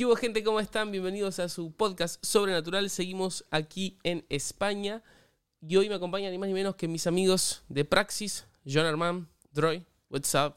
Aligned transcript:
¿Qué 0.00 0.06
hubo 0.06 0.16
gente? 0.16 0.42
¿Cómo 0.42 0.60
están? 0.60 0.90
Bienvenidos 0.90 1.40
a 1.40 1.50
su 1.50 1.72
podcast 1.72 2.24
Sobrenatural. 2.24 2.88
Seguimos 2.88 3.44
aquí 3.50 3.98
en 4.02 4.24
España 4.30 5.02
y 5.60 5.76
hoy 5.76 5.90
me 5.90 5.94
acompañan 5.94 6.32
ni 6.32 6.38
más 6.38 6.48
ni 6.48 6.54
menos 6.54 6.74
que 6.76 6.88
mis 6.88 7.06
amigos 7.06 7.64
de 7.68 7.84
Praxis, 7.84 8.46
John 8.64 8.86
Armand, 8.86 9.26
Droy. 9.52 9.84
What's 10.08 10.34
up? 10.34 10.54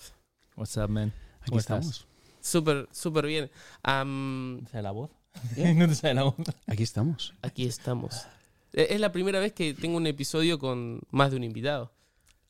What's 0.56 0.78
up, 0.78 0.88
man? 0.88 1.12
Aquí 1.42 1.50
¿Cómo 1.50 1.60
estamos. 1.60 2.08
Súper, 2.40 2.88
súper 2.94 3.26
bien. 3.26 3.52
Am, 3.82 4.62
¿Te 4.64 4.72
sale 4.72 4.84
la 4.84 4.92
voz? 4.92 5.12
¿No 5.76 5.90
te 5.90 5.96
sale 5.96 6.14
la 6.14 6.24
voz? 6.24 6.36
Aquí 6.66 6.84
estamos. 6.84 7.34
aquí 7.42 7.66
estamos. 7.66 8.26
Eh, 8.72 8.88
Es 8.92 9.02
la 9.02 9.12
primera 9.12 9.42
vez 9.42 9.52
que 9.52 9.74
tengo 9.74 9.98
un 9.98 10.08
episodio 10.08 10.58
con 10.58 11.02
más 11.12 11.32
de 11.32 11.36
un 11.36 11.44
invitado. 11.44 11.92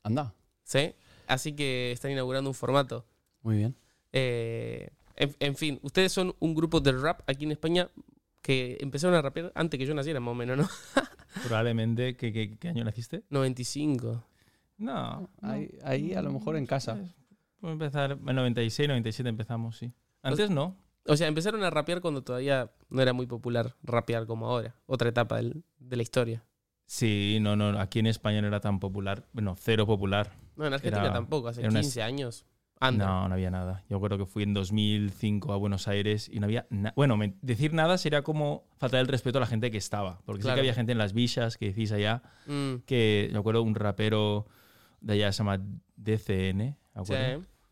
Anda. 0.04 0.32
¿Sí? 0.62 0.94
Así 1.26 1.56
que 1.56 1.90
están 1.90 2.12
inaugurando 2.12 2.48
un 2.48 2.54
formato. 2.54 3.04
Muy 3.42 3.56
bien. 3.56 3.74
Eh, 4.12 4.90
en, 5.16 5.34
en 5.40 5.56
fin, 5.56 5.78
ustedes 5.82 6.12
son 6.12 6.34
un 6.38 6.54
grupo 6.54 6.80
de 6.80 6.92
rap 6.92 7.20
aquí 7.26 7.44
en 7.44 7.52
España 7.52 7.88
que 8.42 8.76
empezaron 8.80 9.16
a 9.16 9.22
rapear 9.22 9.52
antes 9.54 9.78
que 9.78 9.86
yo 9.86 9.94
naciera, 9.94 10.20
más 10.20 10.32
o 10.32 10.34
menos, 10.34 10.56
¿no? 10.58 10.68
Probablemente. 11.44 12.16
¿Qué, 12.16 12.32
qué, 12.32 12.56
qué 12.58 12.68
año 12.68 12.84
naciste? 12.84 13.24
95. 13.30 14.24
No. 14.78 15.20
no. 15.20 15.30
Ahí, 15.42 15.70
ahí 15.84 16.14
a 16.14 16.22
lo 16.22 16.32
mejor 16.32 16.56
en 16.56 16.66
casa. 16.66 16.98
Puedo 17.60 17.72
empezar. 17.72 18.12
En 18.12 18.36
96, 18.36 18.88
97 18.88 19.28
empezamos, 19.28 19.78
sí. 19.78 19.92
Antes 20.22 20.50
no. 20.50 20.76
O 21.06 21.16
sea, 21.16 21.28
empezaron 21.28 21.62
a 21.64 21.70
rapear 21.70 22.00
cuando 22.00 22.22
todavía 22.22 22.70
no 22.88 23.02
era 23.02 23.12
muy 23.12 23.26
popular 23.26 23.76
rapear 23.82 24.26
como 24.26 24.46
ahora. 24.48 24.74
Otra 24.86 25.08
etapa 25.10 25.36
del- 25.36 25.64
de 25.78 25.96
la 25.96 26.02
historia. 26.02 26.44
Sí, 26.86 27.38
no, 27.40 27.56
no. 27.56 27.78
Aquí 27.80 27.98
en 27.98 28.06
España 28.06 28.40
no 28.42 28.48
era 28.48 28.60
tan 28.60 28.78
popular. 28.80 29.26
Bueno, 29.32 29.54
cero 29.58 29.86
popular. 29.86 30.32
No, 30.56 30.66
en 30.66 30.74
Argentina 30.74 31.04
Era- 31.04 31.12
tampoco, 31.14 31.48
hace 31.48 31.60
era 31.60 31.70
una- 31.70 31.80
15 31.80 32.02
años. 32.02 32.46
Anda. 32.88 33.06
No, 33.06 33.28
no 33.28 33.34
había 33.34 33.50
nada. 33.50 33.82
Yo 33.88 34.00
creo 34.00 34.18
que 34.18 34.26
fui 34.26 34.42
en 34.42 34.54
2005 34.54 35.52
a 35.52 35.56
Buenos 35.56 35.88
Aires 35.88 36.30
y 36.32 36.40
no 36.40 36.46
había 36.46 36.66
nada. 36.70 36.92
Bueno, 36.96 37.16
me- 37.16 37.34
decir 37.42 37.72
nada 37.72 37.98
sería 37.98 38.22
como 38.22 38.64
faltar 38.78 39.00
el 39.00 39.08
respeto 39.08 39.38
a 39.38 39.40
la 39.40 39.46
gente 39.46 39.70
que 39.70 39.78
estaba. 39.78 40.20
Porque 40.24 40.42
sí 40.42 40.46
Claro. 40.46 40.56
que 40.56 40.60
había 40.60 40.74
gente 40.74 40.92
en 40.92 40.98
las 40.98 41.12
villas 41.12 41.56
que 41.56 41.66
decís 41.66 41.92
allá. 41.92 42.22
Mm, 42.46 42.76
Que 42.86 43.30
yo 43.32 43.38
acuerdo 43.40 43.62
un 43.62 43.74
rapero 43.74 44.46
de 45.00 45.14
allá 45.14 45.32
se 45.32 45.38
llama 45.38 45.60
DCN. 45.96 46.76
¿me 46.94 47.04
sí? 47.04 47.14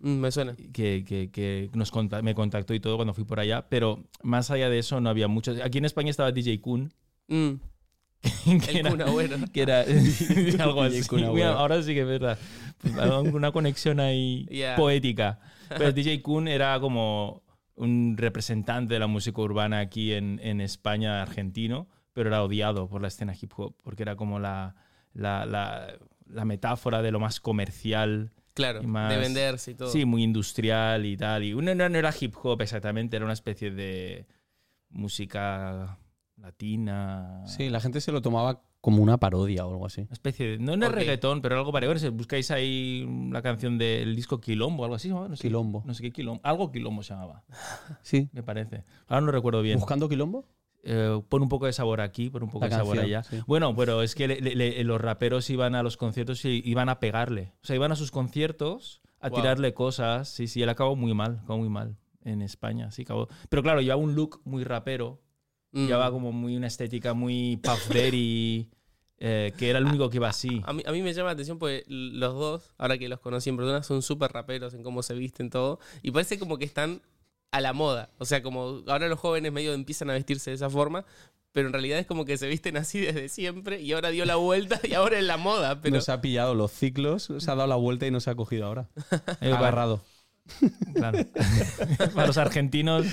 Mm, 0.00 0.08
me 0.18 0.32
suena. 0.32 0.54
que, 0.72 1.04
que- 1.06 1.30
que 1.30 1.70
nos 1.74 1.90
conta- 1.92 2.22
me 2.22 2.34
contactó 2.34 2.74
y 2.74 2.80
todo 2.80 2.96
cuando 2.96 3.14
fui 3.14 3.24
por 3.24 3.38
allá, 3.38 3.66
pero 3.68 4.02
más 4.22 4.50
allá 4.50 4.68
de 4.68 4.78
eso 4.80 5.00
no 5.00 5.08
había 5.08 5.28
mucho. 5.28 5.54
Aquí 5.64 5.78
en 5.78 5.84
España 5.84 6.10
estaba 6.10 6.32
DJ 6.32 6.60
Kun, 6.60 6.92
Mm, 7.28 7.52
que 8.44 8.80
el 8.80 8.86
era, 8.86 9.46
que 9.52 9.62
era 9.62 9.84
algo 10.64 10.82
así. 10.82 11.02
Mira, 11.32 11.54
ahora 11.54 11.82
sí 11.82 11.92
que 11.94 12.02
es 12.02 12.06
verdad. 12.06 12.38
Pues, 12.80 12.94
Una 13.32 13.50
conexión 13.52 13.98
ahí 14.00 14.46
Yeah. 14.50 14.76
poética. 14.76 15.40
Pero 15.68 15.92
DJ 15.92 16.22
Kun 16.22 16.48
era 16.48 16.78
como 16.80 17.42
un 17.74 18.16
representante 18.18 18.94
de 18.94 19.00
la 19.00 19.06
música 19.06 19.40
urbana 19.40 19.80
aquí 19.80 20.12
en, 20.12 20.38
en 20.42 20.60
España, 20.60 21.22
argentino, 21.22 21.88
pero 22.12 22.28
era 22.28 22.42
odiado 22.44 22.86
por 22.88 23.00
la 23.00 23.08
escena 23.08 23.34
hip 23.40 23.50
hop, 23.56 23.74
porque 23.82 24.02
era 24.02 24.14
como 24.14 24.38
la, 24.38 24.74
la, 25.14 25.46
la- 25.46 25.94
la 26.28 26.44
metáfora 26.44 27.00
de 27.02 27.10
lo 27.10 27.18
más 27.20 27.40
comercial 27.40 28.30
Claro, 28.54 28.82
más- 28.82 29.10
de 29.10 29.16
venderse 29.18 29.70
y 29.70 29.74
todo. 29.74 29.90
Sí, 29.90 30.04
muy 30.04 30.22
industrial 30.22 31.06
y 31.06 31.16
tal. 31.16 31.42
Y 31.44 31.54
no, 31.54 31.74
no, 31.74 31.88
no 31.88 31.98
era 31.98 32.12
hip 32.20 32.34
hop 32.42 32.60
exactamente, 32.60 33.16
era 33.16 33.24
una 33.24 33.32
especie 33.34 33.70
de 33.70 34.26
música 34.90 35.98
latina. 36.42 37.42
Sí, 37.46 37.68
la 37.70 37.80
gente 37.80 38.00
se 38.00 38.12
lo 38.12 38.20
tomaba 38.22 38.60
como 38.80 39.02
una 39.02 39.16
parodia 39.18 39.64
o 39.64 39.70
algo 39.70 39.86
así. 39.86 40.02
Una 40.02 40.12
especie 40.12 40.46
de. 40.50 40.58
No, 40.58 40.74
es 40.74 40.82
Ok. 40.90 40.94
reggaetón, 40.94 41.40
pero 41.40 41.56
algo 41.56 41.72
parecido. 41.72 41.98
Si 41.98 42.08
buscáis 42.08 42.50
ahí 42.50 43.06
la 43.30 43.40
canción 43.42 43.78
del 43.78 44.14
disco 44.16 44.40
Quilombo, 44.40 44.84
algo 44.84 44.96
así, 44.96 45.08
¿no? 45.08 45.28
No 45.28 45.36
sé, 45.36 45.42
Quilombo. 45.42 45.82
No 45.86 45.94
sé 45.94 46.02
qué 46.02 46.10
Quilombo. 46.10 46.40
Algo 46.44 46.70
Quilombo 46.72 47.02
se 47.02 47.14
llamaba, 47.14 47.44
Sí. 48.02 48.28
me 48.32 48.42
parece. 48.42 48.84
Ahora 49.06 49.20
no 49.22 49.32
recuerdo 49.32 49.62
bien. 49.62 49.78
¿Buscando 49.78 50.08
quilombo? 50.08 50.44
Eh, 50.84 51.22
pon 51.28 51.42
un 51.42 51.48
poco 51.48 51.66
de 51.66 51.72
sabor 51.72 52.00
aquí, 52.00 52.28
pon 52.28 52.42
un 52.42 52.50
poco 52.50 52.64
La 52.64 52.70
de 52.70 52.74
sabor 52.76 52.98
allá. 52.98 53.22
sí. 53.22 53.38
Bueno, 53.46 53.74
pero 53.76 54.02
es 54.02 54.16
que 54.16 54.26
le- 54.26 54.40
le- 54.40 54.56
le- 54.56 54.82
los 54.82 55.00
raperos 55.00 55.48
iban 55.48 55.76
a 55.76 55.84
los 55.84 55.96
conciertos 55.96 56.44
y 56.44 56.60
iban 56.64 56.88
a 56.88 56.98
pegarle. 56.98 57.52
O 57.62 57.66
sea, 57.66 57.76
iban 57.76 57.92
a 57.92 57.96
sus 57.96 58.10
conciertos 58.10 59.00
a 59.20 59.28
Wow. 59.28 59.38
tirarle 59.38 59.74
cosas. 59.74 60.28
Sí, 60.28 60.48
sí, 60.48 60.60
él 60.60 60.68
acabó 60.68 60.96
muy 60.96 61.14
mal, 61.14 61.38
acabó 61.44 61.58
muy 61.60 61.68
mal 61.68 61.96
en 62.24 62.42
España. 62.42 62.90
Sí, 62.90 63.02
acabó. 63.02 63.28
Pero 63.48 63.62
claro, 63.62 63.80
llevaba 63.80 64.02
un 64.02 64.16
look 64.16 64.40
muy 64.44 64.64
rapero. 64.64 65.21
Mm. 65.72 65.86
Llevaba 65.86 66.10
como 66.10 66.32
muy 66.32 66.56
una 66.56 66.66
estética 66.66 67.14
muy 67.14 67.56
Puff 67.56 67.88
Daddy, 67.88 68.68
eh, 69.18 69.52
que 69.56 69.70
era 69.70 69.78
el 69.78 69.86
único 69.86 70.10
que 70.10 70.16
iba 70.16 70.28
así. 70.28 70.62
A 70.64 70.72
mí, 70.72 70.82
a 70.86 70.92
mí 70.92 71.02
me 71.02 71.12
llama 71.12 71.28
la 71.28 71.32
atención 71.32 71.58
porque 71.58 71.84
los 71.86 72.34
dos, 72.34 72.74
ahora 72.78 72.98
que 72.98 73.08
los 73.08 73.20
conocí 73.20 73.50
en 73.50 73.56
persona, 73.56 73.82
son 73.82 74.02
súper 74.02 74.32
raperos 74.32 74.74
en 74.74 74.82
cómo 74.82 75.02
se 75.02 75.14
visten 75.14 75.50
todo. 75.50 75.78
Y 76.02 76.10
parece 76.10 76.38
como 76.38 76.58
que 76.58 76.64
están 76.64 77.02
a 77.52 77.60
la 77.60 77.72
moda. 77.72 78.10
O 78.18 78.24
sea, 78.24 78.42
como 78.42 78.82
ahora 78.88 79.08
los 79.08 79.18
jóvenes 79.18 79.52
medio 79.52 79.72
empiezan 79.74 80.10
a 80.10 80.14
vestirse 80.14 80.50
de 80.50 80.56
esa 80.56 80.70
forma, 80.70 81.04
pero 81.52 81.66
en 81.68 81.72
realidad 81.72 81.98
es 81.98 82.06
como 82.06 82.24
que 82.24 82.36
se 82.38 82.48
visten 82.48 82.76
así 82.76 82.98
desde 82.98 83.28
siempre 83.28 83.80
y 83.80 83.92
ahora 83.92 84.08
dio 84.08 84.24
la 84.24 84.36
vuelta 84.36 84.80
y 84.82 84.94
ahora 84.94 85.18
es 85.18 85.24
la 85.24 85.36
moda. 85.36 85.80
Pero 85.80 85.96
Nos 85.96 86.08
ha 86.08 86.20
pillado 86.20 86.54
los 86.54 86.72
ciclos, 86.72 87.30
se 87.36 87.50
ha 87.50 87.54
dado 87.54 87.68
la 87.68 87.76
vuelta 87.76 88.06
y 88.06 88.10
nos 88.10 88.26
ha 88.26 88.34
cogido 88.34 88.66
ahora. 88.66 88.88
Agarrado. 89.40 90.02
Claro. 90.94 91.18
Para 92.14 92.26
los 92.26 92.36
argentinos 92.36 93.06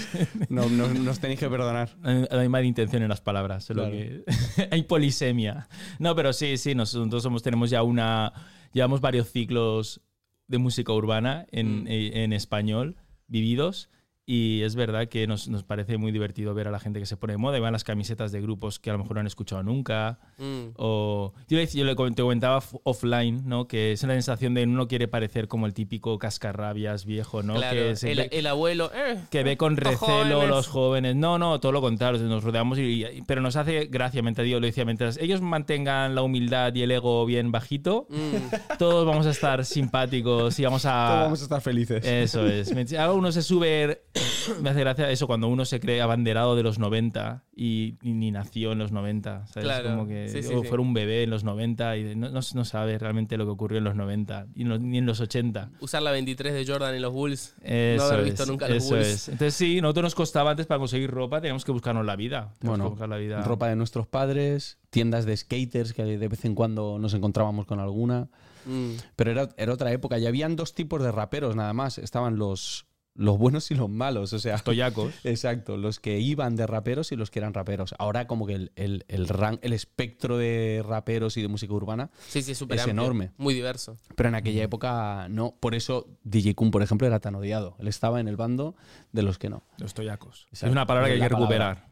No, 0.50 0.67
no- 0.69 0.88
nos 0.94 1.19
tenéis 1.19 1.40
que 1.40 1.47
perdonar. 1.50 1.90
hay 2.03 2.25
hay 2.31 2.50
mala 2.50 2.66
intención 2.66 3.03
en 3.03 3.09
las 3.09 3.22
palabras. 3.22 3.63
solo 3.66 3.84
Claro. 3.84 3.95
que 3.97 4.23
hay 4.72 4.84
polisemia. 4.84 5.68
No, 6.00 6.16
pero 6.16 6.34
sí, 6.34 6.57
sí, 6.57 6.75
nosotros 6.75 7.23
somos, 7.23 7.44
tenemos 7.44 7.69
ya 7.69 7.84
una. 7.84 8.34
Llevamos 8.73 9.01
varios 9.01 9.31
ciclos 9.31 10.01
de 10.47 10.57
música 10.57 10.91
urbana 10.94 11.45
en, 11.51 11.84
Mm. 11.84 11.88
eh, 11.88 12.23
en 12.23 12.34
español 12.34 12.95
vividos. 13.28 13.89
Y 14.31 14.62
es 14.62 14.75
verdad 14.75 15.07
que 15.07 15.25
nos, 15.25 15.47
nos 15.47 15.63
parece 15.63 15.97
muy 15.97 16.12
divertido 16.12 16.53
ver 16.53 16.67
a 16.67 16.72
la 16.72 16.79
gente 16.79 17.00
que 17.00 17.07
se 17.07 17.17
pone 17.17 17.34
de 17.34 17.38
moda 17.38 17.57
y 17.57 17.62
van 17.62 17.73
las 17.73 17.84
camisetas 17.84 18.31
de 18.31 18.40
grupos 18.41 18.78
que 18.78 18.91
a 18.91 18.94
lo 18.94 19.00
mejor 19.00 19.16
no 19.16 19.22
han 19.22 19.25
escuchado 19.25 19.63
nunca. 19.63 20.19
Mm, 20.38 20.73
O 20.75 21.34
yo 21.47 21.57
le, 21.57 21.66
yo 21.66 21.84
le 21.84 21.95
com- 21.95 22.13
te 22.13 22.22
comentaba 22.22 22.62
offline, 22.84 23.41
¿no? 23.47 23.68
Que 23.68 23.91
es 23.94 24.03
la 24.03 24.13
sensación 24.13 24.53
de 24.53 24.66
uno 24.66 24.88
quiere 24.88 25.07
parecer 25.07 25.47
como 25.47 25.66
el 25.66 25.73
típico 25.73 26.19
cascarrabias 26.19 27.06
viejo, 27.06 27.41
¿no? 27.41 27.56
claro, 27.56 27.75
que, 27.75 28.12
el, 28.12 28.18
ve- 28.18 28.29
el 28.31 28.45
abuelo. 28.45 28.91
eh, 28.94 29.19
que 29.31 29.41
ve 29.41 29.57
con 29.57 29.78
recelo 29.78 29.97
jóvenes. 29.97 30.50
los 30.50 30.68
jóvenes. 30.68 31.16
No, 31.16 31.39
no, 31.39 31.59
todo 31.59 31.72
lo 31.72 31.81
contrario. 31.81 32.22
Nos 32.22 32.44
rodeamos 32.44 32.78
y, 32.78 33.03
y- 33.06 33.23
pero 33.25 33.41
nos 33.41 33.56
hace 33.56 33.85
gracia, 33.85 34.22
mientras 34.22 34.45
digo, 34.45 34.59
lo 34.59 34.68
decía, 34.68 34.85
mientras 34.85 35.18
ellos 35.18 35.41
mantengan 35.41 36.13
la 36.13 36.22
humildad 36.22 36.75
y 36.75 36.84
el 36.84 36.91
ego 36.91 37.25
bien 37.25 37.51
bajito, 37.51 38.06
mm, 38.09 38.75
todos 38.78 39.07
vamos 39.07 39.25
a 39.25 39.31
estar 39.31 39.66
simpáticos 39.66 40.59
y 40.59 40.66
vamos 40.66 40.85
a. 40.85 41.07
Todos 41.07 41.23
vamos 41.23 41.39
a 41.39 41.44
estar 41.45 41.62
felices. 41.62 42.06
Eso 42.06 42.45
es. 42.45 42.75
Me- 42.75 42.85
Ahora 42.95 43.13
uno 43.13 43.31
se 43.31 43.41
sube. 43.41 44.03
Me 44.62 44.69
hace 44.72 44.80
gracia 44.81 45.09
eso 45.12 45.28
cuando 45.28 45.47
uno 45.47 45.66
se 45.66 45.80
cree 45.80 46.02
abanderado 46.02 46.56
de 46.56 46.63
los 46.63 46.80
90 46.80 47.44
y, 47.56 47.96
y 48.02 48.13
ni 48.13 48.31
nació 48.31 48.72
en 48.72 48.80
los 48.80 48.91
90. 48.91 49.47
¿sabes? 49.47 49.63
Claro. 49.63 49.90
Como 49.91 50.07
que 50.07 50.28
Sí, 50.30 50.44
sí, 50.44 50.53
o 50.53 50.62
sí. 50.62 50.68
fuera 50.68 50.81
un 50.81 50.94
bebé 50.94 51.24
en 51.24 51.30
los 51.30 51.44
90 51.44 51.97
y 51.97 52.16
no, 52.16 52.30
no, 52.30 52.40
no 52.53 52.66
sabe 52.66 52.97
realmente 52.97 53.38
lo 53.38 53.46
que 53.46 53.52
ocurrió 53.52 53.78
en 53.78 53.84
los 53.84 53.96
90 53.96 54.47
y 54.56 54.63
no- 54.63 54.78
ni 54.80 54.97
en 54.97 55.06
los 55.06 55.19
80. 55.19 55.72
usar 55.80 56.02
la 56.02 56.12
23 56.12 56.53
de 56.53 56.66
Jordan 56.66 56.96
en 56.96 57.02
los 57.02 57.13
Bulls. 57.13 57.53
Eso 57.63 58.03
haber 58.06 58.25
visto 58.25 58.44
es, 58.44 58.50
nunca 58.50 58.68
los 58.68 58.78
eso 58.84 58.96
Bulls. 58.96 59.07
es. 59.07 59.30
Entonces 59.30 59.53
sí, 59.56 59.81
nosotros 59.81 60.03
nos 60.03 60.16
costaba 60.16 60.51
antes 60.51 60.66
para 60.68 60.80
conseguir 60.80 61.12
ropa, 61.12 61.41
teníamos 61.41 61.66
que 61.66 61.72
buscarnos 61.72 62.06
la 62.06 62.16
vida. 62.16 62.53
Bueno, 62.62 62.86
que 62.86 62.90
buscar 62.91 63.09
la 63.09 63.18
vida. 63.18 63.41
Ropa 63.44 63.68
de 63.68 63.75
nuestros 63.75 64.07
padres, 64.07 64.78
tiendas 64.90 65.25
de 65.25 65.36
skaters 65.38 65.94
que 65.94 66.03
de 66.03 66.28
vez 66.28 66.46
en 66.46 66.56
cuando 66.56 66.97
nos 67.00 67.13
encontrábamos 67.13 67.66
con 67.66 67.80
alguna. 67.80 68.30
Mm, 68.66 68.91
Pero 69.16 69.31
era, 69.31 69.50
era 69.57 69.74
otra 69.74 69.91
época 69.94 70.19
y 70.19 70.25
habían 70.28 70.56
dos 70.56 70.74
tipos 70.74 71.01
de 71.01 71.12
raperos 71.12 71.56
nada 71.56 71.74
más. 71.74 71.97
Estaban 71.97 72.38
los, 72.38 72.86
los 73.19 73.38
buenos 73.38 73.69
y 73.69 73.75
los 73.75 73.90
malos. 73.90 74.34
O 74.34 74.40
sea, 74.40 74.57
Toyacos. 74.57 75.13
Exacto, 75.25 75.75
los 75.78 76.00
que 76.00 76.19
iban 76.19 76.56
de 76.56 76.66
raperos 76.66 77.12
y 77.12 77.16
los 77.16 77.30
que 77.30 77.40
eran 77.40 77.53
raperos. 77.53 77.94
Ahora 78.00 78.25
como 78.28 78.47
que 78.47 78.53
el, 78.56 78.72
el, 78.75 79.06
el, 79.09 79.28
ran- 79.28 79.59
el 79.62 79.74
espectro 79.74 80.38
de 80.38 80.84
raperos 80.88 81.35
y 81.38 81.41
de 81.41 81.47
música 81.50 81.74
urbana, 81.74 82.09
sí, 82.28 82.41
sí, 82.41 82.53
es 82.53 82.62
amplio, 82.62 82.84
enorme. 82.88 83.31
Muy 83.38 83.53
diverso. 83.53 83.97
pero 84.16 84.30
en 84.30 84.35
aquella 84.35 84.63
época 84.63 85.28
no. 85.30 85.53
Por 85.59 85.75
eso 85.75 86.07
DJ 86.24 86.56
Kun, 86.56 86.72
por 86.72 86.81
ejemplo, 86.81 87.06
era 87.06 87.19
tan 87.19 87.35
odiado. 87.35 87.75
Él 87.80 87.88
estaba 87.90 88.19
en 88.19 88.28
el 88.28 88.38
bando 88.38 88.75
de 89.12 89.22
los 89.24 89.38
que 89.38 89.50
no. 89.50 89.63
Los 89.78 89.94
toyacos. 89.94 90.44
Exacto. 90.51 90.68
Es 90.68 90.72
una 90.72 90.86
palabra 90.88 91.09
que 91.09 91.16
hay 91.16 91.19
que 91.22 91.30
palabra. 91.30 91.46
recuperar. 91.74 91.89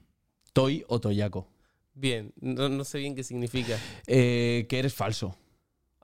Toy 0.53 0.85
o 0.87 0.99
Toyaco. 0.99 1.47
Bien, 1.93 2.31
no, 2.39 2.69
no 2.69 2.83
sé 2.83 2.99
bien 2.99 3.15
qué 3.15 3.23
significa. 3.23 3.77
Eh, 4.07 4.65
que 4.69 4.79
eres 4.79 4.93
falso, 4.93 5.35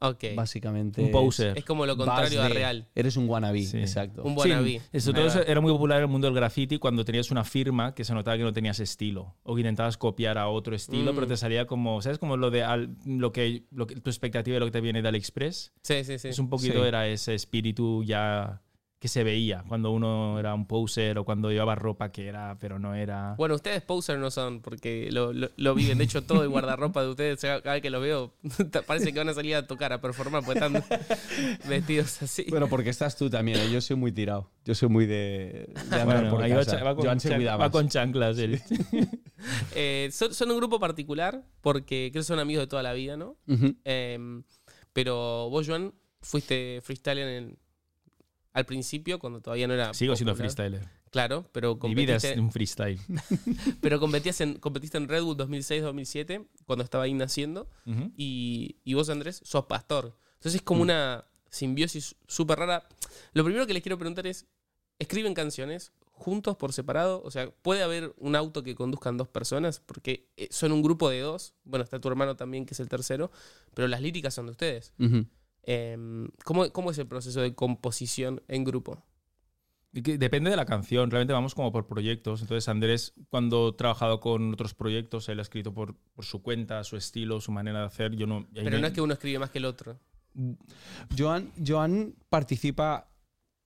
Ok. 0.04 0.24
básicamente. 0.36 1.02
Un 1.02 1.08
es- 1.08 1.12
poser. 1.14 1.58
Es 1.58 1.66
como 1.66 1.86
lo 1.86 1.96
contrario 1.98 2.42
a 2.42 2.48
de- 2.48 2.54
real. 2.54 2.88
Eres 2.94 3.18
un 3.18 3.28
wannabe, 3.30 3.64
Sí. 3.64 3.78
exacto. 3.80 4.24
Un 4.24 4.38
wannabe. 4.38 4.70
Sí, 4.70 4.82
eso, 4.92 5.14
todo 5.14 5.26
eso 5.26 5.42
era 5.46 5.62
muy 5.62 5.72
popular 5.72 5.98
en 6.00 6.04
el 6.04 6.10
mundo 6.10 6.28
del 6.28 6.36
graffiti 6.36 6.78
cuando 6.78 7.04
tenías 7.06 7.32
una 7.32 7.44
firma 7.44 7.96
que 7.96 8.04
se 8.04 8.14
notaba 8.14 8.38
que 8.38 8.44
no 8.44 8.54
tenías 8.54 8.80
estilo 8.80 9.36
o 9.44 9.56
que 9.56 9.62
intentabas 9.62 9.98
copiar 9.98 10.38
a 10.38 10.48
otro 10.50 10.76
estilo, 10.76 11.12
Mm. 11.12 11.16
pero 11.16 11.28
te 11.28 11.38
salía 11.38 11.66
como, 11.66 12.02
¿sabes? 12.02 12.18
Como 12.20 12.38
lo 12.38 12.52
de 12.52 12.64
al- 12.64 12.96
lo 13.06 13.32
que, 13.32 13.64
lo 13.72 13.88
que 13.88 13.96
tu 13.96 14.10
expectativa 14.10 14.56
de 14.56 14.60
lo 14.60 14.66
que 14.66 14.72
te 14.72 14.82
viene 14.82 15.02
de 15.02 15.08
AliExpress. 15.08 15.74
Sí, 15.82 16.04
sí, 16.04 16.20
sí. 16.20 16.28
Es 16.28 16.40
un 16.40 16.50
poquito 16.50 16.82
Sí. 16.82 16.88
era 16.88 17.08
ese 17.08 17.34
espíritu 17.34 18.04
ya 18.04 18.62
que 19.04 19.10
se 19.10 19.26
veía 19.26 19.66
cuando 19.68 19.92
uno 19.92 20.40
era 20.40 20.54
un 20.56 20.66
poser 20.66 21.18
o 21.18 21.26
cuando 21.26 21.52
llevaba 21.52 21.76
ropa 21.76 22.10
que 22.14 22.26
era, 22.26 22.58
pero 22.58 22.80
no 22.80 22.96
era. 22.96 23.36
Bueno, 23.38 23.56
ustedes 23.56 23.82
poser 23.82 24.18
no 24.18 24.32
son 24.32 24.62
porque 24.62 25.10
lo, 25.12 25.34
lo- 25.34 25.50
lo 25.58 25.76
viven. 25.76 25.98
De 25.98 26.06
hecho, 26.06 26.24
todo 26.24 26.42
el 26.44 26.48
guardarropa 26.48 27.04
de 27.04 27.10
ustedes, 27.10 27.42
cada 27.42 27.74
vez 27.74 27.82
que 27.82 27.90
los 27.90 28.02
veo, 28.02 28.34
parece 28.88 29.12
que 29.12 29.20
van 29.20 29.28
a 29.28 29.34
salir 29.34 29.56
a 29.56 29.68
tocar, 29.68 29.92
a 29.92 30.00
performar, 30.00 30.46
porque 30.46 30.60
están 30.60 30.82
vestidos 31.68 32.22
así. 32.22 32.46
Bueno, 32.50 32.70
porque 32.70 32.92
estás 32.92 33.18
tú 33.18 33.30
también. 33.30 33.60
¿eh? 33.60 33.70
Yo 33.74 33.82
soy 33.82 33.98
muy 33.98 34.14
tirado. 34.14 34.50
Yo 34.64 34.74
soy 34.74 34.88
muy 34.88 35.06
de, 35.06 35.68
de 35.74 35.82
andar 35.82 36.06
Bueno, 36.06 36.30
por 36.30 36.42
ahí 36.42 36.52
va, 36.54 36.60
casa. 36.64 36.82
va 36.82 36.96
con, 36.96 37.20
chan- 37.20 37.46
va 37.46 37.88
chanclas. 37.90 38.38
él. 38.38 38.62
Eh, 39.76 40.08
son, 40.14 40.34
son 40.34 40.50
un 40.52 40.58
grupo 40.58 40.80
particular 40.80 41.44
porque 41.60 42.10
creo 42.14 42.22
que 42.22 42.26
son 42.26 42.40
amigos 42.40 42.64
de 42.64 42.68
toda 42.68 42.82
la 42.82 42.94
vida, 42.94 43.18
¿no? 43.18 43.36
Em, 43.84 44.44
pero 44.94 45.50
vos, 45.50 45.68
Joan, 45.68 45.94
fuiste 46.22 46.80
freestyler 46.82 47.28
en, 47.28 47.58
al 48.54 48.66
principio, 48.66 49.20
cuando 49.20 49.42
todavía 49.42 49.68
no 49.68 49.74
era. 49.74 49.94
Sigo 49.94 50.16
siendo 50.16 50.36
freestyler. 50.36 50.88
Claro, 51.10 51.48
pero 51.52 51.78
Mi 51.84 51.94
vida 51.94 52.16
es 52.16 52.24
competiste, 52.24 52.40
un 52.40 52.52
freestyle. 52.52 53.00
pero 53.82 54.00
competías 54.00 54.42
en, 54.42 54.56
competiste 54.56 54.98
en 54.98 55.08
Red 55.08 55.24
Bull 55.24 55.38
2006-2007, 55.38 56.48
cuando 56.66 56.84
estaba 56.84 57.04
ahí 57.04 57.14
naciendo. 57.14 57.70
Y, 58.18 58.78
y 58.84 58.94
vos, 58.94 59.10
Andrés, 59.10 59.42
sos 59.44 59.66
pastor. 59.66 60.18
Entonces 60.36 60.56
es 60.56 60.62
como 60.62 60.82
una 60.82 61.26
simbiosis 61.50 62.16
súper 62.28 62.60
rara. 62.60 62.88
Lo 63.34 63.44
primero 63.44 63.68
que 63.68 63.74
les 63.74 63.84
quiero 63.84 63.98
preguntar 63.98 64.26
es, 64.28 64.48
¿escriben 65.00 65.34
canciones 65.34 65.94
juntos 66.12 66.58
por 66.58 66.74
separado? 66.74 67.22
O 67.24 67.32
sea, 67.32 67.52
¿puede 67.52 67.84
haber 67.84 68.14
un 68.18 68.36
auto 68.36 68.64
que 68.64 68.76
conduzcan 68.76 69.18
dos 69.18 69.28
personas? 69.28 69.80
Porque 69.80 70.30
eh, 70.38 70.48
son 70.52 70.72
un 70.72 70.82
grupo 70.82 71.10
de 71.10 71.20
dos. 71.20 71.54
Bueno, 71.64 71.84
está 71.84 72.00
tu 72.00 72.08
hermano 72.08 72.36
también, 72.36 72.66
que 72.66 72.74
es 72.74 72.80
el 72.80 72.90
tercero, 72.90 73.32
pero 73.74 73.88
las 73.88 74.02
líricas 74.02 74.34
son 74.34 74.48
de 74.48 74.52
ustedes. 74.52 74.94
Em, 75.63 76.30
¿cómo, 76.44 76.69
¿Cómo 76.71 76.92
es 76.92 76.98
el 76.98 77.07
proceso 77.07 77.42
de 77.42 77.56
composición 77.56 78.42
en 78.48 78.63
grupo? 78.63 79.04
Depende 79.94 80.50
de 80.50 80.56
la 80.56 80.65
canción, 80.65 81.12
realmente 81.12 81.33
vamos 81.33 81.54
como 81.54 81.71
por 81.71 81.86
proyectos. 81.86 82.42
Entonces 82.42 82.68
Andrés, 82.68 83.13
cuando 83.30 83.68
ha 83.68 83.77
trabajado 83.77 84.19
con 84.19 84.51
otros 84.51 84.74
proyectos, 84.74 85.30
él 85.30 85.38
ha 85.38 85.44
escrito 85.44 85.71
por, 85.71 85.95
por 86.15 86.25
su 86.25 86.42
cuenta, 86.42 86.83
su 86.83 86.98
estilo, 86.98 87.39
su 87.42 87.51
manera 87.51 87.81
de 87.81 87.86
hacer. 87.86 88.15
Yo 88.15 88.25
no, 88.25 88.38
ahí 88.56 88.63
Pero 88.63 88.80
no 88.80 88.88
es 88.88 88.94
que 88.94 89.01
uno 89.01 89.13
escribe 89.13 89.38
más 89.38 89.51
que 89.51 89.60
el 89.60 89.65
otro. 89.65 90.00
Joan, 91.15 91.51
Joan 91.63 92.15
participa, 92.27 93.07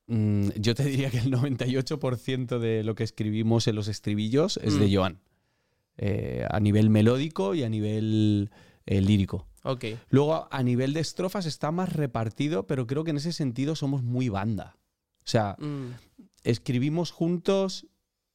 mm, 0.08 0.50
yo 0.58 0.76
te 0.76 0.84
diría 0.84 1.10
que 1.10 1.20
el 1.20 1.32
98% 1.32 2.60
de 2.60 2.84
lo 2.84 2.94
que 2.94 3.06
escribimos 3.06 3.68
en 3.68 3.76
los 3.76 3.88
estribillos 3.88 4.58
es 4.58 4.78
de 4.78 4.88
Mm. 4.88 4.94
Joan. 4.94 5.20
Eh, 5.98 6.46
a 6.50 6.60
nivel 6.60 6.90
melódico 6.90 7.56
y 7.56 7.64
a 7.64 7.70
nivel 7.70 8.52
eh, 8.86 9.02
lírico. 9.02 9.48
Ok. 9.68 9.86
Luego, 10.10 10.48
a 10.52 10.64
nivel 10.64 10.94
de 10.94 11.00
estrofas 11.02 11.46
está 11.46 11.72
más 11.72 11.94
repartido, 11.94 12.66
pero 12.68 12.88
creo 12.88 13.04
que 13.04 13.12
en 13.12 13.18
ese 13.18 13.34
sentido 13.34 13.76
somos 13.76 14.02
muy 14.04 14.30
banda. 14.30 14.78
O 15.20 15.30
sea, 15.30 15.56
Mm, 15.60 15.92
escribimos 16.44 17.12
juntos 17.12 17.86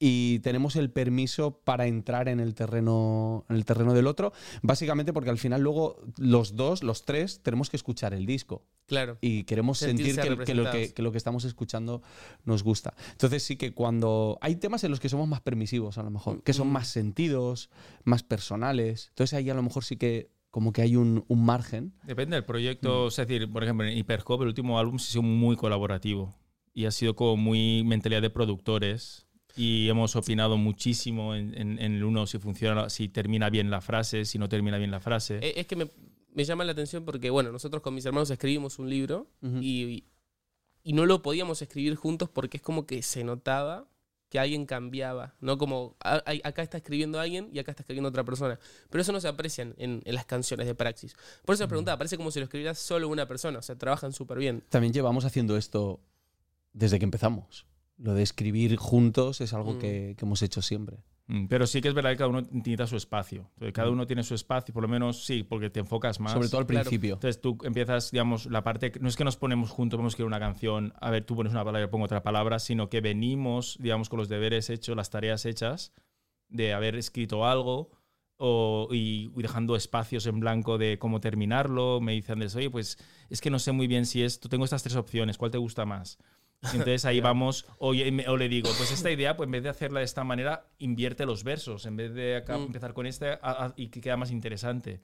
y 0.04 0.40
tenemos 0.40 0.74
el 0.76 0.90
permiso 0.90 1.60
para 1.64 1.86
entrar 1.86 2.28
en 2.28 2.40
el 2.40 2.54
terreno 2.54 3.46
en 3.48 3.54
el 3.56 3.64
terreno 3.64 3.94
del 3.94 4.08
otro, 4.08 4.32
básicamente 4.60 5.12
porque 5.12 5.30
al 5.30 5.38
final 5.38 5.60
luego 5.62 6.02
los 6.18 6.56
dos, 6.56 6.82
los 6.82 7.04
tres 7.04 7.40
tenemos 7.42 7.70
que 7.70 7.76
escuchar 7.76 8.12
el 8.12 8.26
disco 8.26 8.64
claro. 8.86 9.16
y 9.20 9.44
queremos 9.44 9.78
sentir 9.78 10.16
que, 10.18 10.36
que 10.44 10.54
lo 10.54 10.70
que, 10.72 10.92
que 10.92 11.02
lo 11.02 11.12
que 11.12 11.18
estamos 11.18 11.44
escuchando 11.44 12.02
nos 12.44 12.64
gusta. 12.64 12.94
Entonces 13.12 13.44
sí 13.44 13.56
que 13.56 13.74
cuando 13.74 14.38
hay 14.40 14.56
temas 14.56 14.82
en 14.82 14.90
los 14.90 14.98
que 14.98 15.08
somos 15.08 15.28
más 15.28 15.40
permisivos 15.40 15.96
a 15.98 16.02
lo 16.02 16.10
mejor, 16.10 16.42
que 16.42 16.52
son 16.52 16.66
Mm. 16.68 16.72
más 16.72 16.88
sentidos, 16.88 17.70
más 18.02 18.24
personales, 18.24 19.06
entonces 19.10 19.34
ahí 19.34 19.48
a 19.50 19.54
lo 19.54 19.62
mejor 19.62 19.84
sí 19.84 19.96
que 19.96 20.30
como 20.52 20.72
que 20.72 20.82
hay 20.82 20.94
un, 20.94 21.24
un 21.26 21.44
margen. 21.44 21.92
Depende 22.06 22.36
del 22.36 22.44
Mm. 22.44 22.46
proyecto. 22.46 23.08
Es 23.08 23.16
decir, 23.16 23.50
por 23.50 23.64
ejemplo, 23.64 23.84
en 23.86 23.96
Hypercop, 23.98 24.42
el 24.42 24.48
último 24.48 24.78
álbum, 24.78 24.98
sí 25.00 25.08
ha 25.08 25.12
sido 25.14 25.22
muy 25.22 25.56
colaborativo. 25.56 26.36
Y 26.74 26.84
ha 26.84 26.90
sido 26.92 27.16
como 27.16 27.36
muy 27.36 27.82
mentalidad 27.84 28.22
de 28.22 28.30
productores. 28.30 29.26
Y 29.56 29.88
hemos 29.88 30.14
opinado 30.14 30.56
muchísimo 30.56 31.34
en, 31.34 31.54
en- 31.58 31.78
en 31.78 31.94
el 31.96 32.04
uno 32.04 32.26
si 32.26 32.38
funciona, 32.38 32.88
si 32.90 33.08
termina 33.08 33.50
bien 33.50 33.70
la 33.70 33.80
frase, 33.80 34.24
si 34.24 34.38
no 34.38 34.48
termina 34.48 34.78
bien 34.78 34.90
la 34.90 35.00
frase. 35.00 35.40
Es 35.58 35.66
que 35.66 35.76
me, 35.76 35.88
me 36.32 36.44
llama 36.44 36.64
la 36.64 36.72
atención 36.72 37.04
porque, 37.04 37.28
bueno, 37.30 37.50
nosotros 37.52 37.82
con 37.82 37.94
mis 37.94 38.06
hermanos 38.06 38.30
escribimos 38.30 38.78
un 38.78 38.88
libro 38.88 39.26
y, 39.60 40.04
y 40.82 40.92
no 40.94 41.04
lo 41.06 41.20
podíamos 41.22 41.60
escribir 41.60 41.96
juntos 41.96 42.28
porque 42.30 42.56
es 42.58 42.62
como 42.62 42.86
que 42.86 43.02
se 43.02 43.24
notaba 43.24 43.88
que 44.32 44.38
alguien 44.38 44.64
cambiaba, 44.64 45.34
¿no? 45.42 45.58
Como 45.58 45.94
a- 46.00 46.22
a- 46.24 46.48
acá 46.48 46.62
está 46.62 46.78
escribiendo 46.78 47.20
alguien 47.20 47.50
y 47.52 47.58
acá 47.58 47.70
está 47.72 47.82
escribiendo 47.82 48.08
otra 48.08 48.24
persona. 48.24 48.58
Pero 48.88 49.02
eso 49.02 49.12
no 49.12 49.20
se 49.20 49.28
aprecia 49.28 49.62
en, 49.62 49.74
en 50.02 50.14
las 50.14 50.24
canciones 50.24 50.66
de 50.66 50.74
Praxis. 50.74 51.14
Por 51.44 51.52
eso 51.54 51.64
me 51.64 51.68
preguntaba, 51.68 51.98
parece 51.98 52.16
como 52.16 52.30
si 52.30 52.38
lo 52.38 52.44
escribiera 52.44 52.74
solo 52.74 53.08
una 53.10 53.28
persona, 53.28 53.58
o 53.58 53.62
sea, 53.62 53.76
trabajan 53.76 54.14
súper 54.14 54.38
bien. 54.38 54.64
También 54.70 54.94
llevamos 54.94 55.26
haciendo 55.26 55.58
esto 55.58 56.00
desde 56.72 56.98
que 56.98 57.04
empezamos. 57.04 57.66
Lo 57.98 58.14
de 58.14 58.22
escribir 58.22 58.76
juntos 58.76 59.42
es 59.42 59.52
algo 59.52 59.74
Mm. 59.74 59.78
que, 59.80 60.14
que 60.16 60.24
hemos 60.24 60.40
hecho 60.40 60.62
siempre. 60.62 60.96
Mm, 61.32 61.46
Pero 61.46 61.66
sí 61.66 61.80
que 61.80 61.88
es 61.88 61.94
verdad 61.94 62.10
que 62.10 62.18
cada 62.18 62.28
uno 62.28 62.42
necesita 62.42 62.86
su 62.86 62.96
espacio. 62.96 63.48
Entonces, 63.54 63.72
cada 63.72 63.88
uno 63.88 64.06
tiene 64.06 64.22
su 64.22 64.34
espacio, 64.34 64.74
por 64.74 64.82
lo 64.82 64.88
menos 64.88 65.24
sí, 65.24 65.42
porque 65.42 65.70
te 65.70 65.80
enfocas 65.80 66.20
más. 66.20 66.32
Sobre 66.32 66.48
todo 66.48 66.60
al 66.60 66.66
claro. 66.66 66.84
principio. 66.84 67.14
Entonces 67.14 67.40
tú 67.40 67.56
empiezas, 67.64 68.10
digamos, 68.10 68.46
la 68.46 68.62
parte. 68.62 68.92
No 69.00 69.08
es 69.08 69.16
que 69.16 69.24
nos 69.24 69.38
ponemos 69.38 69.70
juntos, 69.70 69.96
vamos 69.96 70.10
a 70.10 70.14
escribir 70.14 70.26
una 70.26 70.38
canción, 70.38 70.92
a 71.00 71.10
ver, 71.10 71.24
tú 71.24 71.34
pones 71.34 71.52
una 71.52 71.64
palabra, 71.64 71.86
yo 71.86 71.90
pongo 71.90 72.04
otra 72.04 72.22
palabra, 72.22 72.58
sino 72.58 72.90
que 72.90 73.00
venimos, 73.00 73.78
digamos, 73.80 74.10
con 74.10 74.18
los 74.18 74.28
deberes 74.28 74.68
hechos, 74.68 74.94
las 74.94 75.08
tareas 75.08 75.46
hechas, 75.46 75.94
de 76.48 76.74
haber 76.74 76.96
escrito 76.96 77.46
algo 77.46 77.92
o, 78.36 78.88
y, 78.90 79.30
y 79.34 79.42
dejando 79.42 79.74
espacios 79.74 80.26
en 80.26 80.38
blanco 80.38 80.76
de 80.76 80.98
cómo 80.98 81.20
terminarlo. 81.20 82.02
Me 82.02 82.12
dice 82.12 82.32
Andrés, 82.32 82.54
oye, 82.56 82.68
pues 82.68 82.98
es 83.30 83.40
que 83.40 83.48
no 83.48 83.58
sé 83.58 83.72
muy 83.72 83.86
bien 83.86 84.04
si 84.04 84.22
esto, 84.22 84.50
tengo 84.50 84.64
estas 84.64 84.82
tres 84.82 84.96
opciones, 84.96 85.38
¿cuál 85.38 85.50
te 85.50 85.56
gusta 85.58 85.86
más? 85.86 86.18
Entonces 86.72 87.04
ahí 87.04 87.20
vamos, 87.20 87.66
o, 87.78 87.92
le 87.92 88.48
digo, 88.48 88.70
pues 88.76 88.90
esta 88.92 89.10
idea, 89.10 89.36
pues 89.36 89.46
en 89.48 89.52
vez 89.52 89.62
de 89.64 89.68
hacerla 89.68 89.98
de 90.00 90.04
esta 90.04 90.24
manera, 90.24 90.66
invierte 90.78 91.26
los 91.26 91.42
versos, 91.44 91.86
en 91.86 91.96
vez 91.96 92.14
de 92.14 92.36
acá 92.36 92.56
Mm. 92.58 92.62
empezar 92.64 92.94
con 92.94 93.06
este 93.06 93.30
a- 93.32 93.38
a- 93.42 93.72
y 93.76 93.88
que 93.88 94.00
queda 94.00 94.16
más 94.16 94.30
interesante. 94.30 95.00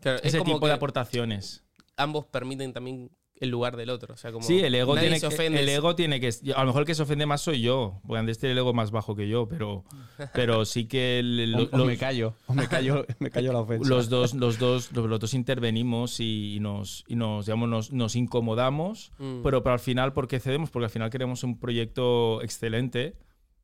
Claro, 0.00 0.18
es 0.18 0.24
Ese 0.26 0.38
como 0.38 0.54
tipo 0.54 0.66
de 0.66 0.72
aportaciones. 0.72 1.64
ambos 1.96 2.24
permiten 2.26 2.72
también 2.72 3.10
el 3.40 3.48
lugar 3.50 3.76
del 3.76 3.90
otro. 3.90 4.14
O 4.14 4.16
sea, 4.16 4.32
como 4.32 4.46
Sí, 4.46 4.60
el 4.60 4.74
ego, 4.74 4.94
nadie 4.94 5.08
tiene 5.08 5.20
se 5.20 5.34
que, 5.36 5.46
el 5.46 5.68
ego 5.68 5.96
tiene 5.96 6.20
que... 6.20 6.28
A 6.54 6.60
lo 6.60 6.66
mejor 6.66 6.82
el 6.82 6.86
que 6.86 6.94
se 6.94 7.02
ofende 7.02 7.24
más 7.26 7.40
soy 7.40 7.60
yo, 7.62 8.00
porque 8.06 8.18
Andrés 8.20 8.38
tiene 8.38 8.52
el 8.52 8.58
ego 8.58 8.72
más 8.74 8.90
bajo 8.90 9.16
que 9.16 9.28
yo, 9.28 9.48
pero, 9.48 9.84
pero 10.34 10.64
sí 10.66 10.86
que 10.86 11.18
el- 11.20 11.54
O, 11.54 11.58
lo- 11.58 11.68
o 11.72 11.76
los, 11.78 11.86
me 11.86 11.96
callo, 11.96 12.34
o 12.46 12.54
me 12.54 12.68
callo, 12.68 13.06
me 13.18 13.30
callo 13.30 13.52
la 13.52 13.60
ofensa. 13.60 13.88
los 13.88 14.08
dos, 14.10 14.34
los, 14.34 14.58
dos, 14.58 14.92
los, 14.92 15.18
dos 15.18 15.34
intervenimos 15.34 16.20
y, 16.20 16.58
nos, 16.60 17.04
y 17.08 17.16
nos, 17.16 17.46
digamos, 17.46 17.68
nos, 17.68 17.92
nos 17.92 18.14
incomodamos, 18.16 19.10
Mm. 19.18 19.42
pero, 19.42 19.62
pero 19.62 19.72
al 19.72 19.80
final, 19.80 20.12
¿por 20.12 20.28
qué 20.28 20.38
cedemos? 20.40 20.70
Porque 20.70 20.84
al 20.84 20.90
final 20.90 21.10
queremos 21.10 21.42
un 21.42 21.58
proyecto 21.58 22.42
excelente 22.42 23.16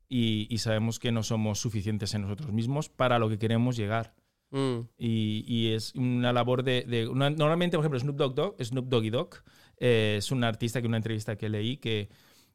y, 0.09 0.47
y 0.49 0.57
sabemos 0.59 0.99
que 0.99 1.11
no 1.11 1.21
somos 1.21 1.59
suficientes 1.59 2.13
en 2.13 2.21
nosotros 2.23 2.51
mismos 2.51 2.89
para 2.89 3.19
lo 3.19 3.29
que 3.29 3.37
queremos 3.37 3.75
llegar. 3.75 4.15
Mm, 4.51 4.79
Y, 4.97 5.43
y 5.45 5.73
es 5.73 5.93
una 5.95 6.31
labor 6.31 6.63
de... 6.63 6.83
de- 6.85 7.07
una- 7.09 7.29
normalmente, 7.29 7.75
por 7.75 7.83
ejemplo, 7.83 7.99
Snoop 7.99 8.15
Dogg 8.15 8.33
Dogg, 8.35 8.63
Snoop 8.63 8.87
Doggy 8.87 9.09
Dogg, 9.09 9.35
eh, 9.79 10.15
es 10.17 10.31
un 10.31 10.43
artista 10.43 10.81
que 10.81 10.87
una 10.87 10.97
entrevista 10.97 11.35
que 11.37 11.49
leí 11.49 11.77
que, 11.77 12.09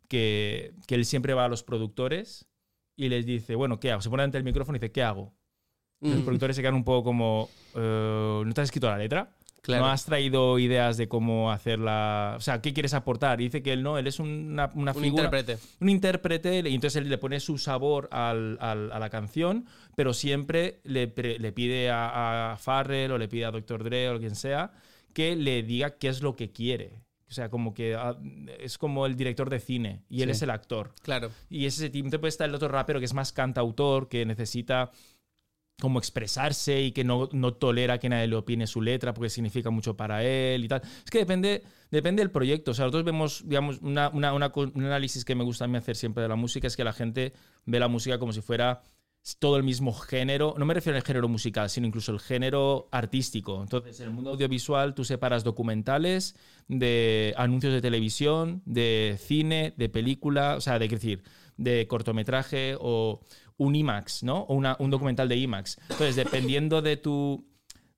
que, 0.08 0.72
que 0.86 0.94
él 0.94 1.04
siempre 1.04 1.34
va 1.34 1.44
a 1.46 1.48
los 1.48 1.62
productores 1.62 2.46
y 2.96 3.08
les 3.08 3.24
dice, 3.26 3.54
bueno, 3.54 3.80
¿qué 3.80 3.90
hago? 3.92 4.00
Se 4.02 4.10
pone 4.10 4.22
ante 4.22 4.38
el 4.38 4.44
micrófono 4.44 4.76
y 4.76 4.80
dice, 4.80 4.92
¿qué 4.92 5.02
hago? 5.02 5.32
Los 6.00 6.22
productores 6.22 6.56
se 6.56 6.62
quedan 6.62 6.74
un 6.74 6.82
poco 6.84 7.04
como, 7.04 7.48
eh, 7.76 8.42
¿no 8.44 8.52
te 8.52 8.60
has 8.60 8.66
escrito 8.68 8.88
la 8.90 8.98
letra? 8.98 9.36
claro. 9.60 9.84
¿No 9.84 9.90
has 9.92 10.04
traído 10.04 10.58
ideas 10.58 10.96
de 10.96 11.06
cómo 11.06 11.52
hacerla? 11.52 12.34
O 12.36 12.40
sea, 12.40 12.60
¿qué 12.60 12.72
quieres 12.72 12.92
aportar? 12.92 13.40
Y 13.40 13.44
dice 13.44 13.62
que 13.62 13.72
él 13.72 13.84
no, 13.84 13.96
él 13.96 14.08
es 14.08 14.18
una, 14.18 14.68
una 14.74 14.90
un 14.92 15.00
figura 15.00 15.26
intérprete. 15.26 15.58
un 15.80 15.88
intérprete 15.88 16.68
y 16.68 16.74
entonces 16.74 16.96
él 17.00 17.08
le 17.08 17.18
pone 17.18 17.38
su 17.38 17.56
sabor 17.56 18.08
al- 18.10 18.58
al- 18.60 18.90
a 18.90 18.98
la 18.98 19.10
canción, 19.10 19.66
pero 19.94 20.12
siempre 20.12 20.80
le, 20.82 21.06
pre- 21.06 21.38
le 21.38 21.52
pide 21.52 21.88
a, 21.90 22.54
a 22.54 22.56
Farrell 22.56 23.12
o 23.12 23.18
le 23.18 23.28
pide 23.28 23.44
a 23.44 23.52
Dr. 23.52 23.84
Dre 23.84 24.10
o 24.10 24.18
quien 24.18 24.34
sea 24.34 24.72
que 25.14 25.36
le 25.36 25.62
diga 25.62 25.90
qué 25.98 26.08
es 26.08 26.20
lo 26.20 26.34
que 26.34 26.50
quiere. 26.50 27.01
O 27.32 27.34
sea, 27.34 27.48
como 27.48 27.72
que 27.72 27.94
ah, 27.94 28.14
es 28.60 28.76
como 28.76 29.06
el 29.06 29.16
director 29.16 29.48
de 29.48 29.58
cine 29.58 30.02
y 30.10 30.20
él 30.20 30.28
Sí. 30.28 30.32
es 30.32 30.42
el 30.42 30.50
actor. 30.50 30.92
Claro. 31.02 31.30
Y 31.48 31.64
ese 31.64 31.88
tipo 31.88 32.10
puede 32.10 32.28
estar 32.28 32.46
el 32.46 32.54
otro 32.54 32.68
rapero 32.68 32.98
que 32.98 33.06
es 33.06 33.14
más 33.14 33.32
cantautor, 33.32 34.10
que 34.10 34.26
necesita 34.26 34.90
como 35.80 35.98
expresarse 35.98 36.82
y 36.82 36.92
que 36.92 37.04
no, 37.04 37.30
no 37.32 37.54
tolera 37.54 37.98
que 37.98 38.10
nadie 38.10 38.26
le 38.28 38.36
opine 38.36 38.66
su 38.66 38.82
letra 38.82 39.14
porque 39.14 39.30
significa 39.30 39.70
mucho 39.70 39.96
para 39.96 40.22
él 40.22 40.62
y 40.62 40.68
tal. 40.68 40.82
Es 41.04 41.10
que 41.10 41.18
depende, 41.18 41.62
depende 41.90 42.20
del 42.20 42.30
proyecto. 42.30 42.72
O 42.72 42.74
sea, 42.74 42.84
nosotros 42.84 43.04
vemos, 43.04 43.42
digamos, 43.48 43.78
una, 43.80 44.10
una- 44.10 44.34
un 44.34 44.84
análisis 44.84 45.24
que 45.24 45.34
me 45.34 45.42
gusta 45.42 45.64
a 45.64 45.68
mí 45.68 45.78
hacer 45.78 45.96
siempre 45.96 46.22
de 46.22 46.28
la 46.28 46.36
música 46.36 46.66
es 46.66 46.76
que 46.76 46.84
la 46.84 46.92
gente 46.92 47.32
ve 47.64 47.80
la 47.80 47.88
música 47.88 48.18
como 48.18 48.34
si 48.34 48.42
fuera 48.42 48.82
todo 49.38 49.56
el 49.56 49.62
mismo 49.62 49.92
género. 49.92 50.54
No 50.58 50.66
me 50.66 50.74
refiero 50.74 50.96
al 50.96 51.04
género 51.04 51.28
musical, 51.28 51.70
sino 51.70 51.86
incluso 51.86 52.12
el 52.12 52.20
género 52.20 52.88
artístico. 52.90 53.62
Entonces, 53.62 54.00
en 54.00 54.06
el 54.08 54.12
mundo 54.12 54.30
audiovisual 54.30 54.94
tú 54.94 55.04
separas 55.04 55.44
documentales 55.44 56.34
de 56.68 57.32
anuncios 57.36 57.72
de 57.72 57.80
televisión, 57.80 58.62
de 58.64 59.18
cine, 59.20 59.74
de 59.76 59.88
película, 59.88 60.56
o 60.56 60.60
sea, 60.60 60.78
de, 60.78 60.88
decir, 60.88 61.22
de 61.56 61.86
cortometraje 61.86 62.76
o 62.80 63.20
un 63.58 63.76
IMAX, 63.76 64.24
¿no? 64.24 64.40
O 64.42 64.54
un 64.54 64.90
documental 64.90 65.28
de 65.28 65.36
IMAX. 65.36 65.78
Entonces, 65.82 66.16
dependiendo 66.16 66.82
de 66.82 66.96
tu 66.96 67.46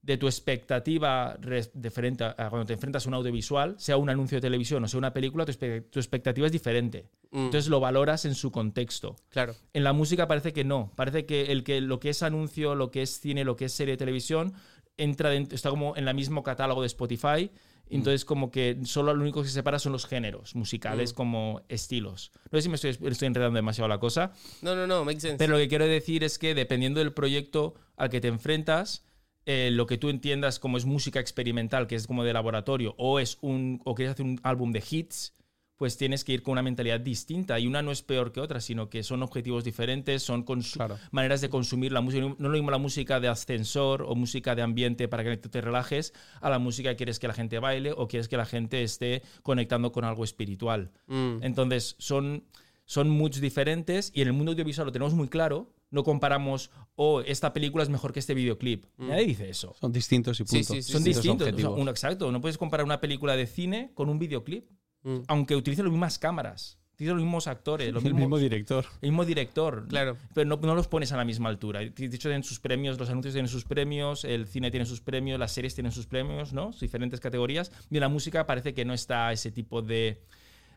de 0.04 0.18
tu 0.18 0.26
expectativa 0.26 1.30
a 1.32 2.50
cuando 2.50 2.66
te 2.66 2.75
enfrentas 2.75 3.06
a 3.06 3.08
un 3.08 3.14
audiovisual, 3.14 3.75
sea 3.78 3.96
un 3.96 4.11
anuncio 4.11 4.37
de 4.37 4.42
televisión 4.42 4.84
o 4.84 4.88
sea 4.88 4.99
una 4.99 5.12
película, 5.12 5.46
tu, 5.46 5.52
expectativa 5.99 6.46
es 6.46 6.52
diferente. 6.52 7.06
Mm, 7.30 7.46
Entonces 7.46 7.68
lo 7.68 7.80
valoras 7.80 8.25
en 8.26 8.34
su 8.34 8.50
contexto. 8.52 9.16
claro. 9.30 9.54
En 9.73 9.82
la 9.82 9.92
música 9.92 10.28
parece 10.28 10.52
que 10.52 10.62
no. 10.64 10.92
Parece 10.94 11.25
que, 11.26 11.52
el 11.52 11.64
que 11.64 11.80
lo 11.80 12.00
que 12.00 12.11
es 12.11 12.23
anuncio, 12.23 12.75
lo 12.75 12.90
que 12.90 13.02
es 13.02 13.18
cine, 13.20 13.44
lo 13.44 13.56
que 13.56 13.64
es 13.66 13.73
serie 13.73 13.92
de 13.94 13.99
televisión, 13.99 14.52
entra 14.99 15.30
dentro- 15.30 15.54
está 15.56 15.70
como 15.70 15.96
en 15.96 16.06
el 16.06 16.14
mismo 16.14 16.42
catálogo 16.42 16.82
de 16.82 16.87
Spotify. 16.87 17.50
Entonces, 17.90 18.25
como 18.25 18.50
que 18.50 18.78
solo 18.84 19.12
lo 19.14 19.23
único 19.23 19.42
que 19.42 19.49
se 19.49 19.54
separa 19.54 19.78
son 19.78 19.92
los 19.92 20.06
géneros 20.06 20.54
musicales 20.54 21.12
Mm. 21.12 21.16
como 21.16 21.61
estilos. 21.68 22.30
No 22.50 22.58
sé 22.58 22.62
si 22.62 22.68
me 22.68 22.76
estoy, 22.76 22.90
estoy 23.11 23.26
enredando 23.26 23.56
demasiado 23.56 23.88
la 23.88 23.99
cosa, 23.99 24.32
No, 24.62 24.75
no, 24.75 24.87
no, 24.87 25.04
makes 25.04 25.20
sense. 25.20 25.37
pero 25.38 25.52
lo 25.54 25.58
que 25.58 25.68
quiero 25.68 25.87
decir 25.87 26.25
es 26.25 26.38
que 26.38 26.54
dependiendo 26.54 27.00
del 27.00 27.12
proyecto 27.12 27.75
al 27.96 28.08
que 28.11 28.20
te 28.23 28.28
enfrentas, 28.28 29.04
eh, 29.47 29.71
lo 29.73 29.87
que 29.87 29.99
tú 29.99 30.09
entiendas 30.09 30.59
como 30.59 30.77
es 30.79 30.85
música 30.85 31.21
experimental, 31.21 31.87
que 31.87 31.95
es 31.97 32.07
como 32.07 32.25
de 32.25 32.33
laboratorio, 32.33 32.95
o 32.99 33.19
es 33.21 33.39
un 33.41 33.81
o 33.85 33.95
quieres 33.95 34.13
hacer 34.15 34.25
un 34.27 34.41
álbum 34.43 34.73
de 34.73 34.83
hits, 34.89 35.35
pues 35.77 35.97
tienes 35.97 36.23
que 36.23 36.33
ir 36.33 36.43
con 36.43 36.53
una 36.53 36.63
mentalidad 36.63 37.01
distinta. 37.01 37.59
Y 37.59 37.67
una 37.67 37.83
no 37.83 37.91
es 37.91 38.01
peor 38.03 38.31
que 38.31 38.41
otra, 38.41 38.61
sino 38.61 38.89
que 38.89 39.03
son 39.03 39.25
objetivos 39.25 39.65
diferentes, 39.65 40.23
son 40.23 40.45
Claro. 40.45 40.99
maneras 41.11 41.41
de 41.41 41.49
consumir 41.51 41.91
la 41.91 42.01
música. 42.01 42.23
No 42.25 42.31
es 42.33 42.39
lo 42.41 42.51
mismo 42.51 42.71
la 42.71 42.79
música 42.79 43.19
de 43.19 43.27
ascensor 43.27 44.03
o 44.03 44.15
música 44.15 44.55
de 44.55 44.63
ambiente 44.63 45.09
para 45.09 45.25
que 45.25 45.37
te 45.37 45.61
relajes, 45.61 46.15
a 46.41 46.49
la 46.49 46.61
música 46.61 46.91
que 46.91 46.97
quieres 46.97 47.19
que 47.19 47.27
la 47.27 47.35
gente 47.35 47.59
baile 47.59 47.93
o 47.93 48.07
quieres 48.07 48.29
que 48.29 48.37
la 48.37 48.47
gente 48.47 48.85
esté 48.85 49.23
conectando 49.43 49.91
con 49.91 50.05
algo 50.05 50.23
espiritual. 50.23 50.93
Mm, 51.09 51.39
Entonces, 51.43 51.97
son, 51.99 52.45
son 52.85 53.11
moods 53.11 53.41
diferentes 53.41 54.13
y 54.15 54.23
en 54.23 54.29
el 54.29 54.33
mundo 54.33 54.53
audiovisual 54.53 54.87
lo 54.87 54.93
tenemos 54.93 55.13
muy 55.15 55.27
claro. 55.29 55.74
No 55.95 56.03
comparamos, 56.05 56.71
oh, 56.97 57.21
esta 57.21 57.53
película 57.53 57.83
es 57.85 57.89
mejor 57.89 58.13
que 58.13 58.19
este 58.19 58.35
videoclip. 58.35 58.87
Nadie 58.99 59.27
dice 59.27 59.49
eso. 59.49 59.75
Son 59.81 59.93
distintos 59.93 60.39
y 60.41 60.45
punto. 60.45 60.75
sí, 60.75 60.83
sí, 60.83 60.93
Son 60.93 61.05
distintos. 61.05 61.43
O 61.43 61.45
sea, 61.45 61.53
objetivos. 61.55 61.79
uno- 61.81 61.91
exacto. 61.91 62.31
No 62.33 62.41
puedes 62.41 62.59
comparar 62.59 62.85
una 62.85 63.01
película 63.01 63.37
de 63.37 63.47
cine 63.47 63.93
con 63.95 64.09
un 64.09 64.19
videoclip, 64.19 64.69
mm, 65.05 65.19
aunque 65.29 65.55
utilice 65.57 65.83
las 65.83 65.93
mismas 65.93 66.19
cámaras, 66.19 66.79
los 66.99 67.17
mismos 67.17 67.47
actores, 67.49 67.93
los 67.93 68.03
el 68.05 68.15
mismos, 68.15 68.21
mismo 68.23 68.39
director. 68.39 68.85
el 69.03 69.11
mismo 69.11 69.25
director. 69.25 69.87
Claro. 69.89 70.17
Pero 70.35 70.49
no, 70.49 70.57
no 70.57 70.75
los 70.75 70.89
pones 70.89 71.13
a 71.13 71.17
la 71.17 71.25
misma 71.25 71.49
altura. 71.49 71.81
De 71.81 71.87
hecho, 72.07 72.29
tienen 72.29 72.43
sus 72.45 72.59
premios, 72.61 72.99
los 72.99 73.09
anuncios 73.11 73.35
tienen 73.35 73.49
sus 73.49 73.65
premios, 73.65 74.25
el 74.25 74.47
cine 74.47 74.71
tiene 74.71 74.87
sus 74.87 75.01
premios, 75.01 75.39
las 75.39 75.53
series 75.53 75.75
tienen 75.75 75.93
sus 75.93 76.07
premios, 76.07 76.53
¿no? 76.53 76.73
Sus 76.73 76.81
diferentes 76.81 77.21
categorías. 77.21 77.71
Y 77.91 77.97
en 77.97 78.01
la 78.01 78.09
música 78.09 78.47
parece 78.47 78.75
que 78.75 78.85
no 78.85 78.95
está 78.95 79.33
ese 79.33 79.51
tipo 79.53 79.81
de. 79.83 80.23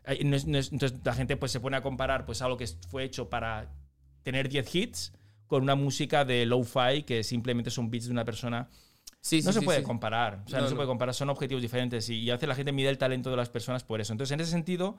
eh, 0.06 0.24
no 0.24 0.36
es- 0.36 0.46
no 0.46 0.58
es- 0.58 0.72
entonces 0.72 0.98
la 1.04 1.12
gente 1.14 1.36
pues, 1.36 1.50
se 1.52 1.60
pone 1.60 1.76
a 1.76 1.82
comparar 1.82 2.24
pues, 2.24 2.40
algo 2.40 2.56
que 2.56 2.66
fue 2.88 3.04
hecho 3.04 3.28
para 3.28 3.70
tener 4.28 4.48
10 4.48 4.74
hits 4.74 5.12
con 5.46 5.62
una 5.62 5.74
música 5.74 6.24
de 6.24 6.44
lo-fi 6.46 7.02
que 7.04 7.22
simplemente 7.24 7.70
son 7.70 7.90
beats 7.90 8.06
de 8.06 8.12
una 8.12 8.24
persona. 8.24 8.68
Sí, 9.20 9.40
no 9.42 9.52
sí, 9.52 9.58
se 9.60 9.64
puede 9.64 9.78
sí. 9.80 9.84
comparar. 9.84 10.42
O 10.46 10.48
sea, 10.48 10.58
no, 10.58 10.64
No, 10.64 10.68
se 10.68 10.74
no. 10.74 10.76
puede 10.78 10.86
comparar. 10.88 11.14
Son 11.14 11.28
objetivos 11.30 11.62
diferentes 11.62 12.08
y, 12.10 12.16
y 12.20 12.30
hace 12.30 12.46
la 12.46 12.54
gente 12.54 12.72
mide 12.72 12.88
el 12.90 12.98
talento 12.98 13.30
de 13.30 13.36
las 13.36 13.48
personas 13.48 13.82
por 13.84 14.00
eso. 14.00 14.12
Entonces, 14.12 14.32
en 14.34 14.40
ese 14.40 14.50
sentido, 14.50 14.98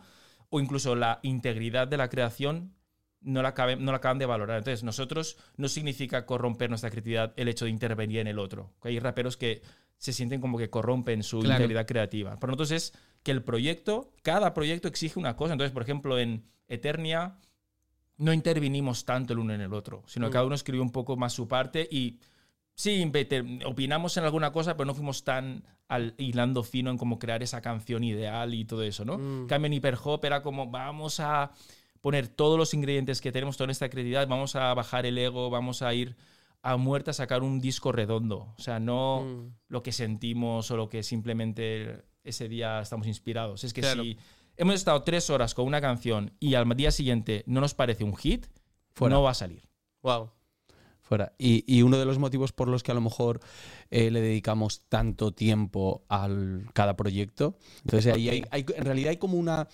o 0.50 0.60
incluso 0.60 0.96
la 0.96 1.20
integridad 1.22 1.88
de 1.88 1.98
la 1.98 2.10
creación 2.10 2.74
no 3.22 3.42
la, 3.42 3.54
cabe- 3.54 3.76
no 3.78 3.92
la 3.92 3.98
acaban 3.98 4.18
de 4.18 4.26
valorar. 4.26 4.58
Entonces, 4.58 4.84
nosotros 4.84 5.38
no 5.58 5.68
significa 5.68 6.26
corromper 6.26 6.70
nuestra 6.70 6.90
creatividad 6.90 7.34
el 7.38 7.48
hecho 7.50 7.66
de 7.66 7.72
intervenir 7.72 8.20
en 8.20 8.28
el 8.28 8.40
otro. 8.40 8.74
Hay 8.82 8.98
raperos 9.00 9.38
que 9.38 9.62
se 9.98 10.14
sienten 10.14 10.42
como 10.42 10.58
que 10.58 10.70
corrompen 10.70 11.22
su 11.24 11.40
Claro. 11.40 11.56
integridad 11.62 11.86
creativa. 11.86 12.40
Para 12.40 12.52
nosotros 12.52 12.72
es 12.72 12.94
que 13.24 13.32
el 13.32 13.44
proyecto, 13.44 14.14
cada 14.24 14.54
proyecto 14.54 14.88
exige 14.88 15.20
una 15.20 15.36
cosa. 15.36 15.54
Entonces, 15.54 15.74
por 15.74 15.84
ejemplo, 15.84 16.18
en 16.18 16.46
Eternia 16.70 17.36
no 18.20 18.32
intervinimos 18.34 19.04
tanto 19.06 19.34
el 19.34 19.40
uno 19.40 19.54
en 19.54 19.62
el 19.62 19.74
otro, 19.74 20.04
sino 20.06 20.28
que 20.28 20.30
Mm. 20.30 20.34
cada 20.34 20.46
uno 20.46 20.56
escribió 20.56 20.84
un 20.84 20.92
poco 20.92 21.18
más 21.18 21.34
su 21.34 21.48
parte 21.48 21.88
y 21.92 22.20
sí, 22.76 23.04
opinamos 23.66 24.16
en 24.18 24.24
alguna 24.24 24.52
cosa, 24.52 24.78
pero 24.78 24.86
no 24.86 24.94
fuimos 24.94 25.24
tan 25.24 25.64
al, 25.88 26.14
hilando 26.18 26.62
fino 26.64 26.92
en 26.92 26.98
cómo 26.98 27.18
crear 27.18 27.42
esa 27.42 27.62
canción 27.62 28.04
ideal 28.04 28.54
y 28.54 28.64
todo 28.66 28.84
eso, 28.84 29.04
¿no? 29.06 29.18
Mm. 29.18 29.42
En 29.42 29.48
cambio, 29.48 29.68
en 29.68 29.74
Hyperhop 29.74 30.24
era 30.26 30.42
como, 30.44 30.70
vamos 30.70 31.20
a 31.20 31.52
poner 32.02 32.28
todos 32.28 32.58
los 32.58 32.74
ingredientes 32.74 33.20
que 33.22 33.32
tenemos, 33.32 33.58
toda 33.58 33.68
nuestra 33.68 33.90
creatividad, 33.90 34.28
vamos 34.28 34.56
a 34.56 34.74
bajar 34.74 35.06
el 35.06 35.18
ego, 35.18 35.50
vamos 35.50 35.82
a 35.82 35.94
ir 35.94 36.16
a 36.62 36.78
muerte 36.78 37.10
a 37.10 37.14
sacar 37.14 37.42
un 37.42 37.60
disco 37.60 37.92
redondo. 37.92 38.54
O 38.58 38.62
sea, 38.62 38.80
no 38.80 39.22
Mm. 39.24 39.54
lo 39.70 39.82
que 39.84 39.92
sentimos 39.92 40.70
o 40.72 40.78
lo 40.78 40.90
que 40.90 41.04
simplemente 41.04 42.04
ese 42.24 42.48
día 42.50 42.82
estamos 42.82 43.08
inspirados. 43.08 43.64
Es 43.64 43.74
que 43.74 43.82
Claro. 43.82 44.04
si 44.04 44.18
hemos 44.60 44.76
estado 44.76 45.02
tres 45.04 45.30
horas 45.32 45.56
con 45.56 45.66
una 45.66 45.82
canción 45.82 46.34
y 46.40 46.54
al 46.56 46.68
día 46.76 46.92
siguiente 46.92 47.44
no 47.48 47.62
nos 47.62 47.74
parece 47.74 48.04
un 48.04 48.16
hit, 48.16 48.46
Fuera. 48.94 49.16
no 49.16 49.24
va 49.24 49.32
a 49.32 49.34
salir. 49.34 49.64
Wow. 50.04 50.32
Fuera. 51.02 51.34
Y, 51.40 51.64
y 51.66 51.82
uno 51.82 51.98
de 51.98 52.06
los 52.06 52.20
motivos 52.20 52.52
por 52.52 52.68
los 52.68 52.84
que 52.84 52.92
a 52.92 52.94
lo 52.94 53.02
mejor 53.02 53.40
eh, 53.90 54.12
le 54.12 54.22
dedicamos 54.22 54.82
tanto 54.90 55.32
tiempo 55.32 56.06
a 56.08 56.30
cada 56.74 56.96
proyecto. 56.96 57.58
Entonces 57.84 58.14
ahí 58.14 58.30
hay, 58.30 58.44
hay- 58.52 58.66
en 58.76 58.86
realidad 58.86 59.10
hay 59.10 59.18
como 59.18 59.38
una, 59.40 59.68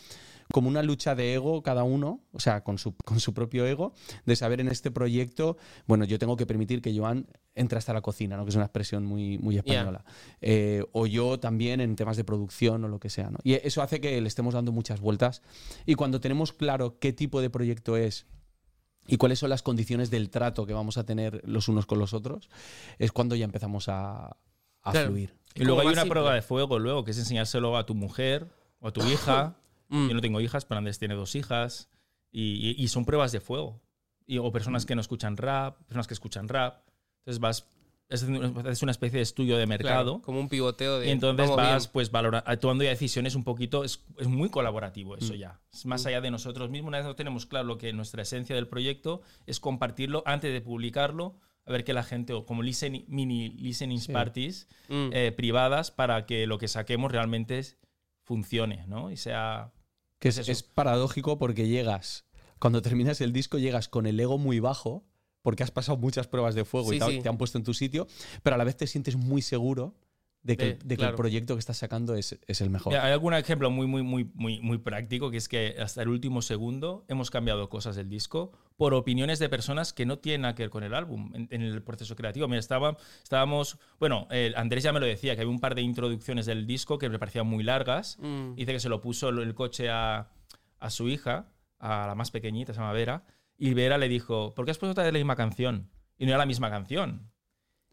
como 0.52 0.70
una 0.70 0.84
lucha 0.84 1.16
de 1.16 1.34
ego 1.34 1.64
cada 1.64 1.84
uno, 1.84 2.22
o 2.32 2.40
sea, 2.40 2.64
con 2.64 2.78
su, 2.78 2.96
con 2.98 3.20
su 3.20 3.34
propio 3.34 3.66
ego, 3.66 3.94
de 4.26 4.36
saber 4.36 4.62
en 4.62 4.68
este 4.68 4.92
proyecto, 4.92 5.58
bueno, 5.88 6.06
yo 6.06 6.20
tengo 6.20 6.38
que 6.38 6.46
permitir 6.46 6.82
que 6.82 6.96
Joan 6.98 7.28
entre 7.56 7.78
hasta 7.78 7.94
la 7.94 8.02
cocina, 8.02 8.38
¿no? 8.38 8.44
que 8.46 8.50
es 8.50 8.56
una 8.56 8.66
expresión 8.66 9.06
muy, 9.06 9.38
muy 9.38 9.58
española. 9.58 10.04
Eh, 10.42 10.84
o 10.92 11.08
yo 11.08 11.40
también 11.40 11.80
en 11.82 11.96
temas 11.96 12.18
de 12.18 12.24
producción 12.24 12.84
o 12.84 12.88
lo 12.88 13.00
que 13.00 13.10
sea. 13.10 13.30
¿no? 13.30 13.40
Y 13.44 13.54
eso 13.54 13.82
hace 13.82 14.00
que 14.02 14.20
le 14.22 14.28
estemos 14.28 14.54
dando 14.54 14.72
muchas 14.72 15.00
vueltas. 15.00 15.42
Y 15.86 15.96
cuando 15.96 16.20
tenemos 16.20 16.52
claro 16.54 17.00
qué 17.00 17.14
tipo 17.14 17.42
de 17.42 17.50
proyecto 17.50 17.96
es 17.98 18.26
y 19.08 19.18
cuáles 19.18 19.40
son 19.40 19.50
las 19.52 19.62
condiciones 19.64 20.10
del 20.10 20.30
trato 20.30 20.66
que 20.66 20.74
vamos 20.74 20.98
a 20.98 21.06
tener 21.06 21.42
los 21.46 21.68
unos 21.70 21.86
con 21.86 21.98
los 22.00 22.14
otros, 22.14 22.50
es 23.00 23.12
cuando 23.12 23.36
ya 23.36 23.46
empezamos 23.46 23.88
a, 23.88 24.36
a 24.82 24.92
Claro. 24.92 25.08
fluir. 25.08 25.36
Y 25.54 25.64
luego 25.64 25.80
hay 25.82 25.88
una 25.88 26.02
simple. 26.02 26.10
prueba 26.12 26.34
de 26.34 26.42
fuego, 26.42 26.78
luego, 26.80 27.04
que 27.06 27.12
es 27.12 27.18
enseñárselo 27.20 27.78
a 27.78 27.86
tu 27.86 27.96
mujer 27.96 28.48
o 28.80 28.88
a 28.90 28.92
tu 28.92 29.02
hija. 29.08 29.56
Mm. 29.90 30.08
Yo 30.10 30.14
no 30.16 30.22
tengo 30.22 30.42
hijas, 30.42 30.66
pero 30.66 30.78
Andrés 30.80 31.00
tiene 31.00 31.16
dos 31.16 31.36
hijas. 31.36 31.90
Y, 32.32 32.76
y- 32.78 32.84
y 32.84 32.88
son 32.90 33.06
pruebas 33.06 33.32
de 33.32 33.40
fuego. 33.40 33.82
Y, 34.28 34.38
o 34.40 34.50
Mm. 34.50 34.52
personas 34.52 34.86
que 34.86 34.96
no 34.96 35.02
escuchan 35.02 35.38
rap, 35.38 35.78
personas 35.84 36.08
que 36.08 36.14
escuchan 36.14 36.48
rap. 36.48 36.88
Entonces 37.20 37.40
vas. 37.40 37.68
Es 38.08 38.84
una 38.84 38.92
especie 38.92 39.18
de 39.18 39.24
estudio 39.24 39.58
de 39.58 39.66
mercado. 39.66 40.04
Claro, 40.18 40.22
como 40.22 40.40
un 40.40 40.48
pivoteo 40.48 41.00
de. 41.00 41.08
Y 41.08 41.10
entonces 41.10 41.50
vas 41.50 41.84
bien. 41.86 41.90
pues 41.92 42.12
valora- 42.12 42.44
tomando 42.60 42.84
ya 42.84 42.92
decisiones 42.92 43.34
un 43.34 43.44
poquito, 43.44 43.84
es, 43.84 44.04
es 44.20 44.28
muy 44.28 44.50
colaborativo 44.50 45.16
Mm. 45.16 45.20
eso 45.24 45.34
ya. 45.34 45.60
Es 45.74 45.88
más 45.88 46.06
allá 46.06 46.22
de 46.22 46.30
nosotros 46.30 46.70
mismos, 46.70 46.90
una 46.90 46.98
vez 47.00 47.08
no 47.08 47.16
tenemos 47.16 47.48
claro 47.48 47.66
lo 47.66 47.80
que 47.80 47.94
nuestra 47.94 48.22
esencia 48.22 48.56
del 48.56 48.68
proyecto 48.68 49.22
es 49.48 49.60
compartirlo 49.60 50.22
antes 50.28 50.54
de 50.54 50.62
publicarlo, 50.62 51.40
a 51.66 51.72
ver 51.72 51.84
que 51.84 51.94
la 51.94 52.04
gente, 52.04 52.34
o 52.34 52.46
como 52.46 52.62
listen- 52.62 53.06
mini 53.08 53.50
listening 53.50 54.00
Sí. 54.00 54.12
parties 54.12 54.68
Mm. 54.88 55.10
eh, 55.12 55.32
privadas 55.36 55.90
para 55.90 56.28
que 56.28 56.46
lo 56.46 56.60
que 56.60 56.68
saquemos 56.68 57.12
realmente 57.12 57.58
es- 57.58 57.78
funcione, 58.24 58.86
¿no? 58.88 59.10
Y 59.12 59.18
sea... 59.18 59.72
Que 60.34 60.42
Es 60.42 60.50
es, 60.50 60.64
paradójico 60.64 61.38
porque 61.38 61.68
llegas, 61.68 62.26
cuando 62.58 62.82
terminas 62.82 63.22
el 63.22 63.32
disco, 63.32 63.60
llegas 63.60 63.88
con 63.88 64.08
el 64.08 64.20
ego 64.20 64.40
muy 64.40 64.60
bajo, 64.60 65.04
porque 65.44 65.62
has 65.62 65.70
pasado 65.70 66.00
muchas 66.00 66.26
pruebas 66.28 66.56
de 66.56 66.66
fuego 66.66 66.90
Sí, 66.90 66.96
y 66.96 67.00
te, 67.00 67.06
ha- 67.06 67.10
sí. 67.10 67.20
te 67.22 67.30
han 67.30 67.38
puesto 67.38 67.60
en 67.60 67.64
tu 67.64 67.76
sitio, 67.76 68.08
pero 68.42 68.56
a 68.56 68.58
la 68.58 68.64
vez 68.64 68.76
te 68.76 68.88
sientes 68.88 69.16
muy 69.16 69.44
seguro 69.44 69.94
de 70.46 70.58
que, 70.58 70.66
De- 70.66 70.72
el- 70.74 70.78
de 70.80 70.88
que 70.90 70.98
claro. 70.98 71.10
el 71.12 71.16
proyecto 71.18 71.56
que 71.56 71.60
estás 71.60 71.78
sacando 71.78 72.14
es, 72.16 72.40
es 72.46 72.62
el 72.62 72.70
mejor. 72.70 72.94
Mira, 72.94 73.04
Hay 73.04 73.12
algún 73.12 73.34
ejemplo 73.34 73.72
muy, 73.72 73.88
muy, 73.88 74.04
muy, 74.04 74.30
muy, 74.36 74.62
muy 74.62 74.78
práctico, 74.78 75.32
que 75.32 75.38
es 75.38 75.50
que 75.50 75.76
hasta 75.80 76.04
el 76.04 76.08
último 76.10 76.42
segundo 76.44 77.04
hemos 77.08 77.32
cambiado 77.32 77.68
cosas 77.68 77.96
del 77.96 78.08
disco 78.10 78.52
por 78.78 78.94
opiniones 78.94 79.40
de 79.40 79.50
personas 79.50 79.92
que 79.92 80.06
no 80.06 80.20
tienen 80.20 80.42
nada 80.42 80.54
que 80.54 80.62
ver 80.64 80.70
con 80.70 80.84
el 80.84 80.94
álbum, 80.94 81.32
en, 81.34 81.48
en 81.50 81.62
el 81.64 81.82
proceso 81.82 82.16
creativo. 82.16 82.48
Mira, 82.48 82.60
estaba, 82.60 82.96
estábamos, 83.24 83.80
bueno, 84.00 84.28
eh, 84.30 84.54
Andrés 84.56 84.84
ya 84.84 84.94
me 84.94 85.00
lo 85.00 85.08
decía, 85.08 85.34
que 85.36 85.42
había 85.42 85.52
un 85.52 85.60
par 85.60 85.74
de 85.74 85.82
introducciones 85.82 86.46
del 86.46 86.68
disco 86.68 87.00
que 87.00 87.10
me 87.10 87.18
parecían 87.18 87.48
muy 87.48 87.64
largas. 87.64 88.18
Mm. 88.20 88.54
Dice 88.54 88.72
que 88.74 88.80
se 88.80 88.90
lo 88.90 89.02
puso 89.02 89.30
el 89.30 89.56
coche 89.56 89.90
a, 89.90 90.30
a 90.80 90.90
su 90.92 91.10
hija, 91.10 91.50
a 91.80 92.06
la 92.06 92.14
más 92.16 92.30
pequeñita, 92.30 92.72
se 92.74 92.80
llama 92.80 92.94
Vera, 92.94 93.26
y 93.58 93.74
Vera 93.74 93.98
le 93.98 94.10
dijo, 94.10 94.54
¿por 94.54 94.66
qué 94.66 94.72
has 94.72 94.78
puesto 94.78 94.92
otra 94.92 95.06
vez 95.06 95.14
la 95.14 95.18
misma 95.20 95.36
canción? 95.36 95.90
Y 96.20 96.26
no 96.26 96.32
era 96.32 96.38
la 96.38 96.46
misma 96.46 96.70
canción. 96.70 97.32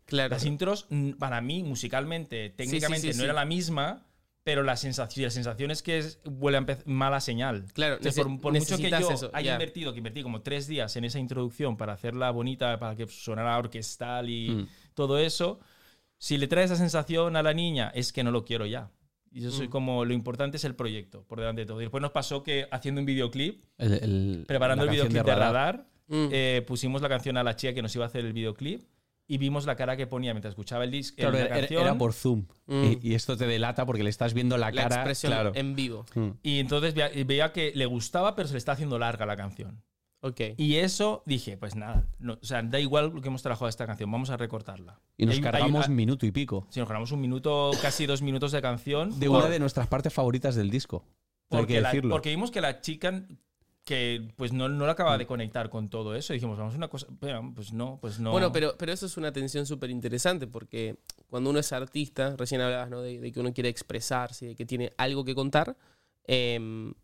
Claro. 0.07 0.31
Las 0.31 0.45
intros, 0.45 0.87
para 1.19 1.41
mí, 1.41 1.63
musicalmente, 1.63 2.51
técnicamente, 2.51 3.13
sí, 3.13 3.17
no 3.19 3.23
sí. 3.23 3.25
era 3.25 3.33
la 3.33 3.45
misma, 3.45 4.07
pero 4.45 4.63
la 4.65 4.77
sensación, 4.77 5.25
la 5.25 5.31
sensación 5.31 5.71
es 5.71 5.83
que 5.83 5.99
es, 5.99 6.19
huele 6.25 6.59
a 6.59 6.67
mala 6.87 7.21
señal. 7.21 7.67
Claro, 7.73 7.95
Entonces, 7.97 8.25
nece- 8.25 8.29
por, 8.33 8.41
por 8.41 8.53
mucho 8.55 8.77
que 8.77 8.91
yo 8.91 9.11
eso, 9.11 9.31
haya 9.33 9.47
ya. 9.47 9.53
invertido, 9.55 9.93
que 9.93 9.99
invertí 9.99 10.23
como 10.23 10.43
tres 10.43 10.67
días 10.67 10.97
en 10.97 11.05
esa 11.05 11.19
introducción 11.21 11.77
para 11.77 11.93
hacerla 11.93 12.31
bonita, 12.33 12.79
para 12.81 12.97
que 12.97 13.07
sonara 13.07 13.57
orquestal 13.59 14.29
y 14.29 14.51
Mm. 14.51 14.69
todo 14.95 15.19
eso, 15.19 15.61
si 16.19 16.39
le 16.39 16.49
trae 16.49 16.65
esa 16.65 16.77
sensación 16.77 17.37
a 17.37 17.43
la 17.43 17.55
niña, 17.55 17.93
es 17.95 18.13
que 18.13 18.25
no 18.25 18.31
lo 18.33 18.45
quiero 18.45 18.67
ya. 18.67 18.91
Y 19.31 19.41
yo 19.41 19.51
soy 19.51 19.69
Mm. 19.69 19.71
como, 19.71 20.05
lo 20.05 20.13
importante 20.13 20.57
es 20.57 20.65
el 20.65 20.75
proyecto, 20.75 21.25
por 21.29 21.39
delante 21.39 21.63
de 21.63 21.67
todo. 21.67 21.81
Y 21.81 21.85
después 21.85 22.03
nos 22.03 22.11
pasó 22.11 22.43
que 22.43 22.67
haciendo 22.71 23.01
un 23.01 23.07
videoclip, 23.07 23.65
El- 23.79 23.93
el- 23.95 24.45
preparando 24.49 24.85
el 24.85 24.91
videoclip 24.91 25.23
de 25.25 25.35
Radar, 25.35 25.87
Mm. 26.09 26.29
eh, 26.33 26.65
pusimos 26.67 27.01
la 27.01 27.09
canción 27.09 27.37
a 27.37 27.45
la 27.45 27.55
chica 27.57 27.73
que 27.73 27.81
nos 27.81 27.95
iba 27.95 28.05
a 28.05 28.09
hacer 28.09 28.25
el 28.27 28.33
videoclip 28.33 28.83
y 29.35 29.39
vimos 29.39 29.65
la 29.67 29.77
cara 29.77 29.97
que 29.97 30.07
ponía 30.07 30.33
mientras 30.35 30.53
escuchaba 30.53 30.85
el 30.85 30.91
disco. 30.91 31.17
Claro, 31.17 31.33
la 31.33 31.41
era, 31.47 31.57
canción. 31.61 31.83
era 31.83 31.97
por 31.97 32.13
Zoom. 32.13 32.47
Mm. 32.67 32.85
Y, 32.85 32.99
y 33.11 33.15
esto 33.15 33.37
te 33.37 33.47
delata 33.47 33.87
porque 33.87 34.03
le 34.03 34.11
estás 34.11 34.35
viendo 34.35 34.57
la, 34.59 34.71
la 34.71 34.83
cara. 34.83 34.97
expresión 34.97 35.33
claro. 35.33 35.53
en 35.55 35.75
vivo. 35.75 36.05
Mm. 36.15 36.29
Y 36.43 36.59
entonces 36.59 36.95
veía, 36.95 37.11
veía 37.25 37.53
que 37.53 37.73
le 37.75 37.87
gustaba, 37.87 38.35
pero 38.35 38.49
se 38.49 38.55
le 38.55 38.59
está 38.59 38.73
haciendo 38.73 38.99
larga 38.99 39.25
la 39.27 39.37
canción. 39.37 39.83
Ok. 40.25 40.41
Y 40.57 40.77
eso 40.77 41.23
dije, 41.27 41.57
pues 41.57 41.75
nada, 41.75 42.07
no- 42.21 42.35
o 42.41 42.45
sea, 42.45 42.63
da 42.63 42.79
igual 42.79 43.11
lo 43.15 43.21
que 43.21 43.29
hemos 43.29 43.43
trabajado 43.43 43.69
esta 43.69 43.87
canción, 43.87 44.09
vamos 44.13 44.31
a 44.31 44.37
recortarla. 44.37 45.01
Y 45.17 45.27
nos 45.27 45.33
Hay- 45.35 45.39
hay 45.39 45.43
cargamos 45.43 45.87
una- 45.87 45.95
minuto 45.97 46.27
y 46.27 46.31
pico. 46.31 46.67
si 46.71 46.79
nos 46.79 46.89
grabamos 46.89 47.11
un 47.11 47.21
minuto, 47.21 47.73
casi 47.83 48.07
dos 48.07 48.23
minutos 48.23 48.53
de 48.53 48.63
canción. 48.63 49.19
De 49.19 49.27
por- 49.27 49.39
una 49.39 49.49
de 49.49 49.59
nuestras 49.59 49.89
partes 49.89 50.13
favoritas 50.13 50.55
del 50.55 50.71
disco. 50.71 51.05
Hay 51.51 51.59
porque, 51.59 51.75
que 51.75 51.81
la- 51.81 51.89
decirlo. 51.89 52.15
porque 52.15 52.31
vimos 52.31 52.51
que 52.53 52.61
la 52.61 52.81
chica 52.81 53.25
que 53.85 54.29
pues 54.37 54.53
no, 54.53 54.69
no 54.69 54.87
la 54.87 54.93
acaba 54.93 55.19
de 55.19 55.27
conectar 55.27 55.69
con 55.69 55.89
todo 55.89 56.15
eso. 56.15 56.33
Y 56.33 56.37
dijimos, 56.37 56.59
vamos 56.59 56.75
a 56.75 56.77
una 56.77 56.89
cosa. 56.89 57.07
Bueno, 57.21 57.53
pues 57.55 57.73
no, 57.73 57.99
pues 58.01 58.21
no. 58.21 58.31
Bueno, 58.31 58.53
pero, 58.53 58.75
pero 58.79 58.93
eso 58.93 59.07
es 59.07 59.17
una 59.17 59.33
tensión 59.33 59.67
súper 59.67 59.91
interesante 59.91 60.47
porque 60.47 60.97
cuando 61.29 61.51
uno 61.51 61.59
es 61.59 61.73
artista, 61.73 62.37
recién 62.37 62.61
hablabas 62.61 62.91
¿no? 62.91 63.03
de, 63.03 63.19
de 63.19 63.33
que 63.33 63.41
uno 63.41 63.53
quiere 63.53 63.69
expresarse, 63.69 64.47
de 64.47 64.55
que 64.55 64.65
tiene 64.65 64.93
algo 64.99 65.25
que 65.25 65.35
contar, 65.35 65.77
em, 66.25 66.95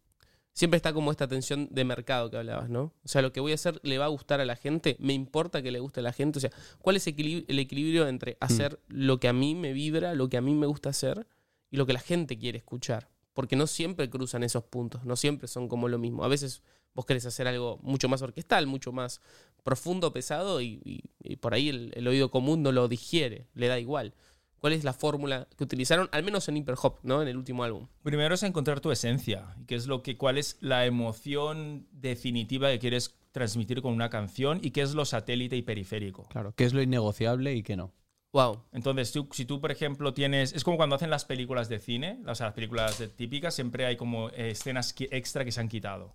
siempre 0.52 0.76
está 0.76 0.92
como 0.92 1.10
esta 1.10 1.26
tensión 1.26 1.68
de 1.70 1.84
mercado 1.84 2.30
que 2.30 2.36
hablabas, 2.36 2.68
¿no? 2.68 2.92
O 3.04 3.08
sea, 3.08 3.22
lo 3.22 3.32
que 3.32 3.40
voy 3.40 3.52
a 3.52 3.56
hacer 3.56 3.80
le 3.82 3.98
va 3.98 4.04
a 4.04 4.08
gustar 4.08 4.40
a 4.40 4.44
la 4.44 4.56
gente, 4.56 4.96
me 5.00 5.14
importa 5.14 5.62
que 5.62 5.72
le 5.72 5.80
guste 5.80 6.00
a 6.00 6.02
la 6.04 6.12
gente. 6.12 6.38
O 6.38 6.40
sea, 6.40 6.50
¿cuál 6.80 6.96
es 6.96 7.06
el 7.06 7.58
equilibrio 7.58 8.06
entre 8.06 8.36
hacer 8.40 8.78
lo 8.86 9.18
que 9.18 9.28
a 9.28 9.32
mí 9.32 9.54
me 9.56 9.72
vibra, 9.72 10.14
lo 10.14 10.28
que 10.28 10.36
a 10.36 10.40
mí 10.40 10.54
me 10.54 10.66
gusta 10.66 10.90
hacer 10.90 11.26
y 11.70 11.76
lo 11.76 11.86
que 11.86 11.92
la 11.92 12.00
gente 12.00 12.38
quiere 12.38 12.58
escuchar? 12.58 13.08
Porque 13.38 13.54
no 13.54 13.68
siempre 13.68 14.10
cruzan 14.10 14.42
esos 14.42 14.64
puntos, 14.64 15.04
no 15.04 15.14
siempre 15.14 15.46
son 15.46 15.68
como 15.68 15.86
lo 15.86 15.96
mismo. 15.96 16.24
A 16.24 16.28
veces 16.28 16.60
vos 16.92 17.06
querés 17.06 17.24
hacer 17.24 17.46
algo 17.46 17.78
mucho 17.84 18.08
más 18.08 18.20
orquestal, 18.20 18.66
mucho 18.66 18.90
más 18.90 19.20
profundo, 19.62 20.12
pesado, 20.12 20.60
y, 20.60 20.80
y- 20.84 21.04
y 21.22 21.36
por 21.36 21.54
ahí 21.54 21.68
el, 21.68 21.92
el 21.94 22.08
oído 22.08 22.32
común 22.32 22.64
no 22.64 22.72
lo 22.72 22.88
digiere, 22.88 23.46
le 23.54 23.68
da 23.68 23.78
igual. 23.78 24.12
¿Cuál 24.58 24.72
es 24.72 24.82
la 24.82 24.92
fórmula 24.92 25.46
que 25.56 25.62
utilizaron, 25.62 26.08
al 26.10 26.24
menos 26.24 26.48
en 26.48 26.56
Hyperhop, 26.56 26.98
¿no? 27.04 27.22
En 27.22 27.28
el 27.28 27.36
último 27.36 27.62
álbum. 27.62 27.86
Primero 28.02 28.34
es 28.34 28.42
encontrar 28.42 28.80
tu 28.80 28.90
esencia, 28.90 29.54
que 29.68 29.76
es 29.76 29.86
lo 29.86 30.02
que, 30.02 30.16
cuál 30.16 30.36
es 30.36 30.56
la 30.58 30.84
emoción 30.86 31.86
definitiva 31.92 32.68
que 32.72 32.80
quieres 32.80 33.14
transmitir 33.30 33.82
con 33.82 33.92
una 33.92 34.10
canción 34.10 34.58
y 34.64 34.72
qué 34.72 34.80
es 34.82 34.94
lo 34.94 35.04
satélite 35.04 35.54
y 35.56 35.62
periférico. 35.62 36.24
Claro, 36.24 36.54
qué 36.56 36.64
es 36.64 36.72
lo 36.74 36.82
innegociable 36.82 37.54
y 37.54 37.62
qué 37.62 37.76
no. 37.76 37.92
Wow. 38.32 38.64
Entonces, 38.72 39.10
tú- 39.12 39.28
si 39.32 39.44
tú, 39.46 39.60
por 39.60 39.70
ejemplo, 39.72 40.12
tienes. 40.12 40.52
Es 40.52 40.62
como 40.64 40.76
cuando 40.76 40.96
hacen 40.96 41.10
las 41.10 41.24
películas 41.24 41.68
de 41.68 41.78
cine, 41.78 42.20
o 42.26 42.34
sea, 42.34 42.46
las 42.46 42.54
películas 42.54 43.02
típicas, 43.16 43.54
siempre 43.54 43.86
hay 43.86 43.96
como 43.96 44.28
eh, 44.30 44.50
escenas 44.50 44.94
extra 44.98 45.44
que 45.44 45.52
se 45.52 45.60
han 45.60 45.68
quitado. 45.68 46.14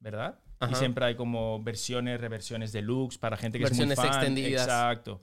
¿Verdad? 0.00 0.38
Ajá. 0.58 0.72
Y 0.72 0.74
siempre 0.76 1.04
hay 1.06 1.14
como 1.14 1.62
versiones, 1.62 2.20
reversiones 2.20 2.72
deluxe 2.72 3.18
para 3.18 3.36
gente 3.36 3.58
que 3.58 3.64
Versiones 3.64 3.98
es 3.98 4.04
muy 4.04 4.08
fan. 4.08 4.16
extendidas. 4.18 4.62
Exacto. 4.62 5.20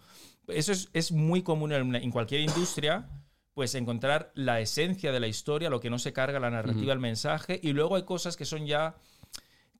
Eso 0.47 0.71
es, 0.71 0.89
es 0.93 1.11
muy 1.11 1.41
común 1.43 1.71
en, 1.73 1.95
en 1.95 2.11
cualquier 2.11 2.41
industria, 2.41 3.09
pues 3.53 3.73
encontrar 3.75 4.31
la 4.35 4.59
esencia 4.59 5.11
de 5.11 5.19
la 5.19 5.27
historia, 5.27 5.69
lo 5.69 5.79
que 5.79 5.89
no 5.89 5.97
se 5.99 6.13
carga, 6.13 6.39
la 6.39 6.49
narrativa, 6.51 6.83
Ujú. 6.85 6.91
el 6.91 6.99
mensaje, 6.99 7.59
y 7.61 7.73
luego 7.73 7.95
hay 7.95 8.03
cosas 8.03 8.37
que 8.37 8.45
son 8.45 8.65
ya 8.67 8.95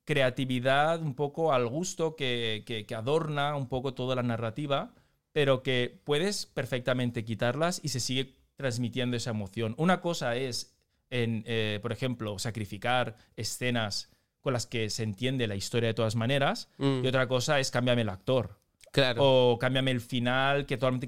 creatividad 0.04 1.00
un 1.02 1.14
poco 1.14 1.52
al 1.52 1.66
gusto 1.68 2.16
que, 2.16 2.62
que- 2.66 2.86
que 2.86 2.94
adorna 2.94 3.54
un 3.56 3.68
poco 3.68 3.94
toda 3.94 4.14
la 4.16 4.22
narrativa, 4.22 4.94
pero 5.38 5.62
que 5.62 6.00
puedes 6.02 6.46
perfectamente 6.46 7.24
quitarlas 7.24 7.80
y 7.84 7.90
se 7.90 8.00
sigue 8.00 8.34
transmitiendo 8.56 9.16
esa 9.16 9.30
emoción. 9.30 9.76
Una 9.78 10.00
cosa 10.00 10.34
es, 10.34 10.74
en, 11.10 11.44
eh, 11.46 11.78
por 11.80 11.92
ejemplo, 11.92 12.40
sacrificar 12.40 13.14
escenas 13.36 14.10
con 14.40 14.52
las 14.52 14.66
que 14.66 14.90
se 14.90 15.04
entiende 15.04 15.46
la 15.46 15.54
historia 15.54 15.86
de 15.86 15.94
todas 15.94 16.16
maneras, 16.16 16.68
Mm, 16.78 17.04
y 17.04 17.06
otra 17.06 17.28
cosa 17.28 17.60
es 17.60 17.70
cámbiame 17.70 18.02
el 18.02 18.08
actor. 18.08 18.58
claro. 18.90 19.20
O 19.52 19.58
cámbiame 19.60 19.92
el 19.92 20.00
final, 20.00 20.66
que 20.66 20.76
totalmente 20.76 21.06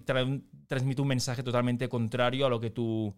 transmite 0.68 1.02
un 1.02 1.08
mensaje 1.08 1.42
totalmente 1.42 1.88
contrario 1.88 2.46
a 2.46 2.50
lo 2.50 2.60
que 2.60 2.70
tú 2.70 3.12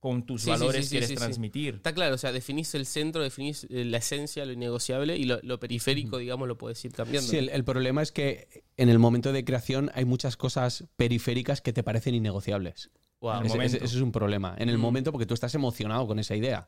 con 0.00 0.24
tus 0.24 0.42
Sí, 0.42 0.50
valores 0.50 0.76
sí, 0.76 0.82
sí, 0.84 0.90
quieres 0.90 1.08
sí, 1.10 1.14
sí. 1.14 1.20
transmitir. 1.20 1.74
Está 1.76 1.92
claro, 1.92 2.14
o 2.14 2.18
sea, 2.18 2.32
definís 2.32 2.74
el 2.74 2.86
centro, 2.86 3.22
definís 3.22 3.64
eh, 3.70 3.84
la 3.84 3.98
esencia, 3.98 4.44
lo 4.46 4.52
innegociable, 4.52 5.16
y 5.16 5.24
lo, 5.24 5.38
lo 5.42 5.60
periférico, 5.60 6.16
digamos, 6.16 6.48
lo 6.48 6.56
puedes 6.56 6.82
ir 6.84 6.92
cambiando. 6.92 7.30
Sí, 7.30 7.36
el, 7.36 7.50
el 7.50 7.64
problema 7.64 8.00
es 8.02 8.10
que 8.10 8.64
en 8.78 8.88
el 8.88 8.98
momento 8.98 9.32
de 9.32 9.44
creación 9.44 9.90
hay 9.94 10.06
muchas 10.06 10.36
cosas 10.38 10.84
periféricas 10.96 11.60
que 11.60 11.72
te 11.74 11.82
parecen 11.82 12.14
innegociables. 12.14 12.90
Wow. 13.20 13.34
momento. 13.42 13.62
ese- 13.62 13.76
ese 13.84 13.96
es 13.96 14.00
un 14.02 14.12
problema. 14.12 14.54
En 14.56 14.70
el 14.70 14.78
Mm. 14.78 14.80
momento, 14.80 15.12
porque 15.12 15.26
tú 15.26 15.34
estás 15.34 15.54
emocionado 15.54 16.06
con 16.06 16.18
esa 16.18 16.34
idea. 16.34 16.66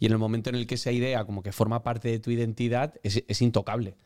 Y 0.00 0.06
en 0.06 0.12
el 0.12 0.18
momento 0.18 0.50
en 0.50 0.56
el 0.56 0.66
que 0.66 0.74
esa 0.74 0.90
idea 0.90 1.24
como 1.24 1.40
que 1.44 1.52
forma 1.52 1.84
parte 1.84 2.08
de 2.08 2.18
tu 2.18 2.32
identidad, 2.32 2.94
es, 3.04 3.22
es 3.28 3.40
intocable. 3.42 3.96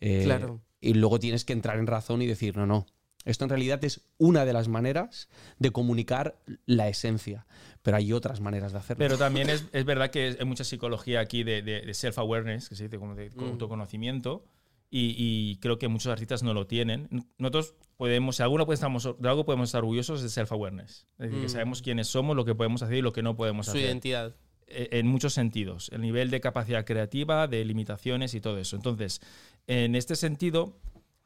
Eh, 0.00 0.22
Claro. 0.24 0.60
Y 0.80 0.94
luego 0.94 1.20
tienes 1.20 1.44
que 1.44 1.52
entrar 1.52 1.78
en 1.78 1.86
razón 1.86 2.22
y 2.22 2.26
decir, 2.26 2.56
no, 2.56 2.66
no. 2.66 2.86
Esto 3.24 3.44
en 3.44 3.50
realidad 3.50 3.84
es 3.84 4.00
una 4.18 4.44
de 4.44 4.52
las 4.52 4.68
maneras 4.68 5.28
de 5.58 5.70
comunicar 5.70 6.36
la 6.66 6.88
esencia. 6.88 7.46
Pero 7.82 7.96
hay 7.96 8.12
otras 8.12 8.40
maneras 8.40 8.72
de 8.72 8.78
hacerlo. 8.78 8.98
Pero 8.98 9.18
también 9.18 9.50
es, 9.50 9.64
es 9.72 9.84
verdad 9.84 10.10
que 10.10 10.36
hay 10.38 10.44
mucha 10.46 10.64
psicología 10.64 11.20
aquí 11.20 11.42
de, 11.42 11.62
de- 11.62 11.82
de 11.82 11.94
self-awareness, 11.94 12.68
que 12.68 12.76
se 12.76 12.84
dice 12.84 12.98
como 12.98 13.14
de 13.14 13.30
Mm. 13.30 13.40
autoconocimiento, 13.44 14.44
y, 14.90 15.14
y 15.18 15.56
creo 15.60 15.78
que 15.78 15.88
muchos 15.88 16.10
artistas 16.10 16.42
no 16.42 16.52
lo 16.52 16.66
tienen. 16.66 17.08
Nosotros 17.38 17.74
podemos, 17.96 18.36
si 18.36 18.42
alguno 18.42 18.66
puede 18.66 18.74
estamos, 18.74 19.08
de 19.18 19.28
algo 19.28 19.44
podemos 19.44 19.68
estar 19.68 19.82
orgullosos 19.82 20.20
de 20.22 20.28
self-awareness. 20.28 21.06
Es 21.18 21.30
decir, 21.30 21.38
que 21.40 21.46
Mm. 21.46 21.50
sabemos 21.50 21.82
quiénes 21.82 22.08
somos, 22.08 22.34
lo 22.36 22.44
que 22.44 22.54
podemos 22.54 22.82
hacer 22.82 22.96
y 22.96 23.02
lo 23.02 23.12
que 23.12 23.22
no 23.22 23.36
podemos 23.36 23.66
Su 23.66 23.72
hacer. 23.72 23.82
identidad. 23.84 24.34
Eh, 24.66 24.88
En 24.98 25.06
muchos 25.08 25.34
sentidos. 25.34 25.90
El 25.92 26.00
nivel 26.00 26.30
de 26.30 26.40
capacidad 26.40 26.84
creativa, 26.84 27.46
de 27.48 27.64
limitaciones 27.64 28.34
y 28.34 28.40
todo 28.40 28.58
eso. 28.58 28.76
Entonces, 28.76 29.20
en 29.66 29.94
este 29.96 30.16
sentido, 30.16 30.76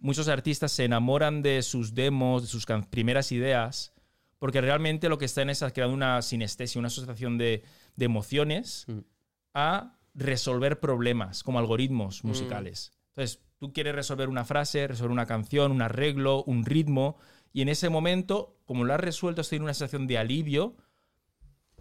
muchos 0.04 0.28
artistas 0.28 0.70
se 0.70 0.84
enamoran 0.84 1.42
de 1.42 1.62
sus 1.62 1.94
demos, 1.94 2.42
de 2.42 2.48
sus 2.48 2.66
primeras 2.90 3.32
ideas, 3.32 3.92
porque 4.38 4.60
realmente 4.60 5.08
lo 5.08 5.16
que 5.16 5.24
están 5.24 5.48
es 5.48 5.64
creando 5.72 5.94
una 5.94 6.20
sinestesia, 6.20 6.78
una 6.78 6.88
asociación 6.88 7.38
de, 7.38 7.62
de 7.96 8.04
emociones 8.04 8.84
Mm. 8.86 8.98
a 9.54 9.98
resolver 10.14 10.78
problemas 10.78 11.42
como 11.42 11.58
algoritmos 11.58 12.22
Mm. 12.22 12.26
musicales. 12.28 12.92
Entonces, 13.16 13.40
tú 13.58 13.72
quieres 13.72 13.94
resolver 13.94 14.28
una 14.28 14.44
frase, 14.44 14.86
resolver 14.86 15.10
una 15.12 15.26
canción, 15.26 15.72
un 15.72 15.80
arreglo, 15.82 16.44
un 16.44 16.64
ritmo, 16.66 17.16
y 17.52 17.62
en 17.62 17.68
ese 17.70 17.88
momento, 17.88 18.58
como 18.66 18.84
lo 18.84 18.92
has 18.92 19.00
resuelto, 19.00 19.40
has 19.40 19.48
tenido 19.48 19.64
una 19.64 19.74
sensación 19.74 20.06
de 20.06 20.18
alivio, 20.18 20.76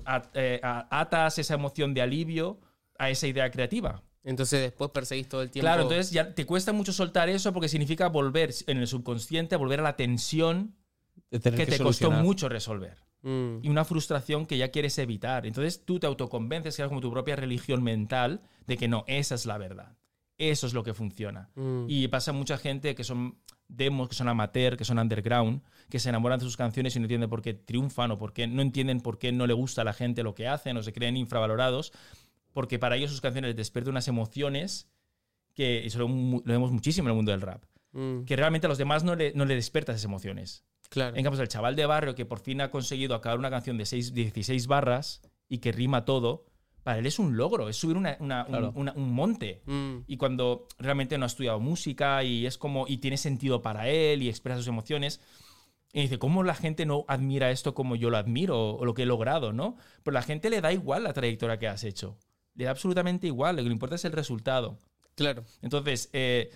a- 0.06 0.30
eh, 0.34 0.60
atas 0.64 1.40
esa 1.40 1.56
emoción 1.56 1.94
de 1.94 2.02
alivio 2.02 2.60
a 2.98 3.10
esa 3.10 3.28
idea 3.28 3.50
creativa. 3.52 4.02
Entonces 4.24 4.62
después 4.62 4.92
perseguís 4.92 5.28
todo 5.28 5.42
el 5.42 5.52
tiempo. 5.52 5.66
Claro, 5.66 5.84
entonces 5.84 6.12
ya 6.12 6.34
te 6.34 6.46
cuesta 6.46 6.72
mucho 6.74 6.94
soltar 6.94 7.30
eso 7.30 7.52
porque 7.54 7.68
significa 7.68 8.08
volver 8.08 8.54
en 8.68 8.78
el 8.78 8.88
subconsciente, 8.88 9.56
a 9.56 9.58
volver 9.58 9.82
a 9.82 9.84
la 9.84 9.96
tensión 9.96 10.76
De 11.30 11.40
tener 11.40 11.60
que 11.60 11.66
te 11.66 11.78
costó 11.78 12.06
solucionar. 12.06 12.24
mucho 12.24 12.50
resolver 12.50 13.04
Mm, 13.24 13.60
y 13.62 13.70
una 13.70 13.86
frustración 13.86 14.46
que 14.46 14.58
ya 14.58 14.70
quieres 14.70 14.98
evitar. 14.98 15.46
Entonces 15.46 15.84
tú 15.86 16.00
te 16.00 16.08
autoconvences, 16.08 16.76
que 16.76 16.84
es 16.84 16.88
como 16.88 17.02
tu 17.02 17.10
propia 17.12 17.36
religión 17.36 17.82
mental, 17.82 18.42
de 18.68 18.78
que 18.78 18.88
no, 18.88 19.06
esa 19.08 19.36
es 19.36 19.46
la 19.46 19.58
verdad. 19.58 19.96
Eso 20.38 20.68
es 20.68 20.74
lo 20.74 20.84
que 20.84 20.94
funciona. 20.94 21.50
mm. 21.56 21.86
Y 21.88 22.08
pasa 22.10 22.34
mucha 22.34 22.58
gente 22.58 22.96
que 22.96 23.04
son 23.04 23.38
demos, 23.70 24.10
que 24.10 24.16
son 24.16 24.28
amateur, 24.28 24.76
que 24.76 24.84
son 24.84 25.00
underground, 25.00 25.62
que 25.90 26.00
se 26.00 26.10
enamoran 26.10 26.40
de 26.40 26.46
sus 26.46 26.58
canciones 26.58 26.96
y 26.96 27.00
no 27.00 27.06
entienden 27.06 27.30
por 27.30 27.42
qué 27.42 27.54
triunfan 27.54 28.12
o 28.12 28.18
por 28.18 28.34
qué 28.34 28.46
no 28.46 28.62
entienden 28.62 29.00
por 29.00 29.18
qué 29.18 29.32
no 29.32 29.48
le 29.48 29.54
gusta 29.54 29.82
a 29.82 29.86
la 29.86 29.94
gente 29.94 30.22
lo 30.22 30.36
que 30.36 30.48
hacen 30.48 30.76
o 30.76 30.84
se 30.84 30.92
creen 30.92 31.16
infravalorados, 31.16 31.94
porque 32.54 32.80
para 32.80 32.96
ellos 32.96 33.12
sus 33.12 33.22
canciones 33.22 33.56
despiertan 33.56 33.92
unas 33.92 34.08
emociones 34.08 34.88
que 35.54 35.86
eso 35.86 36.00
lo, 36.00 36.08
lo 36.08 36.42
vemos 36.46 36.72
muchísimo 36.72 37.08
en 37.08 37.12
el 37.12 37.16
mundo 37.16 37.32
del 37.32 37.42
rap, 37.42 37.64
Mm, 37.96 38.24
que 38.26 38.36
realmente 38.36 38.66
a 38.66 38.70
los 38.70 38.80
demás 38.80 39.04
no 39.04 39.16
le, 39.16 39.34
no 39.36 39.46
le 39.46 39.54
despiertas 39.54 39.96
esas 39.98 40.06
emociones. 40.06 40.66
claro. 40.90 41.16
En 41.16 41.24
cambio, 41.24 41.40
el 41.42 41.48
chaval 41.48 41.76
de 41.76 41.86
barrio 41.86 42.16
que 42.16 42.26
por 42.26 42.40
fin 42.40 42.60
ha 42.62 42.72
conseguido 42.72 43.14
acabar 43.14 43.38
una 43.38 43.52
canción 43.52 43.78
de 43.78 43.86
6, 43.86 44.14
16 44.16 44.66
barras 44.66 45.22
y 45.48 45.60
que 45.60 45.72
rima 45.72 46.04
todo, 46.06 46.46
para 46.82 46.98
él 46.98 47.06
es 47.06 47.20
un 47.20 47.38
logro, 47.38 47.70
es 47.70 47.78
subir 47.78 47.96
una- 47.98 48.18
una- 48.20 48.42
un- 48.46 48.48
Claro. 48.50 48.74
una- 48.76 48.94
un 48.94 49.12
monte 49.14 49.62
Mm, 49.68 49.98
y 50.08 50.18
cuando 50.18 50.68
realmente 50.80 51.18
no 51.20 51.26
ha 51.26 51.28
estudiado 51.28 51.60
música 51.60 52.24
y 52.24 52.46
es 52.48 52.58
como 52.58 52.86
y 52.88 52.98
tiene 52.98 53.18
sentido 53.18 53.62
para 53.62 53.88
él 53.90 54.24
y 54.24 54.30
expresa 54.30 54.58
sus 54.58 54.68
emociones 54.68 55.20
y 55.94 56.02
dice 56.02 56.18
cómo 56.18 56.42
la 56.44 56.56
gente 56.56 56.88
no 56.88 57.06
admira 57.08 57.52
esto 57.52 57.76
como 57.76 57.96
yo 57.96 58.10
lo 58.10 58.18
admiro 58.18 58.76
o 58.76 58.86
lo 58.86 58.96
que 58.96 59.04
he 59.04 59.06
logrado 59.06 59.54
no 59.54 59.78
pues 60.02 60.14
la 60.16 60.24
gente 60.24 60.50
le 60.50 60.60
da 60.62 60.74
igual 60.74 61.04
la 61.04 61.14
trayectoria 61.14 61.60
que 61.60 61.68
has 61.68 61.84
hecho 61.84 62.18
le 62.56 62.66
da 62.66 62.72
absolutamente 62.72 63.28
igual 63.28 63.56
lo 63.56 63.64
que 63.64 63.70
le 63.70 63.74
importa 63.74 63.96
es 63.96 64.06
el 64.06 64.12
resultado 64.12 64.78
claro. 65.16 65.44
entonces 65.62 66.10
eh, 66.14 66.52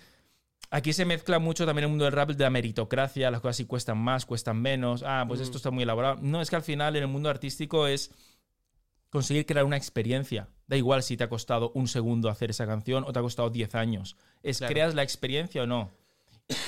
aquí 0.70 0.92
se 0.92 1.04
mezcla 1.04 1.38
mucho 1.38 1.64
también 1.66 1.84
el 1.84 1.90
mundo 1.90 2.04
del 2.04 2.12
rap 2.12 2.30
de 2.30 2.44
la 2.44 2.50
meritocracia 2.50 3.30
las 3.30 3.40
cosas 3.40 3.56
sí 3.56 3.64
cuestan 3.64 3.98
más 3.98 4.26
cuestan 4.26 4.60
menos 4.60 5.02
ah 5.06 5.24
pues 5.26 5.40
Mm. 5.40 5.42
esto 5.44 5.56
está 5.58 5.70
muy 5.70 5.82
elaborado 5.82 6.18
no 6.22 6.40
es 6.40 6.50
que 6.50 6.56
al 6.56 6.62
final 6.62 6.96
en 6.96 7.02
el 7.02 7.08
mundo 7.08 7.28
artístico 7.30 7.86
es 7.86 8.10
conseguir 9.10 9.46
crear 9.46 9.64
una 9.64 9.78
experiencia. 9.78 10.48
Da 10.66 10.76
igual 10.76 11.02
si 11.02 11.16
te 11.16 11.24
ha 11.24 11.30
costado 11.30 11.70
un 11.74 11.88
segundo 11.88 12.28
hacer 12.28 12.50
esa 12.50 12.66
canción 12.66 13.04
o 13.06 13.12
te 13.14 13.18
ha 13.18 13.22
costado 13.22 13.48
10 13.48 13.74
años. 13.74 14.16
Es 14.42 14.58
Claro. 14.58 14.70
creas 14.74 14.94
la 14.94 15.02
experiencia 15.02 15.62
o 15.62 15.66
no. 15.66 15.90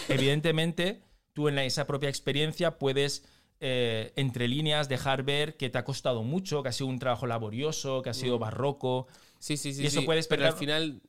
Evidentemente, 0.09 1.03
tú 1.35 1.49
en 1.49 1.55
la- 1.57 1.65
esa 1.65 1.87
propia 1.87 2.09
experiencia 2.09 2.79
puedes, 2.79 3.25
eh, 3.61 4.13
entre 4.17 4.49
líneas, 4.49 4.89
dejar 4.89 5.23
ver 5.23 5.57
que 5.57 5.69
te 5.71 5.79
ha 5.79 5.85
costado 5.85 6.23
mucho, 6.23 6.63
que 6.63 6.71
ha 6.71 6.73
sido 6.73 6.89
un 6.89 6.99
trabajo 6.99 7.27
laborioso, 7.27 8.03
que 8.03 8.11
ha 8.11 8.15
sido 8.15 8.39
Mm. 8.39 8.41
barroco. 8.41 9.07
Sí, 9.39 9.57
sí, 9.57 9.73
sí. 9.75 9.83
Y 9.83 9.87
eso 9.87 10.01
sí, 10.01 10.07
puede 10.07 10.23
Pero 10.25 10.47
al 10.47 10.53
final 10.55 11.03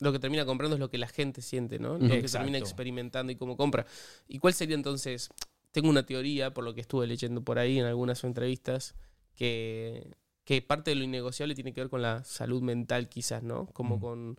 lo 0.00 0.10
que 0.12 0.18
termina 0.18 0.44
comprando 0.44 0.74
es 0.76 0.80
lo 0.80 0.90
que 0.90 0.98
la 0.98 1.06
gente 1.06 1.42
siente, 1.42 1.78
¿no? 1.78 1.90
Lo 1.90 1.98
Ujú. 1.98 2.08
que 2.08 2.14
Exacto. 2.18 2.38
termina 2.38 2.58
experimentando 2.58 3.32
y 3.32 3.36
cómo 3.36 3.56
compra. 3.56 3.86
¿Y 4.26 4.38
cuál 4.40 4.54
sería 4.54 4.74
entonces? 4.74 5.30
Tengo 5.70 5.88
una 5.88 6.04
teoría, 6.04 6.52
por 6.52 6.64
lo 6.64 6.74
que 6.74 6.80
estuve 6.80 7.06
leyendo 7.06 7.42
por 7.42 7.58
ahí 7.58 7.78
en 7.78 7.86
algunas 7.86 8.24
entrevistas, 8.24 8.94
que, 9.36 10.10
que 10.44 10.60
parte 10.60 10.90
de 10.90 10.96
lo 10.96 11.04
innegociable 11.04 11.54
tiene 11.54 11.72
que 11.72 11.80
ver 11.80 11.88
con 11.90 12.02
la 12.02 12.24
salud 12.24 12.60
mental, 12.62 13.08
quizás, 13.08 13.42
¿no? 13.44 13.66
Como 13.66 13.96
Mm. 13.96 14.00
con 14.00 14.38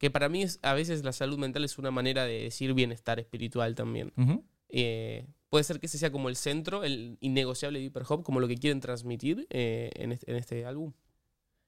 que 0.00 0.10
para 0.10 0.28
mí 0.28 0.42
es, 0.42 0.58
a 0.62 0.74
veces 0.74 1.04
la 1.04 1.12
salud 1.12 1.38
mental 1.38 1.64
es 1.64 1.78
una 1.78 1.92
manera 1.92 2.24
de 2.24 2.42
decir 2.42 2.74
bienestar 2.74 3.20
espiritual 3.20 3.76
también. 3.76 4.12
Ujú. 4.16 4.44
Eh, 4.68 5.24
puede 5.54 5.62
ser 5.62 5.78
que 5.78 5.86
ese 5.86 5.98
sea 5.98 6.10
como 6.10 6.28
el 6.28 6.34
centro, 6.34 6.82
el 6.82 7.16
innegociable 7.20 7.78
de 7.78 7.84
Hyperhop, 7.84 8.24
como 8.24 8.40
lo 8.40 8.48
que 8.48 8.56
quieren 8.56 8.80
transmitir 8.80 9.46
eh, 9.50 9.88
en, 9.94 10.10
este, 10.10 10.28
en 10.28 10.36
este 10.36 10.66
álbum. 10.66 10.94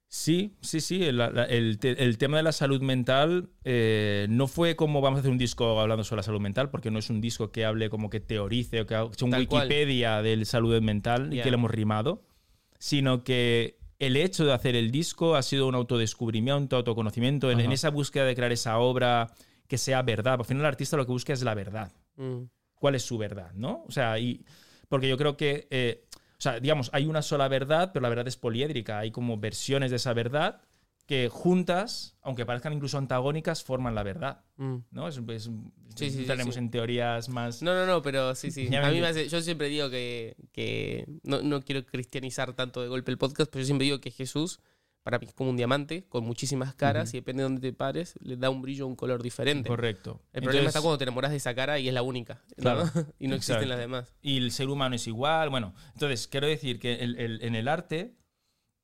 Sí, 0.09 0.57
sí, 0.61 0.81
sí. 0.81 1.05
El, 1.05 2.19
tema 2.19 2.39
de 2.39 2.43
la 2.43 2.51
salud 2.51 2.83
mental 2.83 3.49
eh, 3.63 4.27
no 4.29 4.49
fue 4.49 4.75
como 4.75 5.01
vamos 5.01 5.19
a 5.19 5.21
hacer 5.21 5.31
un 5.31 5.39
disco 5.39 5.79
hablando 5.79 6.03
sobre 6.03 6.19
la 6.19 6.23
salud 6.25 6.41
mental, 6.41 6.69
porque 6.69 6.91
no 6.91 6.99
es 6.99 7.11
un 7.11 7.21
disco 7.21 7.53
que 7.53 7.65
hable 7.65 7.89
como 7.89 8.11
que 8.11 8.19
teorice 8.19 8.81
o 8.81 8.87
que 8.87 8.95
sea 8.95 9.05
un 9.05 9.31
Tal 9.31 9.47
cual. 9.47 9.69
Wikipedia 9.69 10.21
del 10.21 10.47
salud 10.47 10.83
mental 10.83 11.33
y 11.33 11.41
que 11.41 11.51
lo 11.53 11.57
hemos 11.59 11.71
rimado, 11.71 12.25
sino 12.81 13.23
que 13.23 13.79
el 14.01 14.17
hecho 14.17 14.45
de 14.45 14.53
hacer 14.53 14.75
el 14.75 14.91
disco 14.91 15.37
ha 15.37 15.43
sido 15.43 15.69
un 15.69 15.77
autodescubrimiento, 15.77 16.75
autoconocimiento, 16.75 17.53
en, 17.53 17.61
en 17.61 17.71
esa 17.71 17.91
búsqueda 17.91 18.25
de 18.25 18.35
crear 18.35 18.51
esa 18.51 18.79
obra 18.79 19.33
que 19.69 19.79
sea 19.79 20.03
verdad. 20.03 20.41
Al 20.41 20.45
final 20.45 20.63
el 20.63 20.67
artista 20.67 20.97
lo 20.97 21.07
que 21.07 21.13
busca 21.13 21.33
es 21.33 21.45
la 21.45 21.55
verdad. 21.55 21.93
Mm, 22.17 22.47
cuál 22.79 22.95
es 22.95 23.03
su 23.03 23.19
verdad, 23.19 23.53
¿no? 23.55 23.85
O 23.87 23.91
sea, 23.91 24.19
y, 24.19 24.45
porque 24.89 25.09
yo 25.09 25.17
creo 25.17 25.37
que, 25.37 25.67
eh, 25.71 26.05
o 26.13 26.41
sea, 26.41 26.61
digamos, 26.61 26.91
hay 26.93 27.07
una 27.07 27.23
sola 27.23 27.49
verdad, 27.49 27.91
pero 27.93 28.03
la 28.03 28.09
verdad 28.09 28.29
es 28.29 28.37
poliédrica. 28.37 28.99
Hay 28.99 29.11
como 29.11 29.39
versiones 29.39 29.91
de 29.91 29.97
esa 29.97 30.13
verdad 30.13 30.61
que 31.07 31.29
juntas, 31.29 32.17
aunque 32.21 32.45
parezcan 32.45 32.73
incluso 32.73 32.99
antagónicas, 32.99 33.63
forman 33.63 33.95
la 33.95 34.03
verdad, 34.03 34.45
mm. 34.57 34.77
¿no? 34.91 35.09
Es, 35.09 35.21
es- 35.29 35.51
Sí, 35.95 36.11
sí, 36.11 36.19
entraremos 36.19 36.57
sí. 36.57 36.59
en 36.59 36.71
teorías 36.71 37.31
más... 37.31 37.63
No, 37.63 37.75
no, 37.75 37.87
no, 37.87 38.03
pero 38.03 38.35
sí, 38.35 38.51
sí. 38.51 38.67
A 38.77 38.91
mí 38.91 39.01
me 39.01 39.07
hace, 39.07 39.29
yo 39.31 39.41
siempre 39.41 39.69
digo 39.69 39.89
que, 39.89 40.37
que 40.53 41.07
no, 41.23 41.41
no 41.41 41.63
quiero 41.63 41.87
cristianizar 41.87 42.53
tanto 42.53 42.83
de 42.83 42.89
golpe 42.89 43.11
el 43.11 43.17
podcast, 43.17 43.51
pero 43.51 43.63
yo 43.63 43.67
siempre 43.67 43.87
digo 43.87 44.01
que 44.01 44.11
Jesús, 44.11 44.61
para 45.07 45.21
mí 45.21 45.27
es 45.27 45.33
como 45.35 45.51
un 45.51 45.57
diamante 45.57 46.05
con 46.09 46.25
muchísimas 46.25 46.75
caras 46.75 47.15
y 47.15 47.19
depende 47.19 47.43
de 47.43 47.45
dónde 47.45 47.61
te 47.61 47.73
pares, 47.73 48.15
le 48.21 48.37
da 48.37 48.51
un 48.51 48.61
brillo, 48.61 48.89
un 48.89 48.97
color 48.97 49.23
diferente. 49.23 49.69
Correcto. 49.69 50.21
El 50.33 50.43
problema 50.43 50.63
Entonces- 50.63 50.67
está 50.67 50.81
cuando 50.81 50.99
te 50.99 51.05
enamoras 51.05 51.31
de 51.31 51.37
esa 51.37 51.55
cara 51.55 51.79
y 51.79 51.87
es 51.87 51.95
la 51.95 52.03
única, 52.03 52.43
¿no? 52.57 52.63
Claro. 52.63 52.83
y 53.21 53.29
no 53.29 53.37
existen 53.37 53.57
Exacto. 53.63 53.69
las 53.69 53.79
demás. 53.79 54.15
y 54.21 54.37
el 54.39 54.51
ser 54.51 54.69
humano 54.69 54.97
es 54.97 55.07
igual. 55.07 55.49
Bueno, 55.49 55.75
entonces 55.95 56.27
quiero 56.27 56.49
decir 56.49 56.81
que 56.81 56.95
el- 56.97 57.17
el- 57.21 57.43
en 57.43 57.55
el 57.55 57.69
arte 57.69 58.17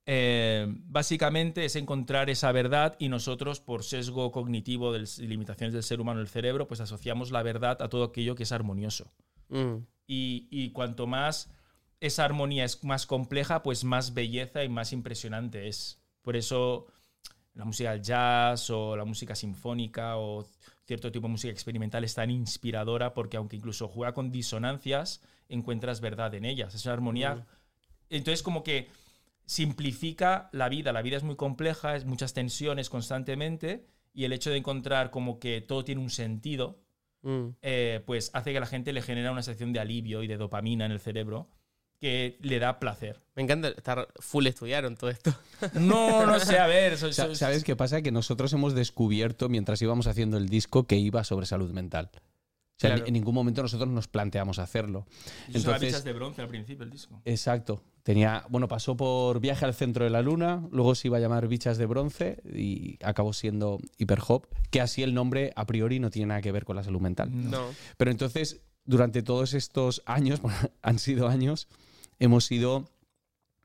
eh, 0.07 0.67
básicamente 0.87 1.65
es 1.65 1.77
encontrar 1.77 2.29
esa 2.29 2.51
verdad 2.53 2.97
y 2.99 3.09
nosotros 3.09 3.61
por 3.61 3.85
sesgo 3.85 4.33
cognitivo 4.33 4.93
de 4.93 5.07
limitaciones 5.19 5.75
del 5.75 5.83
ser 5.85 6.01
humano 6.01 6.21
el 6.21 6.29
cerebro, 6.29 6.67
pues 6.67 6.81
asociamos 6.81 7.31
la 7.31 7.43
verdad 7.45 7.81
a 7.81 7.89
todo 7.89 8.05
aquello 8.05 8.35
que 8.35 8.43
es 8.43 8.53
armonioso. 8.53 9.13
Mm, 9.49 9.77
Y, 10.09 10.49
y 10.51 10.71
cuanto 10.73 11.07
más 11.07 11.51
esa 12.01 12.25
armonía 12.25 12.65
es 12.65 12.83
más 12.83 13.07
compleja, 13.07 13.63
pues 13.63 13.85
más 13.85 14.13
belleza 14.13 14.65
y 14.65 14.69
más 14.69 14.93
impresionante 14.93 15.69
es. 15.69 16.02
Por 16.23 16.37
eso 16.37 16.87
la 17.55 17.65
música 17.65 17.93
del 17.93 18.03
jazz 18.03 18.71
o 18.71 18.97
la 18.97 19.05
música 19.05 19.35
sinfónica 19.35 20.17
o 20.17 20.47
cierto 20.85 21.13
tipo 21.13 21.27
de 21.27 21.33
música 21.33 21.53
experimental 21.53 22.05
es 22.05 22.15
tan 22.15 22.31
inspiradora 22.31 23.13
porque 23.13 23.37
aunque 23.37 23.57
incluso 23.57 23.89
juega 23.89 24.15
con 24.15 24.33
disonancias, 24.33 25.23
encuentras 25.49 26.01
verdad 26.01 26.35
en 26.35 26.45
ellas. 26.45 26.75
Es 26.75 26.85
una 26.87 26.95
armonía. 26.95 27.35
Mm. 27.35 27.45
Entonces 28.11 28.43
como 28.43 28.63
que 28.63 28.89
simplifica 29.45 30.49
la 30.53 30.69
vida. 30.69 30.93
La 30.93 31.03
vida 31.03 31.17
es 31.17 31.25
muy 31.25 31.37
compleja, 31.37 31.97
es 31.97 32.05
muchas 32.05 32.33
tensiones 32.33 32.89
constantemente 32.89 33.87
y 34.15 34.25
el 34.25 34.33
hecho 34.33 34.51
de 34.51 34.59
encontrar 34.59 35.11
como 35.11 35.39
que 35.39 35.61
todo 35.61 35.85
tiene 35.85 36.01
un 36.01 36.11
sentido, 36.11 36.81
mm. 37.23 37.49
eh, 37.63 38.03
pues 38.07 38.31
hace 38.35 38.53
que 38.53 38.59
a 38.59 38.61
la 38.61 38.67
gente 38.67 38.93
le 38.93 39.03
genera 39.03 39.33
una 39.33 39.43
sensación 39.43 39.73
de 39.73 39.81
alivio 39.81 40.23
y 40.23 40.27
de 40.27 40.37
dopamina 40.37 40.87
en 40.87 40.93
el 40.93 41.01
cerebro 41.01 41.49
que 42.03 42.37
le 42.41 42.59
da 42.59 42.81
placer. 42.81 43.21
Me 43.37 43.43
encanta 43.45 43.69
estar 43.69 44.09
full 44.19 44.47
estudiaron 44.49 44.97
todo 44.97 45.09
esto. 45.09 45.33
No, 45.75 46.27
no 46.27 46.41
sé, 46.41 46.59
a 46.59 46.67
ver. 46.67 46.95
eso- 46.95 47.13
¿Sabes 47.13 47.63
qué 47.63 47.77
pasa? 47.77 48.03
Que 48.03 48.11
nosotros 48.11 48.53
hemos 48.53 48.75
descubierto 48.75 49.49
mientras 49.49 49.81
íbamos 49.81 50.09
haciendo 50.09 50.37
el 50.37 50.49
disco 50.49 50.89
que 50.89 50.97
iba 50.97 51.23
sobre 51.23 51.47
salud 51.47 51.71
mental. 51.71 52.11
O 52.13 52.19
sea, 52.79 52.91
en- 52.91 52.97
Claro. 52.97 53.07
en 53.07 53.13
ningún 53.15 53.35
momento 53.37 53.63
nosotros 53.63 53.89
nos 53.89 54.09
planteamos 54.09 54.59
hacerlo. 54.59 55.07
Eso 55.49 55.59
Entonces, 55.59 55.81
bichas 55.83 56.03
de 56.05 56.13
bronce 56.13 56.43
al 56.43 56.49
principio 56.49 56.83
el 56.85 56.91
disco. 56.91 57.23
exacto. 57.25 57.85
Tenía, 58.03 58.45
bueno, 58.49 58.67
pasó 58.67 58.97
por 58.97 59.39
Viaje 59.39 59.65
al 59.65 59.75
centro 59.75 60.03
de 60.05 60.11
la 60.11 60.23
luna, 60.23 60.67
luego 60.73 60.97
se 60.97 61.07
iba 61.07 61.19
a 61.19 61.21
llamar 61.21 61.47
Bichas 61.47 61.79
de 61.79 61.87
bronce 61.87 62.43
y 62.53 62.99
acabó 63.05 63.33
siendo 63.33 63.79
Hyperhop, 63.99 64.47
que 64.73 64.81
así 64.81 65.05
el 65.05 65.15
nombre 65.15 65.53
a 65.55 65.65
priori 65.69 66.01
no 66.01 66.11
tiene 66.11 66.27
nada 66.27 66.43
que 66.43 66.51
ver 66.51 66.65
con 66.65 66.75
la 66.75 66.83
salud 66.83 67.01
mental. 67.01 67.31
No. 67.33 67.65
Pero 67.97 68.11
entonces, 68.11 68.61
durante 68.85 69.23
todos 69.23 69.55
estos 69.55 70.03
años, 70.05 70.41
bueno, 70.43 70.59
han 70.83 70.99
sido 70.99 71.29
años, 71.29 71.69
hemos 72.19 72.51
ido, 72.53 72.89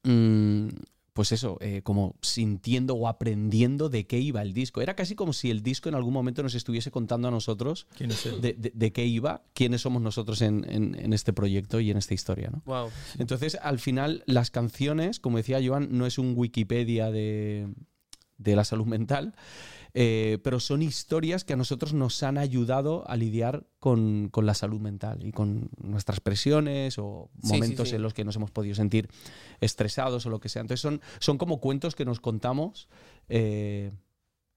mm, 0.03 0.67
pues 1.13 1.31
eso, 1.31 1.57
eh, 1.61 1.81
como 1.83 2.15
sintiendo 2.21 2.93
o 2.93 3.07
aprendiendo 3.07 3.89
de 3.89 4.05
qué 4.05 4.19
iba 4.19 4.41
el 4.43 4.53
disco. 4.53 4.81
Era 4.81 4.95
casi 4.95 5.15
como 5.15 5.33
si 5.33 5.49
el 5.49 5.63
disco 5.63 5.89
en 5.89 5.95
algún 5.95 6.13
momento 6.13 6.43
nos 6.43 6.53
estuviese 6.53 6.91
contando 6.91 7.27
a 7.27 7.31
nosotros 7.31 7.87
¿Quién 7.97 8.11
es 8.11 8.23
él? 8.27 8.39
de, 8.39 8.53
de- 8.53 8.71
de 8.75 8.91
qué 8.93 9.03
iba, 9.05 9.41
quiénes 9.53 9.81
somos 9.81 10.01
nosotros 10.03 10.41
en, 10.43 10.63
en- 10.69 10.93
en 10.99 11.13
este 11.13 11.33
proyecto 11.33 11.79
y 11.79 11.89
en 11.89 11.97
esta 11.97 12.13
historia. 12.13 12.51
¿no? 12.51 12.61
Wow. 12.65 12.89
Entonces, 13.17 13.57
al 13.63 13.79
final, 13.79 14.21
las 14.27 14.51
canciones, 14.51 15.19
como 15.19 15.37
decía 15.37 15.59
Joan, 15.65 15.87
no 15.91 16.05
es 16.05 16.19
un 16.19 16.33
Wikipedia 16.35 17.09
de, 17.09 17.67
de 18.37 18.55
la 18.55 18.63
salud 18.63 18.85
mental, 18.85 19.33
eh, 19.99 20.37
pero 20.43 20.59
son 20.59 20.83
historias 20.83 21.43
que 21.43 21.53
a 21.53 21.55
nosotros 21.55 21.95
nos 21.95 22.21
han 22.21 22.37
ayudado 22.37 23.03
a 23.09 23.15
lidiar 23.15 23.65
con, 23.79 24.29
con 24.29 24.45
la 24.45 24.53
salud 24.53 24.79
mental 24.79 25.25
y 25.25 25.31
con 25.31 25.71
nuestras 25.81 26.19
presiones 26.19 26.99
o 26.99 27.31
Sí, 27.41 27.47
sí, 27.47 27.53
momentos 27.53 27.89
sí. 27.89 27.95
en 27.95 28.03
los 28.03 28.13
que 28.13 28.23
nos 28.23 28.35
hemos 28.35 28.51
podido 28.51 28.75
sentir 28.75 29.09
estresados 29.59 30.23
o 30.27 30.29
lo 30.29 30.39
que 30.39 30.49
sea. 30.49 30.61
Entonces, 30.61 30.81
son, 30.81 31.01
son 31.17 31.39
como 31.39 31.59
cuentos 31.59 31.95
que 31.95 32.05
nos 32.05 32.19
contamos 32.19 32.89
eh, 33.27 33.91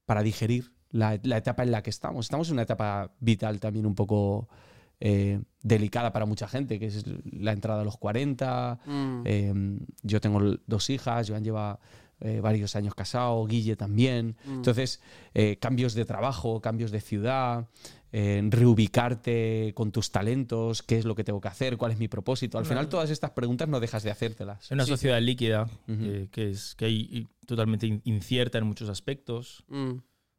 para 0.05 0.21
digerir 0.21 0.73
la, 0.91 1.19
la 1.23 1.37
etapa 1.37 1.63
en 1.63 1.71
la 1.71 1.81
que 1.81 1.89
estamos. 1.89 2.27
Estamos 2.27 2.49
en 2.49 2.53
una 2.53 2.61
etapa 2.61 3.15
vital 3.19 3.59
también 3.59 3.87
un 3.87 3.95
poco 3.95 4.47
eh, 4.99 5.41
delicada 5.63 6.13
para 6.13 6.27
mucha 6.27 6.47
gente, 6.47 6.77
que 6.77 6.85
es 6.85 7.03
la 7.31 7.51
entrada 7.51 7.81
a 7.81 7.83
los 7.83 7.97
40. 7.97 8.79
Mm. 8.85 9.21
Eh, 9.25 9.79
yo 10.03 10.21
tengo 10.21 10.39
dos 10.67 10.91
hijas, 10.91 11.27
Joan 11.27 11.43
lleva 11.43 11.79
eh, 12.21 12.39
varios 12.41 12.75
años 12.75 12.95
casado, 12.95 13.45
Guille 13.45 13.75
también. 13.75 14.35
Mm. 14.45 14.51
Entonces, 14.55 15.01
eh, 15.33 15.57
cambios 15.59 15.93
de 15.93 16.05
trabajo, 16.05 16.61
cambios 16.61 16.91
de 16.91 17.01
ciudad, 17.01 17.67
eh, 18.13 18.41
reubicarte 18.49 19.71
con 19.75 19.91
tus 19.91 20.11
talentos, 20.11 20.81
qué 20.83 20.97
es 20.97 21.05
lo 21.05 21.15
que 21.15 21.23
tengo 21.23 21.39
que 21.41 21.47
hacer, 21.47 21.77
cuál 21.77 21.91
es 21.93 21.99
mi 21.99 22.07
propósito. 22.07 22.57
Al 22.57 22.65
final, 22.65 22.89
todas 22.89 23.09
estas 23.09 23.31
preguntas 23.31 23.67
no 23.69 23.79
dejas 23.79 24.03
de 24.03 24.11
hacértelas. 24.11 24.65
Es 24.65 24.71
una 24.71 24.83
Sí, 24.85 24.91
sociedad 24.91 25.21
líquida 25.21 25.67
eh, 25.87 26.27
que 26.31 26.49
es 26.51 26.75
que 26.75 26.85
hay 26.85 27.27
totalmente 27.45 27.87
in- 27.87 28.01
incierta 28.05 28.57
en 28.57 28.65
muchos 28.65 28.89
aspectos. 28.89 29.63
Mm. 29.69 29.93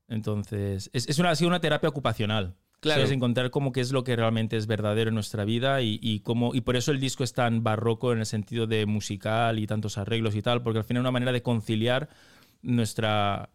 Entonces, 0.09 0.91
es, 0.93 1.09
es 1.09 1.19
una, 1.19 1.31
ha 1.31 1.35
sido 1.37 1.49
una 1.49 1.61
terapia 1.61 1.89
ocupacional. 1.89 2.57
Claro. 2.83 3.03
Es 3.05 3.11
encontrar 3.13 3.51
cómo 3.51 3.73
qué 3.73 3.81
es 3.81 3.93
lo 3.93 4.03
que 4.05 4.15
realmente 4.17 4.57
es 4.57 4.67
verdadero 4.67 5.09
en 5.09 5.15
nuestra 5.15 5.45
vida 5.45 5.81
y, 5.83 5.99
y 6.03 6.21
cómo, 6.21 6.53
y 6.55 6.61
por 6.63 6.77
eso 6.77 6.91
el 6.93 6.99
disco 7.01 7.23
es 7.25 7.33
tan 7.33 7.63
barroco 7.63 8.13
en 8.13 8.19
el 8.19 8.27
sentido 8.27 8.67
de 8.67 8.85
musical 8.87 9.59
y 9.61 9.67
tantos 9.67 9.97
arreglos 9.99 10.35
y 10.35 10.43
tal, 10.43 10.63
porque 10.63 10.81
al 10.81 10.85
final 10.85 11.01
es 11.01 11.05
una 11.05 11.13
manera 11.13 11.31
de 11.33 11.43
conciliar 11.43 12.09
nuestra... 12.61 13.51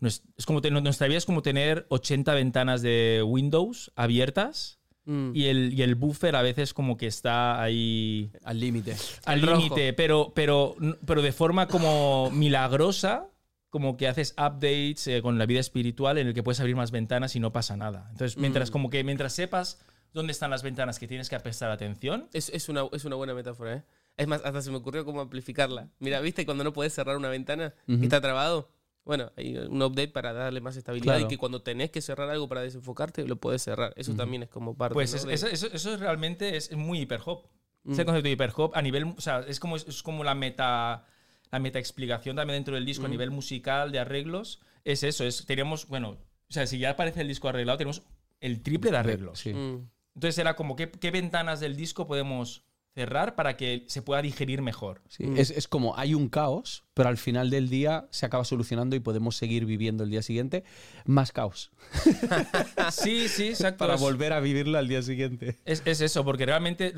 nues- 0.00 0.22
Es 0.36 0.46
como 0.46 0.60
nuestra 0.60 1.06
vida 1.06 1.18
es 1.18 1.26
como 1.26 1.42
tener 1.42 1.86
80 1.90 2.34
ventanas 2.34 2.82
de 2.82 3.22
Windows 3.24 3.92
abiertas 3.96 4.78
Mm. 5.04 5.32
y 5.34 5.46
el, 5.46 5.72
y 5.72 5.82
el 5.82 5.96
buffer 5.96 6.36
a 6.36 6.42
veces 6.42 6.72
como 6.72 6.96
que 6.96 7.08
está 7.08 7.60
ahí 7.60 8.30
Al 8.44 8.60
límite. 8.60 8.94
al 9.24 9.40
límite, 9.40 9.92
pero, 9.94 10.30
pero, 10.32 10.76
pero 11.04 11.22
de 11.22 11.32
forma 11.32 11.66
como 11.66 12.30
milagrosa, 12.30 13.26
como 13.72 13.96
que 13.96 14.06
haces 14.06 14.32
updates 14.36 15.06
eh, 15.06 15.22
con 15.22 15.38
la 15.38 15.46
vida 15.46 15.58
espiritual 15.58 16.18
en 16.18 16.26
el 16.26 16.34
que 16.34 16.42
puedes 16.42 16.60
abrir 16.60 16.76
más 16.76 16.90
ventanas 16.90 17.34
y 17.36 17.40
no 17.40 17.52
pasa 17.54 17.74
nada. 17.74 18.06
Entonces, 18.10 18.36
mientras 18.36 18.68
Mm. 18.68 18.72
como 18.72 18.90
que 18.90 19.02
mientras 19.02 19.32
sepas 19.32 19.80
dónde 20.12 20.30
están 20.32 20.50
las 20.50 20.62
ventanas 20.62 20.98
que 20.98 21.08
tienes 21.08 21.30
que 21.30 21.40
prestar 21.40 21.70
atención, 21.70 22.28
Es, 22.34 22.50
es 22.50 22.68
una, 22.68 22.82
es 22.92 23.06
una 23.06 23.16
buena 23.16 23.32
metáfora, 23.32 23.76
¿eh? 23.76 23.82
Es 24.18 24.26
más, 24.28 24.42
hasta 24.44 24.60
se 24.60 24.70
me 24.70 24.76
ocurrió 24.76 25.06
cómo 25.06 25.22
amplificarla. 25.22 25.88
Mira, 26.00 26.20
¿viste 26.20 26.44
cuando 26.44 26.64
no 26.64 26.74
puedes 26.74 26.92
cerrar 26.92 27.16
una 27.16 27.30
ventana 27.30 27.72
Ujú. 27.88 27.98
que 28.00 28.04
está 28.04 28.20
trabado? 28.20 28.68
Bueno, 29.06 29.32
hay 29.38 29.56
un 29.56 29.80
update 29.82 30.08
para 30.08 30.34
darle 30.34 30.60
más 30.60 30.76
estabilidad 30.76 31.14
Claro. 31.14 31.24
y 31.24 31.28
que 31.28 31.38
cuando 31.38 31.62
tenés 31.62 31.90
que 31.90 32.02
cerrar 32.02 32.28
algo 32.28 32.46
para 32.50 32.60
desenfocarte, 32.60 33.26
lo 33.26 33.36
puedes 33.36 33.62
cerrar. 33.62 33.94
Eso 33.96 34.12
también 34.14 34.42
es 34.42 34.50
como 34.50 34.76
parte 34.76 34.92
pues 34.92 35.12
¿no? 35.12 35.16
es- 35.16 35.24
de- 35.26 35.32
eso, 35.32 35.46
eso, 35.46 35.74
eso 35.74 35.96
realmente 35.96 36.56
es 36.58 36.76
muy 36.76 37.00
hiperhop. 37.00 37.46
Mm. 37.84 37.92
Ese 37.92 38.04
concepto 38.04 38.24
de 38.28 38.32
hiperhop 38.32 38.76
a 38.76 38.82
nivel, 38.82 39.04
o 39.16 39.20
sea, 39.22 39.40
es 39.48 39.58
como, 39.58 39.76
es 39.76 40.02
como 40.02 40.22
la 40.24 40.34
meta 40.34 41.06
la 41.52 41.58
meta 41.58 41.78
explicación 41.78 42.34
también 42.34 42.56
dentro 42.56 42.74
del 42.74 42.86
disco 42.86 43.04
a 43.06 43.08
nivel 43.08 43.30
musical 43.30 43.92
de 43.92 43.98
arreglos 43.98 44.60
es 44.84 45.02
eso, 45.02 45.24
es 45.24 45.44
tenemos, 45.46 45.86
bueno, 45.86 46.10
o 46.48 46.52
sea, 46.52 46.66
si 46.66 46.78
ya 46.78 46.90
aparece 46.90 47.20
el 47.20 47.28
disco 47.28 47.48
arreglado, 47.48 47.78
tenemos 47.78 48.02
el 48.40 48.62
triple 48.62 48.90
de 48.90 48.96
arreglos. 48.96 49.38
Sí. 49.38 49.52
Mm. 49.52 49.88
Entonces 50.14 50.38
era 50.38 50.56
como, 50.56 50.76
¿qué, 50.76 50.90
qué 50.90 51.10
ventanas 51.10 51.60
del 51.60 51.76
disco 51.76 52.06
podemos 52.06 52.64
cerrar 52.94 53.34
para 53.36 53.56
que 53.56 53.84
se 53.88 54.02
pueda 54.02 54.20
digerir 54.20 54.60
mejor? 54.60 55.00
Sí, 55.08 55.24
Mm. 55.24 55.38
es, 55.38 55.50
es 55.50 55.66
como 55.68 55.96
hay 55.96 56.12
un 56.14 56.28
caos, 56.28 56.84
pero 56.94 57.08
al 57.08 57.16
final 57.16 57.48
del 57.48 57.70
día 57.70 58.06
se 58.10 58.26
acaba 58.26 58.44
solucionando 58.44 58.96
y 58.96 59.00
podemos 59.00 59.36
seguir 59.36 59.64
viviendo 59.64 60.04
el 60.04 60.10
día 60.10 60.20
siguiente 60.20 60.64
más 61.06 61.32
caos 61.32 61.70
Sí, 62.90 63.28
sí, 63.28 63.48
exacto. 63.48 63.78
para 63.78 63.96
volver 63.96 64.32
a 64.34 64.40
vivirlo 64.40 64.76
al 64.78 64.88
día 64.88 65.00
siguiente. 65.02 65.56
Es, 65.64 65.82
es 65.86 66.00
eso, 66.02 66.24
porque 66.24 66.44
realmente, 66.44 66.92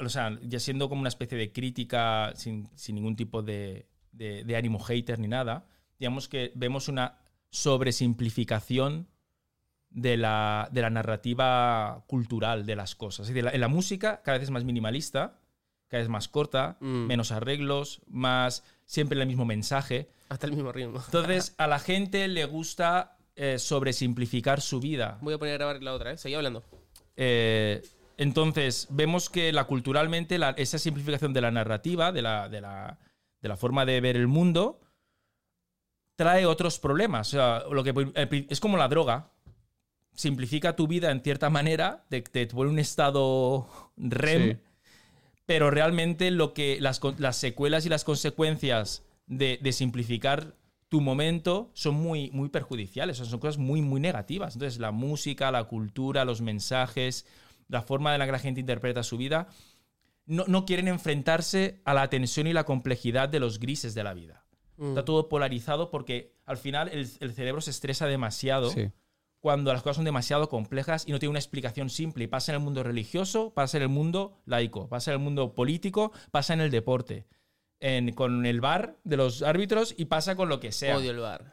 o 0.00 0.08
sea, 0.08 0.38
ya 0.42 0.58
siendo 0.60 0.88
como 0.88 1.00
una 1.00 1.08
especie 1.08 1.38
de 1.38 1.52
crítica 1.52 2.32
sin, 2.34 2.68
sin 2.74 2.96
ningún 2.96 3.16
tipo 3.16 3.42
de, 3.42 3.86
de- 4.12 4.44
de 4.44 4.56
ánimo 4.56 4.78
hater 4.80 5.18
ni 5.18 5.28
nada, 5.28 5.64
digamos 5.98 6.28
que 6.28 6.52
vemos 6.54 6.88
una 6.88 7.16
sobresimplificación 7.50 9.08
de 9.90 10.16
la, 10.16 10.68
de 10.70 10.82
la 10.82 10.90
narrativa 10.90 12.04
cultural 12.06 12.64
de 12.64 12.76
las 12.76 12.94
cosas. 12.94 13.26
Es 13.28 13.34
decir, 13.34 13.44
la- 13.44 13.50
en 13.50 13.60
la 13.60 13.68
música 13.68 14.22
cada 14.22 14.38
vez 14.38 14.44
es 14.44 14.50
más 14.50 14.64
minimalista, 14.64 15.38
cada 15.88 16.02
vez 16.02 16.08
más 16.08 16.28
corta, 16.28 16.76
Mm. 16.80 17.06
menos 17.06 17.32
arreglos, 17.32 18.00
más 18.06 18.62
siempre 18.86 19.20
el 19.20 19.26
mismo 19.26 19.44
mensaje. 19.44 20.08
Hasta 20.28 20.46
el 20.46 20.52
mismo 20.52 20.70
ritmo. 20.70 21.00
Entonces, 21.04 21.54
a 21.58 21.66
la 21.66 21.80
gente 21.80 22.28
le 22.28 22.44
gusta 22.44 23.16
eh, 23.36 23.58
sobresimplificar 23.58 24.60
su 24.60 24.80
vida. 24.80 25.18
Voy 25.22 25.34
a 25.34 25.38
poner 25.38 25.54
a 25.54 25.58
grabar 25.58 25.82
la 25.82 25.94
otra, 25.94 26.12
¿eh? 26.12 26.18
Seguí 26.18 26.34
hablando. 26.34 26.62
Eh, 27.16 27.82
entonces, 28.18 28.86
vemos 28.90 29.30
que 29.30 29.52
la, 29.52 29.64
culturalmente 29.64 30.38
la- 30.38 30.50
esa 30.50 30.78
simplificación 30.78 31.32
de 31.32 31.40
la 31.40 31.50
narrativa, 31.50 32.12
de 32.12 32.22
la, 32.22 32.48
de, 32.48 32.60
la, 32.60 32.98
de 33.40 33.48
la 33.48 33.56
forma 33.56 33.84
de 33.86 34.00
ver 34.00 34.16
el 34.16 34.26
mundo, 34.26 34.80
trae 36.16 36.46
otros 36.46 36.78
problemas. 36.78 37.28
O 37.28 37.30
sea, 37.30 37.62
lo 37.70 37.82
que, 37.82 37.94
eh, 38.14 38.46
es 38.48 38.60
como 38.60 38.76
la 38.76 38.88
droga. 38.88 39.30
Simplifica 40.12 40.76
tu 40.76 40.86
vida 40.86 41.10
en 41.10 41.22
cierta 41.22 41.48
manera, 41.50 42.04
te, 42.08 42.20
te 42.20 42.46
pone 42.48 42.70
un 42.70 42.78
estado 42.78 43.66
REM, 43.96 44.52
Sí. 44.52 44.58
pero 45.46 45.70
realmente 45.70 46.30
lo 46.30 46.52
que, 46.52 46.78
las, 46.80 47.00
las 47.18 47.36
secuelas 47.36 47.86
y 47.86 47.88
las 47.88 48.04
consecuencias 48.04 49.02
de, 49.26 49.58
de 49.62 49.72
simplificar 49.72 50.54
tu 50.88 51.00
momento 51.00 51.70
son 51.72 51.94
muy, 51.94 52.30
muy 52.32 52.48
perjudiciales, 52.48 53.18
son 53.18 53.38
cosas 53.38 53.56
muy, 53.58 53.80
muy 53.80 54.00
negativas. 54.00 54.56
Entonces, 54.56 54.80
la 54.80 54.90
música, 54.90 55.52
la 55.52 55.64
cultura, 55.64 56.24
los 56.24 56.40
mensajes, 56.42 57.24
la 57.68 57.80
forma 57.80 58.12
en 58.12 58.18
la 58.18 58.26
que 58.26 58.32
la 58.32 58.38
gente 58.40 58.60
interpreta 58.60 59.04
su 59.04 59.16
vida, 59.16 59.46
no, 60.30 60.44
no 60.46 60.64
quieren 60.64 60.88
enfrentarse 60.88 61.80
a 61.84 61.92
la 61.94 62.08
tensión 62.08 62.46
y 62.46 62.52
la 62.52 62.64
complejidad 62.64 63.28
de 63.28 63.40
los 63.40 63.58
grises 63.58 63.94
de 63.94 64.04
la 64.04 64.14
vida. 64.14 64.44
Mm. 64.76 64.88
Está 64.90 65.04
todo 65.04 65.28
polarizado 65.28 65.90
porque 65.90 66.36
al 66.46 66.56
final 66.56 66.88
el, 66.88 67.08
el 67.20 67.32
cerebro 67.32 67.60
se 67.60 67.70
estresa 67.70 68.06
demasiado 68.06 68.70
Sí. 68.70 68.90
cuando 69.40 69.72
las 69.72 69.82
cosas 69.82 69.96
son 69.96 70.04
demasiado 70.04 70.48
complejas 70.48 71.04
y 71.06 71.12
no 71.12 71.18
tiene 71.18 71.30
una 71.30 71.38
explicación 71.38 71.90
simple. 71.90 72.24
Y 72.24 72.26
pasa 72.28 72.52
en 72.52 72.56
el 72.58 72.62
mundo 72.64 72.82
religioso, 72.82 73.52
pasa 73.52 73.76
en 73.78 73.82
el 73.84 73.88
mundo 73.88 74.40
laico, 74.46 74.88
pasa 74.88 75.10
en 75.10 75.18
el 75.18 75.24
mundo 75.24 75.54
político, 75.54 76.12
pasa 76.30 76.54
en 76.54 76.60
el 76.60 76.70
deporte, 76.70 77.26
en- 77.80 78.12
con 78.12 78.46
el 78.46 78.60
bar 78.60 78.96
de 79.04 79.16
los 79.16 79.42
árbitros 79.42 79.94
y 79.98 80.04
pasa 80.06 80.36
con 80.36 80.48
lo 80.48 80.60
que 80.60 80.72
sea. 80.72 80.96
Odio 80.96 81.10
el 81.10 81.18
bar. 81.18 81.52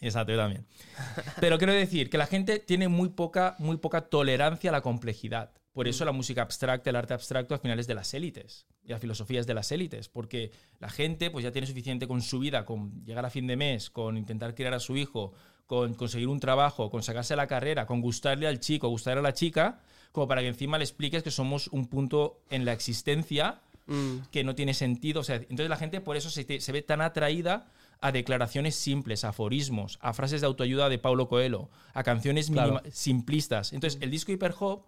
Exacto, 0.00 0.32
yo 0.32 0.38
también. 0.38 0.66
Pero 1.40 1.58
quiero 1.58 1.72
decir 1.72 2.10
que 2.10 2.18
la 2.18 2.26
gente 2.26 2.58
tiene 2.58 2.88
muy 2.88 3.08
poca, 3.10 3.54
muy 3.58 3.76
poca 3.78 4.02
tolerancia 4.08 4.70
a 4.70 4.72
la 4.72 4.82
complejidad. 4.82 5.52
Por 5.76 5.88
eso 5.88 6.04
la 6.06 6.12
música 6.12 6.40
abstracta, 6.42 6.88
el 6.90 6.96
arte 6.96 7.12
abstracto, 7.14 7.52
al 7.54 7.60
final 7.60 7.78
es 7.78 7.86
de 7.86 7.94
las 7.94 8.14
élites. 8.14 8.64
Y 8.82 8.88
la 8.92 8.98
filosofía 8.98 9.40
es 9.40 9.46
de 9.46 9.52
las 9.54 9.70
élites. 9.70 10.08
Porque 10.08 10.50
la 10.80 10.88
gente 10.88 11.30
pues 11.30 11.44
ya 11.44 11.52
tiene 11.52 11.66
suficiente 11.66 12.08
con 12.08 12.22
su 12.22 12.38
vida, 12.38 12.64
con 12.64 13.04
llegar 13.04 13.26
a 13.26 13.30
fin 13.30 13.46
de 13.46 13.56
mes, 13.56 13.90
con 13.90 14.16
intentar 14.16 14.54
criar 14.54 14.72
a 14.72 14.80
su 14.80 14.96
hijo, 14.96 15.34
con 15.66 15.92
conseguir 15.94 16.28
un 16.28 16.40
trabajo, 16.40 16.90
con 16.90 17.02
sacarse 17.02 17.36
la 17.36 17.46
carrera, 17.46 17.84
con 17.86 18.00
gustarle 18.00 18.46
al 18.46 18.58
chico, 18.58 18.88
gustarle 18.88 19.20
a 19.20 19.22
la 19.22 19.34
chica, 19.34 19.80
como 20.12 20.26
para 20.26 20.40
que 20.40 20.48
encima 20.48 20.78
le 20.78 20.84
expliques 20.84 21.22
que 21.22 21.30
somos 21.30 21.68
un 21.68 21.86
punto 21.88 22.40
en 22.50 22.64
la 22.64 22.72
existencia 22.72 23.60
Mm. 23.88 24.22
que 24.32 24.42
no 24.42 24.54
tiene 24.56 24.74
sentido. 24.74 25.20
O 25.20 25.24
sea, 25.24 25.36
entonces 25.36 25.68
la 25.68 25.76
gente 25.76 26.00
por 26.00 26.16
eso 26.16 26.28
se, 26.28 26.44
ve 26.72 26.82
tan 26.82 27.00
atraída 27.00 27.70
a 28.00 28.10
declaraciones 28.12 28.74
simples, 28.74 29.24
a 29.24 29.28
aforismos, 29.28 29.98
a 30.02 30.12
frases 30.12 30.40
de 30.40 30.46
autoayuda 30.48 30.88
de 30.88 30.98
Paulo 30.98 31.28
Coelho, 31.28 31.70
a 31.94 32.02
canciones 32.02 32.50
Claro. 32.50 32.82
simplistas. 32.90 33.72
Entonces, 33.72 34.00
el 34.02 34.10
disco 34.10 34.32
Hyperhop, 34.32 34.84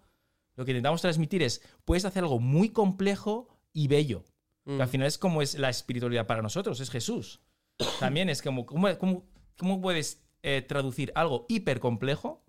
lo 0.59 0.65
que 0.65 0.71
intentamos 0.71 1.01
transmitir 1.01 1.41
es, 1.41 1.61
puedes 1.85 2.03
hacer 2.03 2.23
algo 2.23 2.39
muy 2.39 2.69
complejo 2.69 3.47
y 3.71 3.87
bello. 3.87 4.25
Mm. 4.65 4.75
Que 4.75 4.83
al 4.83 4.89
final 4.89 5.07
es 5.07 5.17
como 5.17 5.41
es 5.41 5.57
la 5.57 5.69
espiritualidad 5.69 6.27
para 6.27 6.41
nosotros, 6.41 6.81
es 6.81 6.89
Jesús. 6.89 7.39
También 7.99 8.29
es 8.29 8.41
como, 8.41 8.65
¿cómo, 8.65 8.87
cómo- 8.97 9.23
cómo 9.57 9.79
puedes 9.81 10.21
eh, 10.43 10.61
traducir 10.61 11.11
algo 11.15 11.45
hiper 11.47 11.79
complejo 11.79 12.43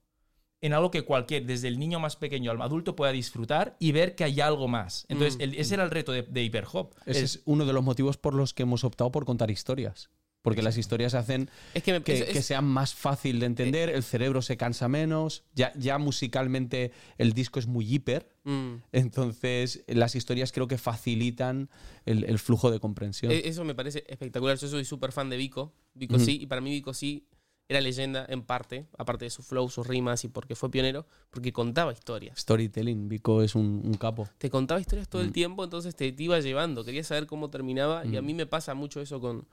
en 0.61 0.75
algo 0.75 0.90
que 0.90 1.03
cualquier, 1.03 1.46
desde 1.46 1.68
el 1.68 1.79
niño 1.79 2.01
más 2.01 2.16
pequeño 2.16 2.51
al 2.51 2.61
adulto, 2.61 2.94
pueda 2.96 3.12
disfrutar 3.12 3.77
y 3.79 3.92
ver 3.92 4.14
que 4.16 4.25
hay 4.25 4.40
algo 4.40 4.66
más? 4.68 5.07
Entonces, 5.09 5.38
Mm. 5.38 5.42
el- 5.42 5.55
ese 5.55 5.75
era 5.75 5.85
el 5.85 5.90
reto 5.90 6.11
de, 6.12 6.23
de 6.23 6.42
Hyperhop. 6.42 6.94
Ese 7.07 7.23
Es- 7.23 7.37
es 7.37 7.42
uno 7.46 7.64
de 7.64 7.73
los 7.73 7.85
motivos 7.85 8.16
por 8.18 8.35
los 8.35 8.53
que 8.55 8.64
hemos 8.64 8.83
optado 8.85 9.11
por 9.12 9.25
contar 9.25 9.51
historias. 9.53 10.11
Porque 10.42 10.62
las 10.62 10.79
historias 10.79 11.12
hacen 11.14 11.50
Es 11.74 11.83
que, 11.83 11.92
me, 11.92 12.03
que, 12.03 12.14
es- 12.18 12.24
que 12.31 12.40
sean 12.42 12.64
más 12.64 12.94
fácil 12.94 13.40
de 13.40 13.46
entender, 13.46 13.90
el 13.90 14.03
cerebro 14.03 14.40
se 14.40 14.57
cansa 14.57 14.88
menos, 14.88 15.44
ya, 15.55 15.70
ya 15.76 15.98
musicalmente 15.98 16.92
el 17.18 17.33
disco 17.35 17.59
es 17.59 17.66
muy 17.66 17.85
hiper, 17.94 18.29
Mm. 18.44 18.76
entonces 18.92 19.85
las 19.87 20.14
historias 20.14 20.50
creo 20.53 20.66
que 20.66 20.79
facilitan 20.79 21.68
el, 22.07 22.24
el 22.24 22.38
flujo 22.38 22.70
de 22.70 22.81
comprensión. 22.81 23.31
E- 23.33 23.48
Eso 23.48 23.64
me 23.64 23.74
parece 23.74 24.05
espectacular. 24.09 24.57
Yo 24.57 24.66
soy 24.68 24.85
súper 24.87 25.12
fan 25.12 25.29
de 25.29 25.37
Vico. 25.37 25.74
Vico 25.92 26.16
Ujú. 26.16 26.24
sí, 26.24 26.38
y 26.40 26.46
para 26.46 26.61
mí 26.62 26.70
Vico 26.70 26.94
sí 26.94 27.26
era 27.68 27.81
leyenda 27.83 28.24
en 28.29 28.42
parte, 28.42 28.87
aparte 28.98 29.26
de 29.26 29.31
su 29.31 29.42
flow, 29.42 29.68
sus 29.68 29.87
rimas 29.87 30.24
y 30.24 30.29
porque 30.29 30.57
fue 30.57 30.70
pionero, 30.70 31.07
porque 31.31 31.53
contaba 31.53 31.92
historias. 31.92 32.38
Storytelling, 32.40 33.09
Vico 33.09 33.42
es 33.42 33.55
un, 33.55 33.83
un 33.85 33.94
capo. 33.94 34.26
Te 34.38 34.48
contaba 34.50 34.81
historias 34.81 35.09
todo 35.09 35.22
Mm. 35.22 35.26
el 35.26 35.33
tiempo, 35.33 35.62
entonces 35.64 35.94
te, 35.94 36.11
te 36.11 36.22
iba 36.22 36.40
llevando. 36.40 36.83
Quería 36.85 37.05
saber 37.05 37.26
cómo 37.26 37.50
terminaba 37.50 38.07
y 38.07 38.16
a 38.16 38.22
Mm. 38.22 38.26
mí 38.26 38.35
me 38.35 38.46
pasa 38.46 38.74
mucho 38.74 39.00
eso 39.03 39.20
con, 39.20 39.46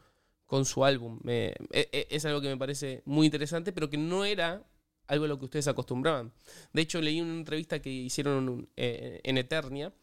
con 0.48 0.66
su 0.66 0.84
álbum. 0.84 1.20
Me- 1.24 1.54
e- 1.72 1.90
e- 1.92 2.08
es 2.10 2.26
algo 2.26 2.42
que 2.42 2.48
me 2.48 2.58
parece 2.58 3.04
muy 3.06 3.26
interesante, 3.28 3.72
pero 3.72 3.90
que 3.90 3.98
no 3.98 4.26
era 4.26 4.64
algo 5.08 5.26
a 5.26 5.28
lo 5.28 5.38
que 5.38 5.46
ustedes 5.46 5.68
acostumbraban. 5.68 6.32
De 6.74 6.82
hecho, 6.82 7.00
leí 7.02 7.22
una 7.22 7.34
entrevista 7.34 7.80
que 7.82 7.90
hicieron 7.92 8.68
eh, 8.76 9.22
en 9.24 9.38
Eternia. 9.38 9.94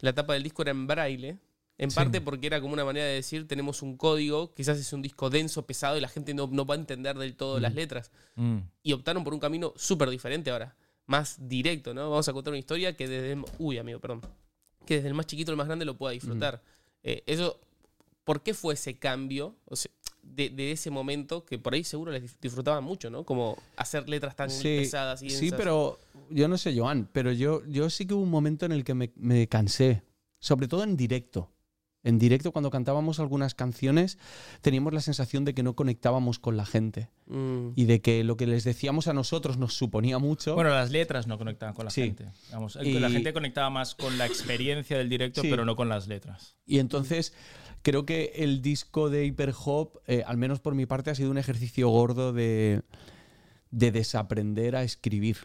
La 0.00 0.12
tapa 0.12 0.34
del 0.34 0.42
disco 0.42 0.62
era 0.62 0.72
en 0.72 0.86
braille. 0.86 1.38
En 1.78 1.90
Sí. 1.90 1.96
parte 1.96 2.20
porque 2.20 2.46
era 2.46 2.60
como 2.60 2.74
una 2.74 2.84
manera 2.84 3.06
de 3.06 3.14
decir, 3.14 3.48
tenemos 3.48 3.82
un 3.82 3.96
código, 3.96 4.52
quizás 4.54 4.78
es 4.78 4.92
un 4.92 5.02
disco 5.02 5.30
denso, 5.30 5.66
pesado, 5.66 5.96
y 5.96 6.00
la 6.00 6.08
gente 6.08 6.32
no, 6.34 6.46
no 6.46 6.64
va 6.66 6.74
a 6.74 6.78
entender 6.78 7.16
del 7.16 7.34
todo 7.34 7.58
las 7.58 7.72
Mm. 7.72 7.76
letras. 7.76 8.12
Mm. 8.36 8.58
Y 8.84 8.92
optaron 8.92 9.24
por 9.24 9.32
un 9.34 9.40
camino 9.40 9.72
súper 9.76 10.10
diferente 10.10 10.50
ahora. 10.50 10.76
Más 11.06 11.48
directo, 11.48 11.94
¿no? 11.94 12.10
Vamos 12.10 12.28
a 12.28 12.32
contar 12.32 12.52
una 12.52 12.58
historia 12.58 12.96
que 12.96 13.08
desde... 13.08 13.32
el- 13.32 13.44
Uy, 13.58 13.78
amigo, 13.78 13.98
perdón. 13.98 14.20
Que 14.86 14.96
desde 14.96 15.08
el 15.08 15.14
más 15.14 15.26
chiquito 15.26 15.50
al 15.50 15.56
más 15.56 15.66
grande 15.66 15.84
lo 15.84 15.96
pueda 15.96 16.12
disfrutar. 16.12 16.62
Eh, 17.02 17.22
eso... 17.26 17.58
¿Por 18.24 18.42
qué 18.42 18.54
fue 18.54 18.74
ese 18.74 18.98
cambio? 18.98 19.56
O 19.66 19.76
sea, 19.76 19.90
de, 20.22 20.50
de 20.50 20.70
ese 20.72 20.90
momento 20.90 21.44
que 21.44 21.58
por 21.58 21.74
ahí 21.74 21.82
seguro 21.84 22.12
les 22.12 22.40
disfrutaban 22.40 22.84
mucho, 22.84 23.10
¿no? 23.10 23.24
Como 23.24 23.56
hacer 23.76 24.08
letras 24.08 24.36
tan 24.36 24.50
Sí, 24.50 24.62
pesadas 24.78 25.22
y 25.22 25.30
sí, 25.30 25.50
pero 25.56 25.98
yo 26.30 26.46
no 26.48 26.56
sé, 26.58 26.76
Joan, 26.78 27.08
pero 27.12 27.32
yo, 27.32 27.64
yo 27.66 27.90
sí 27.90 28.06
que 28.06 28.14
hubo 28.14 28.22
un 28.22 28.30
momento 28.30 28.64
en 28.64 28.72
el 28.72 28.84
que 28.84 28.94
me, 28.94 29.10
me 29.16 29.48
cansé, 29.48 30.02
sobre 30.38 30.68
todo 30.68 30.84
en 30.84 30.96
directo. 30.96 31.50
En 32.04 32.18
directo, 32.18 32.50
cuando 32.50 32.70
cantábamos 32.70 33.20
algunas 33.20 33.54
canciones, 33.54 34.18
teníamos 34.60 34.92
la 34.92 35.00
sensación 35.00 35.44
de 35.44 35.54
que 35.54 35.62
no 35.62 35.76
conectábamos 35.76 36.38
con 36.40 36.56
la 36.56 36.66
gente 36.66 37.10
Mm. 37.26 37.74
y 37.76 37.84
de 37.84 38.00
que 38.02 38.24
lo 38.24 38.36
que 38.36 38.46
les 38.48 38.64
decíamos 38.64 39.06
a 39.06 39.12
nosotros 39.12 39.56
nos 39.56 39.74
suponía 39.74 40.18
mucho. 40.18 40.54
Bueno, 40.56 40.70
las 40.70 40.90
letras 40.90 41.28
no 41.28 41.38
conectaban 41.38 41.74
con 41.76 41.84
la 41.84 41.90
Sí. 41.92 42.02
gente. 42.02 42.28
Vamos, 42.50 42.76
Y- 42.82 42.98
La 42.98 43.08
gente 43.08 43.32
conectaba 43.32 43.70
más 43.70 43.94
con 43.94 44.18
la 44.18 44.26
experiencia 44.26 44.98
del 44.98 45.08
directo, 45.08 45.42
Sí. 45.42 45.48
pero 45.48 45.64
no 45.64 45.76
con 45.76 45.88
las 45.88 46.08
letras. 46.08 46.56
Y 46.66 46.80
entonces 46.80 47.32
creo 47.82 48.06
que 48.06 48.32
el 48.36 48.62
disco 48.62 49.10
de 49.10 49.26
Hyperhop, 49.26 49.96
eh, 50.06 50.22
al 50.26 50.36
menos 50.36 50.60
por 50.60 50.74
mi 50.74 50.86
parte, 50.86 51.10
ha 51.10 51.14
sido 51.14 51.30
un 51.30 51.38
ejercicio 51.38 51.88
gordo 51.88 52.32
de, 52.32 52.82
de 53.70 53.90
desaprender 53.92 54.76
a 54.76 54.82
escribir. 54.82 55.36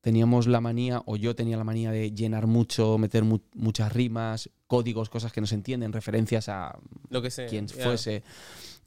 Teníamos 0.00 0.46
la 0.46 0.60
manía, 0.62 1.02
o 1.04 1.16
yo 1.16 1.34
tenía 1.36 1.56
la 1.58 1.64
manía 1.64 1.90
de 1.90 2.12
llenar 2.12 2.46
mucho, 2.46 2.96
meter 2.96 3.22
mu- 3.24 3.40
muchas 3.54 3.92
rimas, 3.92 4.48
códigos, 4.66 5.10
cosas 5.10 5.30
que 5.32 5.40
no 5.42 5.46
se 5.46 5.56
entienden, 5.56 5.92
referencias 5.92 6.48
a 6.48 6.78
Lo 7.10 7.20
que 7.20 7.30
sea. 7.30 7.46
quien 7.46 7.68
fuese. 7.68 8.22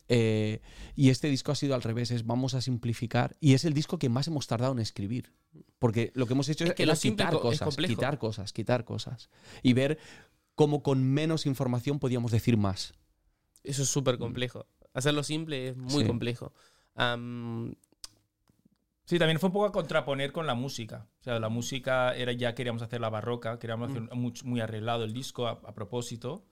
Eh, 0.10 0.60
y 0.96 1.10
este 1.10 1.30
disco 1.30 1.52
ha 1.52 1.56
sido 1.56 1.76
al 1.76 1.82
revés, 1.84 2.10
es 2.12 2.26
vamos 2.26 2.56
a 2.56 2.62
simplificar. 2.62 3.36
Y 3.40 3.54
es 3.54 3.64
el 3.64 3.74
disco 3.74 4.00
que 4.00 4.10
más 4.10 4.28
hemos 4.28 4.48
tardado 4.48 4.72
en 4.74 4.80
escribir. 4.80 5.32
Porque 5.78 6.12
lo 6.16 6.26
que 6.26 6.34
hemos 6.34 6.50
hecho 6.50 6.64
Es 6.66 6.74
que 6.74 6.86
quitar 6.86 7.32
cosas, 7.40 7.76
quitar 7.76 8.18
cosas, 8.18 8.54
quitar 8.54 8.84
cosas. 8.86 9.30
Y 9.62 9.74
ver 9.74 10.00
cómo 10.56 10.84
con 10.84 11.04
menos 11.04 11.46
información 11.46 12.00
podíamos 12.00 12.32
decir 12.32 12.58
más. 12.58 12.94
Eso 13.64 13.84
es 13.84 13.90
súper 13.90 14.18
complejo. 14.18 14.66
Hacerlo 14.94 15.24
simple 15.24 15.70
es 15.70 15.78
muy 15.78 16.04
Sí. 16.04 16.08
complejo. 16.08 16.54
Sí, 19.06 19.20
también 19.20 19.40
fue 19.40 19.48
un 19.48 19.54
poco 19.54 19.66
a 19.66 19.72
contraponer 19.72 20.32
con 20.32 20.48
la 20.48 20.56
música. 20.56 21.08
O 21.20 21.24
sea, 21.24 21.40
la 21.40 21.50
música 21.50 22.16
era 22.16 22.32
ya 22.32 22.56
queríamos 22.56 22.82
hacer 22.82 23.02
la 23.02 23.10
barroca, 23.10 23.60
queríamos 23.60 23.90
hacer 23.90 24.04
muy, 24.16 24.34
muy 24.46 24.62
arreglado 24.62 25.04
el 25.04 25.12
disco 25.14 25.48
a, 25.48 25.52
a 25.66 25.74
propósito 25.74 26.46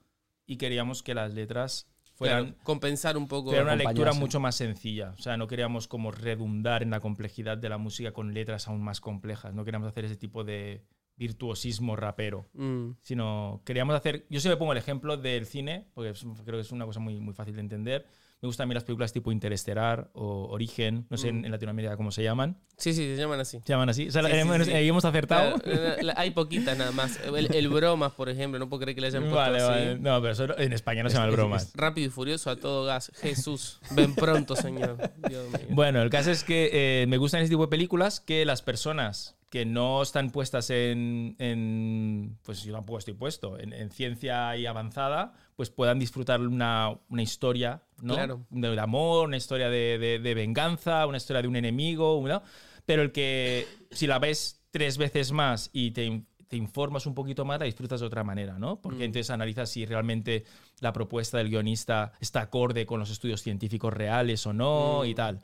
y 0.45 0.57
queríamos 0.57 1.01
que 1.01 1.13
las 1.13 1.33
letras 1.33 1.87
fueran, 2.13 2.47
claro, 2.47 2.57
compensar 2.63 3.15
un 3.17 3.27
poco. 3.29 3.51
fueran 3.51 3.67
una 3.67 3.75
lectura 3.77 4.11
mucho 4.13 4.41
más 4.41 4.55
sencilla. 4.55 5.13
O 5.17 5.21
sea, 5.21 5.37
no 5.37 5.47
queríamos 5.47 5.87
como 5.87 6.11
redundar 6.11 6.83
en 6.83 6.89
la 6.89 6.99
complejidad 6.99 7.57
de 7.57 7.69
la 7.69 7.77
música 7.77 8.11
con 8.11 8.33
letras 8.33 8.67
aún 8.67 8.83
más 8.83 8.99
complejas. 8.99 9.53
No 9.53 9.63
queríamos 9.63 9.87
hacer 9.87 10.03
ese 10.03 10.17
tipo 10.17 10.43
de 10.43 10.83
virtuosismo 11.21 11.95
rapero. 11.95 12.47
Mm, 12.53 12.91
sino 13.01 13.62
queríamos 13.63 13.95
hacer. 13.95 14.25
Yo 14.29 14.39
siempre 14.39 14.57
pongo 14.57 14.71
el 14.71 14.79
ejemplo 14.79 15.17
del 15.17 15.45
cine, 15.45 15.86
porque 15.93 16.10
es- 16.10 16.25
creo 16.43 16.57
que 16.57 16.62
es 16.62 16.71
una 16.71 16.86
cosa 16.86 16.99
muy, 16.99 17.19
muy 17.21 17.34
fácil 17.36 17.53
de 17.55 17.62
entender. 17.62 18.05
Me 18.41 18.47
gustan 18.47 18.65
a 18.65 18.67
mí 18.69 18.73
las 18.73 18.84
películas 18.84 19.13
tipo 19.13 19.31
Interestelar 19.31 20.10
o 20.13 20.47
Origen, 20.49 21.05
no 21.12 21.17
sé 21.17 21.27
en, 21.27 21.41
Mm. 21.41 21.45
en 21.45 21.51
Latinoamérica 21.51 21.95
cómo 21.95 22.10
se 22.10 22.23
llaman. 22.23 22.57
Sí, 22.75 22.91
sí, 22.91 23.15
se 23.15 23.21
llaman 23.21 23.39
así. 23.39 23.60
¿Se 23.63 23.71
llaman 23.71 23.89
así? 23.89 24.07
O 24.07 24.12
sea, 24.12 24.23
Sí, 24.23 24.31
sí, 24.31 24.38
hemos, 24.39 24.65
sí. 24.65 24.71
ahí 24.73 24.88
hemos 24.89 25.05
acertado. 25.05 25.57
La- 25.63 26.01
la- 26.01 26.13
hay 26.17 26.31
poquitas 26.31 26.75
nada 26.75 26.91
más. 26.91 27.19
El, 27.23 27.53
el 27.53 27.69
bromas, 27.69 28.13
por 28.13 28.29
ejemplo, 28.29 28.57
no 28.57 28.67
puedo 28.67 28.81
creer 28.81 28.95
que 28.95 29.01
le 29.01 29.07
hayan 29.07 29.21
puesto 29.25 29.38
Vale, 29.38 29.57
así. 29.60 29.67
vale. 29.69 29.99
No, 29.99 30.19
pero 30.23 30.57
en 30.57 30.73
España 30.73 31.03
no 31.03 31.10
se 31.12 31.17
llama 31.17 31.27
el 31.27 31.36
bromas. 31.36 31.71
Rápido 31.75 32.07
y 32.07 32.10
furioso 32.10 32.49
a 32.49 32.55
todo 32.55 32.84
gas. 32.86 33.12
Jesús, 33.21 33.79
ven 33.91 34.15
pronto, 34.15 34.55
Señor. 34.55 34.97
Dios 35.29 35.45
mío. 35.49 35.67
Bueno, 35.69 36.01
el 36.01 36.10
caso 36.10 36.31
es 36.31 36.43
que 36.43 36.71
eh, 36.73 37.05
me 37.07 37.17
gustan 37.17 37.41
ese 37.41 37.51
tipo 37.51 37.62
de 37.62 37.67
películas 37.69 38.19
que 38.19 38.43
las 38.45 38.63
personas 38.63 39.36
que 39.51 39.65
no 39.65 40.01
están 40.01 40.31
puestas 40.31 40.69
en, 40.71 41.35
en- 41.37 42.37
pues 42.41 42.63
yo 42.63 42.73
tampoco 42.73 42.97
estoy 42.99 43.13
puesto, 43.13 43.59
en, 43.59 43.73
en 43.73 43.91
ciencia 43.91 44.55
y 44.55 44.65
avanzada, 44.65 45.33
pues 45.57 45.69
puedan 45.69 45.99
disfrutar 45.99 46.39
una, 46.41 46.97
una 47.09 47.21
historia, 47.21 47.83
¿no? 48.01 48.15
Claro. 48.15 48.45
De, 48.49 48.69
de 48.69 48.79
amor, 48.79 49.27
una 49.27 49.35
historia 49.37 49.69
de, 49.69 49.97
de- 49.99 50.19
de 50.19 50.33
venganza, 50.33 51.05
una 51.05 51.17
historia 51.17 51.41
de 51.41 51.49
un 51.49 51.57
enemigo, 51.57 52.23
¿no? 52.25 52.41
Pero 52.85 53.01
el 53.03 53.11
que 53.11 53.67
si 53.91 54.07
la 54.07 54.19
ves 54.19 54.63
tres 54.71 54.97
veces 54.97 55.33
más 55.33 55.69
y 55.73 55.91
te, 55.91 56.23
te 56.51 56.57
informas 56.57 57.05
un 57.05 57.15
poquito 57.15 57.45
más, 57.45 57.59
la 57.59 57.65
disfrutas 57.65 58.01
de 58.01 58.05
otra 58.05 58.25
manera, 58.25 58.59
¿no? 58.59 58.81
Porque 58.81 58.99
Mm. 58.99 59.03
entonces 59.03 59.29
analizas 59.29 59.69
si 59.69 59.85
realmente 59.85 60.43
la 60.81 60.91
propuesta 60.91 61.37
del 61.37 61.47
guionista 61.49 62.11
está 62.19 62.41
acorde 62.41 62.85
con 62.85 62.99
los 62.99 63.09
estudios 63.09 63.41
científicos 63.41 63.93
reales 63.93 64.45
o 64.45 64.51
no 64.51 65.01
Mm. 65.01 65.05
y 65.05 65.15
tal. 65.15 65.39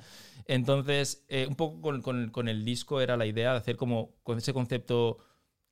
Entonces, 0.46 1.24
eh, 1.30 1.46
un 1.48 1.56
poco 1.56 1.80
con, 1.82 2.02
con- 2.02 2.30
con 2.30 2.50
el 2.50 2.66
disco 2.66 3.00
era 3.00 3.16
la 3.16 3.26
idea 3.26 3.54
de 3.54 3.58
hacer 3.58 3.78
como 3.78 4.16
con 4.24 4.38
ese 4.38 4.52
concepto 4.54 5.18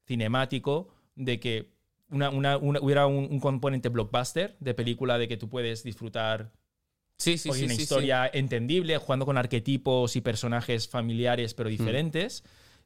cinemático 0.08 0.88
de 1.16 1.40
que 1.40 1.76
una- 2.10 2.30
una- 2.30 2.58
una- 2.58 2.80
hubiera 2.80 3.06
un, 3.06 3.28
un 3.30 3.40
componente 3.42 3.90
blockbuster 3.90 4.56
de 4.62 4.74
película 4.74 5.18
de 5.18 5.28
que 5.28 5.36
tú 5.38 5.50
puedes 5.50 5.84
disfrutar 5.84 6.54
Sí, 7.18 7.38
sí, 7.38 7.50
sí. 7.52 7.64
una 7.66 7.74
sí, 7.74 7.82
historia 7.82 8.30
entendible, 8.34 8.98
jugando 8.98 9.26
con 9.26 9.38
arquetipos 9.38 10.16
y 10.16 10.22
personajes 10.22 10.88
familiares 10.88 11.54
pero 11.54 11.70
diferentes, 11.70 12.44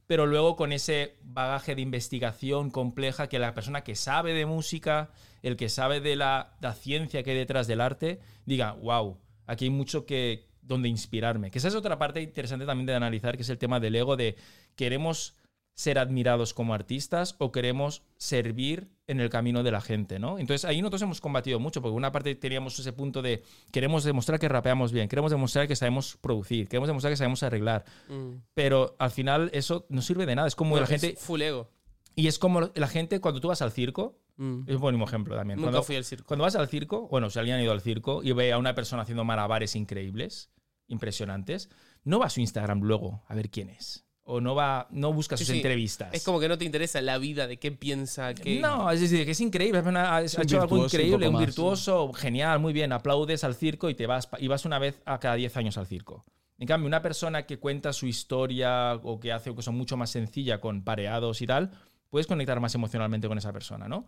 pero 0.09 0.25
luego 0.25 0.55
con 0.55 0.71
ese 0.71 1.17
bagaje 1.21 1.75
de 1.75 1.83
investigación 1.83 2.71
compleja 2.71 3.29
que 3.29 3.37
la 3.37 3.53
persona 3.53 3.83
que 3.83 3.95
sabe 3.95 4.33
de 4.33 4.47
música, 4.47 5.11
el 5.43 5.55
que 5.55 5.69
sabe 5.69 6.01
de 6.01 6.15
la, 6.15 6.57
ciencia 6.81 7.21
que 7.21 7.29
hay 7.29 7.37
detrás 7.37 7.67
del 7.67 7.79
arte, 7.79 8.19
diga, 8.47 8.71
wow, 8.71 9.19
aquí 9.45 9.65
hay 9.65 9.69
mucho 9.69 10.07
que 10.07 10.47
donde 10.63 10.89
inspirarme. 10.89 11.51
Que 11.51 11.59
esa 11.59 11.67
es 11.67 11.75
otra 11.75 11.99
parte 11.99 12.23
interesante 12.23 12.65
también 12.65 12.87
de 12.87 12.95
analizar, 12.95 13.35
que 13.35 13.43
es 13.43 13.49
el 13.49 13.59
tema 13.59 13.79
del 13.79 13.95
ego, 13.95 14.17
de 14.17 14.35
queremos 14.75 15.35
ser 15.79 15.97
admirados 15.97 16.53
como 16.53 16.73
artistas 16.73 17.35
o 17.37 17.53
queremos 17.53 18.01
servir 18.17 18.89
en 19.07 19.21
el 19.21 19.29
camino 19.29 19.63
de 19.63 19.71
la 19.71 19.79
gente, 19.79 20.19
¿no? 20.19 20.37
Entonces 20.37 20.65
ahí 20.65 20.81
nosotros 20.81 21.03
hemos 21.03 21.21
combatido 21.21 21.57
mucho, 21.57 21.81
porque 21.81 21.95
una 21.95 22.11
parte 22.11 22.35
teníamos 22.35 22.77
ese 22.77 22.91
punto 22.91 23.21
de 23.21 23.43
queremos 23.71 24.03
demostrar 24.03 24.39
que 24.41 24.49
rapeamos 24.49 24.91
bien, 24.91 25.07
queremos 25.07 25.31
demostrar 25.31 25.69
que 25.69 25.77
sabemos 25.77 26.17
producir, 26.19 26.67
queremos 26.67 26.87
demostrar 26.87 27.13
que 27.13 27.15
sabemos 27.15 27.43
arreglar. 27.43 27.85
Mm. 28.09 28.41
pero 28.53 28.97
al 28.99 29.09
final 29.09 29.49
eso 29.53 29.85
no 29.87 30.01
sirve 30.01 30.25
de 30.25 30.35
nada, 30.35 30.49
es 30.49 30.55
como 30.55 30.77
la 30.77 30.85
gente 30.85 31.15
full 31.17 31.41
ego. 31.41 31.69
y 32.13 32.27
es 32.27 32.39
como 32.39 32.59
la 32.75 32.87
gente 32.89 33.21
cuando 33.21 33.39
tú 33.39 33.47
vas 33.47 33.61
al 33.61 33.71
circo, 33.71 34.19
Mm. 34.35 34.63
es 34.67 34.75
un 34.75 34.81
buen 34.81 35.01
ejemplo 35.01 35.35
también. 35.35 35.59
Nunca 35.59 35.71
Cuando, 35.71 35.83
fui 35.83 35.95
al 35.97 36.05
circo. 36.05 36.25
cuando 36.25 36.43
vas 36.43 36.55
al 36.55 36.67
circo, 36.69 37.07
bueno, 37.09 37.29
si 37.29 37.39
alguien 37.39 37.57
ha 37.57 37.63
ido 37.63 37.71
al 37.73 37.81
circo 37.81 38.21
y 38.23 38.31
ve 38.33 38.51
a 38.53 38.57
una 38.57 38.73
persona 38.73 39.01
haciendo 39.03 39.25
malabares 39.25 39.75
increíbles, 39.75 40.49
impresionantes, 40.87 41.69
no 42.03 42.19
va 42.19 42.25
a 42.27 42.29
su 42.29 42.39
Instagram 42.41 42.81
luego 42.81 43.23
a 43.27 43.35
ver 43.35 43.49
quién 43.49 43.69
es. 43.69 44.05
O 44.31 44.39
no 44.41 44.53
va, 44.53 44.85
no 44.91 45.11
busca 45.11 45.35
Sí, 45.35 45.43
sus 45.43 45.53
sí. 45.53 45.57
entrevistas. 45.57 46.13
Es 46.13 46.23
como 46.23 46.39
que 46.39 46.47
no 46.47 46.55
te 46.55 46.63
interesa 46.63 47.01
la 47.01 47.17
vida 47.17 47.47
de 47.47 47.57
qué 47.57 47.71
piensa, 47.71 48.35
qué. 48.35 48.59
No, 48.59 48.91
es 48.91 49.01
decir, 49.01 49.25
que 49.25 49.31
es 49.31 49.41
increíble. 49.41 49.79
es 49.79 49.85
una- 49.87 50.17
ha 50.17 50.19
un 50.19 50.25
hecho 50.25 50.61
algo 50.61 50.75
un 50.75 50.83
increíble, 50.83 51.27
un 51.27 51.33
más, 51.33 51.45
virtuoso, 51.45 52.13
genial, 52.13 52.59
muy 52.59 52.71
bien. 52.71 52.91
Aplaudes 52.91 53.43
al 53.43 53.55
circo 53.55 53.89
y 53.89 53.95
te 53.95 54.05
vas, 54.05 54.29
y 54.37 54.47
vas 54.47 54.65
una 54.65 54.77
vez 54.77 55.01
a 55.05 55.19
cada 55.19 55.33
10 55.33 55.57
años 55.57 55.79
al 55.79 55.87
circo. 55.87 56.25
En 56.59 56.67
cambio, 56.67 56.85
una 56.87 57.01
persona 57.01 57.47
que 57.47 57.57
cuenta 57.57 57.91
su 57.91 58.05
historia 58.05 58.93
o 59.01 59.19
que 59.19 59.31
hace 59.31 59.53
cosa 59.55 59.71
mucho 59.71 59.97
más 59.97 60.11
sencilla 60.11 60.61
con 60.61 60.83
pareados 60.83 61.41
y 61.41 61.47
tal, 61.47 61.71
puedes 62.11 62.27
conectar 62.27 62.59
más 62.59 62.75
emocionalmente 62.75 63.27
con 63.27 63.37
esa 63.39 63.51
persona, 63.51 63.87
¿no? 63.87 64.05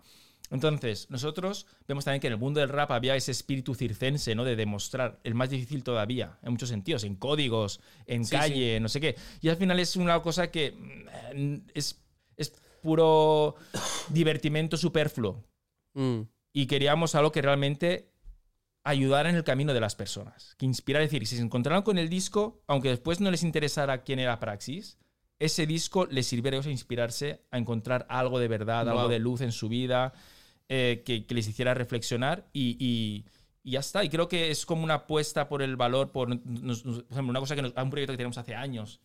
Entonces, 0.51 1.09
nosotros 1.09 1.65
vemos 1.87 2.03
también 2.03 2.19
que 2.19 2.27
en 2.27 2.33
el 2.33 2.39
mundo 2.39 2.59
del 2.59 2.69
rap 2.69 2.91
había 2.91 3.15
ese 3.15 3.31
espíritu 3.31 3.73
circense, 3.73 4.35
¿no? 4.35 4.43
De 4.43 4.57
demostrar, 4.57 5.19
el 5.23 5.33
más 5.33 5.49
difícil 5.49 5.81
todavía, 5.83 6.37
en 6.43 6.51
muchos 6.51 6.69
sentidos, 6.69 7.05
en 7.05 7.15
códigos, 7.15 7.79
en 8.05 8.25
Sí, 8.25 8.35
calle, 8.35 8.79
no 8.81 8.89
sé 8.89 8.99
qué. 8.99 9.15
Y 9.39 9.47
al 9.47 9.55
final 9.55 9.79
es 9.79 9.95
una 9.95 10.21
cosa 10.21 10.51
que 10.51 10.71
mm, 11.33 11.69
es, 11.73 12.03
es 12.35 12.53
puro 12.81 13.55
divertimento 14.09 14.75
superfluo. 14.75 15.41
Mm. 15.93 16.21
Y 16.53 16.65
queríamos 16.67 17.15
algo 17.15 17.31
que 17.31 17.41
realmente 17.41 18.11
ayudara 18.83 19.29
en 19.29 19.37
el 19.37 19.45
camino 19.45 19.73
de 19.73 19.79
las 19.79 19.95
personas. 19.95 20.55
Que 20.57 20.65
inspirara, 20.65 21.05
es 21.05 21.11
decir, 21.11 21.25
si 21.27 21.37
se 21.37 21.43
encontraran 21.43 21.83
con 21.83 21.97
el 21.97 22.09
disco, 22.09 22.61
aunque 22.67 22.89
después 22.89 23.21
no 23.21 23.31
les 23.31 23.43
interesara 23.43 24.03
quién 24.03 24.19
era 24.19 24.39
Praxis, 24.39 24.97
ese 25.39 25.65
disco 25.65 26.07
les 26.07 26.27
sirviera 26.27 26.55
a 26.55 26.57
ellos 26.57 26.67
a 26.67 26.71
inspirarse 26.71 27.45
a 27.51 27.57
encontrar 27.57 28.05
algo 28.09 28.37
de 28.37 28.47
verdad, 28.47 28.87
algo 28.89 29.07
de 29.07 29.19
luz 29.19 29.41
en 29.41 29.51
su 29.51 29.69
vida, 29.69 30.13
eh, 30.69 31.03
que, 31.05 31.25
que 31.25 31.33
les 31.35 31.47
hiciera 31.47 31.73
reflexionar 31.73 32.47
y, 32.53 32.77
y- 32.79 33.25
y 33.63 33.71
ya 33.71 33.79
está. 33.79 34.03
Y 34.03 34.09
creo 34.09 34.27
que 34.27 34.49
es 34.51 34.65
como 34.65 34.83
una 34.83 34.95
apuesta 34.95 35.47
por 35.49 35.61
el 35.61 35.75
valor, 35.75 36.11
por, 36.11 36.29
nos- 36.29 36.85
nos- 36.85 37.03
por 37.03 37.11
ejemplo, 37.11 37.29
una 37.31 37.39
cosa 37.39 37.55
que 37.55 37.61
nos, 37.61 37.73
un 37.75 37.89
proyecto 37.89 38.13
que 38.13 38.17
tenemos 38.17 38.37
hace 38.37 38.55
años, 38.55 39.01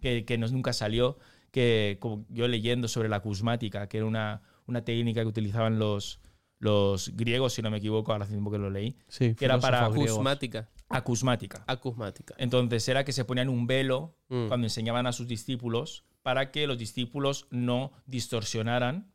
que, 0.00 0.24
que 0.24 0.38
nos 0.38 0.52
nunca 0.52 0.72
salió, 0.72 1.18
que 1.50 1.96
como 2.00 2.26
yo 2.28 2.46
leyendo 2.48 2.86
sobre 2.88 3.08
la 3.08 3.16
acusmática, 3.16 3.88
que 3.88 3.96
era 3.98 4.06
una, 4.06 4.42
una 4.66 4.84
técnica 4.84 5.22
que 5.22 5.26
utilizaban 5.28 5.78
los, 5.78 6.20
los 6.58 7.16
griegos, 7.16 7.54
si 7.54 7.62
no 7.62 7.70
me 7.70 7.78
equivoco, 7.78 8.12
ahora 8.12 8.24
hace 8.24 8.34
tiempo 8.34 8.50
que 8.50 8.58
lo 8.58 8.70
leí, 8.70 8.96
Sí, 9.08 9.34
que 9.34 9.44
era 9.46 9.58
para. 9.58 9.86
Acusmática. 9.86 10.68
acusmática. 10.88 11.64
Acusmática. 11.66 12.34
Entonces 12.38 12.86
era 12.88 13.04
que 13.04 13.12
se 13.12 13.24
ponían 13.24 13.48
un 13.48 13.66
velo 13.66 14.16
Mm. 14.28 14.48
cuando 14.48 14.66
enseñaban 14.66 15.06
a 15.06 15.12
sus 15.12 15.26
discípulos 15.28 16.04
para 16.22 16.50
que 16.50 16.66
los 16.66 16.78
discípulos 16.78 17.46
no 17.50 17.92
distorsionaran 18.06 19.12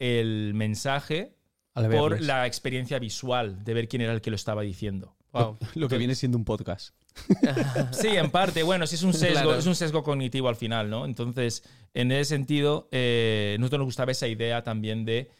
el 0.00 0.52
mensaje 0.54 1.36
Al 1.74 1.88
por 1.88 2.10
verles. 2.10 2.26
la 2.26 2.46
experiencia 2.48 2.98
visual 2.98 3.62
de 3.64 3.74
ver 3.74 3.86
quién 3.88 4.02
era 4.02 4.12
el 4.12 4.20
que 4.20 4.30
lo 4.30 4.36
estaba 4.36 4.62
diciendo. 4.62 5.14
Wow. 5.32 5.58
Lo 5.76 5.88
que 5.88 5.96
viene 5.96 6.16
siendo 6.16 6.36
un 6.36 6.44
podcast. 6.44 6.92
Sí, 7.92 8.08
en 8.08 8.30
parte. 8.30 8.62
Bueno, 8.64 8.86
sí 8.86 8.96
es 8.96 9.02
un 9.04 9.12
sesgo, 9.14 9.32
Claro. 9.42 9.54
es 9.56 9.66
un 9.66 9.74
sesgo 9.76 10.02
cognitivo 10.02 10.48
al 10.48 10.56
final, 10.56 10.90
¿no? 10.90 11.04
Entonces, 11.04 11.62
en 11.94 12.10
ese 12.12 12.24
sentido, 12.36 12.88
eh, 12.90 13.56
nosotros 13.60 13.78
nos 13.80 13.86
gustaba 13.86 14.10
esa 14.12 14.26
idea 14.26 14.62
también 14.64 15.04
de 15.04 15.30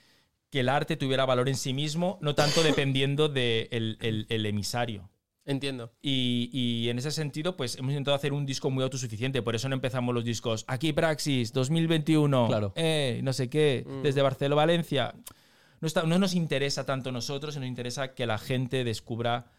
que 0.50 0.60
el 0.60 0.68
arte 0.68 0.96
tuviera 0.96 1.24
valor 1.26 1.48
en 1.48 1.56
sí 1.56 1.72
mismo, 1.72 2.18
no 2.20 2.34
tanto 2.34 2.62
dependiendo 2.62 3.28
del 3.28 3.96
el, 4.00 4.26
el 4.28 4.46
emisario. 4.46 5.08
Entiendo. 5.50 5.92
Y, 6.00 6.48
y 6.52 6.88
en 6.90 6.98
ese 6.98 7.10
sentido, 7.10 7.56
pues 7.56 7.76
hemos 7.76 7.90
intentado 7.90 8.14
hacer 8.14 8.32
un 8.32 8.46
disco 8.46 8.70
muy 8.70 8.84
autosuficiente. 8.84 9.42
Por 9.42 9.56
eso 9.56 9.68
no 9.68 9.74
empezamos 9.74 10.14
los 10.14 10.24
discos 10.24 10.64
aquí 10.68 10.92
Praxis 10.92 11.52
2021, 11.52 12.46
Claro. 12.46 12.72
eh, 12.76 13.20
no 13.24 13.32
sé 13.32 13.50
qué, 13.50 13.84
Mm. 13.86 14.02
desde 14.02 14.22
Barcelona, 14.22 14.54
Valencia. 14.54 15.12
No, 15.80 15.86
está- 15.88 16.04
no 16.04 16.18
nos 16.20 16.34
interesa 16.34 16.84
tanto 16.86 17.08
a 17.08 17.12
nosotros, 17.12 17.56
nos 17.56 17.66
interesa 17.66 18.14
que 18.14 18.26
la 18.26 18.38
gente 18.38 18.84
descubra 18.84 19.50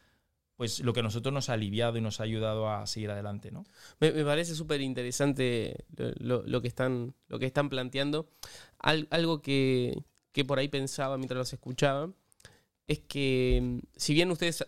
pues 0.56 0.80
lo 0.82 0.94
que 0.94 1.00
a 1.00 1.04
nosotros 1.04 1.34
nos 1.34 1.50
ha 1.50 1.54
aliviado 1.54 1.98
y 1.98 2.02
nos 2.02 2.20
ha 2.20 2.24
ayudado 2.24 2.70
a 2.70 2.86
seguir 2.86 3.10
adelante, 3.10 3.50
¿no? 3.52 3.64
Me, 4.00 4.12
me 4.12 4.24
parece 4.24 4.54
súper 4.54 4.80
interesante 4.82 5.86
lo, 6.20 6.44
lo- 6.46 6.62
que 6.62 6.68
están, 6.68 7.16
lo 7.30 7.40
que 7.40 7.48
están 7.48 7.68
planteando. 7.68 8.30
Al- 8.78 9.08
algo 9.10 9.42
que, 9.42 10.04
que 10.32 10.46
por 10.46 10.60
ahí 10.60 10.68
pensaba 10.68 11.18
mientras 11.18 11.38
los 11.40 11.52
escuchaba 11.52 12.12
es 12.88 13.00
que 13.00 13.60
mm, 13.60 13.80
si 13.98 14.14
bien 14.14 14.30
ustedes 14.30 14.64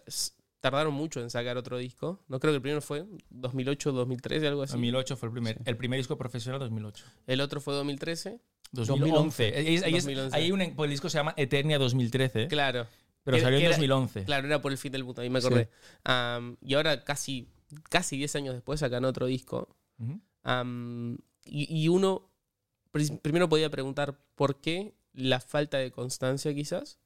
tardaron 0.63 0.93
mucho 0.93 1.19
en 1.19 1.29
sacar 1.29 1.57
otro 1.57 1.77
disco, 1.77 2.23
no 2.29 2.39
creo 2.39 2.53
que 2.53 2.55
el 2.55 2.61
primero 2.61 2.81
fue 2.81 3.05
2008, 3.31 3.91
2013, 3.91 4.47
algo 4.47 4.63
así. 4.63 4.71
2008 4.71 5.17
fue 5.17 5.27
el 5.27 5.33
primer, 5.33 5.59
el 5.65 5.75
primer 5.75 5.97
disco 5.99 6.17
profesional 6.17 6.57
2008. 6.61 7.03
El 7.27 7.41
otro 7.41 7.59
fue 7.59 7.73
2013. 7.73 8.39
2011. 8.71 9.43
Ahí, 9.57 9.75
es- 9.75 9.83
ahí 9.83 9.95
es- 9.95 10.05
2011. 10.05 10.37
ahí 10.37 10.43
hay 10.45 10.51
un, 10.53 10.73
pues 10.75 10.87
el 10.87 10.91
disco 10.91 11.09
se 11.09 11.17
llama 11.17 11.33
Eternia 11.35 11.77
2013, 11.77 12.47
Claro. 12.47 12.87
pero 13.25 13.35
Era- 13.35 13.43
salió 13.45 13.59
en 13.59 13.65
era- 13.65 13.73
2011. 13.75 14.23
Claro, 14.23 14.47
era 14.47 14.61
por 14.61 14.71
el 14.71 14.77
fin 14.77 14.93
del 14.93 15.03
mundo, 15.03 15.21
ahí 15.21 15.29
me 15.29 15.39
acordé. 15.39 15.69
Am, 16.05 16.55
y 16.61 16.75
ahora 16.75 17.03
casi, 17.03 17.49
casi 17.89 18.15
10 18.15 18.33
años 18.37 18.53
después 18.53 18.79
sacan 18.79 19.03
otro 19.03 19.25
disco. 19.25 19.75
Ujú. 19.99 20.21
Am, 20.43 21.17
y, 21.45 21.67
y 21.83 21.89
uno 21.89 22.31
pr- 22.93 23.19
primero 23.21 23.49
podía 23.49 23.69
preguntar 23.69 24.17
por 24.35 24.61
qué 24.61 24.95
la 25.11 25.41
falta 25.41 25.77
de 25.77 25.91
constancia 25.91 26.53
quizás. 26.55 26.99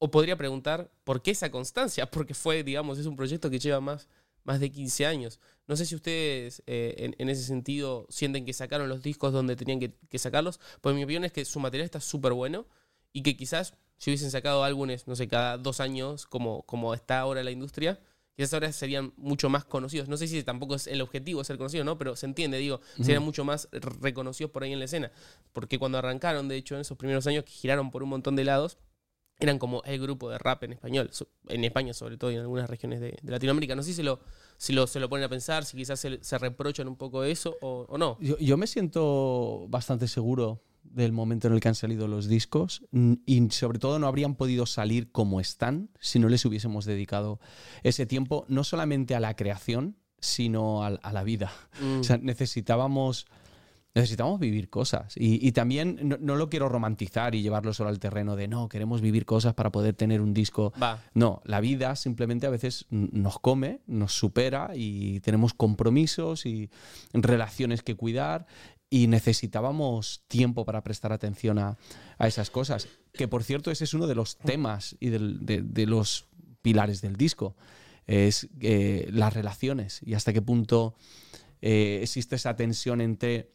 O 0.00 0.10
podría 0.10 0.36
preguntar 0.36 0.90
por 1.04 1.22
qué 1.22 1.30
esa 1.30 1.52
constancia, 1.52 2.10
porque 2.10 2.34
fue, 2.34 2.64
digamos, 2.64 2.98
es 2.98 3.06
un 3.06 3.14
proyecto 3.14 3.48
que 3.48 3.60
lleva 3.60 3.80
más, 3.80 4.08
más 4.42 4.58
de 4.58 4.72
15 4.72 5.06
años. 5.06 5.38
No 5.68 5.76
sé 5.76 5.86
si 5.86 5.94
ustedes 5.94 6.64
eh, 6.66 6.96
en, 6.98 7.14
en 7.18 7.28
ese 7.28 7.44
sentido 7.44 8.06
sienten 8.10 8.44
que 8.44 8.52
sacaron 8.52 8.88
los 8.88 9.02
discos 9.02 9.32
donde 9.32 9.54
tenían 9.54 9.78
que, 9.78 9.94
que 10.08 10.18
sacarlos, 10.18 10.58
pues 10.80 10.96
mi 10.96 11.04
opinión 11.04 11.24
es 11.24 11.30
que 11.30 11.44
su 11.44 11.60
material 11.60 11.84
está 11.84 12.00
súper 12.00 12.32
bueno 12.32 12.66
y 13.12 13.22
que 13.22 13.36
quizás 13.36 13.74
si 14.00 14.08
hubiesen 14.08 14.30
sacado 14.30 14.64
álbumes, 14.64 15.06
no 15.06 15.14
sé, 15.14 15.28
cada 15.28 15.58
dos 15.58 15.78
años, 15.78 16.26
como, 16.26 16.62
como 16.62 16.94
está 16.94 17.20
ahora 17.20 17.44
la 17.44 17.50
industria, 17.50 18.00
quizás 18.34 18.54
ahora 18.54 18.72
serían 18.72 19.12
mucho 19.18 19.50
más 19.50 19.66
conocidos. 19.66 20.08
No 20.08 20.16
sé 20.16 20.26
si 20.26 20.42
tampoco 20.42 20.74
es 20.74 20.86
el 20.86 21.02
objetivo 21.02 21.44
ser 21.44 21.58
conocido, 21.58 21.84
¿no? 21.84 21.98
Pero 21.98 22.16
se 22.16 22.24
entiende, 22.24 22.56
digo, 22.56 22.80
serían 22.96 23.22
mucho 23.22 23.44
más 23.44 23.68
reconocidos 23.72 24.52
por 24.52 24.62
ahí 24.62 24.72
en 24.72 24.78
la 24.78 24.86
escena. 24.86 25.12
Porque 25.52 25.78
cuando 25.78 25.98
arrancaron, 25.98 26.48
de 26.48 26.56
hecho, 26.56 26.76
en 26.76 26.80
esos 26.80 26.96
primeros 26.96 27.26
años 27.26 27.44
que 27.44 27.52
giraron 27.52 27.90
por 27.90 28.02
un 28.02 28.08
montón 28.08 28.36
de 28.36 28.44
lados, 28.44 28.78
eran 29.40 29.58
como 29.58 29.82
el 29.84 30.00
grupo 30.00 30.28
de 30.30 30.38
rap 30.38 30.62
en 30.64 30.72
español, 30.72 31.10
en 31.48 31.64
España 31.64 31.94
sobre 31.94 32.16
todo 32.18 32.30
y 32.30 32.34
en 32.34 32.40
algunas 32.40 32.68
regiones 32.68 33.00
de, 33.00 33.18
de 33.22 33.30
Latinoamérica. 33.32 33.74
No 33.74 33.82
sé 33.82 33.92
si, 33.94 34.02
lo, 34.02 34.20
si 34.58 34.72
lo, 34.72 34.86
se 34.86 35.00
lo 35.00 35.08
ponen 35.08 35.24
a 35.24 35.28
pensar, 35.28 35.64
si 35.64 35.76
quizás 35.76 35.98
se, 36.00 36.22
se 36.22 36.38
reprochan 36.38 36.86
un 36.88 36.96
poco 36.96 37.24
eso 37.24 37.56
o, 37.60 37.86
o 37.88 37.98
no. 37.98 38.16
Yo, 38.20 38.36
yo 38.38 38.56
me 38.56 38.66
siento 38.66 39.66
bastante 39.68 40.08
seguro 40.08 40.62
del 40.82 41.12
momento 41.12 41.46
en 41.46 41.54
el 41.54 41.60
que 41.60 41.68
han 41.68 41.74
salido 41.74 42.08
los 42.08 42.26
discos 42.26 42.82
y 43.26 43.48
sobre 43.50 43.78
todo 43.78 43.98
no 43.98 44.06
habrían 44.08 44.34
podido 44.34 44.66
salir 44.66 45.12
como 45.12 45.40
están 45.40 45.90
si 46.00 46.18
no 46.18 46.28
les 46.28 46.44
hubiésemos 46.44 46.84
dedicado 46.84 47.38
ese 47.82 48.06
tiempo 48.06 48.44
no 48.48 48.64
solamente 48.64 49.14
a 49.14 49.20
la 49.20 49.36
creación, 49.36 49.96
sino 50.18 50.82
al- 50.82 50.98
a, 51.02 51.12
la 51.12 51.22
vida. 51.22 51.52
Mm. 51.80 52.00
O 52.00 52.04
sea, 52.04 52.18
necesitábamos, 52.18 53.26
necesitábamos 53.94 54.38
vivir 54.38 54.70
cosas. 54.70 55.16
Y, 55.16 55.44
y 55.46 55.52
también 55.52 55.98
no, 56.02 56.16
no 56.20 56.36
lo 56.36 56.48
quiero 56.48 56.68
romantizar 56.68 57.34
y 57.34 57.42
llevarlo 57.42 57.72
solo 57.74 57.90
al 57.90 57.98
terreno 57.98 58.36
de 58.36 58.46
no, 58.48 58.68
queremos 58.68 59.00
vivir 59.00 59.24
cosas 59.26 59.54
para 59.54 59.70
poder 59.72 59.94
tener 59.94 60.20
un 60.20 60.32
disco. 60.32 60.72
Va. 60.80 61.02
No, 61.14 61.42
la 61.44 61.60
vida 61.60 61.96
simplemente 61.96 62.46
a 62.46 62.50
veces 62.50 62.86
nos 62.90 63.38
come, 63.40 63.80
nos 63.86 64.12
supera 64.12 64.70
y 64.74 65.20
tenemos 65.20 65.54
compromisos 65.54 66.46
y 66.46 66.70
relaciones 67.12 67.82
que 67.82 67.96
cuidar 67.96 68.46
y 68.88 69.06
necesitábamos 69.06 70.22
tiempo 70.28 70.64
para 70.64 70.82
prestar 70.82 71.12
atención 71.12 71.58
a, 71.58 71.76
a 72.18 72.26
esas 72.28 72.50
cosas. 72.50 72.88
Que 73.12 73.28
por 73.28 73.42
cierto, 73.42 73.70
ese 73.70 73.84
es 73.84 73.94
uno 73.94 74.06
de 74.06 74.14
los 74.14 74.36
temas 74.38 74.96
y 75.00 75.08
del- 75.08 75.44
de, 75.44 75.62
de 75.62 75.86
los 75.86 76.26
pilares 76.62 77.00
del 77.00 77.16
disco. 77.16 77.56
Es 78.06 78.48
eh, 78.60 79.08
las 79.12 79.34
relaciones 79.34 80.00
y 80.04 80.14
hasta 80.14 80.32
qué 80.32 80.42
punto 80.42 80.94
eh, 81.60 82.00
existe 82.02 82.36
esa 82.36 82.56
tensión 82.56 83.00
entre 83.00 83.50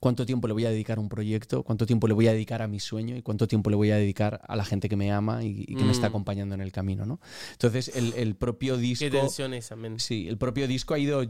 cuánto 0.00 0.26
tiempo 0.26 0.46
le 0.48 0.54
voy 0.54 0.64
a 0.66 0.70
dedicar 0.70 0.98
a 0.98 1.00
un 1.00 1.08
proyecto, 1.08 1.62
cuánto 1.62 1.86
tiempo 1.86 2.06
le 2.08 2.14
voy 2.14 2.26
a 2.28 2.32
dedicar 2.32 2.62
a 2.62 2.68
mi 2.68 2.80
sueño 2.80 3.16
y 3.16 3.22
cuánto 3.22 3.46
tiempo 3.48 3.70
le 3.70 3.76
voy 3.76 3.90
a 3.90 3.96
dedicar 3.96 4.40
a 4.46 4.56
la 4.56 4.64
gente 4.64 4.88
que 4.88 4.96
me 4.96 5.10
ama 5.12 5.42
y, 5.44 5.64
y 5.68 5.74
que 5.76 5.84
me 5.84 5.92
está 5.92 6.08
Mm. 6.08 6.10
acompañando 6.10 6.54
en 6.54 6.60
el 6.60 6.72
camino, 6.72 7.06
¿no? 7.06 7.20
Entonces, 7.52 7.88
el, 7.96 8.12
el 8.14 8.34
propio 8.36 8.76
disco... 8.76 9.04
Qué 9.04 9.10
tensión 9.10 9.54
esa. 9.54 9.76
Sí, 9.98 10.28
el 10.28 10.36
propio 10.38 10.66
disco 10.68 10.94
ha 10.94 10.98
ido 10.98 11.24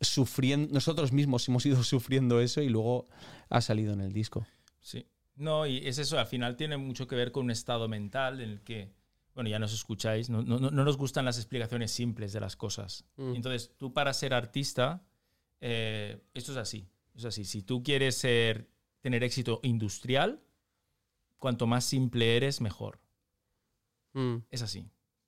sufriendo, 0.00 0.72
nosotros 0.72 1.12
mismos 1.12 1.48
hemos 1.48 1.64
ido 1.66 1.82
sufriendo 1.84 2.40
eso 2.40 2.60
y 2.62 2.68
luego 2.68 3.08
ha 3.48 3.60
salido 3.60 3.92
en 3.92 4.00
el 4.00 4.12
disco. 4.12 4.46
Sí. 4.80 5.06
No, 5.36 5.66
y 5.66 5.78
es 5.86 5.98
eso, 5.98 6.18
al 6.18 6.26
final 6.26 6.56
tiene 6.56 6.76
mucho 6.76 7.06
que 7.06 7.16
ver 7.16 7.32
con 7.32 7.44
un 7.44 7.50
estado 7.50 7.88
mental 7.88 8.40
en 8.40 8.50
el 8.50 8.60
que, 8.60 8.92
bueno, 9.34 9.48
ya 9.48 9.58
nos 9.58 9.72
escucháis, 9.72 10.28
no, 10.28 10.42
no- 10.42 10.58
no 10.58 10.84
nos 10.84 10.96
gustan 10.98 11.24
las 11.24 11.38
explicaciones 11.38 11.90
simples 11.92 12.32
de 12.34 12.40
las 12.40 12.56
cosas. 12.56 13.04
Mm. 13.16 13.36
Entonces, 13.36 13.72
tú 13.78 13.92
para 13.94 14.12
ser 14.12 14.34
artista, 14.34 15.02
eh, 15.62 16.20
esto 16.34 16.52
es 16.52 16.58
así. 16.58 16.86
Es 17.14 17.24
así. 17.24 17.44
Si 17.44 17.62
tú 17.62 17.82
quieres 17.82 18.16
ser, 18.16 18.68
tener 19.00 19.22
éxito 19.24 19.60
industrial, 19.62 20.40
cuanto 21.38 21.66
más 21.66 21.84
simple 21.84 22.36
eres, 22.36 22.60
mejor. 22.60 22.98
Mm. 24.12 24.36
Es 24.50 24.62
así. 24.62 24.80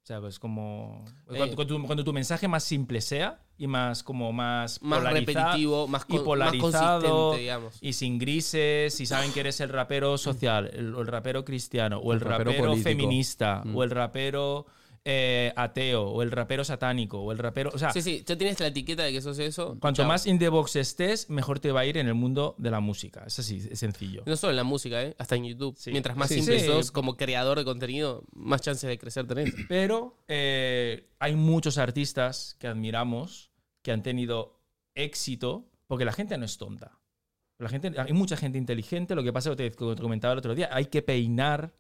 O 0.03 0.05
sea, 0.05 0.21
pues 0.21 0.39
como... 0.41 1.05
Eh. 1.31 1.37
Cuando, 1.37 1.55
cuando 1.55 1.67
tu, 1.79 1.87
cuando 1.87 2.05
tu 2.05 2.13
mensaje 2.13 2.49
más 2.49 2.65
simple 2.65 3.01
sea 3.01 3.41
y 3.57 3.69
más 3.69 4.03
como 4.03 4.33
más... 4.33 4.83
Más 4.83 5.01
repetitivo, 5.03 5.87
más, 5.87 6.03
y 6.03 6.07
con- 6.07 6.17
más 6.17 6.25
polarizado, 6.25 7.01
consistente, 7.31 7.41
digamos. 7.41 7.79
y 7.81 7.93
sin 7.93 8.19
grises, 8.19 8.93
si 8.95 9.07
saben 9.07 9.33
que 9.33 9.41
eres 9.41 9.61
el 9.61 9.69
rapero 9.69 10.19
social, 10.19 10.69
el, 10.73 10.93
o 10.97 11.03
el 11.03 11.07
rapero 11.07 11.45
cristiano, 11.45 11.99
o 11.99 12.13
el, 12.13 12.19
El 12.19 12.25
rapero 12.25 12.77
feminista, 12.79 13.63
Mm. 13.65 13.77
o 13.77 13.85
el 13.85 13.91
rapero 13.91 14.67
eh, 15.05 15.53
ateo, 15.57 16.05
o 16.05 16.23
el 16.23 16.31
rapero 16.31 16.65
satánico, 16.65 17.21
o 17.21 17.33
el 17.33 17.39
rapero... 17.39 17.71
O 17.75 17.79
sea, 17.79 17.91
Sí, 17.93 18.03
sí, 18.03 18.23
ya 18.25 18.37
tienes 18.39 18.61
la 18.61 18.69
etiqueta 18.69 19.03
de 19.03 19.13
que 19.13 19.21
sos 19.21 19.39
eso. 19.41 19.77
cuanto 19.81 20.03
chao. 20.03 20.09
más 20.09 20.27
in 20.27 20.39
the 20.39 20.49
box 20.49 20.77
estés, 20.77 21.29
mejor 21.29 21.59
te 21.59 21.73
va 21.73 21.81
a 21.81 21.87
ir 21.87 21.97
en 21.99 22.07
el 22.07 22.15
mundo 22.15 22.55
de 22.59 22.71
la 22.71 22.79
música. 22.81 23.25
Es 23.27 23.39
así, 23.39 23.67
es 23.71 23.79
sencillo. 23.81 24.23
No 24.27 24.37
solo 24.37 24.51
en 24.53 24.57
la 24.57 24.65
música, 24.65 25.03
¿eh? 25.03 25.15
hasta 25.19 25.35
en 25.37 25.45
YouTube. 25.45 25.77
Sí. 25.77 25.91
Mientras 25.91 26.17
más 26.17 26.29
Sí, 26.29 26.37
simple 26.37 26.61
sí. 26.61 26.67
sos 26.67 26.93
como 26.93 27.17
creador 27.17 27.59
de 27.59 27.65
contenido, 27.65 28.23
más 28.33 28.61
chances 28.61 28.89
de 28.89 28.97
crecer 28.99 29.27
tenés. 29.27 29.53
Pero 29.69 30.23
eh, 30.29 31.09
hay 31.19 31.35
muchos 31.35 31.79
artistas 31.79 32.57
que 32.61 32.69
admiramos 32.69 33.51
que 33.83 33.91
han 33.91 34.03
tenido 34.05 34.61
éxito 34.95 35.69
porque 35.87 36.05
la 36.05 36.13
gente 36.13 36.39
no 36.39 36.45
es 36.45 36.57
tonta. 36.59 36.99
La 37.59 37.69
gente, 37.69 37.93
hay 37.99 38.13
mucha 38.13 38.37
gente 38.37 38.59
inteligente. 38.59 39.15
Lo 39.15 39.23
que 39.23 39.33
pasa, 39.33 39.55
te, 39.55 39.71
como 39.73 39.95
te 39.95 40.03
comentaba 40.03 40.33
el 40.33 40.39
otro 40.39 40.55
día, 40.55 40.69
hay 40.73 40.87
que 40.87 41.03
peinar, 41.03 41.75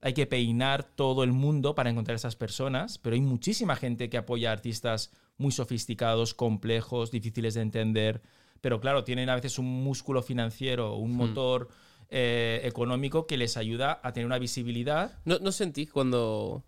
hay 0.00 0.12
que 0.14 0.26
peinar 0.26 0.84
todo 0.84 1.24
el 1.24 1.32
mundo 1.32 1.74
para 1.74 1.90
encontrar 1.90 2.16
esas 2.16 2.36
personas. 2.36 2.98
Pero 2.98 3.14
hay 3.14 3.20
muchísima 3.20 3.76
gente 3.76 4.08
que 4.10 4.18
apoya 4.18 4.50
a 4.50 4.52
artistas 4.52 5.12
muy 5.38 5.52
sofisticados, 5.52 6.34
complejos, 6.34 7.10
difíciles 7.10 7.54
de 7.54 7.62
entender. 7.62 8.22
Pero 8.60 8.80
claro, 8.80 9.04
tienen 9.04 9.28
a 9.28 9.34
veces 9.34 9.58
un 9.58 9.66
músculo 9.84 10.22
financiero, 10.22 10.94
un 10.96 11.12
motor 11.16 11.68
eh, 12.08 12.60
económico 12.64 13.26
que 13.26 13.36
les 13.36 13.56
ayuda 13.56 14.00
a 14.02 14.12
tener 14.12 14.26
una 14.26 14.38
visibilidad 14.38 15.18
¿No, 15.24 15.38
no 15.40 15.50
sentís 15.52 15.90
cuando, 15.90 16.64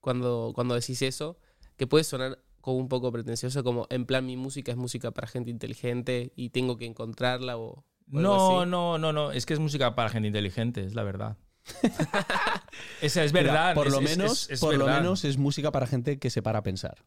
cuando, 0.00 0.52
cuando 0.54 0.74
decís 0.74 1.02
eso 1.02 1.38
que 1.76 1.86
puede 1.86 2.04
sonar 2.04 2.38
como 2.60 2.78
un 2.78 2.88
poco 2.88 3.12
pretencioso, 3.12 3.62
como 3.62 3.86
en 3.90 4.06
plan 4.06 4.24
mi 4.24 4.36
música 4.36 4.72
es 4.72 4.78
música 4.78 5.10
para 5.10 5.26
gente 5.26 5.50
inteligente 5.50 6.32
y 6.34 6.48
tengo 6.50 6.76
que 6.78 6.86
encontrarla 6.86 7.58
o, 7.58 7.84
o 8.12 8.18
algo 8.18 8.22
No, 8.22 8.62
así? 8.62 8.70
no, 8.70 8.96
no, 8.98 9.12
no. 9.12 9.32
Es 9.32 9.44
que 9.44 9.52
es 9.54 9.60
música 9.60 9.94
para 9.94 10.08
gente 10.08 10.28
inteligente, 10.28 10.84
es 10.84 10.94
la 10.94 11.02
verdad. 11.02 11.36
Esa 13.00 13.24
es 13.24 13.32
verdad. 13.32 13.74
Por 13.74 13.90
lo 13.90 14.00
es- 14.00 14.04
menos, 14.16 14.32
es- 14.44 14.50
es 14.50 14.60
por 14.60 14.74
lo 14.76 14.86
menos 14.86 15.24
es 15.24 15.38
música 15.38 15.70
para 15.70 15.86
gente 15.86 16.18
que 16.18 16.30
se 16.30 16.42
para 16.42 16.58
a 16.60 16.62
pensar. 16.62 17.04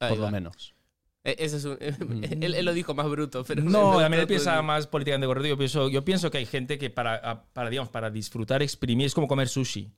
Ahí 0.00 0.10
por 0.10 0.20
va. 0.20 0.26
lo 0.26 0.30
menos. 0.32 0.74
Eh, 1.24 1.36
Ese 1.38 1.56
es 1.56 1.64
un- 1.64 1.78
él, 2.42 2.54
él 2.54 2.64
lo 2.64 2.72
dijo 2.72 2.94
más 2.94 3.08
bruto, 3.08 3.44
pero... 3.44 3.62
me 3.62 3.70
No, 3.70 3.98
también 3.98 4.22
él 4.22 4.26
piensa 4.26 4.60
más 4.62 4.86
políticamente 4.86 5.26
correcto. 5.26 5.48
Yo 5.48 5.56
pienso, 5.56 5.88
yo 5.88 6.04
pienso 6.04 6.30
que 6.30 6.38
hay 6.38 6.46
gente 6.46 6.78
que 6.78 6.90
para, 6.90 7.44
para, 7.52 7.70
digamos, 7.70 7.90
para 7.90 8.10
disfrutar, 8.10 8.62
exprimir, 8.62 9.06
es 9.06 9.14
como 9.14 9.28
comer 9.28 9.48
sushi. 9.48 9.92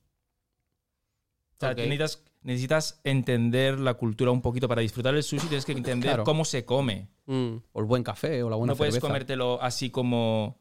O 1.56 1.56
sea, 1.60 1.72
necesitas, 1.74 2.22
necesitas 2.42 3.00
entender 3.04 3.78
la 3.80 3.94
cultura 3.94 4.30
un 4.32 4.42
poquito 4.42 4.68
para 4.68 4.82
disfrutar 4.82 5.14
el 5.14 5.22
sushi, 5.22 5.46
tienes 5.46 5.64
que 5.64 5.72
entender 5.72 6.10
Claro. 6.10 6.24
cómo 6.24 6.44
se 6.44 6.64
come. 6.66 7.08
Mm. 7.26 7.56
O 7.72 7.80
el 7.80 7.86
buen 7.86 8.02
café 8.02 8.42
o 8.42 8.50
la 8.50 8.56
buena 8.56 8.72
no 8.72 8.76
puedes 8.76 8.98
comértelo 8.98 9.62
así 9.62 9.88
como, 9.88 10.58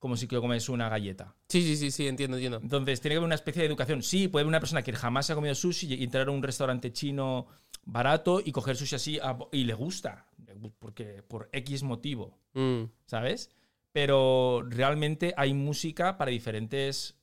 como 0.00 0.16
si 0.16 0.26
que 0.26 0.36
comes 0.40 0.68
una 0.68 0.88
galleta. 0.88 1.36
Sí, 1.48 1.62
sí, 1.62 1.76
sí, 1.76 1.92
sí, 1.92 2.08
entiendo, 2.08 2.36
entiendo. 2.38 2.58
Entonces, 2.60 3.00
tiene 3.00 3.12
que 3.14 3.18
haber 3.18 3.26
una 3.26 3.34
especie 3.36 3.62
de 3.62 3.68
educación. 3.68 4.02
Sí, 4.02 4.26
puede 4.26 4.42
haber 4.42 4.48
una 4.48 4.58
persona 4.60 4.82
que 4.82 4.92
jamás 4.92 5.30
ha 5.30 5.36
comido 5.36 5.54
sushi 5.54 5.94
y 5.94 6.02
entrar 6.02 6.26
a 6.26 6.30
un 6.32 6.42
restaurante 6.42 6.92
chino 6.92 7.46
barato 7.84 8.40
y 8.44 8.50
coger 8.50 8.76
sushi 8.76 8.96
así 8.96 9.18
a- 9.22 9.38
y 9.52 9.62
le 9.64 9.74
gusta, 9.74 10.26
porque 10.80 11.22
por 11.22 11.48
X 11.52 11.82
motivo, 11.84 12.36
Mm. 12.54 12.84
¿sabes? 13.06 13.50
Pero 13.92 14.64
realmente 14.68 15.34
hay 15.36 15.54
música 15.54 16.16
para 16.18 16.30
diferentes 16.32 17.16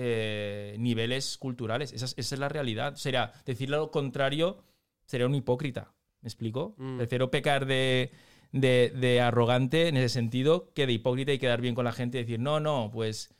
eh, 0.00 0.76
niveles 0.78 1.36
culturales. 1.38 1.92
Esa 1.92 2.04
es, 2.04 2.14
esa 2.16 2.34
es 2.36 2.38
la 2.38 2.48
realidad. 2.48 2.94
Sería 2.94 3.32
decirle 3.44 3.76
lo 3.78 3.90
contrario, 3.90 4.62
sería 5.06 5.26
un 5.26 5.34
hipócrita. 5.34 5.92
¿Me 6.20 6.28
explico? 6.28 6.74
Mm. 6.78 6.98
Prefiero 6.98 7.30
pecar 7.30 7.66
de, 7.66 8.12
de- 8.52 8.92
de 8.94 9.20
arrogante 9.20 9.88
en 9.88 9.96
ese 9.96 10.08
sentido 10.08 10.70
que 10.74 10.86
de 10.86 10.92
hipócrita 10.94 11.32
y 11.32 11.38
quedar 11.38 11.60
bien 11.60 11.74
con 11.74 11.84
la 11.84 11.92
gente 11.92 12.18
y 12.18 12.22
decir, 12.22 12.40
no, 12.40 12.60
no, 12.60 12.90
pues 12.92 13.34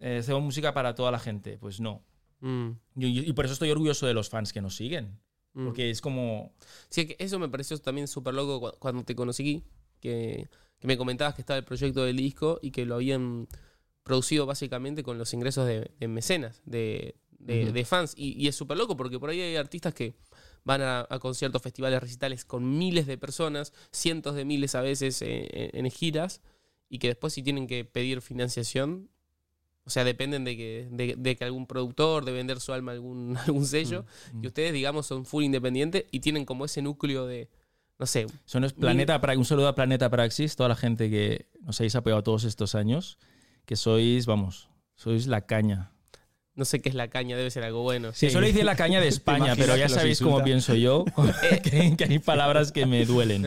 eh, 0.00 0.18
hacemos 0.18 0.42
música 0.42 0.72
para 0.74 0.94
toda 0.94 1.10
la 1.10 1.18
gente. 1.18 1.58
Pues 1.58 1.80
no. 1.80 2.04
Mm. 2.40 2.70
Y, 2.96 3.32
por 3.32 3.44
eso 3.44 3.54
estoy 3.54 3.70
orgulloso 3.70 4.06
de 4.06 4.14
los 4.14 4.28
fans 4.28 4.52
que 4.52 4.60
nos 4.60 4.76
siguen. 4.76 5.18
Mm. 5.54 5.64
Porque 5.66 5.90
es 5.90 6.00
como. 6.00 6.52
Sí, 6.88 7.06
que 7.06 7.16
eso 7.18 7.38
me 7.38 7.48
pareció 7.48 7.76
también 7.78 8.06
súper 8.06 8.34
loco 8.34 8.60
cu- 8.60 8.78
cuando 8.78 9.02
te 9.04 9.14
conocí, 9.16 9.64
que, 10.00 10.48
que 10.78 10.86
me 10.86 10.96
comentabas 10.96 11.34
que 11.34 11.42
estaba 11.42 11.58
el 11.58 11.64
proyecto 11.64 12.04
del 12.04 12.16
disco 12.16 12.60
y 12.62 12.70
que 12.70 12.86
lo 12.86 12.94
habían 12.94 13.48
producido 14.04 14.46
básicamente 14.46 15.02
con 15.02 15.18
los 15.18 15.34
ingresos 15.34 15.66
de, 15.66 15.90
de 15.98 16.08
mecenas, 16.08 16.62
de, 16.64 17.16
de 17.38 17.84
fans. 17.84 18.14
Y, 18.16 18.40
y 18.42 18.46
es 18.48 18.54
súper 18.54 18.78
loco 18.78 18.96
porque 18.96 19.18
por 19.18 19.30
ahí 19.30 19.40
hay 19.40 19.56
artistas 19.56 19.92
que 19.94 20.14
van 20.68 20.82
a, 20.82 21.06
a 21.08 21.18
conciertos, 21.18 21.62
festivales, 21.62 22.00
recitales 22.00 22.44
con 22.44 22.78
miles 22.78 23.06
de 23.06 23.16
personas, 23.16 23.72
cientos 23.90 24.34
de 24.34 24.44
miles 24.44 24.74
a 24.74 24.82
veces 24.82 25.22
eh, 25.22 25.70
en, 25.72 25.86
en 25.86 25.90
giras, 25.90 26.42
y 26.90 26.98
que 26.98 27.08
después 27.08 27.32
si 27.32 27.42
tienen 27.42 27.66
que 27.66 27.84
pedir 27.84 28.20
financiación, 28.20 29.08
o 29.84 29.90
sea, 29.90 30.04
dependen 30.04 30.44
de 30.44 30.56
que, 30.58 30.88
de, 30.90 31.14
de 31.16 31.36
que 31.36 31.44
algún 31.44 31.66
productor, 31.66 32.26
de 32.26 32.32
vender 32.32 32.60
su 32.60 32.74
alma 32.74 32.92
a 32.92 32.94
algún, 32.96 33.36
algún 33.46 33.64
sello. 33.64 34.04
Mm. 34.34 34.44
Y 34.44 34.46
ustedes, 34.48 34.72
digamos, 34.74 35.06
son 35.06 35.24
full 35.24 35.42
independientes 35.44 36.04
y 36.10 36.20
tienen 36.20 36.44
como 36.44 36.66
ese 36.66 36.82
núcleo 36.82 37.26
de, 37.26 37.48
no 37.98 38.04
sé, 38.06 38.26
es 38.46 38.72
Planeta 38.74 39.18
Pra- 39.22 39.36
Un 39.38 39.46
saludo 39.46 39.68
a 39.68 39.74
Planeta 39.74 40.10
Praxis, 40.10 40.54
toda 40.56 40.68
la 40.68 40.76
gente 40.76 41.08
que 41.08 41.46
nos 41.62 41.80
habéis 41.80 41.96
apoyado 41.96 42.22
todos 42.22 42.44
estos 42.44 42.74
años. 42.74 43.18
Que 43.64 43.76
sois, 43.76 44.26
vamos, 44.26 44.68
sois 44.94 45.26
la 45.26 45.46
caña. 45.46 45.92
No 46.58 46.64
sé 46.64 46.80
qué 46.82 46.88
es 46.88 46.96
la 46.96 47.06
caña, 47.08 47.36
debe 47.36 47.52
ser 47.52 47.62
algo 47.62 47.82
bueno. 47.82 48.12
Sí, 48.12 48.30
solo 48.30 48.44
dice 48.44 48.64
la 48.64 48.74
caña 48.74 49.00
de 49.00 49.06
España, 49.16 49.54
pero 49.56 49.76
ya 49.76 49.88
sabéis 49.88 50.20
cómo 50.20 50.42
pienso 50.42 50.74
yo, 50.74 51.04
que, 51.62 51.96
que 51.96 52.04
hay 52.04 52.18
palabras 52.18 52.72
que 52.72 52.84
me 52.84 53.06
duelen. 53.06 53.46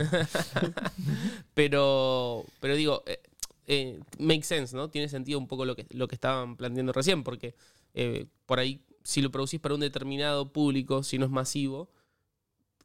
Pero, 1.52 2.46
pero 2.58 2.74
digo, 2.74 3.02
eh, 3.06 3.20
eh, 3.66 4.00
make 4.18 4.44
sense, 4.44 4.74
¿no? 4.74 4.88
Tiene 4.88 5.10
sentido 5.10 5.38
un 5.38 5.46
poco 5.46 5.66
lo 5.66 5.76
que, 5.76 5.86
lo 5.90 6.08
que 6.08 6.14
estaban 6.14 6.56
planteando 6.56 6.94
recién, 6.94 7.22
porque 7.22 7.54
eh, 7.92 8.24
por 8.46 8.58
ahí, 8.58 8.80
si 9.02 9.20
lo 9.20 9.30
producís 9.30 9.60
para 9.60 9.74
un 9.74 9.82
determinado 9.82 10.50
público, 10.50 11.02
si 11.02 11.18
no 11.18 11.26
es 11.26 11.30
masivo, 11.30 11.90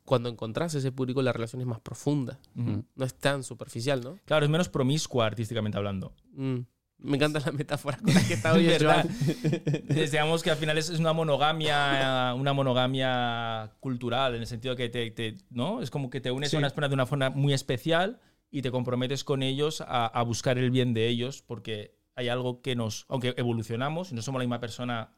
cuando 0.04 0.28
encontrás 0.28 0.76
ese 0.76 0.92
público, 0.92 1.22
la 1.22 1.32
relación 1.32 1.62
es 1.62 1.68
más 1.68 1.80
profunda. 1.80 2.38
No 2.54 3.06
es 3.06 3.14
tan 3.14 3.44
superficial, 3.44 4.02
¿no? 4.02 4.20
Claro, 4.26 4.46
es 4.46 4.52
menos 4.52 4.68
promiscua 4.68 5.26
artísticamente 5.26 5.78
hablando. 5.78 6.14
Mm. 6.34 6.60
Me 7.00 7.16
encanta 7.18 7.40
la 7.40 7.52
metáfora 7.52 7.98
con 7.98 8.14
la 8.14 8.26
que 8.28 8.34
está 8.34 8.54
hoy 8.54 8.66
¿Verdad? 8.66 9.06
Joan. 9.08 9.84
Deseamos 9.88 10.42
que 10.42 10.50
al 10.52 10.58
final 10.58 10.78
es 10.78 10.90
es 10.90 11.00
una 11.00 11.14
monogamia, 11.14 12.34
una 12.36 12.54
monogamia 12.54 13.72
cultural, 13.80 14.34
en 14.36 14.42
el 14.42 14.48
sentido 14.48 14.76
que 14.76 14.90
te, 14.90 15.12
te- 15.12 15.38
¿no? 15.50 15.82
Es 15.82 15.92
como 15.92 16.10
que 16.10 16.22
te 16.22 16.32
unes 16.32 16.50
Sí. 16.50 16.56
a 16.56 16.60
unas 16.60 16.74
personas 16.74 16.90
de 16.90 16.94
una 16.96 17.06
forma 17.06 17.30
muy 17.30 17.54
especial 17.54 18.20
y 18.50 18.62
te 18.62 18.72
comprometes 18.72 19.24
con 19.24 19.44
ellos 19.44 19.82
a, 19.82 20.08
a 20.08 20.22
buscar 20.24 20.58
el 20.58 20.72
bien 20.72 20.94
de 20.94 21.08
ellos, 21.08 21.44
porque 21.44 21.96
hay 22.16 22.30
algo 22.30 22.62
que 22.62 22.76
nos, 22.76 23.06
aunque 23.10 23.36
evolucionamos 23.38 24.12
y 24.12 24.16
no 24.16 24.22
somos 24.24 24.40
la 24.40 24.46
misma 24.46 24.60
persona 24.60 25.12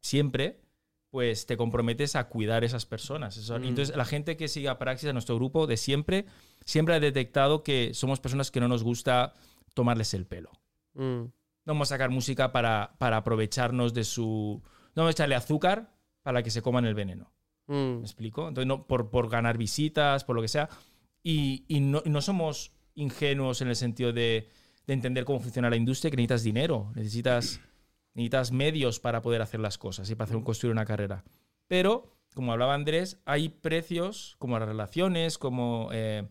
siempre, 0.00 0.60
pues 1.10 1.46
te 1.46 1.56
comprometes 1.56 2.16
a 2.16 2.28
cuidar 2.28 2.64
esas 2.64 2.86
personas. 2.86 3.36
Eso- 3.36 3.58
Mm. 3.58 3.64
Entonces, 3.64 3.96
la 3.96 4.04
gente 4.04 4.36
que 4.36 4.48
sigue 4.48 4.68
a 4.68 4.78
Praxis, 4.78 5.08
a 5.10 5.12
nuestro 5.12 5.36
grupo 5.36 5.66
de 5.66 5.76
siempre, 5.76 6.24
siempre 6.64 6.94
ha 6.94 7.00
detectado 7.00 7.62
que 7.62 7.92
somos 7.94 8.20
personas 8.20 8.50
que 8.50 8.60
no 8.60 8.68
nos 8.68 8.82
gusta 8.82 9.34
tomarles 9.74 10.14
el 10.14 10.26
pelo 10.26 10.50
Mm, 10.94 11.22
no 11.22 11.32
vamos 11.72 11.88
a 11.90 11.94
sacar 11.94 12.10
música 12.10 12.52
para, 12.52 12.94
para 12.98 13.18
aprovecharnos 13.18 13.94
de 13.94 14.04
su... 14.04 14.62
No 14.94 15.02
vamos 15.02 15.10
a 15.10 15.12
echarle 15.12 15.34
azúcar 15.34 15.94
para 16.22 16.42
que 16.42 16.50
se 16.50 16.62
coman 16.62 16.84
el 16.84 16.94
veneno. 16.94 17.32
mm, 17.66 17.98
¿Me 17.98 18.02
explico? 18.02 18.48
Entonces, 18.48 18.66
no, 18.66 18.86
por, 18.86 19.10
por 19.10 19.28
ganar 19.28 19.58
visitas, 19.58 20.24
por 20.24 20.36
lo 20.36 20.42
que 20.42 20.48
sea. 20.48 20.68
Y, 21.22 21.64
y 21.68 21.80
no, 21.80 22.02
no 22.04 22.20
somos 22.20 22.72
ingenuos 22.94 23.60
en 23.60 23.68
el 23.68 23.76
sentido 23.76 24.12
de, 24.12 24.48
de 24.86 24.94
entender 24.94 25.24
cómo 25.24 25.40
funciona 25.40 25.70
la 25.70 25.76
industria, 25.76 26.10
que 26.10 26.16
necesitas 26.16 26.42
dinero, 26.42 26.92
necesitas, 26.94 27.60
necesitas 28.12 28.52
medios 28.52 29.00
para 29.00 29.22
poder 29.22 29.42
hacer 29.42 29.60
las 29.60 29.78
cosas 29.78 30.08
y 30.10 30.14
para 30.14 30.30
hacer, 30.30 30.42
construir 30.42 30.72
una 30.72 30.84
carrera. 30.84 31.24
Pero, 31.66 32.16
como 32.34 32.52
hablaba 32.52 32.74
Andrés, 32.74 33.20
hay 33.24 33.48
precios 33.48 34.36
como 34.38 34.58
las 34.58 34.68
relaciones, 34.68 35.38
como 35.38 35.88
eh, 35.92 36.28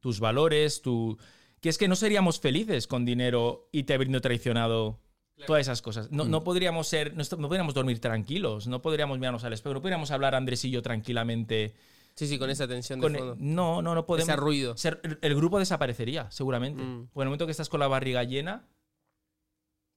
tus 0.00 0.20
valores, 0.20 0.82
tu... 0.82 1.18
que 1.62 1.68
es 1.70 1.78
que 1.78 1.88
no 1.88 1.96
seríamos 1.96 2.38
felices 2.40 2.86
con 2.86 3.04
dinero 3.06 3.68
y 3.72 3.84
te 3.84 3.94
habiendo 3.94 4.20
traicionado 4.20 4.98
todas 5.46 5.62
esas 5.62 5.80
cosas. 5.80 6.10
No, 6.10 6.24
no 6.24 6.44
podríamos 6.44 6.86
ser, 6.88 7.14
no, 7.16 7.24
podríamos 7.48 7.72
dormir 7.72 7.98
tranquilos, 8.00 8.66
no 8.66 8.82
podríamos 8.82 9.18
mirarnos 9.18 9.44
al 9.44 9.52
espejo, 9.54 9.72
no 9.74 9.80
podríamos 9.80 10.10
hablar 10.10 10.34
Andrés 10.34 10.64
y 10.66 10.70
yo 10.70 10.82
tranquilamente. 10.82 11.74
Sí, 12.14 12.26
sí, 12.26 12.38
con 12.38 12.50
esa 12.50 12.68
tensión 12.68 13.00
de 13.00 13.06
Con- 13.06 13.14
fondo. 13.16 13.36
no, 13.38 13.80
no, 13.80 13.94
no 13.94 14.04
podemos. 14.04 14.28
Ese 14.28 14.36
ruido. 14.36 14.76
ser- 14.76 15.00
el, 15.02 15.18
el 15.22 15.34
grupo 15.34 15.58
desaparecería, 15.58 16.30
seguramente. 16.30 16.82
Mm. 16.82 17.06
Porque 17.12 17.22
en 17.22 17.22
el 17.22 17.28
momento 17.28 17.46
que 17.46 17.52
estás 17.52 17.68
con 17.70 17.80
la 17.80 17.88
barriga 17.88 18.22
llena, 18.24 18.66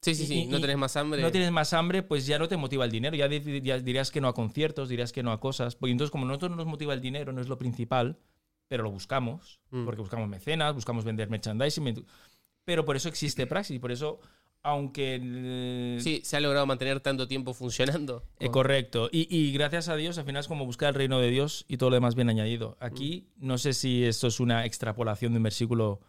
Sí, 0.01 0.13
sí, 0.15 0.25
sí. 0.27 0.33
y- 0.43 0.45
no 0.47 0.61
tenés 0.61 0.77
más 0.77 0.95
hambre. 0.97 1.21
no 1.21 1.31
tienes 1.31 1.51
más 1.51 1.73
hambre, 1.73 2.03
pues 2.03 2.25
ya 2.27 2.37
no 2.39 2.47
te 2.47 2.57
motiva 2.57 2.85
el 2.85 2.91
dinero. 2.91 3.15
Ya, 3.17 3.27
di- 3.27 3.61
ya 3.61 3.79
dirías 3.79 4.11
que 4.11 4.21
no 4.21 4.27
a 4.27 4.33
conciertos, 4.33 4.87
dirías 4.87 5.11
que 5.11 5.23
no 5.23 5.31
a 5.31 5.39
cosas. 5.39 5.75
Porque 5.75 5.91
entonces, 5.91 6.11
como 6.11 6.25
a 6.25 6.27
nosotros 6.27 6.51
no 6.51 6.57
nos 6.57 6.67
motiva 6.67 6.93
el 6.93 7.01
dinero, 7.01 7.33
no 7.33 7.41
es 7.41 7.47
lo 7.49 7.57
principal, 7.57 8.17
pero 8.67 8.83
lo 8.83 8.91
buscamos, 8.91 9.59
Mm. 9.71 9.85
porque 9.85 10.01
buscamos 10.01 10.27
mecenas, 10.29 10.73
buscamos 10.73 11.03
vender 11.05 11.29
merchandising. 11.29 12.05
Pero 12.63 12.83
por 12.85 12.95
eso 12.95 13.09
existe 13.09 13.45
Praxis, 13.45 13.79
por 13.79 13.91
eso, 13.91 14.19
aunque. 14.63 15.97
Sí, 16.01 16.21
se 16.23 16.37
ha 16.37 16.39
logrado 16.39 16.65
mantener 16.65 16.99
tanto 16.99 17.27
tiempo 17.27 17.53
funcionando. 17.53 18.23
Eh, 18.39 18.49
correcto. 18.49 19.09
Y, 19.11 19.27
y 19.35 19.51
gracias 19.51 19.87
a 19.89 19.95
Dios, 19.95 20.17
al 20.17 20.25
final 20.25 20.39
es 20.41 20.47
como 20.47 20.65
buscar 20.65 20.89
el 20.89 20.95
reino 20.95 21.19
de 21.19 21.29
Dios 21.29 21.65
y 21.67 21.77
todo 21.77 21.91
lo 21.91 21.95
demás 21.95 22.15
bien 22.15 22.29
añadido. 22.29 22.75
Aquí, 22.79 23.27
no 23.37 23.57
sé 23.57 23.73
si 23.73 24.03
esto 24.03 24.27
es 24.27 24.39
una 24.39 24.65
extrapolación 24.65 25.33
de 25.33 25.37
un 25.37 25.43
versículo, 25.43 26.01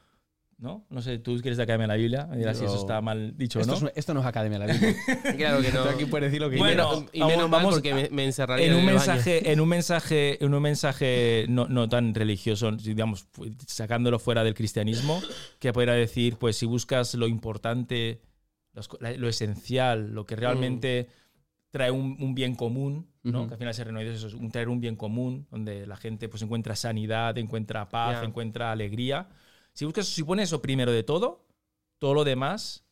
¿no? 0.59 0.86
No 0.88 1.02
sé, 1.02 1.18
tú 1.18 1.34
quieres 1.42 1.59
de 1.59 1.64
Academia 1.64 1.84
de 1.84 1.88
la 1.88 1.96
Biblia, 1.96 2.26
me 2.30 2.38
dirás 2.38 2.57
si 2.59 2.64
eso 2.64 2.76
está 2.76 3.00
mal 3.02 3.36
dicho 3.36 3.59
o 3.59 3.62
Esto, 3.62 3.78
no. 3.80 3.88
es, 3.88 3.92
esto 3.96 4.14
no 4.14 4.20
es 4.20 4.26
Academia 4.26 4.59
de 4.59 4.66
la 4.66 4.72
Biblia. 4.72 4.96
Claro 5.36 5.61
que 5.61 5.70
no. 5.70 5.82
Tú 5.82 5.88
aquí 5.90 6.04
puedes 6.07 6.30
decir 6.30 6.40
lo 6.40 6.48
que 6.48 6.57
Bueno, 6.57 7.07
y 7.12 7.18
menos 7.20 7.36
vamos- 7.36 7.50
mal 7.50 7.61
vamos 7.61 7.74
porque 7.74 7.94
me, 7.94 8.09
me 8.11 8.24
encerraría 8.24 8.66
En 8.66 8.72
un 8.74 8.78
baño. 8.86 8.92
mensaje, 8.98 9.52
en 9.52 9.61
un 9.61 9.68
mensaje, 9.68 10.42
en 10.44 10.54
un 10.54 10.62
mensaje 10.62 11.44
no, 11.50 11.66
no 11.68 11.88
tan 11.88 12.14
religioso, 12.14 12.72
digamos, 12.72 13.24
fu- 13.32 13.46
sacándolo 13.66 14.18
fuera 14.18 14.42
del 14.44 14.54
cristianismo, 14.54 15.20
que 15.59 15.72
pudiera 15.74 15.92
decir, 15.92 16.36
pues 16.36 16.57
si 16.57 16.64
buscas 16.64 17.14
lo 17.14 17.26
importante, 17.28 18.22
lo 19.18 19.28
esencial, 19.28 20.12
lo 20.14 20.24
que 20.26 20.36
realmente 20.36 21.09
trae 21.70 21.90
un, 21.90 22.16
un 22.20 22.34
bien 22.34 22.54
común, 22.54 23.07
¿no? 23.22 23.40
Ujú. 23.40 23.48
que 23.48 23.54
al 23.54 23.59
final 23.59 23.74
se 23.74 23.84
renueva 23.84 24.11
eso, 24.11 24.26
es 24.28 24.34
un, 24.34 24.50
traer 24.50 24.68
un 24.70 24.80
bien 24.80 24.96
común, 24.96 25.46
donde 25.50 25.86
la 25.86 25.96
gente 25.96 26.28
pues 26.30 26.40
encuentra 26.42 26.74
sanidad, 26.76 27.36
encuentra 27.36 27.88
paz, 27.90 28.20
Ya. 28.22 28.26
encuentra 28.26 28.72
alegría. 28.72 29.28
Si 29.77 29.85
buscas, 29.85 30.07
si 30.07 30.22
pones 30.24 30.49
eso 30.49 30.62
primero 30.62 30.91
de 30.91 31.03
todo, 31.03 31.45
todo 31.99 32.14
lo 32.14 32.24
demás 32.24 32.83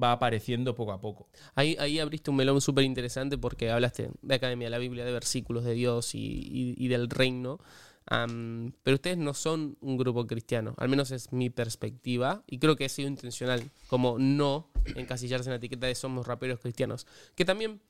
va 0.00 0.12
apareciendo 0.12 0.74
poco 0.74 0.92
a 0.92 1.00
poco. 1.00 1.30
Ahí, 1.54 1.74
ahí 1.80 1.98
abriste 2.00 2.28
un 2.30 2.36
melón 2.36 2.60
súper 2.60 2.84
interesante 2.84 3.38
porque 3.38 3.70
hablaste 3.70 4.10
de 4.20 4.34
Academia 4.34 4.66
de 4.66 4.70
la 4.70 4.76
Biblia, 4.78 5.06
de 5.06 5.12
versículos 5.12 5.64
de 5.64 5.72
Dios 5.72 6.14
y, 6.14 6.18
y- 6.18 6.74
y 6.76 6.88
del 6.88 7.08
reino. 7.08 7.60
Am, 8.06 8.72
pero 8.82 8.96
ustedes 8.96 9.16
no 9.16 9.32
son 9.32 9.78
un 9.80 9.96
grupo 9.96 10.26
cristiano, 10.26 10.74
al 10.76 10.90
menos 10.90 11.10
es 11.12 11.32
mi 11.32 11.48
perspectiva, 11.48 12.42
y 12.46 12.58
creo 12.58 12.76
que 12.76 12.84
ha 12.84 12.88
sido 12.90 13.08
intencional, 13.08 13.70
como 13.86 14.18
no 14.18 14.68
encasillarse 14.94 15.48
en 15.48 15.52
la 15.52 15.56
etiqueta 15.56 15.86
de 15.86 15.94
somos 15.94 16.26
raperos 16.26 16.60
cristianos. 16.60 17.06
Que 17.34 17.46
también 17.46 17.80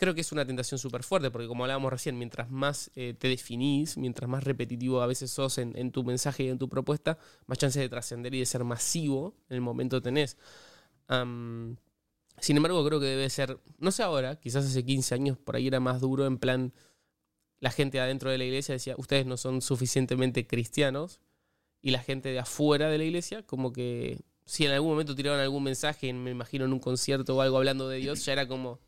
creo 0.00 0.14
que 0.14 0.22
es 0.22 0.32
una 0.32 0.46
tentación 0.46 0.78
súper 0.78 1.04
fuerte, 1.04 1.30
porque 1.30 1.46
como 1.46 1.64
hablábamos 1.64 1.92
recién, 1.92 2.18
mientras 2.18 2.50
más 2.50 2.90
eh, 2.96 3.14
te 3.16 3.28
definís, 3.28 3.98
mientras 3.98 4.28
más 4.28 4.42
repetitivo 4.42 5.02
a 5.02 5.06
veces 5.06 5.30
sos 5.30 5.58
en, 5.58 5.92
tu 5.92 6.02
mensaje 6.02 6.44
y 6.44 6.48
en 6.48 6.58
tu 6.58 6.68
propuesta, 6.68 7.18
más 7.46 7.58
chances 7.58 7.82
de 7.82 7.88
trascender 7.88 8.34
y 8.34 8.40
de 8.40 8.46
ser 8.46 8.64
masivo 8.64 9.36
en 9.50 9.56
el 9.56 9.60
momento 9.60 10.00
tenés. 10.00 10.38
Sin 12.40 12.56
embargo, 12.56 12.84
creo 12.86 12.98
que 12.98 13.06
debe 13.06 13.28
ser, 13.28 13.60
no 13.78 13.92
sé 13.92 14.02
ahora, 14.02 14.36
quizás 14.36 14.64
hace 14.64 14.84
15 14.84 15.14
años 15.14 15.38
por 15.38 15.56
ahí 15.56 15.66
era 15.66 15.80
más 15.80 16.00
duro, 16.00 16.26
en 16.26 16.38
plan, 16.38 16.72
la 17.60 17.70
gente 17.70 18.00
adentro 18.00 18.30
de 18.30 18.38
la 18.38 18.44
iglesia 18.44 18.72
decía, 18.72 18.94
ustedes 18.96 19.26
no 19.26 19.36
son 19.36 19.60
suficientemente 19.60 20.46
cristianos, 20.46 21.20
y 21.82 21.90
la 21.90 22.02
gente 22.02 22.30
de 22.30 22.38
afuera 22.38 22.88
de 22.88 22.98
la 22.98 23.04
iglesia, 23.04 23.42
como 23.46 23.72
que 23.72 24.20
si 24.46 24.64
en 24.66 24.72
algún 24.72 24.90
momento 24.90 25.14
tiraron 25.14 25.40
algún 25.40 25.62
mensaje, 25.62 26.12
me 26.12 26.30
imagino 26.30 26.64
en 26.64 26.72
un 26.72 26.80
concierto 26.80 27.36
o 27.36 27.40
algo 27.42 27.58
hablando 27.58 27.88
de 27.88 27.98
Dios, 27.98 28.24
ya 28.24 28.32
era 28.32 28.48
como, 28.48 28.80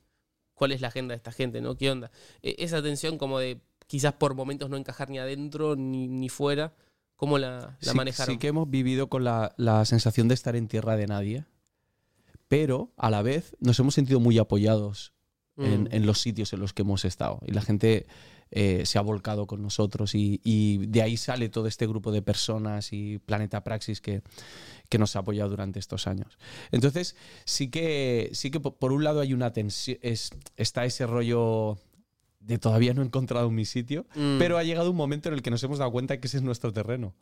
¿cuál 0.62 0.70
es 0.70 0.80
la 0.80 0.88
agenda 0.88 1.12
de 1.14 1.16
esta 1.16 1.32
gente? 1.32 1.60
¿no? 1.60 1.76
¿Qué 1.76 1.90
onda? 1.90 2.12
E- 2.40 2.54
esa 2.60 2.80
tensión 2.80 3.18
como 3.18 3.40
de 3.40 3.60
quizás 3.88 4.12
por 4.12 4.36
momentos 4.36 4.70
no 4.70 4.76
encajar 4.76 5.10
ni 5.10 5.18
adentro 5.18 5.74
ni, 5.74 6.06
ni 6.06 6.28
fuera, 6.28 6.72
¿cómo 7.16 7.36
la, 7.36 7.76
la 7.80 7.90
sí, 7.90 7.96
manejaron? 7.96 8.34
sí 8.34 8.38
que 8.38 8.46
hemos 8.46 8.70
vivido 8.70 9.08
con 9.08 9.24
la, 9.24 9.54
la 9.56 9.84
sensación 9.84 10.28
de 10.28 10.34
estar 10.34 10.54
en 10.54 10.68
tierra 10.68 10.96
de 10.96 11.08
nadie, 11.08 11.44
pero 12.46 12.92
a 12.96 13.10
la 13.10 13.22
vez 13.22 13.56
nos 13.58 13.76
hemos 13.80 13.94
sentido 13.94 14.20
muy 14.20 14.38
apoyados 14.38 15.12
en, 15.56 15.82
Mm. 15.84 15.88
en 15.90 16.06
los 16.06 16.20
sitios 16.20 16.52
en 16.52 16.60
los 16.60 16.72
que 16.72 16.82
hemos 16.82 17.04
estado. 17.04 17.40
Y 17.44 17.50
la 17.52 17.60
gente 17.62 18.06
eh, 18.52 18.82
se 18.86 18.98
ha 18.98 19.00
volcado 19.02 19.46
con 19.46 19.60
nosotros 19.62 20.14
y, 20.14 20.40
y 20.44 20.86
de 20.86 21.02
ahí 21.02 21.16
sale 21.16 21.48
todo 21.48 21.66
este 21.66 21.86
grupo 21.86 22.12
de 22.12 22.22
personas 22.22 22.92
y 22.92 23.18
Planeta 23.18 23.64
Praxis 23.64 24.00
que, 24.00 24.22
que 24.88 24.98
nos 24.98 25.16
ha 25.16 25.20
apoyado 25.20 25.50
durante 25.50 25.78
estos 25.78 26.06
años. 26.06 26.38
Entonces, 26.70 27.16
sí 27.44 27.68
que, 27.68 28.30
sí 28.32 28.50
que 28.50 28.60
po- 28.60 28.76
por 28.76 28.92
un 28.92 29.02
lado 29.04 29.20
hay 29.20 29.32
una 29.32 29.52
tensión, 29.52 29.98
es, 30.02 30.30
está 30.56 30.84
ese 30.84 31.06
rollo 31.06 31.78
de 32.40 32.58
todavía 32.58 32.92
no 32.92 33.02
he 33.02 33.06
encontrado 33.06 33.50
mi 33.50 33.64
sitio, 33.64 34.04
Mm. 34.14 34.38
pero 34.38 34.58
ha 34.58 34.64
llegado 34.64 34.90
un 34.90 34.96
momento 34.96 35.28
en 35.28 35.34
el 35.34 35.42
que 35.42 35.50
nos 35.50 35.62
hemos 35.62 35.78
dado 35.78 35.90
cuenta 35.92 36.20
que 36.20 36.26
ese 36.26 36.36
es 36.38 36.42
nuestro 36.42 36.72
terreno. 36.72 37.14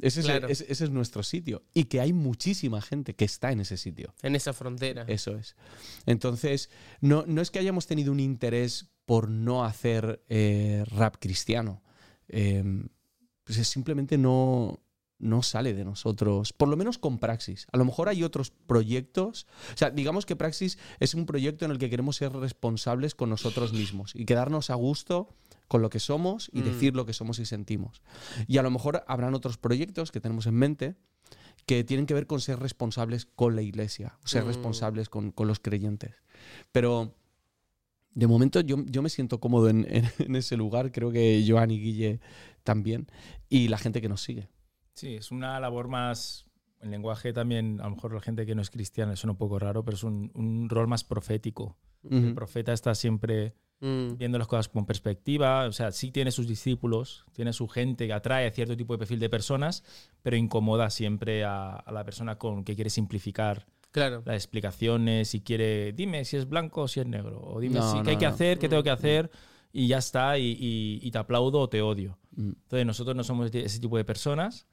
Ese 0.00 0.20
es, 0.20 0.26
Claro. 0.26 0.48
ese 0.48 0.66
es 0.72 0.90
nuestro 0.90 1.22
sitio. 1.22 1.62
Y 1.74 1.84
que 1.84 2.00
hay 2.00 2.12
muchísima 2.12 2.80
gente 2.80 3.14
que 3.14 3.24
está 3.24 3.52
en 3.52 3.60
ese 3.60 3.76
sitio. 3.76 4.14
En 4.22 4.34
esa 4.34 4.52
frontera. 4.52 5.04
Eso 5.06 5.36
es. 5.36 5.54
Entonces, 6.06 6.70
no, 7.00 7.24
no 7.28 7.40
es 7.40 7.50
que 7.52 7.60
hayamos 7.60 7.86
tenido 7.86 8.10
un 8.10 8.18
interés 8.18 8.86
por 9.04 9.28
no 9.28 9.64
hacer 9.64 10.22
eh, 10.28 10.84
rap 10.88 11.16
cristiano. 11.18 11.82
Eh, 12.28 12.62
pues 13.44 13.58
es 13.58 13.68
simplemente 13.68 14.16
no, 14.18 14.80
no 15.18 15.42
sale 15.42 15.74
de 15.74 15.84
nosotros, 15.84 16.52
por 16.52 16.68
lo 16.68 16.76
menos 16.76 16.98
con 16.98 17.18
Praxis. 17.18 17.66
A 17.72 17.76
lo 17.76 17.84
mejor 17.84 18.08
hay 18.08 18.22
otros 18.22 18.50
proyectos. 18.50 19.46
O 19.74 19.76
sea, 19.76 19.90
digamos 19.90 20.26
que 20.26 20.36
Praxis 20.36 20.78
es 21.00 21.14
un 21.14 21.26
proyecto 21.26 21.64
en 21.64 21.70
el 21.72 21.78
que 21.78 21.90
queremos 21.90 22.16
ser 22.16 22.32
responsables 22.32 23.14
con 23.14 23.30
nosotros 23.30 23.72
mismos 23.72 24.12
y 24.14 24.24
quedarnos 24.24 24.70
a 24.70 24.74
gusto 24.74 25.28
con 25.68 25.82
lo 25.82 25.90
que 25.90 26.00
somos 26.00 26.50
y 26.52 26.60
Mm. 26.60 26.64
decir 26.64 26.96
lo 26.96 27.06
que 27.06 27.12
somos 27.14 27.38
y 27.38 27.46
sentimos. 27.46 28.02
Y 28.46 28.58
a 28.58 28.62
lo 28.62 28.70
mejor 28.70 29.04
habrán 29.08 29.34
otros 29.34 29.58
proyectos 29.58 30.12
que 30.12 30.20
tenemos 30.20 30.46
en 30.46 30.54
mente 30.54 30.96
que 31.66 31.82
tienen 31.84 32.06
que 32.06 32.14
ver 32.14 32.26
con 32.26 32.40
ser 32.40 32.58
responsables 32.58 33.24
con 33.26 33.54
la 33.56 33.62
iglesia, 33.62 34.18
ser 34.24 34.44
Mm. 34.44 34.48
responsables 34.48 35.08
con, 35.08 35.30
con 35.32 35.48
los 35.48 35.60
creyentes. 35.60 36.22
Pero 36.72 37.14
de 38.14 38.26
momento 38.26 38.60
yo, 38.60 38.76
yo 38.86 39.02
me 39.02 39.08
siento 39.08 39.40
cómodo 39.40 39.68
en, 39.68 39.86
en- 39.88 40.04
en 40.18 40.36
ese 40.36 40.56
lugar, 40.56 40.92
creo 40.92 41.10
que 41.10 41.44
Joan 41.46 41.70
y 41.70 41.80
Guille 41.80 42.20
también, 42.62 43.06
y 43.48 43.68
la 43.68 43.78
gente 43.78 44.00
que 44.00 44.08
nos 44.08 44.22
sigue. 44.22 44.48
Sí, 44.94 45.14
es 45.14 45.30
una 45.30 45.58
labor 45.60 45.88
más. 45.88 46.46
El 46.80 46.90
lenguaje 46.90 47.32
también, 47.32 47.80
a 47.80 47.84
lo 47.84 47.90
mejor 47.94 48.12
la 48.12 48.20
gente 48.20 48.44
que 48.44 48.54
no 48.56 48.62
es 48.62 48.68
cristiana 48.70 49.14
suena 49.14 49.32
un 49.32 49.38
poco 49.38 49.58
raro, 49.58 49.84
pero 49.84 49.96
es 49.96 50.02
un, 50.02 50.30
un 50.34 50.68
rol 50.68 50.88
más 50.88 51.04
profético. 51.04 51.76
El 52.10 52.34
profeta 52.34 52.72
está 52.72 52.94
siempre 52.94 53.54
Mm. 53.84 54.16
viendo 54.16 54.38
las 54.38 54.46
cosas 54.46 54.68
con 54.68 54.86
perspectiva, 54.86 55.66
o 55.66 55.72
sea, 55.72 55.90
sí 55.90 56.12
tiene 56.12 56.30
sus 56.30 56.46
discípulos, 56.46 57.24
tiene 57.32 57.52
su 57.52 57.66
gente 57.66 58.06
que 58.06 58.12
atrae 58.12 58.46
a 58.46 58.52
cierto 58.52 58.76
tipo 58.76 58.94
de 58.94 58.98
perfil 58.98 59.18
de 59.18 59.28
personas, 59.28 59.82
pero 60.22 60.36
incomoda 60.36 60.88
siempre 60.88 61.42
a, 61.42 61.74
a 61.74 61.90
la 61.90 62.04
persona 62.04 62.38
con 62.38 62.62
que 62.62 62.76
quiere 62.76 62.90
simplificar 62.90 63.66
Claro. 63.92 64.22
las 64.26 64.36
explicaciones 64.36 65.34
y 65.34 65.40
quiere, 65.42 65.92
dime 65.92 66.24
si 66.24 66.36
es 66.36 66.48
blanco 66.48 66.82
o 66.82 66.88
si 66.88 67.00
es 67.00 67.06
negro, 67.06 67.40
o 67.42 67.60
dime 67.60 67.76
No, 67.78 67.90
si, 67.92 67.98
no, 67.98 68.02
qué 68.04 68.10
hay 68.10 68.16
que 68.16 68.26
no. 68.26 68.32
hacer, 68.32 68.58
qué 68.58 68.68
tengo 68.68 68.82
que 68.82 68.90
Mm. 68.90 68.94
hacer, 68.94 69.30
y 69.72 69.86
ya 69.86 69.98
está, 69.98 70.38
y, 70.38 70.56
y- 70.58 70.98
y 71.02 71.10
te 71.10 71.18
aplaudo 71.18 71.60
o 71.60 71.68
te 71.68 71.80
odio. 71.82 72.18
Mm. 72.32 72.48
Entonces 72.62 72.86
nosotros 72.86 73.14
no 73.16 73.22
somos 73.24 73.52
de 73.52 73.64
ese 73.64 73.78
tipo 73.80 73.96
de 73.96 74.04
personas 74.04 74.66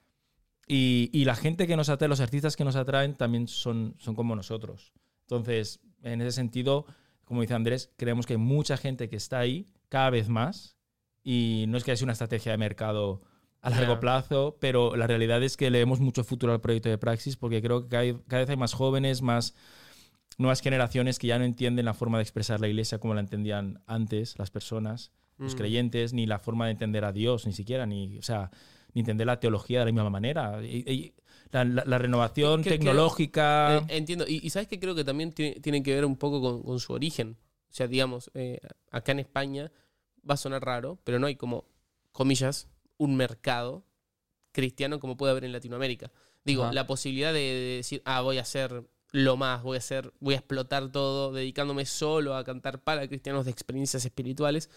Y, 0.72 1.10
y 1.12 1.24
la 1.24 1.34
gente 1.34 1.66
que 1.66 1.76
nos 1.76 1.88
atrae, 1.88 2.08
los 2.08 2.20
artistas 2.20 2.54
que 2.54 2.62
nos 2.64 2.76
atraen, 2.76 3.16
también 3.16 3.48
son, 3.48 3.96
son 3.98 4.14
como 4.14 4.36
nosotros. 4.36 4.92
Entonces, 5.22 5.80
en 6.04 6.20
ese 6.20 6.30
sentido, 6.30 6.86
como 7.24 7.40
dice 7.40 7.54
Andrés, 7.54 7.90
creemos 7.96 8.24
que 8.24 8.34
hay 8.34 8.38
mucha 8.38 8.76
gente 8.76 9.08
que 9.08 9.16
está 9.16 9.40
ahí, 9.40 9.66
cada 9.88 10.10
vez 10.10 10.28
más, 10.28 10.76
y 11.24 11.64
no 11.66 11.76
es 11.76 11.82
que 11.82 11.96
sea 11.96 12.04
una 12.04 12.12
estrategia 12.12 12.52
de 12.52 12.58
mercado 12.58 13.20
a 13.62 13.70
largo 13.70 14.00
plazo, 14.00 14.56
pero 14.60 14.96
la 14.96 15.06
realidad 15.06 15.42
es 15.42 15.56
que 15.56 15.70
le 15.70 15.78
vemos 15.78 16.00
mucho 16.00 16.24
futuro 16.24 16.52
al 16.52 16.60
proyecto 16.60 16.88
de 16.88 16.96
Praxis 16.98 17.36
porque 17.36 17.60
creo 17.60 17.82
que 17.88 18.16
cada, 18.26 18.40
vez 18.40 18.48
hay 18.50 18.56
más 18.56 18.72
jóvenes, 18.72 19.20
más 19.22 19.54
nuevas 20.38 20.60
generaciones 20.62 21.18
que 21.18 21.26
ya 21.26 21.38
no 21.38 21.44
entienden 21.44 21.84
la 21.84 21.92
forma 21.94 22.16
de 22.18 22.22
expresar 22.22 22.60
la 22.60 22.68
iglesia 22.68 22.98
como 22.98 23.12
la 23.14 23.20
entendían 23.20 23.82
antes 23.86 24.38
las 24.38 24.50
personas, 24.50 25.12
los 25.36 25.54
Mm. 25.54 25.58
creyentes, 25.58 26.12
ni 26.14 26.24
la 26.26 26.38
forma 26.38 26.66
de 26.66 26.72
entender 26.72 27.04
a 27.04 27.12
Dios, 27.12 27.46
ni 27.46 27.52
siquiera, 27.52 27.84
ni, 27.84 28.18
o 28.18 28.22
sea, 28.22 28.50
ni 28.94 29.00
entender 29.00 29.26
la 29.26 29.38
teología 29.40 29.80
de 29.80 29.84
la 29.86 29.92
misma 29.92 30.08
manera. 30.08 30.64
Y- 30.64 30.84
y 30.90 31.14
la, 31.52 31.64
la- 31.64 31.84
la 31.84 31.98
renovación 31.98 32.62
Que- 32.62 32.70
que- 32.70 32.78
tecnológica... 32.78 33.78
Eh, 33.88 33.96
entiendo. 33.98 34.24
Y, 34.26 34.40
y 34.42 34.48
sabes 34.50 34.68
que 34.68 34.80
creo 34.80 34.94
que 34.94 35.04
también 35.04 35.32
tiene, 35.32 35.60
tiene 35.60 35.82
que 35.82 35.94
ver 35.94 36.04
un 36.06 36.16
poco 36.16 36.40
con, 36.40 36.62
con 36.62 36.80
su 36.80 36.92
origen. 36.94 37.36
O 37.68 37.72
sea, 37.74 37.86
digamos, 37.86 38.30
eh, 38.34 38.58
acá 38.90 39.12
en 39.12 39.18
España 39.20 39.70
va 40.28 40.34
a 40.34 40.38
sonar 40.38 40.62
raro, 40.64 40.98
pero 41.04 41.18
no 41.18 41.26
hay 41.26 41.36
como, 41.36 41.66
comillas, 42.12 42.68
un 43.00 43.16
mercado 43.16 43.86
cristiano 44.52 45.00
como 45.00 45.16
puede 45.16 45.32
haber 45.32 45.44
en 45.44 45.52
Latinoamérica. 45.52 46.12
Digo, 46.44 46.64
Ajá. 46.64 46.72
la 46.72 46.86
posibilidad 46.86 47.32
de, 47.32 47.40
de 47.40 47.76
decir, 47.76 48.02
ah, 48.04 48.20
voy 48.20 48.38
a 48.38 48.42
hacer 48.42 48.84
lo 49.12 49.36
más, 49.36 49.62
voy 49.62 49.76
a 49.76 49.78
hacer, 49.78 50.12
voy 50.20 50.34
a 50.34 50.38
explotar 50.38 50.92
todo, 50.92 51.32
dedicándome 51.32 51.86
solo 51.86 52.36
a 52.36 52.44
cantar 52.44 52.82
para 52.82 53.08
cristianos 53.08 53.46
de 53.46 53.50
experiencias 53.52 54.04
espirituales, 54.04 54.70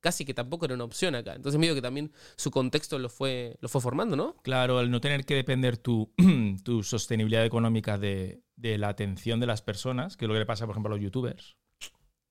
casi 0.00 0.24
que 0.24 0.34
tampoco 0.34 0.64
era 0.64 0.74
una 0.74 0.84
opción 0.84 1.14
acá. 1.14 1.34
Entonces 1.34 1.60
medio 1.60 1.74
que 1.76 1.82
también 1.82 2.12
su 2.36 2.50
contexto 2.50 2.98
lo 2.98 3.08
fue, 3.08 3.56
lo 3.60 3.68
fue 3.68 3.80
formando, 3.80 4.16
¿no? 4.16 4.34
Claro, 4.42 4.78
al 4.78 4.90
no 4.90 5.00
tener 5.00 5.24
que 5.24 5.34
depender 5.34 5.76
tu, 5.76 6.12
tu 6.64 6.82
sostenibilidad 6.82 7.44
económica 7.44 7.96
de, 7.96 8.42
de 8.56 8.76
la 8.76 8.88
atención 8.88 9.38
de 9.38 9.46
las 9.46 9.62
personas, 9.62 10.16
que 10.16 10.24
es 10.24 10.28
lo 10.28 10.34
que 10.34 10.40
le 10.40 10.46
pasa, 10.46 10.66
por 10.66 10.74
ejemplo, 10.74 10.92
a 10.92 10.96
los 10.96 11.04
youtubers. 11.04 11.56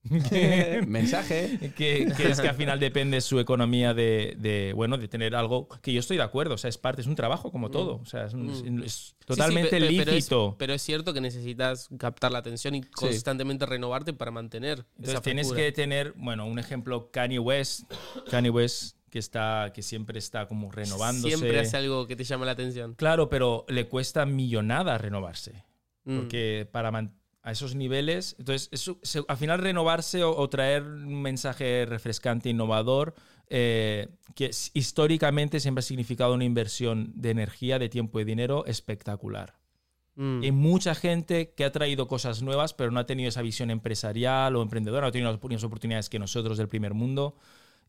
Mensaje. 0.87 1.71
que, 1.75 2.11
que 2.15 2.29
es 2.31 2.39
que 2.41 2.47
al 2.49 2.55
final 2.55 2.79
depende 2.79 3.19
su 3.21 3.39
economía 3.39 3.93
de, 3.93 4.35
de, 4.39 4.73
bueno, 4.73 4.97
de 4.97 5.07
tener 5.07 5.35
algo 5.35 5.67
que 5.81 5.93
yo 5.93 5.99
estoy 5.99 6.17
de 6.17 6.23
acuerdo, 6.23 6.55
o 6.55 6.57
sea, 6.57 6.69
es 6.69 6.77
parte, 6.77 7.01
es 7.01 7.07
un 7.07 7.15
trabajo 7.15 7.51
como 7.51 7.69
todo, 7.71 7.97
o 8.01 8.05
sea, 8.05 8.25
es, 8.25 8.33
un- 8.33 8.47
Mm. 8.47 8.83
es 8.83 8.93
Sí, 8.93 8.99
sí, 9.09 9.15
totalmente 9.25 9.69
pe- 9.69 9.79
pe- 9.81 9.87
pero 9.97 10.11
es- 10.11 10.15
lícito. 10.15 10.55
Pero 10.57 10.73
es, 10.73 10.81
cierto 10.81 11.13
que 11.13 11.21
necesitas 11.21 11.89
captar 11.97 12.31
la 12.31 12.39
atención 12.39 12.75
y 12.75 12.81
constantemente 12.81 13.65
renovarte 13.65 14.13
para 14.13 14.31
mantener. 14.31 14.85
Entonces 14.95 15.13
esa 15.15 15.21
tienes 15.21 15.51
que 15.51 15.71
tener, 15.73 16.13
bueno, 16.15 16.45
un 16.45 16.59
ejemplo, 16.59 17.11
Kanye 17.11 17.39
West, 17.39 17.91
Kanye 18.29 18.49
West 18.49 18.95
que 19.09 19.19
está, 19.19 19.71
que 19.73 19.81
siempre 19.81 20.19
está 20.19 20.47
como 20.47 20.71
renovándose. 20.71 21.35
Siempre 21.35 21.59
hace 21.59 21.77
algo 21.77 22.07
que 22.07 22.15
te 22.15 22.23
llama 22.25 22.45
la 22.45 22.51
atención. 22.53 22.93
Claro, 22.95 23.29
pero 23.29 23.65
le 23.69 23.87
cuesta 23.87 24.25
millonada 24.25 24.97
renovarse. 24.97 25.63
Mm. 26.05 26.17
Porque 26.19 26.67
para 26.71 26.91
a 27.47 27.51
esos 27.51 27.75
niveles, 27.75 28.35
entonces 28.39 28.67
eso- 28.71 28.99
se- 29.03 29.23
al 29.27 29.37
final 29.37 29.59
renovarse 29.59 30.23
o, 30.23 30.35
o 30.35 30.49
traer 30.49 30.83
un 30.83 31.21
mensaje 31.21 31.85
refrescante, 31.87 32.49
innovador, 32.49 33.15
eh, 33.49 34.09
que 34.35 34.51
históricamente 34.73 35.59
siempre 35.59 35.79
ha 35.79 35.83
significado 35.83 36.33
una 36.33 36.43
inversión 36.43 37.11
de 37.15 37.29
energía, 37.31 37.79
de 37.79 37.89
tiempo 37.89 38.19
y 38.19 38.23
dinero 38.25 38.65
espectacular. 38.65 39.55
Mm. 40.15 40.41
Hay 40.43 40.51
mucha 40.51 40.95
gente 40.95 41.53
que 41.55 41.63
ha 41.63 41.71
traído 41.71 42.07
cosas 42.07 42.41
nuevas, 42.41 42.73
pero 42.73 42.91
no 42.91 42.99
ha 42.99 43.05
tenido 43.05 43.29
esa 43.29 43.41
visión 43.41 43.69
empresarial 43.71 44.55
o 44.55 44.61
emprendedora, 44.61 45.01
no 45.01 45.07
ha 45.07 45.11
tenido 45.11 45.31
las 45.31 45.41
mismas 45.41 45.63
oportunidades 45.63 46.09
que 46.09 46.19
nosotros 46.19 46.57
del 46.57 46.67
primer 46.67 46.93
mundo. 46.93 47.35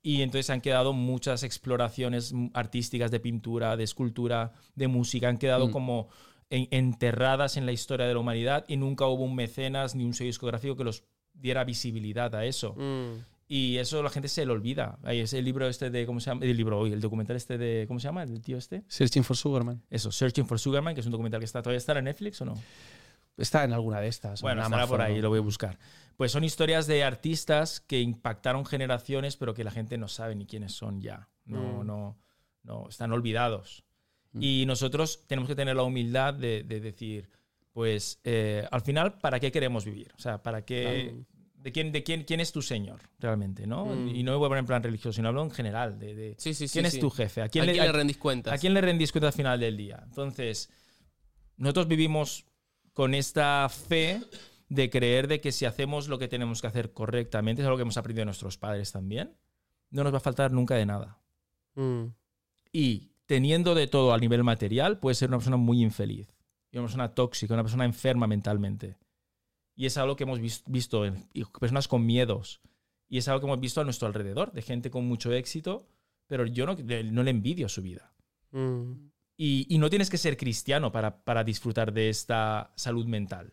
Y 0.02 0.22
entonces 0.22 0.48
han 0.50 0.60
quedado 0.60 0.92
muchas 0.92 1.42
exploraciones 1.42 2.32
mm, 2.32 2.50
artísticas 2.54 3.10
de 3.10 3.18
pintura, 3.18 3.76
de 3.76 3.82
escultura, 3.84 4.52
de 4.76 4.86
música, 4.88 5.28
han 5.28 5.38
quedado 5.38 5.68
Mm. 5.68 5.70
como 5.72 6.08
en- 6.50 6.68
enterradas 6.70 7.56
en 7.56 7.66
la 7.66 7.72
historia 7.72 8.06
de 8.06 8.14
la 8.14 8.20
humanidad 8.20 8.64
y 8.68 8.76
nunca 8.76 9.06
hubo 9.06 9.24
un 9.24 9.34
mecenas 9.34 9.94
ni 9.94 10.04
un 10.04 10.14
sello 10.14 10.28
discográfico 10.28 10.76
que 10.76 10.84
los 10.84 11.04
diera 11.34 11.64
visibilidad 11.64 12.34
a 12.34 12.44
eso. 12.44 12.74
Mm. 12.76 13.24
Y 13.50 13.78
eso 13.78 14.02
la 14.02 14.10
gente 14.10 14.28
se 14.28 14.44
le 14.44 14.52
olvida. 14.52 14.98
Ahí 15.04 15.20
es 15.20 15.32
el 15.32 15.44
libro 15.44 15.66
este 15.68 15.88
de, 15.88 16.04
¿cómo 16.04 16.20
se 16.20 16.30
llama? 16.30 16.44
El 16.44 16.54
libro, 16.56 16.78
hoy, 16.80 16.92
el 16.92 17.00
documental 17.00 17.36
este 17.36 17.56
de, 17.56 17.86
¿cómo 17.88 17.98
se 17.98 18.04
llama? 18.08 18.22
El 18.22 18.42
tío 18.42 18.58
este. 18.58 18.82
Searching 18.88 19.24
for 19.24 19.36
Sugarman. 19.36 19.82
Eso, 19.88 20.12
Searching 20.12 20.46
for 20.46 20.58
Sugarman, 20.58 20.94
que 20.94 21.00
es 21.00 21.06
un 21.06 21.12
documental 21.12 21.40
que 21.40 21.46
está 21.46 21.62
todavía 21.62 21.78
está 21.78 21.96
en 21.98 22.04
Netflix 22.04 22.40
o 22.42 22.44
no. 22.44 22.54
Está 23.38 23.64
en 23.64 23.72
alguna 23.72 24.00
de 24.00 24.08
estas. 24.08 24.40
o 24.40 24.42
Bueno, 24.42 24.60
en 24.60 24.64
estará 24.66 24.86
por 24.86 24.96
Amazon, 25.00 25.12
ahí, 25.12 25.16
¿no? 25.20 25.22
lo 25.22 25.28
voy 25.30 25.38
a 25.38 25.42
buscar. 25.42 25.78
Pues 26.16 26.32
son 26.32 26.44
historias 26.44 26.86
de 26.88 27.04
artistas 27.04 27.80
que 27.80 28.00
impactaron 28.00 28.66
generaciones, 28.66 29.36
pero 29.36 29.54
que 29.54 29.64
la 29.64 29.70
gente 29.70 29.96
no 29.96 30.08
sabe 30.08 30.34
ni 30.34 30.44
quiénes 30.44 30.72
son 30.72 31.00
ya. 31.00 31.28
No, 31.46 31.82
Mm. 31.82 31.86
no, 31.86 32.18
no, 32.64 32.88
están 32.88 33.12
olvidados. 33.12 33.84
Y 34.40 34.64
nosotros 34.66 35.24
tenemos 35.26 35.48
que 35.48 35.54
tener 35.54 35.76
la 35.76 35.82
humildad 35.82 36.34
de, 36.34 36.62
de 36.62 36.80
decir, 36.80 37.28
pues 37.72 38.20
eh, 38.24 38.66
al 38.70 38.80
final, 38.80 39.18
¿para 39.20 39.38
qué 39.38 39.52
queremos 39.52 39.84
vivir? 39.84 40.12
O 40.16 40.20
sea, 40.20 40.42
¿para 40.42 40.64
qué? 40.64 41.10
Claro. 41.12 41.24
¿De 41.58 41.72
quién, 41.72 41.92
de 41.92 42.02
quién, 42.02 42.24
quién 42.24 42.40
es 42.40 42.50
tu 42.50 42.60
señor 42.60 43.00
realmente? 43.18 43.66
¿no? 43.66 43.84
Mm. 43.86 44.08
Y 44.08 44.22
no 44.22 44.36
voy 44.38 44.46
a 44.46 44.48
poner 44.48 44.62
en 44.62 44.66
plan 44.66 44.82
religioso, 44.82 45.12
sino 45.14 45.28
hablo 45.28 45.42
en 45.42 45.50
general. 45.50 45.98
De, 45.98 46.14
de 46.14 46.34
Sí, 46.38 46.54
sí, 46.54 46.66
sí. 46.66 46.72
¿Quién 46.72 46.86
es 46.86 46.98
tu 46.98 47.08
jefe? 47.10 47.40
¿A 47.40 47.44
¿A 47.44 47.48
quién, 47.48 47.64
quién, 47.66 47.76
le, 47.76 47.92
rendís 47.92 48.16
cuentas? 48.16 48.52
¿A 48.52 48.58
quién 48.58 48.74
le 48.74 48.80
rendís 48.80 49.12
cuenta 49.12 49.28
al 49.28 49.32
final 49.32 49.60
del 49.60 49.76
día? 49.76 50.00
Entonces, 50.04 50.70
nosotros 51.56 51.88
vivimos 51.88 52.46
con 52.94 53.14
esta 53.14 53.68
fe 53.68 54.20
de 54.68 54.90
creer 54.90 55.28
de 55.28 55.40
que 55.40 55.52
si 55.52 55.64
hacemos 55.64 56.08
lo 56.08 56.18
que 56.18 56.26
tenemos 56.26 56.60
que 56.60 56.66
hacer 56.66 56.92
correctamente, 56.92 57.62
es 57.62 57.66
algo 57.66 57.76
que 57.76 57.82
hemos 57.82 57.96
aprendido 57.96 58.22
de 58.22 58.26
nuestros 58.26 58.58
padres 58.58 58.90
también, 58.92 59.36
no 59.90 60.04
nos 60.04 60.12
va 60.12 60.18
a 60.18 60.20
faltar 60.20 60.52
nunca 60.52 60.74
de 60.74 60.86
nada. 60.86 61.18
Mm. 61.74 62.06
Y 62.72 63.12
teniendo 63.28 63.74
de 63.74 63.86
todo 63.86 64.14
a 64.14 64.18
nivel 64.18 64.42
material, 64.42 64.98
puede 64.98 65.14
ser 65.14 65.28
una 65.28 65.36
persona 65.36 65.58
muy 65.58 65.82
infeliz, 65.82 66.34
y 66.72 66.78
una 66.78 66.86
persona 66.86 67.14
tóxica, 67.14 67.52
una 67.52 67.62
persona 67.62 67.84
enferma 67.84 68.26
mentalmente. 68.26 68.96
Y 69.76 69.84
es 69.86 69.98
algo 69.98 70.16
que 70.16 70.24
hemos 70.24 70.40
vis- 70.40 70.64
visto 70.66 71.04
en 71.04 71.28
personas 71.60 71.86
con 71.88 72.04
miedos. 72.06 72.60
Y 73.06 73.18
es 73.18 73.28
algo 73.28 73.40
que 73.40 73.46
hemos 73.46 73.60
visto 73.60 73.80
a 73.80 73.84
nuestro 73.84 74.08
alrededor, 74.08 74.52
de 74.52 74.62
gente 74.62 74.90
con 74.90 75.06
mucho 75.06 75.30
éxito, 75.32 75.86
pero 76.26 76.46
yo 76.46 76.64
no, 76.66 76.74
no 77.12 77.22
le 77.22 77.30
envidio 77.30 77.68
su 77.68 77.82
vida. 77.82 78.12
Mm. 78.50 78.92
Y, 79.36 79.66
y 79.68 79.78
no 79.78 79.88
tienes 79.90 80.08
que 80.10 80.18
ser 80.18 80.36
cristiano 80.38 80.90
para, 80.90 81.22
para 81.22 81.44
disfrutar 81.44 81.92
de 81.92 82.08
esta 82.08 82.72
salud 82.76 83.06
mental. 83.06 83.52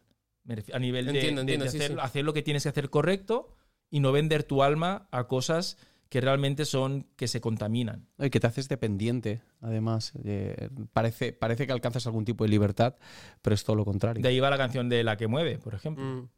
A 0.73 0.79
nivel 0.79 1.05
de, 1.05 1.11
Entiendo, 1.11 1.41
de- 1.41 1.47
de 1.47 1.53
entiendo, 1.53 1.67
sí, 1.69 1.77
hacer, 1.77 1.91
sí. 1.91 1.97
hacer 2.01 2.23
lo 2.25 2.33
que 2.33 2.41
tienes 2.43 2.63
que 2.63 2.69
hacer 2.69 2.89
correcto 2.89 3.49
y 3.91 3.99
no 3.99 4.11
vender 4.13 4.43
tu 4.43 4.63
alma 4.63 5.07
a 5.11 5.27
cosas 5.27 5.77
que 6.15 6.21
realmente 6.21 6.63
son 6.63 7.07
que 7.17 7.27
se 7.27 7.41
contaminan. 7.41 8.07
Y 8.17 8.29
que 8.29 8.39
te 8.39 8.47
haces 8.47 8.69
dependiente, 8.69 9.41
además. 9.59 10.13
Eh, 10.23 10.69
parece, 10.93 11.33
parece 11.33 11.67
que 11.67 11.73
alcanzas 11.73 12.07
algún 12.07 12.23
tipo 12.23 12.45
de 12.45 12.49
libertad, 12.51 12.95
pero 13.41 13.53
es 13.53 13.65
todo 13.65 13.75
lo 13.75 13.83
contrario. 13.83 14.23
De 14.23 14.29
ahí 14.29 14.39
va 14.39 14.49
la 14.49 14.57
canción 14.57 14.87
de 14.87 15.03
La 15.03 15.17
que 15.17 15.27
mueve, 15.27 15.57
por 15.57 15.73
ejemplo. 15.73 16.05
Mm. 16.05 16.29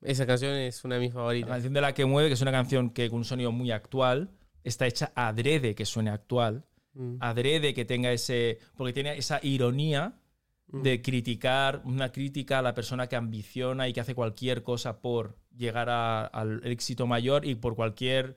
Esa 0.00 0.24
canción 0.26 0.54
es 0.54 0.82
una 0.86 0.94
de 0.94 1.02
mis 1.02 1.10
La 1.10 1.14
favoritas. 1.16 1.50
canción 1.50 1.74
de 1.74 1.80
La 1.82 1.92
que 1.92 2.06
mueve, 2.06 2.28
que 2.30 2.32
es 2.34 2.40
una 2.40 2.50
canción 2.50 2.88
que 2.88 3.10
con 3.10 3.18
un 3.18 3.24
sonido 3.26 3.52
muy 3.52 3.70
actual, 3.72 4.30
está 4.64 4.86
hecha 4.86 5.12
adrede 5.14 5.74
que 5.74 5.84
suene 5.84 6.08
actual, 6.08 6.64
Mm. 6.94 7.16
adrede 7.20 7.74
que 7.74 7.84
tenga 7.84 8.10
ese... 8.12 8.58
porque 8.74 8.94
tiene 8.94 9.18
esa 9.18 9.38
ironía 9.42 10.14
Mm. 10.68 10.80
de 10.82 11.02
criticar, 11.02 11.82
una 11.84 12.10
crítica 12.10 12.60
a 12.60 12.62
la 12.62 12.72
persona 12.72 13.06
que 13.06 13.16
ambiciona 13.16 13.86
y 13.86 13.92
que 13.92 14.00
hace 14.00 14.14
cualquier 14.14 14.62
cosa 14.62 15.02
por 15.02 15.36
llegar 15.54 15.90
a- 15.90 16.24
al 16.24 16.62
éxito 16.64 17.06
mayor 17.06 17.44
y 17.44 17.54
por 17.54 17.76
cualquier 17.76 18.34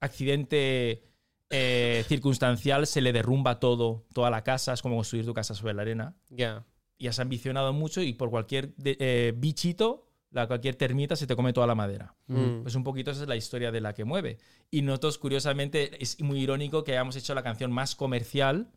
accidente 0.00 1.04
eh, 1.50 2.04
circunstancial 2.08 2.86
se 2.86 3.00
le 3.00 3.12
derrumba 3.12 3.58
todo, 3.60 4.06
toda 4.14 4.30
la 4.30 4.42
casa, 4.44 4.72
es 4.72 4.82
como 4.82 4.96
construir 4.96 5.24
tu 5.26 5.34
casa 5.34 5.54
sobre 5.54 5.74
la 5.74 5.82
arena. 5.82 6.14
Ya. 6.28 6.64
Y 6.98 7.08
has 7.08 7.18
ambicionado 7.18 7.72
mucho 7.72 8.02
y 8.02 8.12
por 8.12 8.30
cualquier 8.30 8.74
de- 8.76 8.96
eh, 9.00 9.32
bichito, 9.36 10.06
la, 10.30 10.46
cualquier 10.46 10.76
termita 10.76 11.16
se 11.16 11.26
te 11.26 11.34
come 11.34 11.52
toda 11.52 11.66
la 11.66 11.74
madera. 11.74 12.14
Mm. 12.28 12.62
Pues 12.62 12.74
un 12.76 12.84
poquito 12.84 13.10
esa 13.10 13.22
es 13.22 13.28
la 13.28 13.34
historia 13.36 13.72
de 13.72 13.80
la 13.80 13.94
que 13.94 14.04
mueve. 14.04 14.38
Y 14.70 14.82
nosotros, 14.82 15.18
curiosamente, 15.18 16.00
es 16.02 16.20
muy 16.20 16.40
irónico 16.40 16.84
que 16.84 16.92
hayamos 16.92 17.16
hecho 17.16 17.34
la 17.34 17.42
canción 17.42 17.72
más 17.72 17.96
comercial 17.96 18.70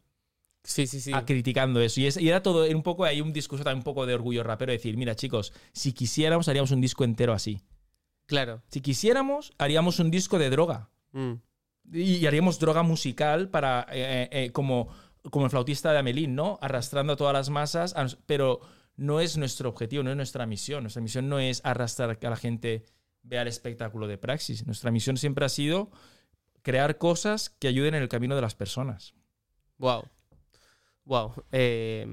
Sí, 0.63 0.87
sí, 0.87 0.99
sí. 1.01 1.11
a 1.13 1.25
criticando 1.25 1.79
eso. 1.81 1.99
Y, 2.01 2.07
es- 2.07 2.17
y 2.17 2.27
era 2.29 2.41
todo, 2.41 2.63
era 2.65 2.75
un 2.75 2.81
poco, 2.83 3.03
hay 3.03 3.21
un 3.21 3.33
discurso 3.33 3.63
también 3.63 3.79
un 3.79 3.83
poco 3.83 4.05
de 4.07 4.15
orgullo 4.15 4.41
rapero, 4.43 4.71
decir, 4.71 4.97
mira 4.97 5.15
chicos, 5.15 5.53
si 5.73 5.93
quisiéramos 5.93 6.47
haríamos 6.47 6.71
un 6.71 6.81
disco 6.81 7.03
entero 7.03 7.33
así. 7.33 7.61
Claro. 8.25 8.63
Si 8.69 8.79
quisiéramos, 8.81 9.51
haríamos 9.59 9.99
un 9.99 10.09
disco 10.09 10.39
de 10.39 10.49
droga. 10.49 10.89
Mm. 11.13 11.33
Y, 11.93 12.17
y 12.17 12.27
haríamos 12.27 12.59
droga 12.59 12.83
musical 12.83 13.49
para, 13.49 13.87
eh, 13.91 14.29
eh, 14.31 14.51
como, 14.51 14.89
como 15.31 15.45
el 15.45 15.51
flautista 15.51 15.91
de 15.91 15.99
Amelín, 15.99 16.35
¿no? 16.35 16.59
Arrastrando 16.61 17.13
a 17.13 17.15
todas 17.15 17.33
las 17.33 17.49
masas, 17.49 17.95
a 17.95 18.07
pero 18.25 18.59
no 18.95 19.19
es 19.19 19.37
nuestro 19.37 19.69
objetivo, 19.69 20.03
no 20.03 20.11
es 20.11 20.17
nuestra 20.17 20.45
misión. 20.45 20.83
Nuestra 20.83 21.01
misión 21.01 21.29
no 21.29 21.39
es 21.39 21.61
arrastrar 21.63 22.09
a 22.11 22.15
que 22.15 22.29
la 22.29 22.35
gente 22.35 22.85
vea 23.23 23.41
el 23.41 23.47
espectáculo 23.47 24.07
de 24.07 24.17
praxis. 24.17 24.65
Nuestra 24.65 24.91
misión 24.91 25.17
siempre 25.17 25.45
ha 25.45 25.49
sido 25.49 25.89
crear 26.61 26.97
cosas 26.97 27.49
que 27.49 27.67
ayuden 27.67 27.95
en 27.95 28.03
el 28.03 28.09
camino 28.09 28.35
de 28.35 28.41
las 28.41 28.55
personas. 28.55 29.13
Wow. 29.77 30.03
Wow. 31.05 31.33
Eh, 31.51 32.07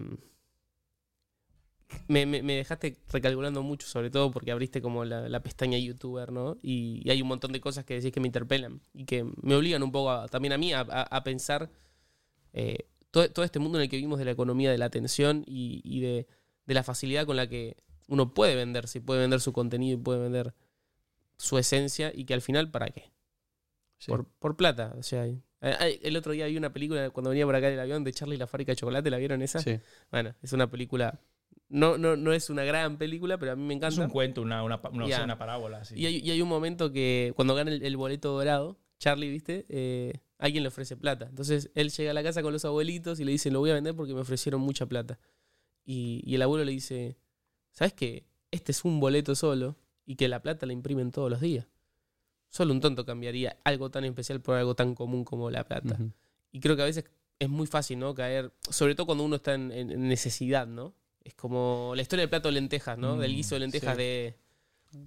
me, 2.09 2.27
me- 2.27 2.43
me 2.43 2.55
dejaste 2.57 2.97
recalculando 3.13 3.63
mucho, 3.63 3.87
sobre 3.87 4.11
todo 4.11 4.31
porque 4.31 4.51
abriste 4.53 4.81
como 4.83 5.05
la, 5.05 5.29
la 5.29 5.41
pestaña 5.43 5.79
youtuber, 5.79 6.33
¿no? 6.33 6.57
Y, 6.63 7.01
y 7.05 7.11
hay 7.11 7.23
un 7.23 7.29
montón 7.29 7.53
de 7.53 7.61
cosas 7.61 7.85
que 7.85 7.95
decís 7.95 8.13
que 8.13 8.21
me 8.21 8.29
interpelan 8.29 8.81
y 8.93 9.05
que 9.05 9.25
me 9.43 9.55
obligan 9.55 9.83
un 9.83 9.93
poco 9.93 10.11
a- 10.11 10.29
también 10.29 10.53
a 10.53 10.59
mí 10.59 10.73
a, 10.73 10.81
a- 10.81 11.03
a 11.03 11.25
pensar 11.25 11.71
eh, 12.53 12.87
todo, 13.11 13.31
todo 13.31 13.45
este 13.45 13.59
mundo 13.59 13.79
en 13.79 13.83
el 13.83 13.89
que 13.89 13.97
vivimos 13.97 14.19
de 14.19 14.25
la 14.25 14.31
economía 14.33 14.71
de 14.71 14.79
la 14.79 14.87
atención 14.87 15.45
y, 15.47 15.81
y 15.85 16.01
de, 16.01 16.27
de 16.67 16.75
la 16.75 16.83
facilidad 16.83 17.27
con 17.27 17.37
la 17.37 17.49
que 17.49 17.77
uno 18.09 18.35
puede 18.35 18.57
venderse, 18.57 18.99
y 18.99 19.01
puede 19.03 19.21
vender 19.21 19.41
su 19.41 19.53
contenido 19.53 19.99
y 19.99 20.03
puede 20.03 20.21
vender 20.21 20.55
su 21.37 21.59
esencia 21.59 22.13
y 22.15 22.25
que 22.25 22.35
al 22.35 22.43
final, 22.43 22.71
¿para 22.71 22.89
qué? 22.91 23.13
Sí. 23.99 24.11
Por, 24.11 24.27
por 24.27 24.57
plata. 24.57 24.95
O 24.99 25.03
sea, 25.03 25.27
el 25.61 26.17
otro 26.17 26.33
día 26.33 26.47
vi 26.47 26.57
una 26.57 26.73
película 26.73 27.11
cuando 27.11 27.31
venía 27.31 27.45
por 27.47 27.55
acá 27.55 27.69
en 27.69 27.75
el 27.75 27.81
avión 27.81 28.03
de 28.03 28.13
Charlie 28.13 28.35
y 28.37 28.39
la 28.39 28.47
fábrica 28.47 28.73
de 28.73 28.77
chocolate, 28.77 29.11
¿la 29.11 29.19
vieron 29.19 29.43
esa? 29.43 29.61
Sí. 29.61 29.79
Bueno, 30.11 30.35
es 30.43 30.53
una 30.53 30.71
película. 30.71 31.21
No, 31.71 31.97
no, 31.97 32.17
no 32.17 32.33
es 32.33 32.51
una 32.51 32.65
gran 32.65 32.99
película, 32.99 33.39
pero 33.39 33.53
a 33.53 33.57
mí 33.57 33.63
me 33.63 33.75
Es 33.75 33.79
encanta. 33.79 34.03
un 34.05 34.11
cuento, 34.11 34.43
una, 34.43 34.63
una, 34.65 34.81
Ya. 35.09 35.23
una 35.25 35.39
parábola. 35.39 35.85
sí. 35.85 35.95
Y 35.97 36.07
hay, 36.07 36.17
y 36.19 36.31
hay 36.31 36.43
un 36.43 36.49
momento 36.49 36.91
que 36.93 37.33
cuando 37.37 37.55
gana 37.55 37.71
el, 37.71 37.83
el 37.85 37.97
boleto 37.97 38.33
dorado, 38.33 38.77
Charlie, 38.99 39.31
¿viste? 39.31 39.67
Eh, 39.69 40.13
alguien 40.39 40.63
le 40.65 40.69
ofrece 40.69 40.97
plata. 40.97 41.27
Entonces 41.31 41.71
él 41.75 41.91
llega 41.91 42.11
a 42.11 42.15
la 42.15 42.23
casa 42.25 42.43
con 42.43 42.53
los 42.53 42.65
abuelitos 42.65 43.21
y 43.21 43.25
le 43.25 43.31
dice, 43.33 43.51
lo 43.53 43.61
voy 43.61 43.71
a 43.71 43.75
vender 43.75 43.95
porque 43.95 44.13
me 44.15 44.21
ofrecieron 44.21 44.61
mucha 44.61 44.87
plata. 44.87 45.19
Y, 45.85 46.23
y 46.25 46.35
el 46.35 46.43
abuelo 46.43 46.65
le 46.65 46.73
dice, 46.73 47.17
¿sabes 47.71 47.93
qué? 47.95 48.27
Este 48.51 48.73
es 48.73 48.85
un 48.85 48.99
boleto 49.01 49.35
solo 49.37 49.77
y 50.05 50.17
que 50.17 50.27
la 50.29 50.43
plata 50.43 50.67
la 50.67 50.73
imprimen 50.73 51.13
todos 51.13 51.31
los 51.31 51.41
días. 51.41 51.69
Solo 52.49 52.73
un 52.73 52.81
tonto 52.81 53.07
cambiaría 53.07 53.57
algo 53.63 53.91
tan 53.93 54.05
especial 54.05 54.41
por 54.41 54.57
algo 54.57 54.75
tan 54.75 54.97
común 54.97 55.25
como 55.25 55.51
la 55.53 55.63
plata. 55.65 55.97
Y 56.51 56.59
creo 56.59 56.75
que 56.75 56.83
a 56.83 56.87
veces 56.87 57.05
es 57.39 57.49
muy 57.49 57.69
fácil, 57.69 58.01
¿no? 58.01 58.13
Caer, 58.13 58.53
sobre 58.71 58.97
todo 58.97 59.07
cuando 59.07 59.23
uno 59.23 59.37
está 59.37 59.55
en 59.55 60.09
necesidad, 60.09 60.67
¿no? 60.67 60.95
Es 61.23 61.35
como 61.35 61.93
la 61.95 62.03
historia 62.03 62.23
del 62.23 62.31
plato 62.31 62.49
de 62.49 62.53
lentejas, 62.53 62.97
¿no? 62.99 63.17
Mm, 63.17 63.21
del 63.21 63.35
guiso 63.35 63.55
de 63.55 63.61
lentejas 63.61 63.97
sí. 63.97 64.03
de, 64.03 64.27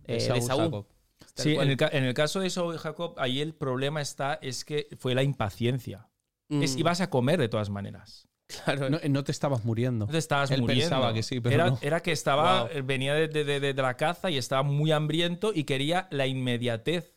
eh, 0.05 0.14
de 0.34 0.41
Saúl. 0.41 0.64
Jacob. 0.66 0.88
Tal 1.36 1.43
Sí, 1.43 1.55
en 1.55 1.70
el, 1.70 1.78
ca- 1.78 1.89
en 1.91 2.03
el 2.03 2.14
caso 2.14 2.39
de 2.41 2.47
eso, 2.47 2.78
Jacob, 2.78 3.16
ahí 3.18 3.41
el 3.41 3.53
problema 3.55 4.01
está, 4.01 4.36
es 4.41 4.66
que 4.66 4.88
fue 4.99 5.16
la 5.16 5.24
impaciencia. 5.24 6.07
Es, 6.49 6.76
Mm, 6.76 6.80
ibas 6.80 7.01
a 7.01 7.09
comer 7.09 7.39
de 7.39 7.47
todas 7.49 7.70
maneras. 7.70 8.28
claro. 8.66 8.89
No, 8.89 8.99
no 9.09 9.24
te 9.24 9.32
estabas 9.32 9.64
muriendo. 9.66 10.05
No 10.05 10.11
te 10.11 10.18
estabas 10.20 10.51
Él 10.51 10.61
muriendo. 10.61 10.84
pensaba 10.89 11.14
que 11.14 11.24
sí, 11.24 11.39
pero 11.39 11.55
era, 11.55 11.70
no. 11.72 11.80
era 11.82 12.01
que 12.01 12.11
estaba, 12.11 12.64
Wow. 12.66 12.72
eh, 12.74 12.82
venía 12.84 13.14
de, 13.16 13.28
de- 13.30 13.43
de- 13.45 13.74
de 13.74 13.82
la 13.82 13.95
caza 13.97 14.30
y 14.30 14.38
estaba 14.38 14.61
muy 14.64 14.91
hambriento 14.91 15.51
y 15.55 15.64
quería 15.64 16.07
la 16.11 16.28
inmediatez 16.28 17.16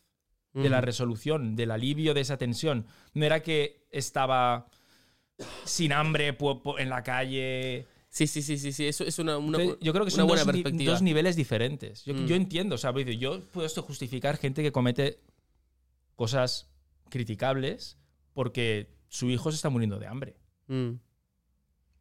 de 0.53 0.69
la 0.69 0.79
Mm. 0.81 0.85
resolución, 0.85 1.55
del 1.55 1.69
alivio 1.69 2.15
de 2.15 2.21
esa 2.21 2.37
tensión. 2.37 2.87
No 3.13 3.25
era 3.25 3.41
que 3.43 3.85
estaba 3.91 4.67
sin 5.65 5.91
hambre 5.93 6.35
en 6.79 6.89
la 6.89 7.03
calle. 7.03 7.85
Sí, 8.17 8.25
sí, 8.25 8.41
sí, 8.41 8.57
sí, 8.57 8.71
sí. 8.71 8.87
Eso 8.87 9.03
es 9.03 9.19
una, 9.19 9.37
una- 9.37 9.59
Entonces, 9.59 9.77
yo 9.85 9.93
creo 9.93 10.03
que 10.03 10.09
son 10.09 10.25
buena 10.25 10.43
dos, 10.43 10.51
perspectiva. 10.51 10.91
dos 10.91 11.03
niveles 11.03 11.35
diferentes. 11.35 12.03
Yo, 12.03 12.15
Mm. 12.15 12.25
yo 12.25 12.35
entiendo, 12.35 12.73
o 12.73 12.77
sea, 12.79 12.91
yo 12.99 13.41
puedo 13.51 13.67
esto 13.67 13.83
justificar 13.83 14.37
gente 14.37 14.63
que 14.63 14.71
comete 14.71 15.19
cosas 16.15 16.67
criticables 17.09 17.99
porque 18.33 18.89
su 19.07 19.29
hijo 19.29 19.51
se 19.51 19.55
está 19.57 19.69
muriendo 19.69 19.99
de 19.99 20.07
hambre. 20.07 20.35
Mm. 20.67 20.93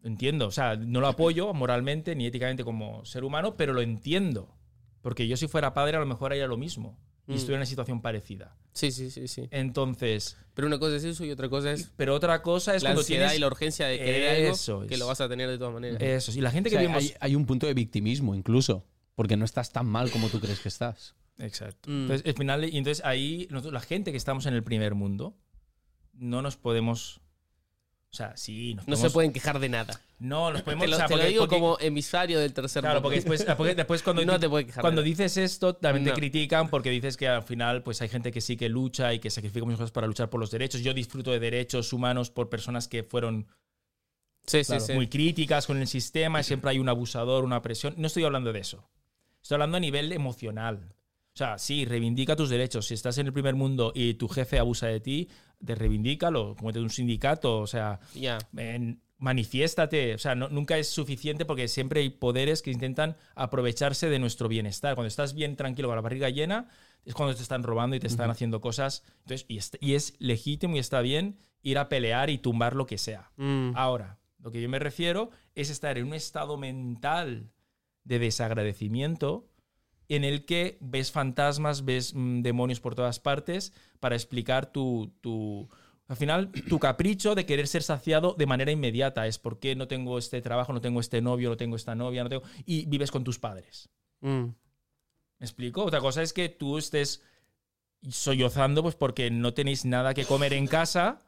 Entiendo, 0.04 0.46
o 0.46 0.50
sea, 0.50 0.76
no 0.76 1.00
lo 1.00 1.08
apoyo 1.08 1.52
moralmente 1.52 2.14
ni 2.16 2.26
éticamente 2.26 2.64
como 2.64 3.04
ser 3.04 3.22
humano, 3.24 3.56
pero 3.58 3.72
lo 3.74 3.82
entiendo. 3.82 4.56
Porque 5.02 5.28
yo 5.28 5.36
si 5.36 5.48
fuera 5.48 5.74
padre 5.74 5.96
a 5.98 6.00
lo 6.00 6.06
mejor 6.06 6.32
haría 6.32 6.46
lo 6.46 6.56
mismo 6.56 6.98
y 7.26 7.32
Mm. 7.32 7.34
estuviera 7.34 7.56
en 7.56 7.60
una 7.60 7.66
situación 7.66 8.00
parecida. 8.00 8.56
Sí, 8.76 8.92
sí, 8.92 9.10
sí, 9.10 9.26
sí. 9.26 9.48
Entonces, 9.50 10.36
Pero 10.52 10.68
una 10.68 10.78
cosa 10.78 10.96
es 10.96 11.04
eso 11.04 11.24
y 11.24 11.30
otra 11.30 11.48
cosa 11.48 11.72
es 11.72 11.90
pero 11.96 12.14
otra 12.14 12.42
cosa 12.42 12.74
es 12.74 12.82
la 12.82 12.90
cuando 12.90 13.00
ansiedad 13.00 13.22
tienes 13.22 13.38
y 13.38 13.40
la 13.40 13.46
urgencia 13.46 13.86
de 13.86 13.98
querer 13.98 14.44
Eso 14.46 14.76
algo 14.76 14.86
que 14.86 14.98
lo 14.98 15.06
vas 15.06 15.20
a 15.22 15.28
tener 15.28 15.48
de 15.48 15.56
todas 15.56 15.72
maneras. 15.72 16.00
eso. 16.02 16.30
Y 16.36 16.42
la 16.42 16.50
gente 16.50 16.68
O 16.68 16.70
que 16.70 16.76
sea, 16.76 16.86
vimos... 16.86 17.02
hay, 17.02 17.14
hay 17.18 17.34
un 17.34 17.46
punto 17.46 17.66
de 17.66 17.72
victimismo 17.72 18.34
incluso, 18.34 18.84
porque 19.14 19.36
no 19.36 19.46
estás 19.46 19.72
tan 19.72 19.86
mal 19.86 20.10
como 20.10 20.28
tú 20.28 20.40
crees 20.40 20.60
que 20.60 20.68
estás. 20.68 21.14
Exacto. 21.38 21.90
Mm. 21.90 22.02
Entonces, 22.02 22.26
al 22.26 22.34
final, 22.34 22.64
y 22.64 22.76
entonces 22.76 23.04
ahí, 23.04 23.46
nosotros, 23.50 23.72
la 23.72 23.80
gente 23.80 24.10
que 24.10 24.18
estamos 24.18 24.46
en 24.46 24.54
el 24.54 24.62
primer 24.62 24.94
mundo, 24.94 25.36
no 26.12 26.42
nos 26.42 26.56
podemos. 26.56 27.20
O 28.12 28.16
sea, 28.16 28.34
sí, 28.36 28.74
nos 28.74 28.88
no 28.88 28.96
se 28.96 29.10
pueden 29.10 29.32
quejar 29.32 29.58
de 29.58 29.68
nada. 29.68 30.00
No, 30.18 30.50
nos 30.50 30.62
podemos. 30.62 30.84
Te 30.84 30.88
lo, 30.88 30.96
o 30.96 30.98
sea, 30.98 31.06
te 31.06 31.14
lo 31.14 31.18
porque- 31.18 31.28
digo 31.30 31.42
porque- 31.42 31.54
como 31.56 31.76
emisario 31.80 32.38
del 32.40 32.54
tercer 32.54 32.80
Claro, 32.80 32.94
mundo. 32.94 33.02
porque 33.02 33.16
después, 33.16 33.44
porque 33.56 33.74
después 33.74 34.02
cuando, 34.02 34.24
no 34.24 34.40
te 34.40 34.48
puedes 34.48 34.66
quejar. 34.66 34.80
cuando 34.80 35.02
de 35.02 35.08
dices 35.08 35.36
esto, 35.36 35.74
también 35.76 36.04
No. 36.06 36.14
te 36.14 36.18
critican 36.20 36.70
porque 36.70 36.88
dices 36.90 37.16
que 37.18 37.28
al 37.28 37.42
final 37.42 37.82
pues 37.82 38.00
hay 38.00 38.08
gente 38.08 38.32
que 38.32 38.40
sí 38.40 38.56
que 38.56 38.70
lucha 38.70 39.12
y 39.12 39.18
que 39.18 39.28
sacrifica 39.28 39.64
muchas 39.66 39.78
cosas 39.80 39.90
para 39.92 40.06
luchar 40.06 40.30
por 40.30 40.40
los 40.40 40.50
derechos. 40.50 40.80
Yo 40.80 40.94
disfruto 40.94 41.30
de 41.30 41.40
derechos 41.40 41.92
humanos 41.92 42.30
por 42.30 42.48
personas 42.48 42.88
que 42.88 43.02
fueron 43.02 43.46
Sí, 44.46 44.60
sí, 44.62 44.66
Claro. 44.68 44.84
sí. 44.86 44.92
muy 44.92 45.08
críticas 45.08 45.66
con 45.66 45.76
el 45.78 45.88
sistema 45.88 46.38
y 46.40 46.44
siempre 46.44 46.70
hay 46.70 46.78
un 46.78 46.88
abusador, 46.88 47.42
una 47.44 47.60
presión. 47.62 47.94
No 47.98 48.06
estoy 48.06 48.22
hablando 48.22 48.52
de 48.52 48.60
eso. 48.60 48.88
Estoy 49.42 49.56
hablando 49.56 49.76
a 49.76 49.80
nivel 49.80 50.12
emocional. 50.12 50.94
O 51.36 51.38
sea, 51.38 51.58
sí, 51.58 51.84
reivindica 51.84 52.34
tus 52.34 52.48
derechos. 52.48 52.86
Si 52.86 52.94
estás 52.94 53.18
en 53.18 53.26
el 53.26 53.32
primer 53.34 53.54
mundo 53.54 53.92
y 53.94 54.14
tu 54.14 54.26
jefe 54.26 54.58
abusa 54.58 54.86
de 54.86 55.00
ti, 55.00 55.28
te 55.62 55.74
reivindícalo, 55.74 56.56
como 56.56 56.70
un 56.70 56.88
sindicato, 56.88 57.58
o 57.60 57.66
sea, 57.66 58.00
en- 58.56 59.02
manifiéstate. 59.18 60.14
O 60.14 60.18
sea, 60.18 60.34
no- 60.34 60.48
nunca 60.48 60.78
es 60.78 60.88
suficiente 60.88 61.44
porque 61.44 61.68
siempre 61.68 62.00
hay 62.00 62.08
poderes 62.08 62.62
que 62.62 62.70
intentan 62.70 63.16
aprovecharse 63.34 64.08
de 64.08 64.18
nuestro 64.18 64.48
bienestar. 64.48 64.94
Cuando 64.94 65.08
estás 65.08 65.34
bien 65.34 65.56
tranquilo 65.56 65.88
con 65.88 65.96
la 65.96 66.00
barriga 66.02 66.30
llena, 66.30 66.68
es 67.04 67.12
cuando 67.12 67.34
te 67.36 67.42
están 67.42 67.62
robando 67.62 67.96
y 67.96 68.00
te 68.00 68.06
están 68.06 68.30
haciendo 68.30 68.62
cosas. 68.62 69.04
Entonces, 69.20 69.44
y, 69.46 69.58
es- 69.58 69.72
y 69.80 69.92
es 69.92 70.14
legítimo 70.18 70.76
y 70.76 70.78
está 70.78 71.02
bien 71.02 71.36
ir 71.62 71.76
a 71.76 71.90
pelear 71.90 72.30
y 72.30 72.38
tumbar 72.38 72.74
lo 72.74 72.86
que 72.86 72.96
sea. 72.96 73.30
Mm. 73.36 73.72
Ahora, 73.74 74.18
lo 74.42 74.50
que 74.50 74.62
yo 74.62 74.70
me 74.70 74.78
refiero 74.78 75.28
es 75.54 75.68
estar 75.68 75.98
en 75.98 76.06
un 76.06 76.14
estado 76.14 76.56
mental 76.56 77.50
de 78.04 78.18
desagradecimiento 78.20 79.48
en 80.08 80.24
el 80.24 80.44
que 80.44 80.78
ves 80.80 81.10
fantasmas, 81.12 81.84
ves 81.84 82.14
mm, 82.14 82.42
demonios 82.42 82.80
por 82.80 82.94
todas 82.94 83.18
partes 83.20 83.72
para 84.00 84.14
explicar 84.14 84.66
tu, 84.72 85.12
tu- 85.20 85.68
al 86.08 86.16
final, 86.16 86.52
tu 86.68 86.78
capricho 86.78 87.34
de 87.34 87.46
querer 87.46 87.66
ser 87.66 87.82
saciado 87.82 88.34
de 88.38 88.46
manera 88.46 88.70
inmediata. 88.70 89.26
Es 89.26 89.38
por 89.38 89.58
qué 89.58 89.74
no 89.74 89.88
tengo 89.88 90.18
este 90.18 90.40
trabajo, 90.42 90.72
no 90.72 90.80
tengo 90.80 91.00
este 91.00 91.20
novio, 91.20 91.48
no 91.50 91.56
tengo 91.56 91.74
esta 91.76 91.94
novia, 91.96 92.22
no 92.22 92.28
tengo... 92.30 92.42
Y 92.64 92.86
vives 92.86 93.10
con 93.10 93.24
tus 93.24 93.38
padres. 93.40 93.88
Mm. 94.20 94.44
¿Me 95.38 95.44
explico? 95.44 95.84
Otra 95.84 96.00
cosa 96.00 96.22
es 96.22 96.32
que 96.32 96.48
tú 96.48 96.78
estés 96.78 97.22
sollozando 98.08 98.82
pues 98.82 98.94
porque 98.94 99.30
no 99.30 99.52
tenéis 99.54 99.84
nada 99.84 100.14
que 100.14 100.24
comer 100.24 100.52
en 100.52 100.66
casa 100.66 101.18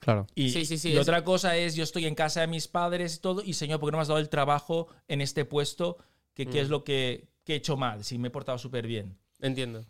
Claro. 0.00 0.26
y, 0.34 0.50
Sí, 0.50 0.64
sí, 0.64 0.78
sí, 0.78 0.90
y 0.90 0.92
es- 0.94 1.00
otra 1.00 1.24
cosa 1.24 1.56
es, 1.56 1.74
yo 1.74 1.82
estoy 1.82 2.06
en 2.06 2.14
casa 2.14 2.40
de 2.40 2.46
mis 2.46 2.68
padres 2.68 3.16
y 3.16 3.20
todo, 3.20 3.42
y 3.44 3.52
señor, 3.54 3.80
¿por 3.80 3.88
qué 3.88 3.92
no 3.92 3.98
me 3.98 4.02
has 4.02 4.08
dado 4.08 4.20
el 4.20 4.28
trabajo 4.28 4.86
en 5.08 5.20
este 5.20 5.44
puesto? 5.44 5.98
¿Qué, 6.34 6.46
qué 6.46 6.60
Mm. 6.60 6.64
es 6.64 6.68
lo 6.70 6.84
que, 6.84 7.26
que 7.48 7.54
he 7.54 7.56
hecho 7.56 7.78
mal? 7.78 8.04
Si 8.04 8.18
me 8.18 8.28
he 8.28 8.30
portado 8.30 8.58
súper 8.58 8.86
bien. 8.86 9.16
Entiendo. 9.40 9.86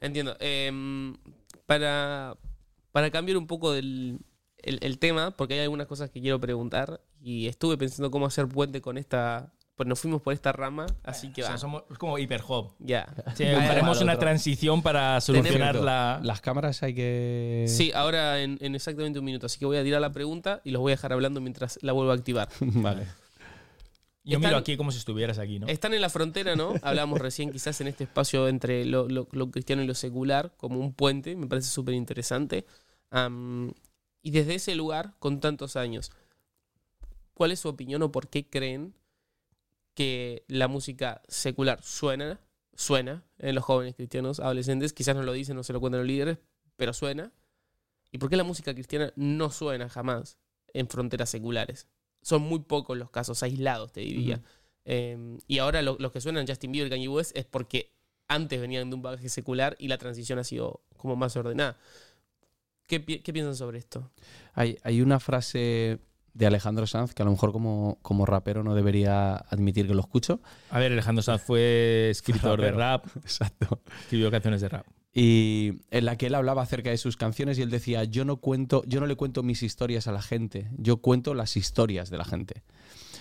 Entiendo. 0.00 0.36
Em, 0.40 1.16
para, 1.66 2.36
para 2.90 3.10
cambiar 3.12 3.38
un 3.38 3.46
poco 3.46 3.70
del, 3.72 4.18
el, 4.58 4.80
el 4.82 4.98
tema, 4.98 5.30
porque 5.36 5.54
hay 5.54 5.60
algunas 5.60 5.86
cosas 5.86 6.10
que 6.10 6.20
quiero 6.20 6.40
preguntar 6.40 7.00
y 7.22 7.46
estuve 7.46 7.78
pensando 7.78 8.10
cómo 8.10 8.26
hacer 8.26 8.48
puente 8.48 8.80
con 8.80 8.98
esta... 8.98 9.52
Pues 9.76 9.88
nos 9.88 9.98
fuimos 10.00 10.20
por 10.20 10.34
esta 10.34 10.52
rama, 10.52 10.84
así 11.04 11.32
que 11.32 11.42
O 11.42 11.44
sea, 11.44 11.54
va. 11.54 11.58
somos 11.58 11.84
es 11.90 11.96
como 11.96 12.18
hiperhop. 12.18 12.72
Ya. 12.80 13.06
Sí, 13.34 13.44
Vale, 13.44 13.56
haremos 13.66 14.02
una 14.02 14.18
transición 14.18 14.82
para 14.82 15.18
solucionar 15.22 15.76
la... 15.76 16.20
Las 16.22 16.42
cámaras 16.42 16.82
hay 16.82 16.92
que. 16.94 17.64
Sí, 17.66 17.90
ahora 17.94 18.42
en, 18.42 18.58
en 18.60 18.74
exactamente 18.74 19.20
un 19.20 19.24
minuto. 19.24 19.46
Así 19.46 19.58
que 19.58 19.64
voy 19.64 19.78
a 19.78 19.82
tirar 19.82 20.02
la 20.02 20.12
pregunta 20.12 20.60
y 20.64 20.72
los 20.72 20.80
voy 20.82 20.92
a 20.92 20.96
dejar 20.96 21.14
hablando 21.14 21.40
mientras 21.40 21.78
la 21.80 21.92
vuelvo 21.92 22.10
a 22.10 22.14
activar. 22.14 22.48
vale. 22.60 23.06
Yo 24.22 24.36
Están- 24.36 24.50
miro 24.50 24.58
aquí 24.58 24.76
como 24.76 24.92
si 24.92 24.98
estuvieras 24.98 25.38
aquí, 25.38 25.58
¿no? 25.58 25.66
Están 25.66 25.94
en 25.94 26.00
la 26.02 26.10
frontera, 26.10 26.54
¿no? 26.56 26.74
Hablábamos 26.82 27.18
recién 27.20 27.50
quizás 27.52 27.80
en 27.80 27.86
este 27.88 28.04
espacio 28.04 28.48
entre 28.48 28.84
lo, 28.84 29.08
lo- 29.08 29.28
lo 29.32 29.50
cristiano 29.50 29.82
y 29.82 29.86
lo 29.86 29.94
secular, 29.94 30.54
como 30.56 30.78
un 30.78 30.92
puente, 30.92 31.36
me 31.36 31.46
parece 31.46 31.68
súper 31.70 31.94
interesante. 31.94 32.66
Am, 33.10 33.72
y 34.22 34.30
desde 34.32 34.54
ese 34.56 34.74
lugar, 34.74 35.14
con 35.18 35.40
tantos 35.40 35.76
años, 35.76 36.12
¿cuál 37.34 37.52
es 37.52 37.60
su 37.60 37.68
opinión 37.68 38.02
o 38.02 38.12
por 38.12 38.28
qué 38.28 38.46
creen 38.48 38.94
que 39.94 40.44
la 40.48 40.68
música 40.68 41.22
secular 41.28 41.82
suena, 41.82 42.40
suena 42.74 43.24
en 43.38 43.54
los 43.54 43.64
jóvenes 43.64 43.94
cristianos, 43.94 44.38
adolescentes? 44.40 44.92
Quizás 44.92 45.16
no 45.16 45.22
lo 45.22 45.32
dicen, 45.32 45.56
no 45.56 45.62
se 45.64 45.72
lo 45.72 45.80
cuentan 45.80 46.00
los 46.00 46.06
líderes, 46.08 46.38
pero 46.76 46.92
suena. 46.92 47.32
¿Y 48.12 48.18
por 48.18 48.28
qué 48.28 48.36
la 48.36 48.44
música 48.44 48.74
cristiana 48.74 49.12
no 49.16 49.50
suena 49.50 49.88
jamás 49.88 50.36
en 50.74 50.88
fronteras 50.88 51.30
seculares? 51.30 51.86
Son 52.22 52.42
muy 52.42 52.60
pocos 52.60 52.96
los 52.98 53.10
casos, 53.10 53.42
aislados, 53.42 53.92
te 53.92 54.00
diría. 54.00 54.40
Eh, 54.84 55.38
y 55.46 55.58
ahora 55.58 55.82
lo- 55.82 55.96
los 55.98 56.12
que 56.12 56.20
suenan 56.20 56.46
Justin 56.46 56.72
Bieber 56.72 56.88
y 56.88 56.90
Kanye 56.90 57.08
West 57.08 57.36
es 57.36 57.44
porque 57.44 57.92
antes 58.28 58.60
venían 58.60 58.88
de 58.90 58.96
un 58.96 59.02
bagaje 59.02 59.28
secular 59.28 59.76
y 59.78 59.88
la 59.88 59.98
transición 59.98 60.38
ha 60.38 60.44
sido 60.44 60.82
como 60.96 61.16
más 61.16 61.34
ordenada. 61.36 61.76
¿Qué, 62.86 63.00
pi- 63.00 63.20
qué 63.20 63.32
piensan 63.32 63.54
sobre 63.56 63.78
esto? 63.78 64.10
Hay, 64.52 64.78
hay 64.82 65.00
una 65.00 65.20
frase 65.20 66.00
de 66.34 66.46
Alejandro 66.46 66.86
Sanz 66.86 67.14
que 67.14 67.22
a 67.22 67.24
lo 67.24 67.30
mejor 67.32 67.52
como, 67.52 67.98
como 68.02 68.26
rapero 68.26 68.62
no 68.64 68.74
debería 68.74 69.34
admitir 69.36 69.86
que 69.86 69.94
lo 69.94 70.00
escucho. 70.00 70.40
A 70.70 70.78
ver, 70.78 70.92
Alejandro 70.92 71.22
Sanz 71.22 71.42
fue 71.42 72.08
escritor 72.10 72.60
de 72.60 72.70
rap, 72.72 73.06
Exacto. 73.16 73.80
escribió 74.02 74.30
canciones 74.30 74.60
de 74.60 74.68
rap. 74.68 74.86
Y 75.12 75.80
en 75.90 76.04
la 76.04 76.16
que 76.16 76.26
él 76.26 76.34
hablaba 76.34 76.62
acerca 76.62 76.90
de 76.90 76.96
sus 76.96 77.16
canciones 77.16 77.58
y 77.58 77.62
él 77.62 77.70
decía, 77.70 78.04
yo 78.04 78.24
no 78.24 78.36
cuento, 78.36 78.84
yo 78.86 79.00
no 79.00 79.06
le 79.06 79.16
cuento 79.16 79.42
mis 79.42 79.62
historias 79.62 80.06
a 80.06 80.12
la 80.12 80.22
gente, 80.22 80.68
yo 80.76 80.98
cuento 80.98 81.34
las 81.34 81.56
historias 81.56 82.10
de 82.10 82.18
la 82.18 82.24
gente. 82.24 82.62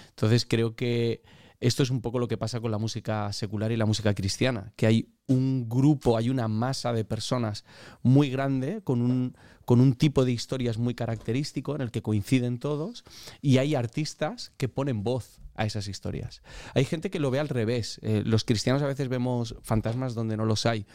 Entonces 0.10 0.46
creo 0.48 0.76
que 0.76 1.24
esto 1.60 1.84
es 1.84 1.90
un 1.90 2.02
poco 2.02 2.20
lo 2.20 2.30
que 2.30 2.38
pasa 2.38 2.62
con 2.62 2.72
la 2.72 2.78
música 2.78 3.34
secular 3.34 3.72
y 3.72 3.78
la 3.78 3.86
música 3.86 4.14
cristiana, 4.14 4.72
que 4.78 4.86
hay 4.86 5.10
un 5.28 5.68
grupo, 5.68 6.16
hay 6.16 6.30
una 6.30 6.48
masa 6.48 6.94
de 6.94 7.04
personas 7.04 7.66
muy 8.02 8.30
grande 8.30 8.82
con 8.82 9.02
un, 9.02 9.36
con 9.66 9.82
un 9.82 9.94
tipo 9.94 10.24
de 10.24 10.32
historias 10.32 10.78
muy 10.78 10.96
característico 10.96 11.76
en 11.76 11.82
el 11.82 11.92
que 11.92 12.02
coinciden 12.02 12.60
todos 12.60 13.04
y 13.42 13.58
hay 13.58 13.76
artistas 13.76 14.54
que 14.58 14.70
ponen 14.70 15.04
voz 15.04 15.42
a 15.56 15.66
esas 15.66 15.90
historias. 15.90 16.42
Hay 16.76 16.86
gente 16.86 17.10
que 17.10 17.20
lo 17.20 17.30
ve 17.30 17.40
al 17.40 17.50
revés. 17.50 18.00
Eh, 18.04 18.24
los 18.26 18.46
cristianos 18.46 18.82
a 18.82 18.88
veces 18.88 19.10
vemos 19.10 19.56
fantasmas 19.62 20.16
donde 20.16 20.38
no 20.38 20.46
los 20.46 20.66
hay. 20.66 20.86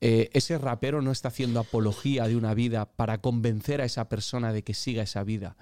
Eh, 0.00 0.28
ese 0.34 0.58
rapero 0.58 1.00
no 1.00 1.10
está 1.10 1.28
haciendo 1.28 1.58
apología 1.60 2.28
de 2.28 2.36
una 2.36 2.52
vida 2.54 2.84
para 2.84 3.18
convencer 3.22 3.80
a 3.80 3.84
esa 3.86 4.08
persona 4.08 4.52
de 4.52 4.62
que 4.62 4.74
siga 4.74 5.02
esa 5.02 5.24
vida. 5.24 5.56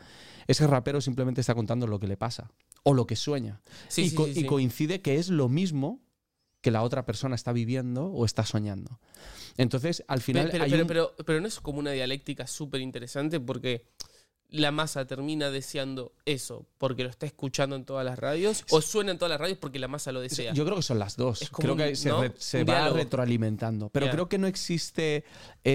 Ese 0.49 0.67
rapero 0.67 1.01
simplemente 1.01 1.41
está 1.41 1.55
contando 1.55 1.87
lo 1.87 2.01
que 2.01 2.09
le 2.09 2.17
pasa 2.17 2.51
o 2.83 2.95
lo 2.95 3.07
que 3.07 3.17
sueña. 3.17 3.63
Sí, 3.89 4.03
y, 4.03 4.11
sí, 4.11 4.17
co- 4.17 4.25
sí, 4.27 4.31
y 4.33 4.35
sí. 4.35 4.47
coincide 4.47 5.01
que 5.03 5.17
es 5.17 5.29
lo 5.29 5.49
mismo 5.49 6.03
que 6.61 6.71
la 6.71 6.83
otra 6.83 7.07
persona 7.07 7.35
está 7.35 7.53
viviendo 7.53 8.07
o 8.07 8.25
está 8.25 8.45
soñando. 8.45 8.99
Entonces, 9.57 10.03
al 10.09 10.21
final... 10.21 10.49
Pero, 10.51 10.65
hay 10.65 10.71
pero, 10.71 10.83
un- 10.83 10.89
pero, 10.89 11.15
pero 11.25 11.41
no 11.41 11.47
es 11.47 11.61
como 11.61 11.79
una 11.79 11.93
dialéctica 11.93 12.47
súper 12.47 12.81
interesante 12.81 13.39
porque 13.39 13.87
la 14.51 14.71
masa 14.71 15.05
termina 15.07 15.51
deseando 15.51 16.13
eso 16.27 16.65
porque 16.79 17.03
lo 17.03 17.11
está 17.11 17.27
escuchando 17.27 17.75
en 17.75 17.85
todas 17.85 18.05
las 18.05 18.19
radios 18.19 18.65
o 18.71 18.81
suena 18.81 19.11
en 19.11 19.19
todas 19.19 19.31
las 19.31 19.41
radios 19.41 19.59
porque 19.59 19.79
la 19.81 19.89
masa 19.89 20.13
lo 20.13 20.21
desea. 20.21 20.53
Yo 20.53 20.65
creo 20.65 20.77
que 20.77 20.83
son 20.83 20.99
las 21.01 21.17
dos. 21.17 21.51
Creo 21.57 21.73
un- 21.73 21.79
que 21.79 21.97
se, 21.97 22.09
¿no? 22.11 22.23
re- 22.23 22.33
se 22.37 22.63
va 22.63 22.75
diálogo. 22.75 22.97
retroalimentando. 22.99 23.89
Pero 23.91 24.11
creo 24.11 24.29
que 24.29 24.39
no 24.39 24.47
existe 24.47 25.25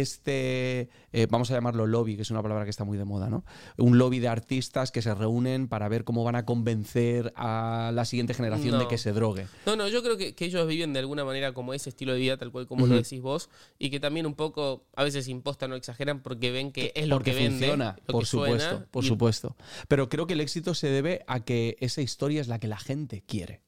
este, 0.03 0.89
eh, 1.11 1.27
vamos 1.29 1.51
a 1.51 1.55
llamarlo 1.55 1.85
lobby, 1.87 2.15
que 2.15 2.21
es 2.21 2.31
una 2.31 2.41
palabra 2.41 2.63
que 2.63 2.69
está 2.69 2.83
muy 2.85 2.97
de 2.97 3.05
moda, 3.05 3.29
¿no? 3.29 3.43
Un 3.77 3.97
lobby 3.97 4.19
de 4.19 4.27
artistas 4.29 4.91
que 4.91 5.01
se 5.01 5.13
reúnen 5.13 5.67
para 5.67 5.89
ver 5.89 6.03
cómo 6.03 6.23
van 6.23 6.35
a 6.35 6.45
convencer 6.45 7.33
a 7.35 7.91
la 7.93 8.05
siguiente 8.05 8.33
generación 8.33 8.79
de 8.79 8.87
que 8.87 8.97
se 8.97 9.11
drogue. 9.11 9.47
No, 9.65 9.75
no, 9.75 9.87
yo 9.87 10.01
creo 10.03 10.15
que, 10.17 10.35
que 10.35 10.45
ellos 10.45 10.65
viven 10.67 10.93
de 10.93 10.99
alguna 10.99 11.25
manera 11.25 11.53
como 11.53 11.73
ese 11.73 11.89
estilo 11.89 12.13
de 12.13 12.19
vida, 12.19 12.37
tal 12.37 12.51
cual 12.51 12.67
como 12.67 12.87
lo 12.87 12.95
decís 12.95 13.21
vos, 13.21 13.49
y 13.77 13.89
que 13.89 13.99
también 13.99 14.25
un 14.25 14.35
poco 14.35 14.85
a 14.95 15.03
veces 15.03 15.27
impostan 15.27 15.71
o 15.71 15.75
exageran 15.75 16.21
porque 16.21 16.51
ven 16.51 16.71
que 16.71 16.91
es 16.95 17.07
lo 17.07 17.15
Porque 17.17 17.31
que 17.31 17.37
vende, 17.37 17.57
funciona, 17.67 17.95
lo 18.07 18.11
por 18.13 18.21
que 18.21 18.25
suena, 18.27 18.53
supuesto, 18.59 18.87
por 18.91 19.03
supuesto. 19.03 19.55
Pero 19.87 20.09
creo 20.09 20.27
que 20.27 20.33
el 20.33 20.41
éxito 20.41 20.73
se 20.73 20.87
debe 20.87 21.23
a 21.27 21.41
que 21.41 21.77
esa 21.79 22.01
historia 22.01 22.41
es 22.41 22.47
la 22.47 22.59
que 22.59 22.67
la 22.67 22.77
gente 22.77 23.21
quiere. 23.21 23.61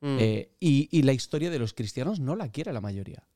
Mm. 0.00 0.16
Eh, 0.20 0.50
y, 0.60 0.88
y 0.90 1.02
la 1.02 1.12
historia 1.12 1.50
de 1.50 1.58
los 1.58 1.72
cristianos 1.72 2.20
no 2.20 2.36
la 2.36 2.48
quiere 2.48 2.72
la 2.72 2.80
mayoría. 2.80 3.26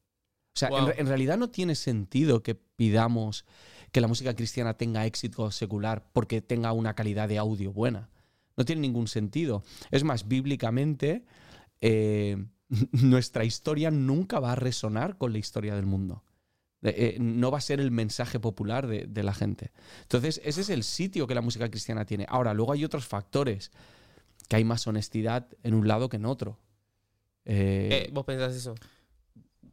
O 0.55 0.59
sea, 0.59 0.71
Wow. 0.71 0.91
en, 0.97 1.07
realidad 1.07 1.39
no 1.39 1.51
tiene 1.51 1.75
sentido 1.77 2.43
que 2.43 2.57
pidamos 2.57 3.45
que 3.93 4.01
la 4.01 4.09
música 4.09 4.35
cristiana 4.35 4.75
tenga 4.75 5.07
éxito 5.07 5.51
secular 5.51 6.11
porque 6.13 6.43
tenga 6.43 6.73
una 6.73 6.95
calidad 6.95 7.29
de 7.29 7.39
audio 7.39 7.73
buena. 7.73 8.11
No 8.57 8.65
tiene 8.65 8.83
ningún 8.83 9.07
sentido. 9.07 9.63
Es 9.93 10.03
más, 10.03 10.27
bíblicamente, 10.27 11.25
eh, 11.81 12.45
nuestra 12.93 13.45
historia 13.45 13.91
nunca 13.91 14.41
va 14.41 14.53
a 14.53 14.57
resonar 14.57 15.17
con 15.17 15.33
la 15.33 15.39
historia 15.39 15.77
del 15.77 15.87
mundo. 15.87 16.25
Eh, 16.83 17.17
no 17.19 17.51
va 17.51 17.59
a 17.59 17.61
ser 17.61 17.81
el 17.81 17.91
mensaje 17.91 18.39
popular 18.39 18.87
de, 18.87 19.07
de 19.07 19.23
la 19.23 19.35
gente. 19.35 19.73
Entonces, 20.03 20.41
ese 20.45 20.61
es 20.61 20.71
el 20.71 20.85
sitio 20.85 21.27
que 21.27 21.35
la 21.35 21.41
música 21.41 21.69
cristiana 21.69 22.05
tiene. 22.05 22.25
Ahora, 22.29 22.55
luego 22.55 22.73
hay 22.73 22.85
otros 22.85 23.07
factores, 23.07 23.73
que 24.49 24.57
hay 24.57 24.65
más 24.65 24.87
honestidad 24.87 25.49
en 25.63 25.75
un 25.75 25.89
lado 25.89 26.09
que 26.09 26.17
en 26.17 26.27
otro. 26.27 26.59
Eh, 27.45 28.07
Eh, 28.07 28.11
¿Vos 28.13 28.25
pensás 28.25 28.55
eso? 28.55 28.75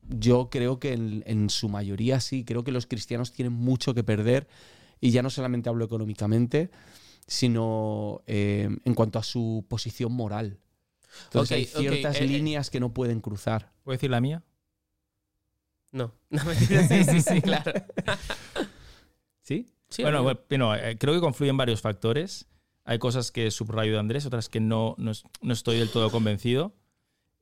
yo 0.07 0.49
creo 0.49 0.79
que 0.79 0.93
en, 0.93 1.23
en 1.25 1.49
su 1.49 1.67
mayoría 1.69 2.19
sí, 2.19 2.43
creo 2.45 2.63
que 2.63 2.71
los 2.71 2.85
cristianos 2.85 3.31
tienen 3.31 3.53
mucho 3.53 3.93
que 3.93 4.03
perder 4.03 4.47
y 5.01 5.11
ya 5.11 5.21
no 5.21 5.29
solamente 5.29 5.69
hablo 5.69 5.85
económicamente, 5.85 6.69
sino 7.27 8.21
eh, 8.27 8.69
en 8.85 8.93
cuanto 8.93 9.19
a 9.19 9.23
su 9.23 9.65
posición 9.67 10.13
moral. 10.13 10.59
Entonces 11.25 11.57
hay 11.57 11.65
ciertas 11.65 12.19
eh, 12.21 12.23
eh. 12.23 12.27
líneas 12.27 12.69
que 12.69 12.79
no 12.79 12.93
pueden 12.93 13.21
cruzar. 13.21 13.71
¿Puedo 13.83 13.95
decir 13.95 14.09
la 14.09 14.21
mía? 14.21 14.43
No, 15.95 16.13
no 16.29 16.41
sí, 16.53 17.03
sí, 17.05 17.21
sí, 17.21 17.41
claro. 17.41 17.71
¿Sí? 19.41 19.67
Sí, 19.89 20.01
bueno, 20.01 20.23
bueno, 20.49 20.75
eh, 20.75 20.97
creo 20.99 21.13
que 21.13 21.19
confluyen 21.21 21.55
varios 21.55 21.81
factores. 21.81 22.47
Hay 22.83 22.99
cosas 22.99 23.31
que 23.31 23.49
subrayo 23.49 23.93
de 23.93 23.99
Andrés, 23.99 24.25
otras 24.25 24.49
que 24.49 24.59
no, 24.59 24.95
no, 24.97 25.11
no 25.41 25.53
estoy 25.53 25.77
del 25.79 25.89
todo 25.89 26.09
convencido. 26.11 26.75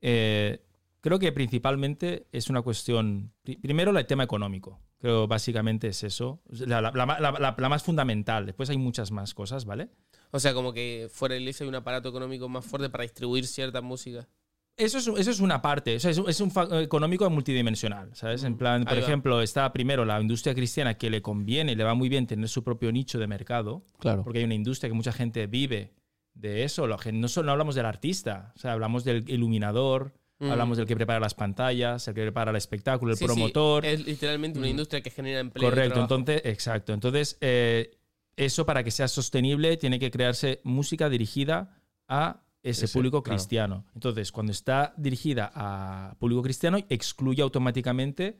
Eh, 0.02 0.64
creo 1.02 1.18
que 1.20 1.32
principalmente 1.32 2.28
es 2.32 2.50
una 2.50 2.62
cuestión, 2.62 3.34
pri- 3.42 3.58
primero 3.58 3.98
el 3.98 4.06
tema 4.06 4.24
económico. 4.24 4.80
Creo 5.00 5.28
básicamente 5.28 5.88
es 5.88 6.04
eso, 6.04 6.42
la, 6.50 6.80
la- 6.80 6.92
la- 6.92 7.06
la- 7.20 7.32
la- 7.32 7.56
la 7.58 7.70
más 7.70 7.84
fundamental. 7.84 8.46
Después 8.46 8.70
hay 8.70 8.78
muchas 8.78 9.12
más 9.12 9.34
cosas, 9.34 9.66
¿vale? 9.66 9.90
O 10.32 10.40
sea, 10.40 10.54
como 10.54 10.74
que 10.74 11.10
fuera 11.12 11.34
de 11.36 11.42
iglesia 11.42 11.64
hay 11.64 11.70
un 11.70 11.76
aparato 11.76 12.08
económico 12.10 12.48
más 12.50 12.66
fuerte 12.66 12.90
para 12.90 13.02
distribuir 13.04 13.48
cierta 13.48 13.82
música. 13.82 14.28
Eso 14.76 14.98
es, 14.98 15.08
eso 15.08 15.30
es 15.32 15.40
una 15.40 15.62
parte, 15.62 15.96
o 15.96 16.00
sea, 16.00 16.10
es, 16.10 16.18
un- 16.18 16.28
es 16.28 16.42
un 16.42 16.50
fa- 16.50 16.82
económico 16.82 17.30
multidimensional, 17.30 18.10
¿sabes? 18.16 18.44
En 18.44 18.58
plan, 18.58 18.86
por 18.86 18.98
ejemplo, 18.98 19.42
está 19.42 19.72
primero 19.72 20.04
la 20.04 20.20
industria 20.20 20.56
cristiana 20.56 20.96
que 20.96 21.12
le 21.12 21.22
conviene, 21.22 21.76
le 21.76 21.84
va 21.84 21.94
muy 21.94 22.10
bien 22.10 22.26
tener 22.26 22.50
su 22.50 22.64
propio 22.64 22.92
nicho 22.92 23.20
de 23.20 23.28
mercado, 23.28 23.86
Claro. 24.00 24.24
porque 24.24 24.40
hay 24.40 24.46
una 24.46 24.56
industria 24.56 24.90
que 24.90 24.96
mucha 24.96 25.12
gente 25.14 25.46
vive 25.46 25.94
de 26.34 26.64
eso. 26.64 26.88
La 26.88 26.98
gente- 26.98 27.20
no 27.20 27.28
solo 27.28 27.46
no 27.48 27.52
hablamos 27.52 27.76
del 27.76 27.86
artista, 27.86 28.52
o 28.56 28.60
sea, 28.60 28.74
hablamos 28.74 29.04
del 29.04 29.30
iluminador, 29.30 30.14
Mm. 30.40 30.50
hablamos 30.50 30.78
del 30.78 30.88
que 30.88 30.96
prepara 30.96 31.20
las 31.20 31.36
pantallas, 31.36 32.08
el 32.08 32.16
que 32.16 32.22
prepara 32.24 32.50
el 32.50 32.58
espectáculo, 32.58 33.12
el 33.12 33.18
Sí, 33.20 33.26
sí, 33.26 33.28
promotor. 33.28 33.86
es 33.86 34.04
literalmente 34.08 34.58
una 34.58 34.68
Mm. 34.68 34.72
industria 34.72 35.02
que 35.02 35.12
genera 35.12 35.40
empleo. 35.40 35.68
y 35.68 35.70
Correcto, 35.70 36.02
entonces, 36.02 36.42
exacto. 36.46 36.94
Entonces, 36.94 37.38
eh, 37.42 37.92
eso 38.36 38.66
para 38.66 38.84
que 38.84 38.90
sea 38.90 39.08
sostenible 39.08 39.78
tiene 39.78 40.00
que 40.00 40.10
crearse 40.10 40.62
música 40.64 41.10
dirigida 41.10 41.78
a 42.08 42.42
ese 42.64 42.86
Ese, 42.86 42.94
público 42.94 43.22
claro. 43.22 43.36
cristiano. 43.38 43.86
Entonces, 43.94 44.32
cuando 44.32 44.52
está 44.52 44.94
dirigida 44.98 45.52
a 45.54 46.16
público 46.18 46.42
cristiano, 46.42 46.78
excluye 46.90 47.42
automáticamente 47.44 48.40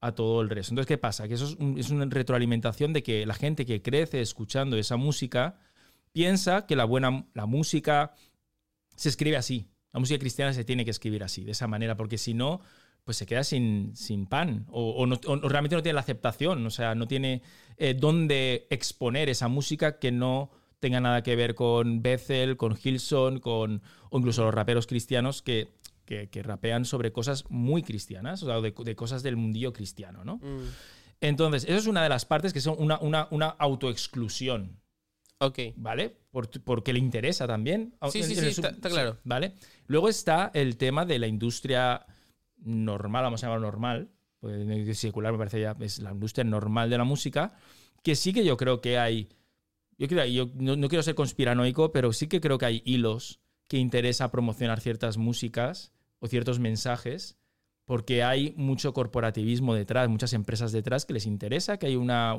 a 0.00 0.12
todo 0.12 0.40
el 0.42 0.48
resto. 0.50 0.72
Entonces, 0.72 0.86
¿qué 0.88 0.98
pasa? 0.98 1.26
Que 1.28 1.34
eso 1.34 1.44
es, 1.46 1.56
un- 1.56 1.76
es 1.78 1.90
una 1.90 2.04
retroalimentación 2.06 2.92
de 2.92 3.02
que 3.02 3.26
la 3.26 3.34
gente 3.34 3.66
que 3.66 3.82
crece 3.82 4.20
escuchando 4.20 4.76
esa 4.76 4.96
música 4.96 5.58
piensa 6.12 6.66
que 6.66 6.76
la 6.76 6.84
buena 6.84 7.26
la 7.34 7.46
música 7.46 8.14
se 8.96 9.08
escribe 9.08 9.36
así. 9.36 9.66
La 9.92 10.00
música 10.00 10.18
cristiana 10.18 10.52
se 10.52 10.64
tiene 10.64 10.84
que 10.84 10.90
escribir 10.90 11.24
así, 11.24 11.44
de 11.44 11.52
esa 11.52 11.66
manera, 11.66 11.96
porque 11.96 12.18
si 12.18 12.34
no, 12.34 12.60
pues 13.04 13.16
se 13.16 13.26
queda 13.26 13.44
sin, 13.44 13.94
sin 13.96 14.26
pan 14.26 14.66
o, 14.70 14.90
o 14.92 15.06
no- 15.06 15.18
o 15.26 15.36
realmente 15.48 15.76
no 15.76 15.82
tiene 15.82 15.94
la 15.94 16.00
aceptación, 16.00 16.64
o 16.66 16.70
sea, 16.70 16.94
no 16.94 17.06
tiene 17.08 17.42
eh, 17.76 17.94
dónde 17.94 18.66
exponer 18.70 19.28
esa 19.28 19.48
música 19.48 19.98
que 19.98 20.12
no 20.12 20.50
tenga 20.84 21.00
nada 21.00 21.22
que 21.22 21.34
ver 21.34 21.54
con 21.54 22.02
Bethel, 22.02 22.56
con 22.58 22.76
Hilson, 22.82 23.40
con, 23.40 23.80
o 24.10 24.18
incluso 24.18 24.44
los 24.44 24.52
raperos 24.52 24.86
cristianos 24.86 25.40
que, 25.40 25.68
que, 26.04 26.28
que 26.28 26.42
rapean 26.42 26.84
sobre 26.84 27.10
cosas 27.10 27.44
muy 27.48 27.82
cristianas, 27.82 28.42
o 28.42 28.46
sea, 28.46 28.60
de, 28.60 28.72
de 28.76 28.94
cosas 28.94 29.22
del 29.22 29.36
mundillo 29.36 29.72
cristiano, 29.72 30.24
¿no? 30.24 30.36
Mm. 30.36 30.68
Entonces, 31.20 31.64
eso 31.64 31.76
es 31.78 31.86
una 31.86 32.02
de 32.02 32.10
las 32.10 32.26
partes 32.26 32.52
que 32.52 32.60
son 32.60 32.76
una, 32.78 32.98
una, 32.98 33.28
una 33.30 33.46
autoexclusión, 33.48 34.78
Ok. 35.38 35.58
¿vale? 35.76 36.14
Por- 36.30 36.50
porque 36.62 36.92
le 36.92 36.98
interesa 36.98 37.46
también. 37.46 37.94
Sí, 38.10 38.22
sí, 38.22 38.34
En 38.38 38.52
sí, 38.52 38.60
está 38.60 38.88
claro. 38.90 39.16
¿Vale? 39.24 39.54
Luego 39.86 40.08
está 40.10 40.50
el 40.54 40.76
tema 40.76 41.04
de 41.06 41.18
la 41.18 41.26
industria 41.26 42.04
normal, 42.58 43.22
vamos 43.24 43.42
a 43.42 43.46
llamarlo 43.46 43.66
normal, 43.66 44.10
porque 44.40 44.94
secular 44.94 45.32
me 45.32 45.38
parece 45.38 45.60
ya 45.60 45.74
es 45.80 45.98
la 45.98 46.12
industria 46.12 46.44
normal 46.44 46.90
de 46.90 46.98
la 46.98 47.04
música, 47.04 47.54
que 48.02 48.16
sí 48.16 48.32
que 48.34 48.44
yo 48.44 48.56
creo 48.58 48.80
que 48.82 48.98
hay, 48.98 49.28
yo, 49.98 50.08
creo, 50.08 50.24
yo 50.26 50.50
no, 50.54 50.76
no 50.76 50.88
quiero 50.88 51.02
ser 51.02 51.14
conspiranoico, 51.14 51.92
pero 51.92 52.12
sí 52.12 52.26
que 52.26 52.40
creo 52.40 52.58
que 52.58 52.66
hay 52.66 52.82
hilos 52.84 53.40
que 53.68 53.78
interesa 53.78 54.30
promocionar 54.30 54.80
ciertas 54.80 55.16
músicas 55.16 55.92
o 56.18 56.26
ciertos 56.26 56.58
mensajes, 56.58 57.36
porque 57.86 58.22
hay 58.22 58.54
mucho 58.56 58.94
corporativismo 58.94 59.74
detrás, 59.74 60.08
muchas 60.08 60.32
empresas 60.32 60.72
detrás 60.72 61.04
que 61.04 61.12
les 61.12 61.26
interesa 61.26 61.76
que 61.76 61.86
hay 61.86 61.96
una, 61.96 62.34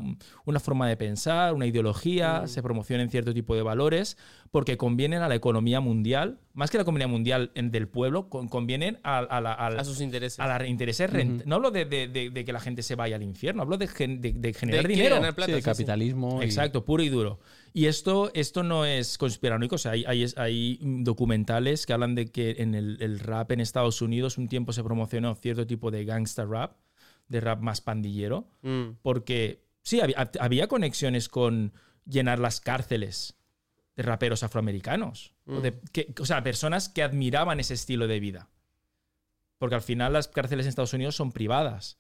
una 0.46 0.60
forma 0.60 0.90
de 0.90 0.98
pensar, 0.98 1.54
una 1.54 1.68
ideología, 1.68 2.42
Mm. 2.44 2.48
se 2.48 2.64
promocionen 2.64 3.12
cierto 3.12 3.32
tipo 3.34 3.56
de 3.56 3.62
valores, 3.62 4.18
porque 4.50 4.76
convienen 4.78 5.22
a 5.22 5.28
la 5.30 5.36
economía 5.36 5.82
mundial, 5.82 6.40
más 6.54 6.72
que 6.72 6.78
la 6.78 6.82
economía 6.82 7.08
mundial 7.08 7.52
en- 7.54 7.70
del 7.70 7.88
pueblo, 7.88 8.28
con- 8.30 8.48
convienen 8.48 8.98
a, 9.04 9.20
a 9.20 9.40
la, 9.40 9.54
a 9.54 9.70
la- 9.70 9.82
A 9.82 9.84
sus 9.84 10.02
intereses. 10.02 10.40
a 10.40 10.48
la 10.48 10.66
intereses 10.68 11.12
rent- 11.12 11.42
Ujú. 11.42 11.44
No 11.50 11.56
hablo 11.58 11.70
de, 11.70 11.86
de- 11.86 12.08
de- 12.08 12.30
de 12.32 12.46
que 12.46 12.52
la 12.54 12.60
gente 12.60 12.82
se 12.82 12.96
vaya 12.96 13.16
al 13.16 13.24
infierno, 13.24 13.62
hablo 13.62 13.78
de, 13.78 13.88
gen- 13.88 14.22
de- 14.22 14.34
de 14.34 14.54
generar 14.54 14.84
De 14.88 14.90
dinero. 14.94 15.16
ganar 15.16 15.36
plata, 15.36 15.52
sí, 15.52 15.58
sí, 15.58 15.62
sí. 15.62 15.66
capitalismo. 15.66 16.42
y- 16.42 16.46
Exacto, 16.46 16.84
puro 16.86 17.04
y 17.04 17.10
duro. 17.10 17.40
Y 17.78 17.88
esto, 17.88 18.32
esto 18.34 18.64
no 18.64 18.86
es 18.86 19.18
conspiranoico, 19.18 19.76
o 19.76 19.78
sea, 19.78 19.92
hay, 19.92 20.06
hay, 20.06 20.26
hay 20.38 20.80
documentales 20.82 21.86
que 21.86 21.92
hablan 21.92 22.16
de 22.16 22.28
que 22.32 22.52
en 22.60 22.74
el, 22.74 22.98
el 23.02 23.20
rap 23.20 23.52
en 23.52 23.60
Estados 23.60 24.02
Unidos 24.02 24.38
un 24.38 24.48
tiempo 24.48 24.72
se 24.72 24.82
promocionó 24.82 25.36
cierto 25.36 25.68
tipo 25.68 25.92
de 25.92 26.06
gangsta 26.06 26.46
rap, 26.46 26.78
de 27.28 27.42
rap 27.42 27.60
más 27.60 27.82
pandillero, 27.82 28.48
Mm. 28.62 28.92
porque 29.02 29.66
sí, 29.82 30.00
había, 30.00 30.32
había 30.40 30.68
conexiones 30.68 31.28
con 31.28 31.74
llenar 32.06 32.40
las 32.40 32.62
cárceles 32.62 33.36
de 33.98 34.04
raperos 34.04 34.44
afroamericanos, 34.44 35.34
o, 35.46 35.60
de- 35.60 35.78
que- 35.92 36.14
o 36.22 36.26
sea, 36.26 36.42
personas 36.44 36.88
que 36.88 37.04
admiraban 37.04 37.60
ese 37.60 37.74
estilo 37.74 38.08
de 38.08 38.22
vida. 38.22 38.48
Porque 39.58 39.76
al 39.76 39.82
final 39.82 40.14
las 40.14 40.30
cárceles 40.30 40.66
en 40.66 40.70
Estados 40.70 40.94
Unidos 40.94 41.16
son 41.18 41.34
privadas 41.34 41.98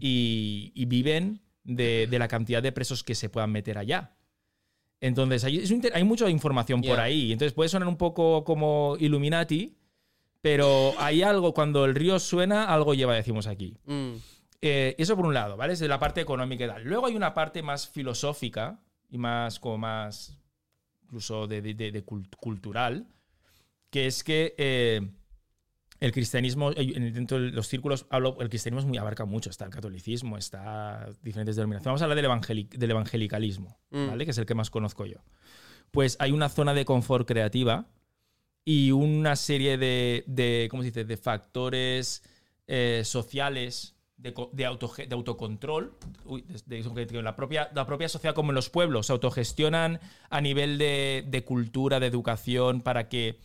y, 0.00 0.72
y 0.74 0.84
viven 0.86 1.40
de, 1.64 2.06
de 2.10 2.18
la 2.18 2.28
cantidad 2.28 2.62
de 2.62 2.72
presos 2.72 3.02
que 3.04 3.14
se 3.14 3.28
puedan 3.30 3.52
meter 3.52 3.78
allá. 3.78 4.16
Entonces, 5.00 5.44
hay, 5.44 5.58
es 5.58 5.72
hay 5.94 6.04
mucha 6.04 6.28
información 6.28 6.80
por 6.82 6.98
ahí. 7.00 7.32
Entonces, 7.32 7.52
puede 7.52 7.68
sonar 7.68 7.88
un 7.88 7.96
poco 7.96 8.42
como 8.44 8.96
Illuminati, 8.98 9.74
Pero 10.40 10.94
hay 10.98 11.22
algo, 11.22 11.52
cuando 11.52 11.84
el 11.84 11.94
río 11.96 12.18
suena, 12.20 12.72
algo 12.72 12.94
lleva, 12.94 13.14
decimos 13.14 13.46
aquí. 13.48 13.76
Mm, 13.86 14.12
Eh, 14.60 14.94
eso 14.98 15.16
por 15.16 15.26
un 15.26 15.34
lado, 15.34 15.56
¿vale? 15.56 15.72
Es 15.72 15.78
de 15.80 15.88
la 15.88 15.98
parte 15.98 16.20
económica 16.20 16.64
y 16.64 16.68
tal. 16.68 16.82
Luego 16.84 17.06
hay 17.06 17.14
una 17.16 17.32
parte 17.34 17.62
más 17.62 17.88
filosófica 17.88 18.78
y 19.10 19.18
más, 19.18 19.58
como 19.60 19.78
más, 19.78 20.36
incluso 21.04 21.46
de, 21.48 21.60
de- 21.62 21.74
de- 21.74 21.92
de 21.92 22.04
cult- 22.06 22.34
cultural, 22.36 23.06
que 23.90 24.06
es 24.06 24.22
que 24.24 24.54
eh, 24.58 25.00
el 26.00 26.12
cristianismo, 26.12 26.70
eh, 26.70 26.92
en- 26.94 27.12
dentro 27.12 27.40
de 27.40 27.50
los 27.50 27.66
círculos, 27.66 28.06
hablo, 28.10 28.36
el 28.40 28.48
cristianismo 28.48 28.80
es 28.80 28.86
muy, 28.86 28.98
abarca 28.98 29.24
mucho, 29.24 29.50
está 29.50 29.64
el 29.64 29.70
catolicismo, 29.70 30.38
está 30.38 31.08
diferentes 31.22 31.56
denominaciones. 31.56 31.86
Vamos 31.86 32.02
a 32.02 32.04
hablar 32.04 32.16
del, 32.46 32.68
del 32.68 32.90
evangelicalismo, 32.90 33.78
Mm. 33.90 34.06
¿vale? 34.08 34.24
Que 34.24 34.30
es 34.30 34.38
el 34.38 34.46
que 34.46 34.54
más 34.54 34.70
conozco 34.70 35.06
yo. 35.06 35.18
Pues 35.90 36.16
hay 36.20 36.32
una 36.32 36.48
zona 36.48 36.74
de 36.74 36.84
confort 36.84 37.26
creativa 37.26 37.86
y 38.64 38.90
una 38.92 39.34
serie 39.36 39.78
de, 39.78 40.24
de 40.26 40.68
¿cómo 40.70 40.82
se 40.82 40.88
dice?, 40.90 41.04
de 41.04 41.16
factores 41.16 42.22
eh, 42.66 43.02
sociales 43.04 43.94
de, 44.18 44.34
de, 44.52 44.66
autoge- 44.68 45.06
de 45.08 45.14
autocontrol. 45.14 45.94
Uy, 46.26 46.44
de- 46.66 47.22
la, 47.22 47.34
propia, 47.34 47.70
la 47.74 47.86
propia 47.86 48.08
sociedad, 48.08 48.34
como 48.34 48.50
en 48.50 48.56
los 48.56 48.68
pueblos, 48.68 49.06
se 49.06 49.12
autogestionan 49.12 50.00
a 50.28 50.40
nivel 50.42 50.76
de, 50.76 51.24
de 51.26 51.44
cultura, 51.44 51.98
de 52.00 52.06
educación, 52.08 52.82
para 52.82 53.08
que 53.08 53.38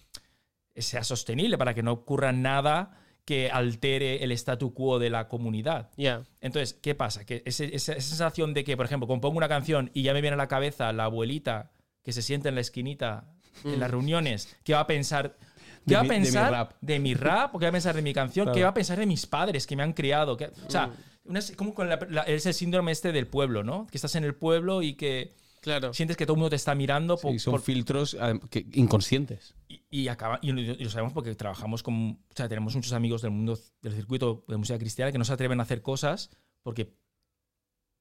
sea 0.76 1.04
sostenible, 1.04 1.58
para 1.58 1.74
que 1.74 1.84
no 1.84 1.92
ocurra 1.92 2.32
nada 2.32 3.00
que 3.26 3.50
altere 3.50 4.24
el 4.24 4.32
statu 4.34 4.74
quo 4.74 5.00
de 5.00 5.10
la 5.10 5.28
comunidad. 5.30 5.90
Ya. 5.96 6.24
Entonces, 6.42 6.74
¿qué 6.74 6.94
pasa? 6.96 7.26
Que 7.26 7.42
ese- 7.46 7.74
esa, 7.76 7.94
esa 7.94 8.10
sensación 8.10 8.54
de 8.54 8.64
que, 8.66 8.76
por 8.76 8.86
ejemplo, 8.86 9.08
compongo 9.08 9.38
una 9.38 9.48
canción 9.48 9.92
y 9.94 10.04
ya 10.04 10.14
me 10.14 10.20
viene 10.22 10.34
a 10.34 10.38
la 10.38 10.48
cabeza 10.48 10.92
la 10.92 11.06
abuelita 11.06 11.72
que 12.04 12.12
se 12.12 12.22
sienta 12.22 12.50
en 12.50 12.56
la 12.56 12.62
esquinita 12.62 13.30
en 13.64 13.80
las 13.80 13.90
reuniones, 13.92 14.58
¿qué 14.64 14.74
va 14.74 14.82
a 14.82 14.88
pensar? 14.88 15.38
¿Qué 15.86 15.92
De 15.92 15.96
va 15.96 16.02
a 16.02 16.04
mi- 16.04 16.10
de 16.10 16.16
mi 16.20 16.24
pensar 16.26 16.52
rap. 16.52 16.74
de 16.82 17.00
mi 17.00 17.14
rap? 17.14 17.56
¿O 17.56 17.60
qué 17.60 17.66
va 17.66 17.70
a 17.70 17.72
pensar 17.74 17.96
de 17.96 18.02
mi 18.02 18.14
canción? 18.14 18.48
¿Qué 18.48 18.54
Claro. 18.54 18.66
va 18.66 18.70
a 18.70 18.74
pensar 18.74 19.00
de 19.00 19.06
mis 19.06 19.26
padres 19.26 19.68
que 19.68 19.76
me 19.76 19.84
han 19.84 19.94
criado? 19.94 20.36
¿Qué- 20.36 20.48
o 20.66 20.70
sea, 20.70 20.92
una- 21.26 21.40
como 21.56 21.74
con 21.74 21.88
la- 21.88 22.00
la- 22.10 22.24
es 22.24 22.46
el 22.46 22.54
síndrome 22.54 22.92
este 22.92 23.12
del 23.14 23.28
pueblo, 23.28 23.64
¿no? 23.64 23.88
Que 23.88 23.98
estás 23.98 24.16
en 24.16 24.24
el 24.26 24.34
pueblo 24.36 24.82
y 24.82 24.96
que 24.96 25.34
Claro. 25.64 25.94
sientes 25.94 26.16
que 26.18 26.26
todo 26.28 26.36
el 26.36 26.40
mundo 26.40 26.50
te 26.52 26.58
está 26.58 26.76
mirando 26.76 27.18
Sí, 27.18 27.22
por- 27.24 27.40
son 27.40 27.52
por- 27.54 27.62
filtros 27.62 28.16
que- 28.52 28.68
inconscientes. 28.74 29.56
y, 29.68 29.82
y 29.90 30.08
acaba, 30.10 30.38
y, 30.44 30.52
lo, 30.52 30.60
y 30.62 30.84
lo 30.84 30.90
sabemos 30.92 31.14
porque 31.14 31.34
trabajamos 31.36 31.82
con. 31.82 32.12
O 32.12 32.36
sea, 32.36 32.48
tenemos 32.48 32.76
muchos 32.76 32.94
amigos 32.94 33.22
del 33.24 33.32
mundo 33.32 33.58
del 33.82 33.94
circuito 33.94 34.44
de 34.48 34.58
música 34.58 34.78
cristiana 34.78 35.12
que 35.12 35.18
no 35.18 35.26
se 35.26 35.34
atreven 35.34 35.60
a 35.60 35.64
hacer 35.64 35.82
cosas 35.82 36.30
porque 36.62 36.94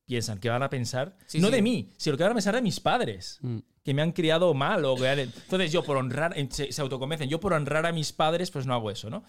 piensan 0.04 0.38
que 0.38 0.48
van 0.50 0.62
a 0.62 0.68
pensar, 0.68 1.16
Sí, 1.26 1.38
no 1.40 1.48
sí. 1.48 1.54
de 1.54 1.62
mí, 1.62 1.90
sino 1.96 2.16
que 2.16 2.22
van 2.24 2.32
a 2.32 2.34
pensar 2.34 2.54
de 2.54 2.62
mis 2.62 2.80
padres, 2.80 3.38
Mm. 3.40 3.58
que 3.84 3.94
me 3.94 4.02
han 4.02 4.12
criado 4.12 4.52
mal. 4.52 4.84
O 4.84 4.96
que 4.96 5.08
han- 5.08 5.18
entonces 5.20 5.70
yo 5.72 5.82
por 5.84 5.96
honrar, 5.96 6.34
se, 6.50 6.72
se 6.72 6.82
autoconvencen, 6.82 7.28
yo 7.30 7.40
por 7.40 7.52
honrar 7.52 7.86
a 7.86 7.92
mis 7.92 8.12
padres, 8.12 8.50
pues 8.50 8.66
no 8.66 8.74
hago 8.74 8.90
eso, 8.90 9.08
¿no? 9.10 9.22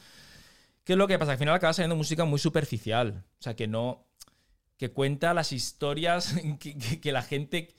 ¿Qué 0.83 0.93
es 0.93 0.97
lo 0.97 1.07
que 1.07 1.17
pasa? 1.19 1.33
Al 1.33 1.37
final 1.37 1.53
acaba 1.53 1.71
saliendo 1.73 1.95
música 1.95 2.25
muy 2.25 2.39
superficial. 2.39 3.23
O 3.39 3.41
sea, 3.43 3.55
que 3.55 3.67
no. 3.67 4.07
que 4.75 4.89
cuenta 4.91 5.33
las 5.33 5.53
historias 5.53 6.33
que, 6.59 6.77
que- 6.77 6.99
que 6.99 7.11
la 7.13 7.21
gente. 7.21 7.73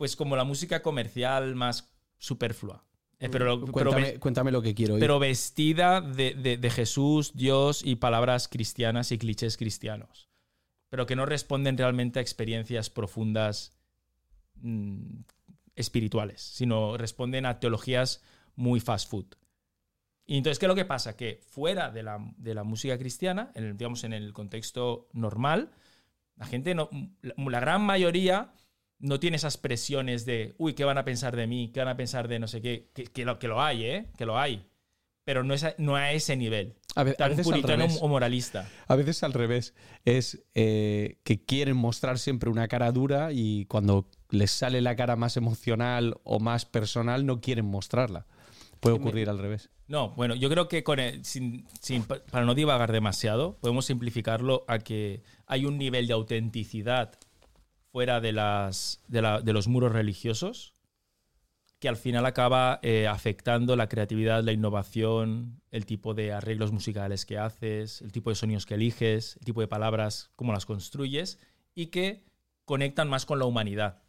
Pues 0.00 0.16
como 0.16 0.34
la 0.34 0.44
música 0.44 0.80
comercial 0.80 1.54
más 1.56 1.92
superflua. 2.16 2.86
Eh, 3.18 3.28
pero, 3.28 3.44
lo- 3.44 3.60
pero 3.66 3.90
Cuéntame, 3.90 4.18
cuéntame 4.18 4.50
lo 4.50 4.62
que 4.62 4.74
quiero 4.74 4.94
oír. 4.94 5.00
pero 5.02 5.18
vestida 5.18 6.00
de, 6.00 6.32
de- 6.32 6.56
de 6.56 6.70
Jesús, 6.70 7.32
Dios 7.34 7.82
y 7.84 7.96
palabras 7.96 8.48
cristianas 8.48 9.12
y 9.12 9.18
clichés 9.18 9.58
cristianos. 9.58 10.30
Pero 10.88 11.04
que 11.04 11.16
no 11.16 11.26
responden 11.26 11.76
realmente 11.76 12.18
a 12.18 12.22
experiencias 12.22 12.88
profundas 12.88 13.76
mm, 14.54 15.18
espirituales, 15.76 16.40
sino 16.40 16.96
responden 16.96 17.44
a 17.44 17.60
teologías 17.60 18.22
muy 18.56 18.80
fast 18.80 19.10
food. 19.10 19.26
Y 20.24 20.38
entonces, 20.38 20.58
¿qué 20.58 20.64
es 20.64 20.68
lo 20.68 20.74
que 20.74 20.86
pasa? 20.86 21.14
Que 21.14 21.42
fuera 21.46 21.90
de 21.90 22.02
la, 22.02 22.18
de 22.38 22.54
la 22.54 22.64
música 22.64 22.96
cristiana, 22.96 23.52
en 23.54 23.64
el, 23.64 23.76
digamos 23.76 24.02
en 24.04 24.14
el 24.14 24.32
contexto 24.32 25.08
normal, 25.12 25.72
la 26.36 26.46
gente, 26.46 26.74
no, 26.74 26.88
la, 27.20 27.34
la 27.36 27.60
gran 27.60 27.82
mayoría 27.82 28.54
no 29.00 29.18
tiene 29.18 29.36
esas 29.36 29.56
presiones 29.56 30.24
de, 30.26 30.54
uy, 30.58 30.74
¿qué 30.74 30.84
van 30.84 30.98
a 30.98 31.04
pensar 31.04 31.34
de 31.36 31.46
mí? 31.46 31.70
¿Qué 31.72 31.80
van 31.80 31.88
a 31.88 31.96
pensar 31.96 32.28
de 32.28 32.38
no 32.38 32.46
sé 32.48 32.60
qué? 32.62 32.90
Que, 32.94 33.04
que 33.04 33.24
lo, 33.24 33.38
que 33.38 33.48
lo 33.48 33.62
hay, 33.62 33.84
¿eh? 33.84 34.06
Que 34.16 34.26
lo 34.26 34.38
hay. 34.38 34.66
Pero 35.24 35.44
no, 35.44 35.54
es 35.54 35.64
a, 35.64 35.74
no 35.78 35.96
a 35.96 36.12
ese 36.12 36.36
nivel. 36.36 36.74
a, 36.96 37.02
ve- 37.04 37.10
a 37.12 37.14
Tan 37.14 37.30
veces 37.30 37.46
al 37.46 37.52
puritano 37.52 37.82
revés. 37.84 37.98
o 38.00 38.08
moralista. 38.08 38.68
A 38.88 38.96
veces 38.96 39.22
al 39.22 39.32
revés. 39.32 39.74
Es 40.04 40.42
eh, 40.54 41.18
que 41.24 41.44
quieren 41.44 41.76
mostrar 41.76 42.18
siempre 42.18 42.50
una 42.50 42.68
cara 42.68 42.90
dura 42.90 43.30
y 43.32 43.66
cuando 43.66 44.08
les 44.30 44.50
sale 44.50 44.80
la 44.80 44.96
cara 44.96 45.16
más 45.16 45.36
emocional 45.36 46.16
o 46.24 46.40
más 46.40 46.64
personal 46.64 47.26
no 47.26 47.40
quieren 47.40 47.66
mostrarla. 47.66 48.26
Puede 48.80 48.96
ocurrir 48.96 49.28
al 49.28 49.38
revés. 49.38 49.68
No, 49.88 50.10
bueno, 50.10 50.34
yo 50.34 50.48
creo 50.48 50.68
que 50.68 50.82
con 50.84 50.98
el- 50.98 51.24
sin, 51.24 51.66
sin- 51.80 52.04
para 52.04 52.44
no 52.46 52.54
divagar 52.54 52.90
demasiado, 52.90 53.58
podemos 53.60 53.84
simplificarlo 53.86 54.64
a 54.68 54.78
que 54.78 55.22
hay 55.46 55.64
un 55.66 55.76
nivel 55.78 56.06
de 56.06 56.14
autenticidad 56.14 57.12
fuera 57.92 58.20
de, 58.20 58.32
las, 58.32 59.02
de, 59.08 59.22
la- 59.22 59.40
de 59.40 59.52
los 59.52 59.68
muros 59.68 59.92
religiosos 59.92 60.74
que 61.78 61.88
al 61.88 61.96
final 61.96 62.26
acaba 62.26 62.78
eh, 62.82 63.06
afectando 63.08 63.74
la 63.74 63.88
creatividad, 63.88 64.44
la 64.44 64.52
innovación, 64.52 65.62
el 65.70 65.86
tipo 65.86 66.12
de 66.12 66.30
arreglos 66.32 66.72
musicales 66.72 67.24
que 67.24 67.38
haces, 67.38 68.02
el 68.02 68.12
tipo 68.12 68.28
de 68.28 68.36
sonidos 68.36 68.66
que 68.66 68.74
eliges, 68.74 69.36
el 69.38 69.46
tipo 69.46 69.62
de 69.62 69.66
palabras, 69.68 70.30
cómo 70.36 70.52
las 70.52 70.66
construyes 70.66 71.38
y 71.74 71.86
que 71.86 72.22
conectan 72.66 73.08
más 73.08 73.24
con 73.24 73.38
la 73.38 73.46
humanidad. 73.46 74.02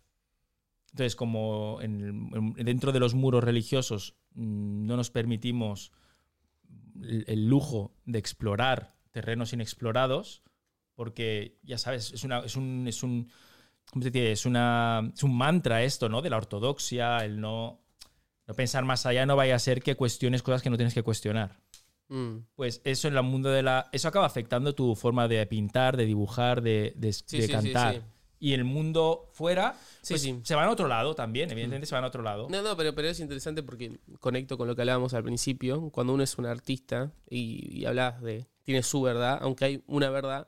Entonces, 0.92 1.16
como 1.16 1.80
en 1.82 2.54
dentro 2.56 2.92
de 2.92 3.00
los 3.00 3.14
muros 3.14 3.42
religiosos 3.42 4.16
mm, 4.34 4.86
no 4.86 4.98
nos 4.98 5.10
permitimos 5.10 5.94
el, 7.02 7.24
el 7.28 7.48
lujo 7.48 7.94
de 8.06 8.20
explorar 8.20 8.98
terrenos 9.12 9.54
inexplorados, 9.54 10.44
porque 10.96 11.58
ya 11.64 11.78
sabes, 11.78 12.12
es, 12.12 12.26
una, 12.26 12.40
es 12.40 12.58
un. 12.58 12.86
Es 12.88 13.02
un 13.02 13.30
¿cómo 13.92 14.04
se 14.04 14.12
dice? 14.12 14.32
Es, 14.32 14.46
una, 14.46 15.12
es 15.14 15.24
un 15.24 15.36
mantra 15.38 15.84
esto, 15.84 16.10
¿no? 16.10 16.22
De 16.22 16.30
la 16.30 16.38
ortodoxia, 16.38 17.24
el 17.26 17.40
no, 17.40 17.80
no 18.48 18.54
pensar 18.54 18.84
más 18.86 19.06
allá, 19.06 19.26
no 19.26 19.36
vaya 19.36 19.56
a 19.56 19.60
ser 19.60 19.82
que 19.82 19.96
cuestiones 19.96 20.44
cosas 20.44 20.62
que 20.62 20.70
no 20.70 20.78
tienes 20.78 20.94
que 20.94 21.04
cuestionar. 21.04 21.60
Mm. 22.10 22.40
Pues 22.56 22.82
eso 22.84 23.08
en 23.08 23.16
el 23.16 23.24
mundo 23.24 23.50
de 23.50 23.64
la. 23.64 23.88
Eso 23.94 24.08
acaba 24.10 24.26
afectando 24.26 24.76
tu 24.76 24.96
forma 24.96 25.28
de 25.28 25.46
pintar, 25.48 25.96
de 25.98 26.06
dibujar, 26.06 26.62
de, 26.62 26.94
de- 26.98 27.14
Sí, 27.14 27.38
de 27.38 27.46
sí, 27.48 27.52
cantar. 27.52 27.96
sí. 27.96 28.02
Y 28.44 28.54
el 28.54 28.64
mundo 28.64 29.30
fuera, 29.34 29.76
Sí, 30.02 30.14
pues, 30.16 30.22
sí. 30.24 30.40
se 30.44 30.56
van 30.56 30.68
a 30.68 30.72
otro 30.72 30.88
lado 30.88 31.14
también, 31.14 31.52
evidentemente 31.52 31.86
se 31.86 31.94
van 31.94 32.04
a 32.04 32.08
otro 32.08 32.24
lado. 32.24 32.48
No, 32.50 32.64
no, 32.64 32.76
pero, 32.76 32.96
pero 32.96 33.08
es 33.08 33.20
interesante 33.20 33.62
porque 33.62 34.00
conecto 34.20 34.58
con 34.58 34.68
lo 34.68 34.76
que 34.76 34.82
hablábamos 34.82 35.14
al 35.14 35.24
principio. 35.24 35.92
Cuando 35.92 36.14
uno 36.14 36.24
es 36.24 36.36
un 36.40 36.48
artista 36.48 37.12
y, 37.30 37.80
y 37.82 37.86
hablas 37.86 38.20
de. 38.22 38.48
tiene 38.64 38.82
su 38.82 39.02
verdad, 39.04 39.38
aunque 39.42 39.66
hay 39.66 39.84
una 39.86 40.10
verdad, 40.10 40.48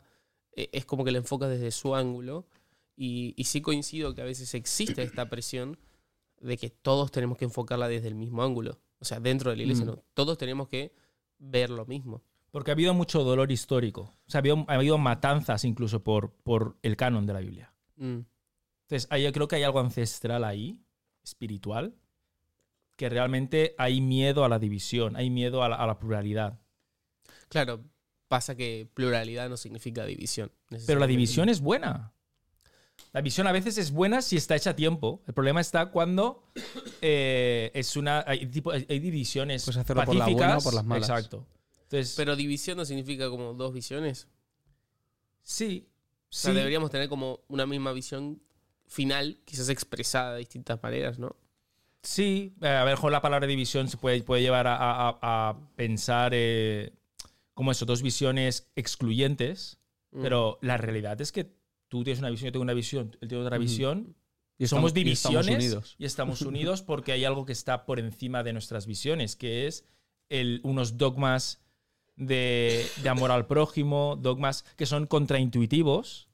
eh, 0.55 0.69
es 0.73 0.85
como 0.85 1.05
que 1.05 1.11
la 1.11 1.19
enfocas 1.19 1.49
desde 1.49 1.69
su 1.71 1.95
ángulo. 1.95 2.47
Y, 2.95 3.33
y 3.37 3.45
sí 3.45 3.61
coincido 3.61 4.13
que 4.13 4.21
a 4.21 4.25
veces 4.25 4.53
existe 4.53 5.01
esta 5.01 5.29
presión 5.29 5.77
de 6.39 6.57
que 6.57 6.69
todos 6.69 7.11
tenemos 7.11 7.37
que 7.37 7.45
enfocarla 7.45 7.87
desde 7.87 8.07
el 8.07 8.15
mismo 8.15 8.43
ángulo. 8.43 8.79
O 8.99 9.05
sea, 9.05 9.19
dentro 9.19 9.49
de 9.51 9.57
la 9.57 9.63
iglesia, 9.63 9.85
Mm. 9.85 9.89
¿no? 9.89 10.03
Todos 10.13 10.37
tenemos 10.37 10.67
que 10.67 10.93
ver 11.39 11.69
lo 11.69 11.85
mismo. 11.85 12.23
Porque 12.51 12.71
ha 12.71 12.73
habido 12.73 12.93
mucho 12.93 13.23
dolor 13.23 13.51
histórico. 13.51 14.01
O 14.27 14.29
sea, 14.29 14.39
ha 14.39 14.41
habido, 14.41 14.65
ha 14.67 14.73
habido 14.75 14.97
matanzas 14.97 15.65
incluso 15.65 16.03
por, 16.03 16.31
por 16.43 16.77
el 16.83 16.95
canon 16.95 17.25
de 17.25 17.33
la 17.33 17.39
Biblia. 17.39 17.73
Mm. 17.95 18.19
Entonces, 18.87 19.09
yo 19.21 19.31
creo 19.31 19.47
que 19.47 19.55
hay 19.55 19.63
algo 19.63 19.79
ancestral 19.79 20.43
ahí, 20.43 20.79
espiritual, 21.23 21.95
que 22.95 23.09
realmente 23.09 23.73
hay 23.77 24.01
miedo 24.01 24.45
a 24.45 24.49
la 24.49 24.59
división, 24.59 25.15
hay 25.15 25.29
miedo 25.31 25.63
a 25.63 25.69
la, 25.69 25.77
a 25.77 25.87
la 25.87 25.97
pluralidad. 25.97 26.59
Claro, 27.49 27.83
pasa 28.27 28.55
que 28.55 28.87
pluralidad 28.93 29.49
no 29.49 29.57
significa 29.57 30.05
división. 30.05 30.51
Pero 30.85 30.99
la 30.99 31.07
división 31.07 31.49
es 31.49 31.59
buena. 31.61 32.13
La 33.11 33.21
división 33.21 33.45
a 33.47 33.51
veces 33.51 33.77
es 33.77 33.91
buena 33.91 34.21
si 34.21 34.37
está 34.37 34.55
hecha 34.55 34.71
a 34.71 34.75
tiempo. 34.75 35.21
El 35.27 35.33
problema 35.33 35.61
está 35.61 35.87
cuando 35.91 36.51
eh, 37.01 37.69
es 37.73 37.95
una. 37.95 38.23
Hay, 38.27 38.45
tipo, 38.47 38.71
hay 38.71 38.85
hay 38.89 38.99
divisiones 38.99 39.63
Puedes 39.65 39.77
hacerlo 39.77 40.03
por 40.03 40.17
pacíficas. 40.17 40.39
la 40.41 40.47
buena 40.47 40.57
o 40.57 40.61
por 40.63 40.73
las 40.73 40.85
malas. 40.85 41.09
Exacto. 41.09 41.45
Entonces, 41.83 42.13
Pero 42.17 42.35
división 42.35 42.77
no 42.77 42.85
significa 42.85 43.29
como 43.29 43.53
dos 43.53 43.73
visiones. 43.73 44.27
sí. 45.41 45.87
O 46.29 46.35
sea, 46.35 46.49
sí. 46.51 46.57
deberíamos 46.57 46.89
tener 46.89 47.09
como 47.09 47.41
una 47.47 47.67
misma 47.67 47.91
visión 47.93 48.41
final, 48.87 49.37
quizás 49.45 49.69
expresada 49.69 50.33
de 50.33 50.39
distintas 50.39 50.81
maneras, 50.81 51.19
¿no? 51.19 51.35
Sí, 52.01 52.55
eh, 52.61 52.67
a 52.67 52.83
ver, 52.83 52.97
con 52.97 53.11
la 53.11 53.21
palabra 53.21 53.45
división 53.45 53.87
se 53.87 53.97
puede, 53.97 54.23
puede 54.23 54.41
llevar 54.41 54.65
a, 54.65 54.75
a- 54.75 55.19
a 55.21 55.59
pensar 55.75 56.31
eh, 56.33 56.91
como 57.53 57.71
eso, 57.71 57.85
dos 57.85 58.01
visiones 58.01 58.71
excluyentes, 58.75 59.77
Mm. 60.11 60.21
pero 60.23 60.57
la 60.61 60.77
realidad 60.77 61.21
es 61.21 61.31
que 61.31 61.53
tú 61.93 62.03
tienes 62.03 62.19
una 62.19 62.29
visión, 62.31 62.47
yo 62.47 62.51
tengo 62.53 62.63
una 62.63 62.73
visión, 62.73 63.15
él 63.21 63.27
tiene 63.27 63.43
otra 63.43 63.57
visión, 63.59 64.15
Y 64.57 64.65
somos 64.67 64.91
estamos- 64.91 65.05
y 65.05 65.11
estamos 65.11 65.45
divisiones 65.45 65.55
unidos. 65.65 65.95
y 65.99 66.05
estamos 66.05 66.41
unidos 66.41 66.81
porque 66.81 67.11
hay 67.11 67.23
algo 67.23 67.45
que 67.45 67.53
está 67.53 67.85
por 67.85 67.99
encima 67.99 68.41
de 68.43 68.51
nuestras 68.51 68.87
visiones, 68.87 69.35
que 69.35 69.67
es 69.67 69.85
el, 70.29 70.59
unos 70.63 70.97
dogmas 70.97 71.61
de, 72.15 72.83
de 73.03 73.09
amor 73.09 73.29
al 73.31 73.45
prójimo, 73.45 74.17
dogmas 74.19 74.63
que 74.75 74.85
son 74.87 75.05
contraintuitivos, 75.07 76.29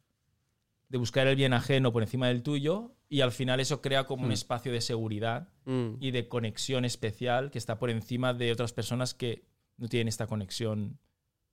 de 0.87 0.97
buscar 0.97 1.27
el 1.27 1.35
bien 1.35 1.53
ajeno 1.53 1.91
por 1.91 2.03
encima 2.03 2.27
del 2.29 2.41
tuyo, 2.41 2.95
y 3.09 3.21
al 3.21 3.31
final 3.31 3.59
eso 3.59 3.81
crea 3.81 4.05
como 4.05 4.23
un 4.23 4.29
Mm. 4.29 4.33
espacio 4.33 4.71
de 4.71 4.81
seguridad 4.81 5.49
Mm. 5.65 5.95
y 5.99 6.11
de 6.11 6.27
conexión 6.29 6.85
especial 6.85 7.51
que 7.51 7.57
está 7.57 7.79
por 7.79 7.89
encima 7.89 8.33
de 8.33 8.51
otras 8.51 8.71
personas 8.71 9.13
que 9.13 9.43
no 9.77 9.87
tienen 9.89 10.07
esta 10.07 10.25
conexión. 10.27 10.99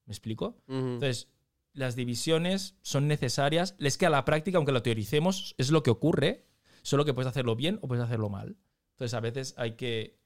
¿Me 0.04 0.12
explico? 0.12 0.62
Ujú. 0.68 0.76
Entonces, 0.76 1.28
las 1.76 1.94
divisiones 1.94 2.74
son 2.82 3.06
necesarias. 3.06 3.76
Les 3.78 3.96
queda 3.98 4.10
la 4.10 4.24
práctica, 4.24 4.56
aunque 4.58 4.72
lo 4.72 4.82
teoricemos, 4.82 5.54
es 5.58 5.70
lo 5.70 5.82
que 5.84 5.90
ocurre, 5.90 6.44
solo 6.82 7.04
que 7.04 7.14
puedes 7.14 7.28
hacerlo 7.30 7.54
bien 7.54 7.78
o 7.82 7.88
puedes 7.88 8.04
hacerlo 8.04 8.28
mal. 8.28 8.56
Entonces, 8.92 9.14
a 9.14 9.20
veces 9.20 9.54
hay 9.58 9.72
que 9.76 10.18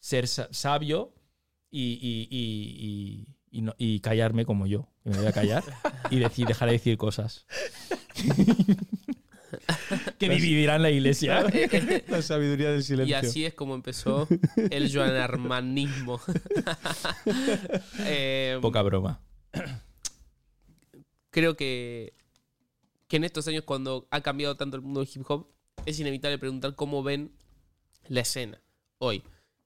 ser 0.00 0.26
sa- 0.28 0.48
sabio 0.50 1.14
y, 1.70 1.98
y- 2.00 2.28
y- 2.30 2.86
y- 2.86 3.36
y 3.58 3.62
no- 3.62 3.74
y 3.78 4.00
callarme 4.00 4.44
como 4.44 4.66
yo, 4.66 4.88
que 5.04 5.10
me 5.10 5.18
voy 5.18 5.26
a 5.26 5.32
callar 5.32 5.64
y 6.10 6.18
decir, 6.18 6.46
dejar 6.46 6.68
de 6.68 6.72
decir 6.74 6.96
cosas. 6.96 7.46
que 10.18 10.28
dividirán 10.28 10.82
la 10.82 10.90
iglesia. 10.90 11.44
La 12.08 12.22
sabiduría 12.22 12.70
del 12.70 12.80
Y 12.80 12.84
silencio. 12.84 13.18
así 13.18 13.44
es 13.44 13.54
como 13.54 13.74
empezó 13.74 14.26
el 14.70 14.92
joanarmanismo. 14.94 16.20
Eh, 18.00 18.58
Poca 18.62 18.82
broma. 18.82 19.20
creo 21.36 21.54
que, 21.54 22.14
que 23.08 23.18
en 23.18 23.24
estos 23.24 23.46
años, 23.46 23.64
cuando 23.64 24.08
ha 24.10 24.22
cambiado 24.22 24.56
tanto 24.56 24.76
el 24.76 24.82
mundo 24.82 25.00
del 25.00 25.08
hip 25.14 25.22
hop, 25.28 25.46
es 25.84 26.00
inevitable 26.00 26.38
preguntar 26.38 26.74
cómo 26.74 27.02
ven 27.02 27.30
la 28.08 28.20
escena 28.22 28.62
hoy. 28.96 29.22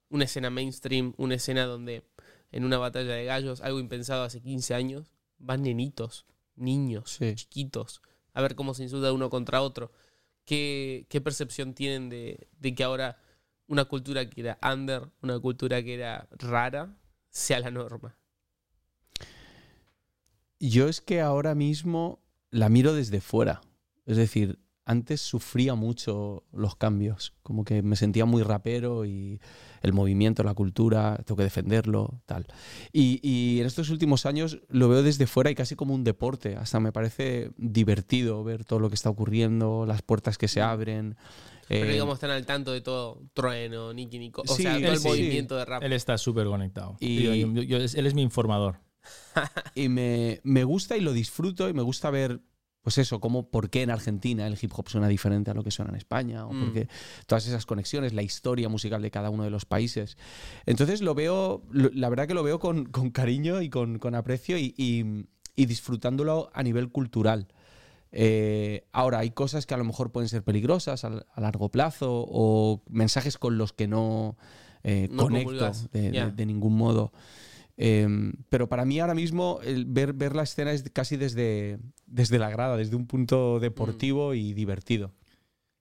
Una 0.08 0.24
escena 0.24 0.50
mainstream, 0.50 1.14
una 1.16 1.36
escena 1.36 1.66
donde 1.66 2.02
en 2.50 2.64
una 2.64 2.78
batalla 2.78 3.14
de 3.14 3.24
gallos, 3.24 3.60
algo 3.60 3.78
impensado 3.78 4.24
hace 4.24 4.42
15 4.42 4.74
años, 4.74 5.14
van 5.38 5.62
nenitos, 5.62 6.26
niños, 6.56 7.12
Sí. 7.12 7.36
chiquitos, 7.36 8.02
a 8.32 8.42
ver 8.42 8.56
cómo 8.56 8.74
se 8.74 8.82
insulta 8.82 9.12
uno 9.12 9.30
contra 9.30 9.62
otro. 9.62 9.92
¿Qué, 10.44 11.06
qué 11.08 11.20
percepción 11.20 11.72
tienen 11.74 12.08
de, 12.08 12.48
de 12.58 12.74
que 12.74 12.82
ahora 12.82 13.22
una 13.68 13.84
cultura 13.84 14.28
que 14.28 14.40
era 14.40 14.58
under, 14.60 15.08
una 15.22 15.38
cultura 15.38 15.84
que 15.84 15.94
era 15.94 16.26
rara, 16.32 16.96
sea 17.28 17.60
la 17.60 17.70
norma? 17.70 18.18
Yo 20.60 20.88
es 20.88 21.00
que 21.00 21.20
ahora 21.20 21.54
mismo 21.54 22.20
la 22.50 22.68
miro 22.68 22.92
desde 22.94 23.20
fuera. 23.20 23.62
Es 24.06 24.16
decir, 24.16 24.58
antes 24.84 25.20
sufría 25.20 25.74
mucho 25.74 26.44
los 26.52 26.74
cambios. 26.76 27.32
Como 27.42 27.64
que 27.64 27.82
me 27.82 27.96
sentía 27.96 28.24
muy 28.26 28.42
rapero 28.42 29.04
y 29.06 29.40
el 29.82 29.92
movimiento, 29.92 30.42
la 30.42 30.52
cultura, 30.54 31.16
tengo 31.24 31.36
que 31.36 31.44
defenderlo, 31.44 32.20
tal. 32.26 32.46
Y, 32.92 33.20
y 33.22 33.60
en 33.60 33.66
estos 33.66 33.88
últimos 33.90 34.26
años 34.26 34.60
lo 34.68 34.88
veo 34.88 35.02
desde 35.02 35.26
fuera 35.26 35.50
y 35.50 35.54
casi 35.54 35.76
como 35.76 35.94
un 35.94 36.04
deporte. 36.04 36.56
Hasta 36.56 36.80
me 36.80 36.92
parece 36.92 37.52
divertido 37.56 38.42
ver 38.44 38.64
todo 38.64 38.80
lo 38.80 38.88
que 38.88 38.96
está 38.96 39.10
ocurriendo, 39.10 39.86
las 39.86 40.02
puertas 40.02 40.36
que 40.38 40.48
se 40.48 40.60
abren. 40.60 41.16
Pero 41.68 41.86
eh, 41.88 41.92
digamos, 41.92 42.14
están 42.14 42.30
al 42.32 42.44
tanto 42.44 42.72
de 42.72 42.80
todo. 42.80 43.22
Trueno, 43.32 43.92
Nicky 43.94 44.18
Nico. 44.18 44.42
O 44.42 44.56
Sí, 44.56 44.64
sea, 44.64 44.78
todo 44.80 44.92
el 44.92 44.98
sí. 44.98 45.08
movimiento 45.08 45.56
de 45.56 45.64
rap. 45.64 45.82
Él 45.84 45.92
está 45.92 46.18
súper 46.18 46.46
conectado. 46.48 46.96
Y- 46.98 47.22
Yo- 47.22 47.34
yo- 47.34 47.62
yo- 47.62 47.76
él 47.78 48.06
es 48.06 48.12
mi 48.14 48.22
informador. 48.22 48.80
Y 49.74 49.88
me, 49.88 50.40
me 50.44 50.64
gusta 50.64 50.96
y 50.96 51.00
lo 51.00 51.12
disfruto 51.12 51.68
y 51.68 51.72
me 51.72 51.82
gusta 51.82 52.10
ver, 52.10 52.40
pues 52.82 52.98
eso, 52.98 53.20
cómo, 53.20 53.50
por 53.50 53.68
qué 53.70 53.82
en 53.82 53.90
Argentina 53.90 54.46
el 54.46 54.58
hip 54.60 54.72
hop 54.74 54.88
suena 54.88 55.06
diferente 55.08 55.50
a 55.50 55.54
lo 55.54 55.62
que 55.62 55.70
suena 55.70 55.90
en 55.90 55.96
España, 55.96 56.46
o 56.46 56.52
Mm. 56.52 56.64
porque 56.64 56.88
todas 57.26 57.46
esas 57.46 57.66
conexiones, 57.66 58.12
la 58.14 58.22
historia 58.22 58.68
musical 58.68 59.02
de 59.02 59.10
cada 59.10 59.30
uno 59.30 59.44
de 59.44 59.50
los 59.50 59.64
países. 59.66 60.16
Entonces 60.66 61.02
lo 61.02 61.14
veo, 61.14 61.62
lo- 61.70 61.90
la 61.92 62.08
verdad 62.08 62.26
que 62.26 62.34
lo 62.34 62.42
veo 62.42 62.58
con, 62.58 62.86
con 62.86 63.10
cariño 63.10 63.60
y 63.62 63.68
con, 63.70 63.98
con 63.98 64.14
aprecio 64.14 64.56
y, 64.58 64.74
y- 64.76 65.26
y 65.56 65.66
disfrutándolo 65.66 66.50
a 66.54 66.62
nivel 66.62 66.90
cultural. 66.90 67.48
Eh, 68.12 68.86
ahora, 68.92 69.18
hay 69.20 69.30
cosas 69.30 69.66
que 69.66 69.74
a 69.74 69.76
lo 69.76 69.84
mejor 69.84 70.10
pueden 70.10 70.28
ser 70.28 70.42
peligrosas 70.42 71.04
a, 71.04 71.08
a 71.32 71.40
largo 71.40 71.68
plazo 71.68 72.24
o 72.28 72.82
mensajes 72.88 73.38
con 73.38 73.56
los 73.58 73.72
que 73.72 73.86
no, 73.86 74.36
eh, 74.82 75.08
No 75.10 75.24
conecto 75.24 75.70
de, 75.92 76.00
de- 76.00 76.12
Ya. 76.12 76.28
de 76.30 76.46
ningún 76.46 76.76
modo. 76.76 77.12
Eh, 77.82 78.06
pero 78.50 78.68
para 78.68 78.84
mí 78.84 79.00
ahora 79.00 79.14
mismo 79.14 79.58
el 79.64 79.86
ver, 79.86 80.12
ver 80.12 80.36
la 80.36 80.42
escena 80.42 80.70
es 80.72 80.82
casi 80.90 81.16
desde, 81.16 81.78
desde 82.04 82.38
la 82.38 82.50
grada, 82.50 82.76
desde 82.76 82.94
un 82.94 83.06
punto 83.06 83.58
deportivo 83.58 84.34
y 84.34 84.52
divertido. 84.52 85.14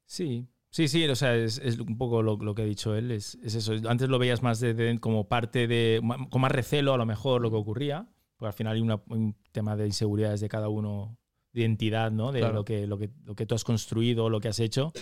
Sí, 0.06 0.48
sí, 0.70 0.88
sí, 0.88 1.06
o 1.08 1.16
sea, 1.16 1.36
es, 1.36 1.58
es 1.58 1.78
un 1.78 1.98
poco 1.98 2.22
lo, 2.24 2.38
lo 2.38 2.56
que 2.56 2.62
ha 2.62 2.66
dicho 2.66 2.96
él, 2.96 3.12
es, 3.12 3.38
es 3.44 3.54
eso. 3.56 3.74
Antes 3.88 4.08
lo 4.08 4.18
veías 4.18 4.42
más 4.42 4.62
de, 4.62 4.74
de- 4.74 4.98
como 5.00 5.28
parte 5.28 5.68
de, 5.68 6.02
con 6.30 6.40
más 6.42 6.52
recelo 6.54 6.94
a 6.94 6.98
lo 6.98 7.06
mejor 7.06 7.42
lo 7.42 7.50
que 7.52 7.58
ocurría, 7.58 8.08
porque 8.38 8.48
al 8.48 8.54
final 8.54 8.76
hay 8.76 8.82
una- 8.82 9.02
un 9.10 9.36
tema 9.52 9.76
de 9.76 9.86
inseguridades 9.88 10.40
de 10.40 10.48
cada 10.48 10.70
uno, 10.70 11.18
de 11.52 11.62
identidad, 11.62 12.12
¿no? 12.12 12.32
De 12.32 12.40
Claro. 12.40 12.54
lo, 12.56 12.64
que, 12.64 12.88
lo, 12.88 12.98
que, 12.98 13.10
lo 13.26 13.36
que 13.36 13.46
tú 13.46 13.56
has 13.56 13.66
construido, 13.66 14.30
lo 14.30 14.40
que 14.40 14.48
has 14.48 14.60
hecho 14.62 14.94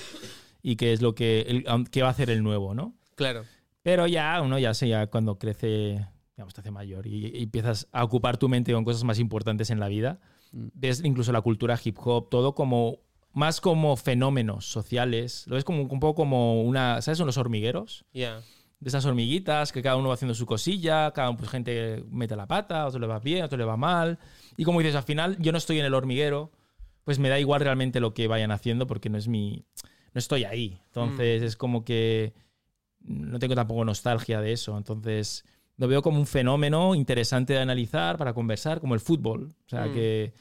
y 0.64 0.78
qué 0.78 0.94
es 0.94 1.02
lo 1.04 1.14
que, 1.14 1.42
el- 1.42 1.66
qué 1.92 2.02
va 2.02 2.08
a 2.08 2.12
hacer 2.12 2.32
el 2.32 2.42
nuevo, 2.42 2.74
¿no? 2.74 2.96
Claro. 3.16 3.44
Pero 3.84 4.08
ya, 4.08 4.42
uno 4.42 4.58
ya 4.58 4.74
sé, 4.74 4.88
ya 4.90 5.08
cuando 5.08 5.38
crece, 5.38 6.06
digamos, 6.38 6.54
te 6.54 6.62
hace 6.62 6.72
mayor 6.72 7.08
y, 7.08 7.28
y 7.36 7.44
empiezas 7.44 7.88
a 7.92 8.04
ocupar 8.04 8.38
tu 8.38 8.48
mente 8.48 8.72
con 8.72 8.86
cosas 8.86 9.04
más 9.04 9.18
importantes 9.20 9.70
en 9.72 9.80
la 9.80 9.88
vida, 9.88 10.20
Mm. 10.54 10.68
ves 10.76 11.04
incluso 11.04 11.34
la 11.34 11.42
cultura 11.42 11.78
hip 11.84 11.98
hop, 12.00 12.30
todo 12.30 12.56
como, 12.56 13.00
más 13.34 13.60
como 13.60 13.98
fenómenos 13.98 14.66
sociales, 14.66 15.44
lo 15.48 15.56
ves 15.56 15.66
como 15.66 15.82
un 15.82 16.00
poco 16.00 16.16
como 16.16 16.62
una, 16.62 17.02
¿sabes? 17.02 17.18
Son 17.18 17.28
los 17.28 17.38
hormigueros, 17.38 18.06
Ya. 18.14 18.40
de 18.80 18.88
esas 18.88 19.04
hormiguitas 19.06 19.72
que 19.74 19.82
cada 19.82 19.98
uno 19.98 20.08
va 20.08 20.14
haciendo 20.14 20.36
su 20.36 20.46
cosilla, 20.46 21.12
cada 21.12 21.36
pues, 21.36 21.50
gente 21.50 22.06
mete 22.10 22.36
la 22.38 22.46
pata, 22.48 22.84
a 22.84 22.88
otro 22.88 23.00
le 23.00 23.08
va 23.08 23.20
bien, 23.20 23.42
a 23.42 23.46
otro 23.48 23.58
le 23.58 23.66
va 23.66 23.76
mal. 23.76 24.20
Y 24.56 24.64
como 24.64 24.80
dices, 24.80 24.96
al 24.96 25.04
final 25.04 25.36
yo 25.40 25.52
no 25.52 25.58
estoy 25.58 25.80
en 25.80 25.86
el 25.86 25.94
hormiguero, 25.96 26.52
pues 27.04 27.20
me 27.20 27.28
da 27.30 27.40
igual 27.40 27.60
realmente 27.62 28.00
lo 28.00 28.14
que 28.14 28.28
vayan 28.28 28.52
haciendo 28.52 28.86
porque 28.88 29.10
no 29.10 29.18
es 29.18 29.28
mi. 29.28 29.66
No 30.14 30.20
estoy 30.20 30.44
ahí. 30.46 30.80
Entonces 30.86 31.42
es 31.42 31.56
como 31.58 31.84
que 31.84 32.34
no 33.02 33.40
tengo 33.40 33.56
tampoco 33.56 33.84
nostalgia 33.84 34.40
de 34.42 34.52
eso. 34.54 34.78
Entonces 34.78 35.44
lo 35.78 35.88
veo 35.88 36.02
como 36.02 36.20
un 36.20 36.26
fenómeno 36.28 36.96
interesante 36.96 37.54
de 37.54 37.60
analizar 37.60 38.18
para 38.18 38.34
conversar, 38.34 38.80
como 38.82 38.94
el 38.96 39.00
fútbol. 39.00 39.54
O 39.66 39.70
sea, 39.70 39.86
Mm. 39.86 39.94
que, 39.94 40.34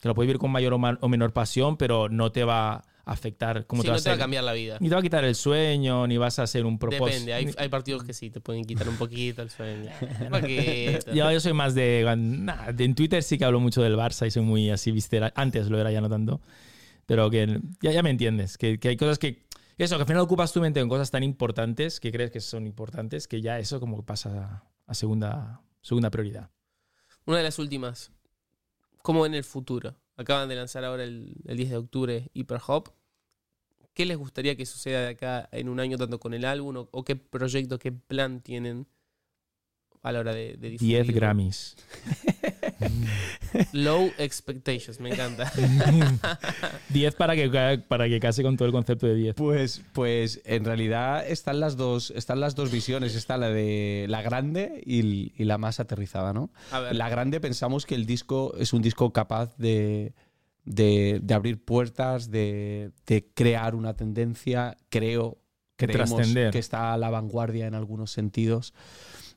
que 0.00 0.08
lo 0.08 0.14
puedes 0.14 0.26
vivir 0.28 0.38
con 0.38 0.50
mayor 0.50 0.74
o, 0.74 0.76
o 0.76 1.08
menor 1.08 1.32
pasión, 1.32 1.76
pero 1.76 2.08
no 2.08 2.30
te 2.32 2.44
va 2.44 2.74
a 2.74 2.84
afectar. 3.06 3.66
Como 3.66 3.82
Sí, 3.82 3.86
te 3.86 3.90
va 3.90 3.96
no 3.96 4.00
a 4.00 4.02
te 4.02 4.08
va 4.08 4.12
a 4.12 4.14
hacer- 4.14 4.22
cambiar 4.22 4.44
la 4.44 4.52
vida. 4.52 4.76
Ni 4.80 4.88
te 4.88 4.94
va 4.94 4.98
a 5.00 5.02
quitar 5.02 5.24
el 5.24 5.34
sueño, 5.34 6.06
ni 6.06 6.16
vas 6.18 6.38
a 6.38 6.46
ser 6.46 6.64
un 6.66 6.78
propósito. 6.78 7.06
Depende, 7.06 7.34
hay, 7.34 7.50
hay 7.56 7.68
partidos 7.68 8.02
que 8.04 8.12
sí, 8.12 8.30
te 8.30 8.40
pueden 8.40 8.64
quitar 8.64 8.88
un 8.88 8.96
poquito 8.96 9.40
el 9.42 9.50
sueño. 9.50 9.90
Yo, 11.14 11.30
yo 11.30 11.40
soy 11.40 11.52
más 11.52 11.74
de, 11.74 12.04
nah, 12.16 12.72
de- 12.72 12.84
En 12.84 12.94
Twitter 12.94 13.22
sí 13.22 13.38
que 13.38 13.44
hablo 13.44 13.60
mucho 13.60 13.82
del 13.82 13.96
Barça 13.96 14.26
y 14.26 14.30
soy 14.30 14.42
muy 14.42 14.70
así 14.70 14.90
visceral. 14.90 15.32
Antes 15.36 15.68
lo 15.68 15.78
era, 15.78 15.90
ya 15.92 16.00
no 16.00 16.08
tanto. 16.08 16.40
Pero 17.06 17.30
que 17.30 17.60
ya, 17.82 17.92
ya 17.92 18.02
me 18.02 18.10
entiendes. 18.10 18.56
Que, 18.58 18.78
que 18.78 18.88
hay 18.88 18.96
cosas 18.96 19.18
que. 19.18 19.44
Eso, 19.76 19.96
que 19.96 20.02
al 20.02 20.06
final 20.06 20.22
ocupas 20.22 20.52
tu 20.52 20.60
mente 20.60 20.78
en 20.80 20.88
cosas 20.88 21.10
tan 21.10 21.24
importantes 21.24 21.98
que 21.98 22.12
crees 22.12 22.30
que 22.30 22.40
son 22.40 22.64
importantes 22.66 23.26
que 23.26 23.40
ya 23.42 23.58
eso 23.58 23.80
como 23.80 24.04
pasa 24.06 24.62
a 24.86 24.94
segunda, 24.94 25.62
segunda 25.82 26.10
prioridad. 26.10 26.50
Una 27.26 27.38
de 27.38 27.44
las 27.44 27.58
últimas. 27.58 28.12
¿Cómo 29.02 29.22
ven 29.22 29.34
el 29.34 29.44
futuro? 29.44 29.96
Acaban 30.16 30.48
de 30.48 30.56
lanzar 30.56 30.84
ahora 30.84 31.04
el, 31.04 31.36
el 31.46 31.56
10 31.56 31.70
de 31.70 31.76
octubre 31.76 32.30
Hyper 32.32 32.60
Hop. 32.66 32.90
¿Qué 33.92 34.06
les 34.06 34.16
gustaría 34.16 34.56
que 34.56 34.66
suceda 34.66 35.00
de 35.02 35.08
acá 35.08 35.48
en 35.52 35.68
un 35.68 35.80
año, 35.80 35.96
tanto 35.96 36.18
con 36.18 36.34
el 36.34 36.44
álbum 36.44 36.76
o, 36.76 36.88
o 36.90 37.04
qué 37.04 37.16
proyecto, 37.16 37.78
qué 37.78 37.92
plan 37.92 38.40
tienen 38.40 38.86
a 40.02 40.12
la 40.12 40.20
hora 40.20 40.34
de, 40.34 40.56
de 40.56 40.70
10 40.70 40.80
difundirlo? 40.80 41.14
Grammys. 41.14 41.76
Low 43.72 44.10
expectations, 44.18 44.98
me 45.00 45.10
encanta. 45.10 45.50
10 46.90 47.14
para 47.14 47.34
que, 47.36 47.78
para 47.86 48.08
que 48.08 48.20
case 48.20 48.42
con 48.42 48.56
todo 48.56 48.66
el 48.66 48.72
concepto 48.72 49.06
de 49.06 49.14
10. 49.14 49.34
Pues, 49.36 49.82
pues 49.92 50.40
en 50.44 50.64
realidad 50.64 51.26
están 51.26 51.60
las 51.60 51.76
dos, 51.76 52.10
están 52.16 52.40
las 52.40 52.54
dos 52.54 52.70
visiones. 52.70 53.14
Está 53.14 53.36
la 53.36 53.48
de 53.50 54.06
la 54.08 54.22
grande 54.22 54.82
y, 54.84 55.32
y 55.40 55.44
la 55.44 55.58
más 55.58 55.80
aterrizada, 55.80 56.32
¿no? 56.32 56.50
A 56.70 56.80
ver, 56.80 56.96
La 56.96 57.08
grande 57.08 57.40
pensamos 57.40 57.86
que 57.86 57.94
el 57.94 58.06
disco 58.06 58.54
es 58.58 58.72
un 58.72 58.82
disco 58.82 59.12
capaz 59.12 59.56
de, 59.56 60.14
de- 60.64 61.20
de 61.22 61.34
abrir 61.34 61.64
puertas, 61.64 62.30
de, 62.30 62.90
de 63.06 63.28
crear 63.34 63.74
una 63.74 63.94
tendencia. 63.94 64.76
Creo, 64.88 65.38
creemos 65.76 66.14
Trascender. 66.16 66.50
que 66.50 66.58
está 66.58 66.92
a 66.92 66.98
la 66.98 67.10
vanguardia 67.10 67.66
en 67.66 67.74
algunos 67.74 68.10
sentidos. 68.10 68.74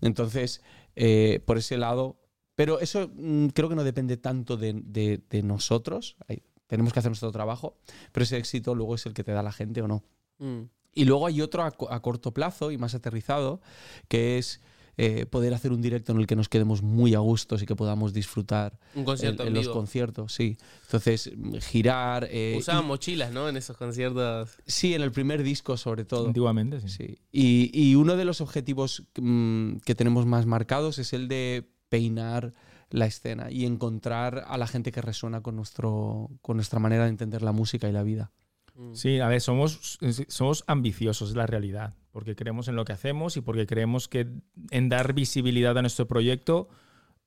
Entonces, 0.02 0.62
eh, 0.96 1.42
por 1.46 1.58
ese 1.58 1.78
lado. 1.78 2.20
Pero 2.58 2.80
eso 2.82 3.10
mm, 3.16 3.48
creo 3.54 3.70
que 3.70 3.76
no 3.76 3.84
depende 3.84 4.18
tanto 4.18 4.58
de, 4.58 4.74
de- 4.74 5.22
de 5.30 5.44
nosotros. 5.44 6.16
Hay- 6.28 6.42
tenemos 6.66 6.92
que 6.92 7.00
hacer 7.00 7.12
nuestro 7.12 7.32
trabajo. 7.32 7.78
Pero 8.12 8.24
ese 8.24 8.36
éxito 8.38 8.74
luego 8.76 8.96
es 8.96 9.06
el 9.06 9.14
que 9.14 9.24
te 9.24 9.32
da 9.32 9.42
la 9.44 9.52
gente 9.54 9.82
o 9.82 9.88
no. 9.88 10.04
mm, 10.40 10.62
Y 10.96 11.06
luego 11.06 11.28
hay 11.28 11.40
otro 11.42 11.62
a, 11.64 11.70
co- 11.72 11.92
a 11.92 12.02
corto 12.02 12.34
plazo 12.34 12.72
y 12.72 12.78
más 12.80 12.96
aterrizado, 12.96 13.62
que 14.10 14.40
es 14.40 14.60
eh, 15.00 15.28
poder 15.28 15.54
hacer 15.54 15.72
un 15.72 15.80
directo 15.84 16.12
en 16.12 16.18
el 16.18 16.26
que 16.26 16.36
nos 16.36 16.50
quedemos 16.50 16.82
muy 16.82 17.14
a 17.14 17.20
gustos 17.20 17.62
y 17.62 17.68
que 17.68 17.76
podamos 17.76 18.14
disfrutar 18.14 18.80
un 18.96 19.02
en, 19.02 19.06
concierto 19.06 19.44
en 19.44 19.50
en 19.50 19.54
los 19.54 19.70
conciertos, 19.70 20.34
sí. 20.34 20.58
Entonces, 20.86 21.32
girar. 21.62 22.28
eh, 22.32 22.56
Usaban 22.58 22.86
y- 22.86 22.88
mochilas, 22.88 23.32
¿no? 23.32 23.48
En 23.48 23.58
esos 23.58 23.78
conciertos. 23.78 24.58
sí, 24.66 24.96
en 24.96 25.04
el 25.04 25.12
primer 25.12 25.44
disco, 25.44 25.78
sobre 25.78 26.04
todo. 26.06 26.26
Antiguamente, 26.28 26.82
sí. 26.82 26.90
Sí. 26.90 27.18
Y, 27.32 27.70
y 27.92 27.94
uno 27.94 28.16
de 28.18 28.26
los 28.26 28.42
objetivos 28.42 29.04
mm, 29.22 29.78
que 29.86 29.94
tenemos 29.94 30.26
más 30.26 30.48
marcados 30.48 30.98
es 30.98 31.14
el 31.14 31.28
de 31.28 31.70
peinar 31.90 32.54
la 32.90 33.06
escena 33.06 33.52
y 33.52 33.66
encontrar 33.66 34.46
a 34.48 34.58
la 34.58 34.68
gente 34.68 34.92
que 34.92 35.02
resuena 35.02 35.42
con, 35.42 35.56
nuestro, 35.56 36.30
con 36.42 36.58
nuestra 36.58 36.80
manera 36.80 37.04
de 37.04 37.10
entender 37.10 37.42
la 37.42 37.52
música 37.52 37.90
y 37.90 37.92
la 37.92 38.04
vida. 38.04 38.32
Mm. 38.76 38.94
Sí, 38.94 39.20
a 39.20 39.28
ver, 39.28 39.42
somos, 39.42 40.00
somos 40.28 40.64
ambiciosos, 40.68 41.30
es 41.30 41.36
la 41.36 41.48
realidad. 41.48 41.96
porque 42.12 42.36
creemos 42.36 42.68
en 42.68 42.76
lo 42.76 42.86
que 42.86 42.94
hacemos 42.94 43.38
y 43.38 43.42
porque 43.42 43.68
creemos 43.68 44.08
que 44.08 44.28
en 44.72 44.90
dar 44.90 45.14
visibilidad 45.14 45.78
a 45.78 45.82
nuestro 45.82 46.08
proyecto 46.08 46.70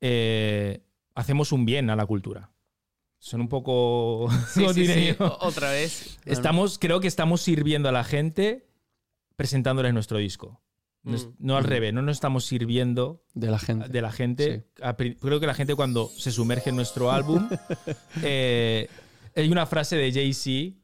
eh, 0.00 0.82
hacemos 1.14 1.52
un 1.52 1.64
bien 1.64 1.90
a 1.90 1.96
la 1.96 2.06
cultura. 2.06 2.50
Son 3.18 3.40
un 3.42 3.48
poco... 3.48 4.28
Sí, 4.54 5.14
Otra 5.18 5.70
vez. 5.70 6.18
Estamos, 6.24 6.78
creo 6.78 7.00
que 7.00 7.08
estamos 7.08 7.42
sirviendo 7.42 7.88
a 7.88 7.92
la 7.92 8.02
gente 8.02 8.66
presentándoles 9.36 9.92
nuestro 9.92 10.18
disco. 10.18 10.60
No, 11.02 11.16
es- 11.16 11.26
Mm. 11.26 11.34
no 11.38 11.56
al 11.56 11.64
Mm. 11.64 11.66
revés, 11.66 11.92
no 11.94 12.02
nos 12.02 12.16
estamos 12.16 12.44
sirviendo 12.44 13.24
De 13.34 13.50
la 13.50 13.58
gente. 13.58 13.88
de 13.88 14.02
la 14.02 14.12
gente. 14.12 14.66
Creo 15.20 15.40
que 15.40 15.46
la 15.46 15.54
gente 15.54 15.74
cuando 15.74 16.08
se 16.08 16.30
sumerge 16.30 16.70
en 16.70 16.76
nuestro 16.76 17.10
álbum, 17.10 17.48
eh, 18.22 18.88
hay 19.34 19.48
una 19.50 19.66
frase 19.66 19.96
de 19.96 20.12
Jay-Z 20.12 20.76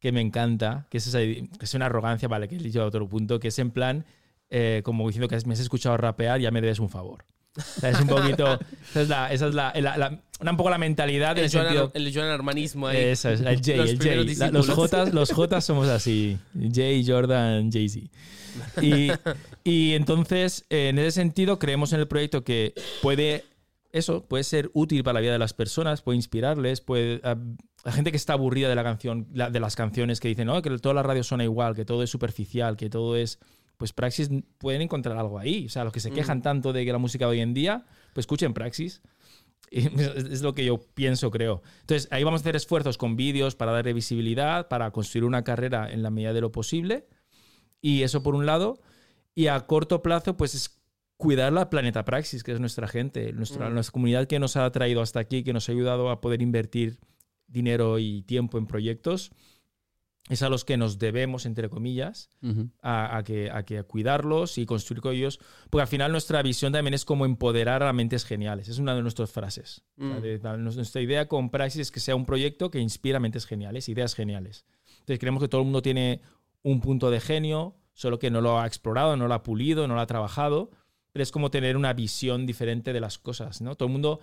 que 0.00 0.12
me 0.12 0.20
encanta, 0.20 0.86
que 0.90 0.98
es, 0.98 1.06
esa- 1.06 1.18
que 1.20 1.48
es 1.64 1.74
una 1.74 1.86
arrogancia, 1.86 2.28
vale, 2.28 2.48
que 2.48 2.56
he 2.56 2.58
dicho 2.58 2.82
a 2.82 2.86
otro 2.86 3.08
punto, 3.08 3.38
que 3.40 3.48
es 3.48 3.58
en 3.58 3.70
plan, 3.70 4.04
eh, 4.50 4.80
como 4.84 5.06
diciendo 5.06 5.28
que 5.28 5.38
me 5.46 5.54
has 5.54 5.60
escuchado 5.60 5.96
rapear, 5.96 6.40
ya 6.40 6.50
me 6.50 6.60
debes 6.60 6.78
un 6.78 6.88
favor. 6.88 7.24
O 7.58 7.80
sea, 7.80 7.90
es 7.90 8.00
un 8.00 8.06
poquito, 8.08 8.58
esa 8.90 9.00
es 9.02 9.08
la, 9.08 9.32
esa 9.32 9.48
es 9.48 9.54
la, 9.54 9.72
la- 9.76 9.96
la- 9.98 10.20
una 10.40 10.52
un 10.52 10.56
poco 10.56 10.70
la 10.70 10.78
mentalidad 10.78 11.32
en 11.32 11.38
El 11.38 11.44
el 11.46 11.50
Joan, 11.50 11.64
sentido... 11.66 11.90
el 11.94 12.14
Joan 12.14 12.28
Armanismo 12.28 12.86
ahí. 12.86 12.96
Eso 12.98 13.30
es, 13.30 13.40
el 13.40 13.60
Jay, 13.60 13.76
Los 13.76 13.90
el. 14.06 14.38
La- 14.38 14.50
los. 14.50 14.68
Jotas, 14.70 15.12
los 15.12 15.32
Jotas 15.32 15.64
somos 15.64 15.88
así. 15.88 16.38
Jay, 16.72 17.04
Jordan, 17.04 17.70
Jay-Z. 17.72 18.06
Y, 18.80 19.10
y 19.64 19.94
entonces, 19.94 20.64
en 20.70 20.98
ese 20.98 21.10
sentido, 21.12 21.58
creemos 21.58 21.92
en 21.92 22.00
el 22.00 22.06
proyecto 22.08 22.44
que 22.44 22.72
puede, 23.02 23.44
eso, 23.92 24.24
puede 24.24 24.44
ser 24.44 24.70
útil 24.74 25.02
para 25.02 25.14
la 25.14 25.20
vida 25.20 25.32
de 25.32 25.38
las 25.40 25.52
personas, 25.54 26.02
puede 26.02 26.16
inspirarles, 26.16 26.80
puede... 26.80 27.20
a- 27.24 27.36
la 27.84 27.92
gente 27.92 28.10
que 28.10 28.16
está 28.16 28.32
aburrida 28.34 28.68
de 28.68 28.74
la 28.74 28.82
canción, 28.82 29.28
de 29.32 29.60
las 29.60 29.76
canciones 29.76 30.18
que 30.20 30.28
dicen, 30.28 30.46
no, 30.48 30.60
que 30.62 30.68
toda 30.78 30.94
la 30.94 31.02
radio 31.04 31.22
suena 31.22 31.44
igual, 31.44 31.74
que 31.76 31.84
todo 31.84 32.02
es 32.02 32.10
superficial, 32.10 32.76
que 32.76 32.90
todo 32.90 33.16
es... 33.16 33.38
Pues 33.78 33.94
Praxis 33.94 34.28
pueden 34.58 34.82
encontrar 34.82 35.16
algo 35.16 35.38
ahí. 35.38 35.64
O 35.66 35.68
sea, 35.70 35.84
los 35.84 35.92
que 35.92 36.00
se 36.00 36.10
quejan 36.10 36.42
tanto 36.42 36.72
de 36.74 36.84
que 36.84 36.92
la 36.92 36.98
música 36.98 37.24
de 37.24 37.30
hoy 37.30 37.40
en 37.40 37.54
día, 37.54 37.86
pues 38.12 38.24
escuchen 38.24 38.52
Praxis. 38.52 39.00
Es 39.70 39.86
es 39.86 40.42
lo 40.42 40.54
que 40.54 40.64
yo 40.64 40.78
pienso, 40.94 41.30
creo. 41.30 41.62
Entonces, 41.82 42.08
ahí 42.10 42.24
vamos 42.24 42.40
a 42.40 42.42
hacer 42.42 42.56
esfuerzos 42.56 42.96
con 42.96 43.16
vídeos 43.16 43.54
para 43.54 43.72
darle 43.72 43.92
visibilidad, 43.92 44.66
para 44.68 44.90
construir 44.92 45.24
una 45.24 45.44
carrera 45.44 45.90
en 45.90 46.02
la 46.02 46.10
medida 46.10 46.32
de 46.32 46.40
lo 46.40 46.50
posible. 46.52 47.06
Y 47.80 48.02
eso 48.02 48.22
por 48.22 48.34
un 48.34 48.46
lado. 48.46 48.80
Y 49.34 49.46
a 49.48 49.60
corto 49.66 50.00
plazo, 50.02 50.36
pues 50.36 50.54
es 50.54 50.80
cuidar 51.18 51.52
la 51.52 51.68
Planeta 51.70 52.04
Praxis, 52.04 52.42
que 52.42 52.52
es 52.52 52.60
nuestra 52.60 52.88
gente, 52.88 53.32
nuestra, 53.32 53.68
Mm. 53.68 53.74
nuestra 53.74 53.92
comunidad 53.92 54.26
que 54.26 54.38
nos 54.38 54.56
ha 54.56 54.70
traído 54.72 55.02
hasta 55.02 55.20
aquí, 55.20 55.44
que 55.44 55.52
nos 55.52 55.68
ha 55.68 55.72
ayudado 55.72 56.10
a 56.10 56.20
poder 56.20 56.40
invertir 56.42 56.98
dinero 57.46 57.98
y 57.98 58.22
tiempo 58.22 58.56
en 58.58 58.66
proyectos. 58.66 59.32
Es 60.28 60.42
a 60.42 60.48
los 60.48 60.64
que 60.64 60.76
nos 60.76 60.98
debemos, 60.98 61.46
entre 61.46 61.68
comillas 61.70 62.28
a, 62.82 63.16
a 63.16 63.24
que, 63.24 63.50
a 63.50 63.62
que 63.64 63.82
cuidarlos 63.82 64.58
y 64.58 64.66
construir 64.66 65.00
con 65.00 65.14
ellos, 65.14 65.40
porque 65.70 65.82
al 65.82 65.88
final 65.88 66.12
nuestra 66.12 66.42
visión 66.42 66.72
también 66.72 66.94
es 66.94 67.04
como 67.04 67.24
empoderar 67.24 67.82
a 67.82 67.92
mentes 67.92 68.24
geniales, 68.24 68.68
es 68.68 68.78
una 68.78 68.94
de 68.94 69.02
nuestras 69.02 69.30
frases. 69.30 69.82
O 69.98 70.02
sea, 70.08 70.20
de- 70.20 70.38
la- 70.38 70.56
nuestra 70.56 71.00
idea 71.00 71.28
con 71.28 71.50
Praxis 71.50 71.80
es 71.82 71.90
que 71.90 72.00
sea 72.00 72.14
un 72.16 72.26
proyecto 72.26 72.70
que 72.70 72.78
inspira 72.80 73.20
mentes 73.20 73.46
geniales, 73.46 73.88
ideas 73.88 74.14
geniales. 74.14 74.64
Entonces 75.00 75.18
creemos 75.18 75.42
que 75.42 75.48
todo 75.48 75.60
el 75.62 75.64
mundo 75.66 75.80
tiene 75.82 76.20
un 76.62 76.80
punto 76.80 77.10
de 77.10 77.20
genio, 77.20 77.76
solo 77.94 78.18
que 78.18 78.30
no 78.30 78.40
lo 78.40 78.60
ha 78.60 78.66
explorado, 78.66 79.16
no 79.16 79.28
lo 79.28 79.34
ha 79.34 79.42
pulido, 79.42 79.88
no 79.88 79.94
lo 79.94 80.00
ha 80.00 80.06
trabajado, 80.06 80.70
pero 81.12 81.22
es 81.22 81.32
como 81.32 81.50
tener 81.50 81.76
una 81.76 81.92
visión 81.94 82.44
diferente 82.46 82.92
de 82.92 83.00
las 83.00 83.18
cosas, 83.18 83.60
¿no? 83.62 83.74
Todo 83.76 83.86
el 83.86 83.92
mundo, 83.92 84.20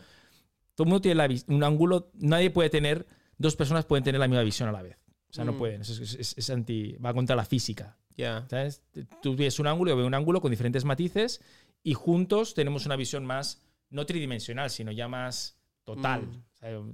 todo 0.76 0.86
el 0.86 0.90
mundo 0.90 1.02
tiene 1.02 1.16
la 1.16 1.28
un 1.48 1.64
ángulo, 1.64 2.12
nadie 2.14 2.52
puede 2.52 2.70
tener, 2.70 3.08
dos 3.38 3.56
personas 3.56 3.86
pueden 3.86 4.04
tener 4.04 4.20
la 4.20 4.28
misma 4.28 4.44
visión 4.44 4.70
a 4.70 4.72
la 4.72 4.82
vez. 4.84 4.98
O 5.36 5.38
sea, 5.38 5.44
no 5.44 5.52
Mm. 5.52 5.58
pueden, 5.58 5.82
es, 5.82 5.90
es- 6.38 6.50
anti, 6.50 6.94
va 6.94 7.14
contra 7.14 7.36
la 7.36 7.44
física. 7.44 7.98
Ya. 8.16 8.46
¿sabes? 8.50 8.82
Tú 9.22 9.36
ves 9.36 9.60
un 9.60 9.68
ángulo, 9.68 9.92
yo 9.92 9.98
veo 9.98 10.08
un 10.08 10.14
ángulo 10.14 10.40
con 10.40 10.50
diferentes 10.50 10.86
matices 10.86 11.42
y 11.84 11.94
juntos 11.94 12.54
tenemos 12.54 12.86
una 12.86 12.96
visión 12.96 13.26
más, 13.26 13.62
no 13.90 14.06
tridimensional, 14.06 14.70
sino 14.70 14.94
ya 14.94 15.10
más 15.10 15.58
total. 15.84 16.22
Mm. 16.62 16.92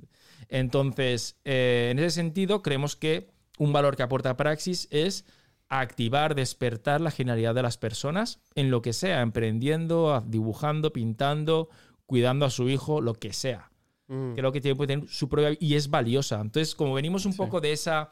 Entonces, 0.50 1.38
eh, 1.46 1.90
en 1.92 2.00
ese 2.00 2.10
sentido, 2.10 2.64
creemos 2.64 2.96
que 2.96 3.30
un 3.60 3.72
valor 3.74 3.96
que 3.96 4.02
aporta 4.04 4.36
Praxis 4.36 4.88
es 4.90 5.26
activar, 5.70 6.34
despertar 6.34 7.00
la 7.00 7.12
genialidad 7.12 7.54
de 7.56 7.62
las 7.62 7.78
personas 7.78 8.40
en 8.56 8.72
lo 8.72 8.82
que 8.82 8.92
sea, 8.94 9.22
emprendiendo, 9.22 10.24
dibujando, 10.28 10.92
pintando, 10.92 11.70
cuidando 12.08 12.46
a 12.46 12.50
su 12.50 12.68
hijo, 12.68 13.00
lo 13.02 13.14
que 13.14 13.32
sea 13.34 13.68
Mm. 14.08 14.34
creo 14.34 14.52
que 14.52 14.60
tiene, 14.60 14.76
puede 14.76 14.88
tener 14.96 15.08
su 15.08 15.30
propia 15.30 15.56
y 15.58 15.76
es 15.76 15.90
valiosa. 15.90 16.42
Entonces, 16.42 16.76
como 16.76 16.94
venimos 16.96 17.26
un 17.26 17.32
Sí. 17.32 17.38
poco 17.38 17.62
de 17.62 17.72
esa, 17.72 18.10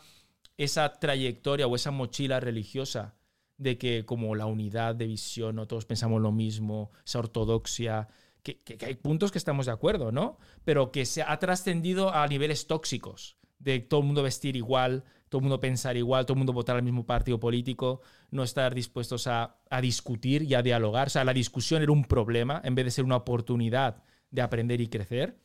esa 0.59 0.99
trayectoria 0.99 1.67
o 1.67 1.75
esa 1.75 1.91
mochila 1.91 2.39
religiosa 2.39 3.15
de 3.57 3.77
que 3.77 4.05
como 4.05 4.35
la 4.35 4.45
unidad 4.45 4.95
de 4.95 5.07
visión, 5.07 5.55
todos 5.67 5.85
pensamos 5.85 6.21
lo 6.21 6.31
mismo, 6.31 6.91
esa 7.05 7.19
ortodoxia, 7.19 8.07
que, 8.43 8.61
que- 8.61 8.85
hay 8.85 8.95
puntos 8.95 9.31
que 9.31 9.37
estamos 9.37 9.65
de 9.67 9.71
acuerdo, 9.71 10.11
¿no? 10.11 10.37
Pero 10.65 10.91
que 10.91 11.05
se 11.05 11.21
ha 11.23 11.39
trascendido 11.39 12.13
a 12.13 12.27
niveles 12.27 12.67
tóxicos, 12.67 13.37
de 13.57 13.79
todo 13.79 14.01
el 14.01 14.05
mundo 14.07 14.23
vestir 14.23 14.55
igual, 14.55 15.03
todo 15.29 15.39
el 15.39 15.43
mundo 15.43 15.59
pensar 15.59 15.97
igual, 15.97 16.25
todo 16.25 16.33
el 16.35 16.39
mundo 16.39 16.53
votar 16.53 16.75
al 16.77 16.83
mismo 16.83 17.05
partido 17.05 17.39
político, 17.39 18.01
no 18.31 18.43
estar 18.43 18.73
dispuestos 18.75 19.27
a, 19.27 19.57
a 19.69 19.81
discutir 19.81 20.43
y 20.43 20.55
a 20.55 20.61
dialogar. 20.61 21.07
O 21.07 21.09
sea, 21.09 21.23
la 21.25 21.33
discusión 21.33 21.81
era 21.83 21.91
un 21.91 22.05
problema 22.05 22.61
en 22.63 22.75
vez 22.75 22.85
de 22.85 22.91
ser 22.91 23.05
una 23.05 23.17
oportunidad 23.17 24.03
de 24.31 24.41
aprender 24.41 24.79
y 24.81 24.87
crecer 24.87 25.37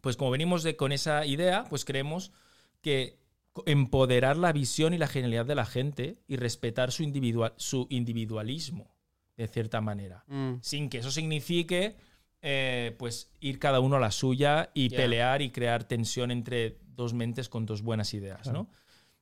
pues 0.00 0.16
como 0.16 0.30
venimos 0.30 0.62
de, 0.62 0.76
con 0.76 0.92
esa 0.92 1.26
idea, 1.26 1.64
pues 1.68 1.84
creemos 1.84 2.32
que 2.80 3.19
empoderar 3.66 4.36
la 4.36 4.52
visión 4.52 4.94
y 4.94 4.98
la 4.98 5.08
genialidad 5.08 5.46
de 5.46 5.54
la 5.54 5.66
gente 5.66 6.18
y 6.28 6.36
respetar 6.36 6.92
su, 6.92 7.02
individual, 7.02 7.52
su 7.56 7.86
individualismo, 7.90 8.94
de 9.36 9.48
cierta 9.48 9.80
manera. 9.80 10.24
Mm. 10.28 10.54
Sin 10.62 10.88
que 10.88 10.98
eso 10.98 11.10
signifique 11.10 11.96
eh, 12.42 12.94
pues 12.98 13.30
ir 13.40 13.58
cada 13.58 13.80
uno 13.80 13.96
a 13.96 14.00
la 14.00 14.10
suya 14.12 14.70
y 14.72 14.88
pelear 14.90 15.42
y 15.42 15.50
crear 15.50 15.84
tensión 15.84 16.30
entre 16.30 16.78
dos 16.94 17.12
mentes 17.12 17.48
con 17.48 17.66
dos 17.66 17.82
buenas 17.82 18.14
ideas, 18.14 18.42
Claro. 18.42 18.58
¿no? 18.64 18.70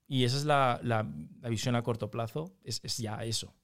Y 0.07 0.25
esa 0.25 0.37
es 0.39 0.45
la, 0.45 0.81
la- 0.83 1.07
la 1.41 1.49
visión 1.49 1.75
a 1.77 1.83
corto 1.83 2.11
plazo, 2.11 2.55
es, 2.65 2.81
es 2.83 2.97
ya 2.99 3.23
eso. 3.25 3.55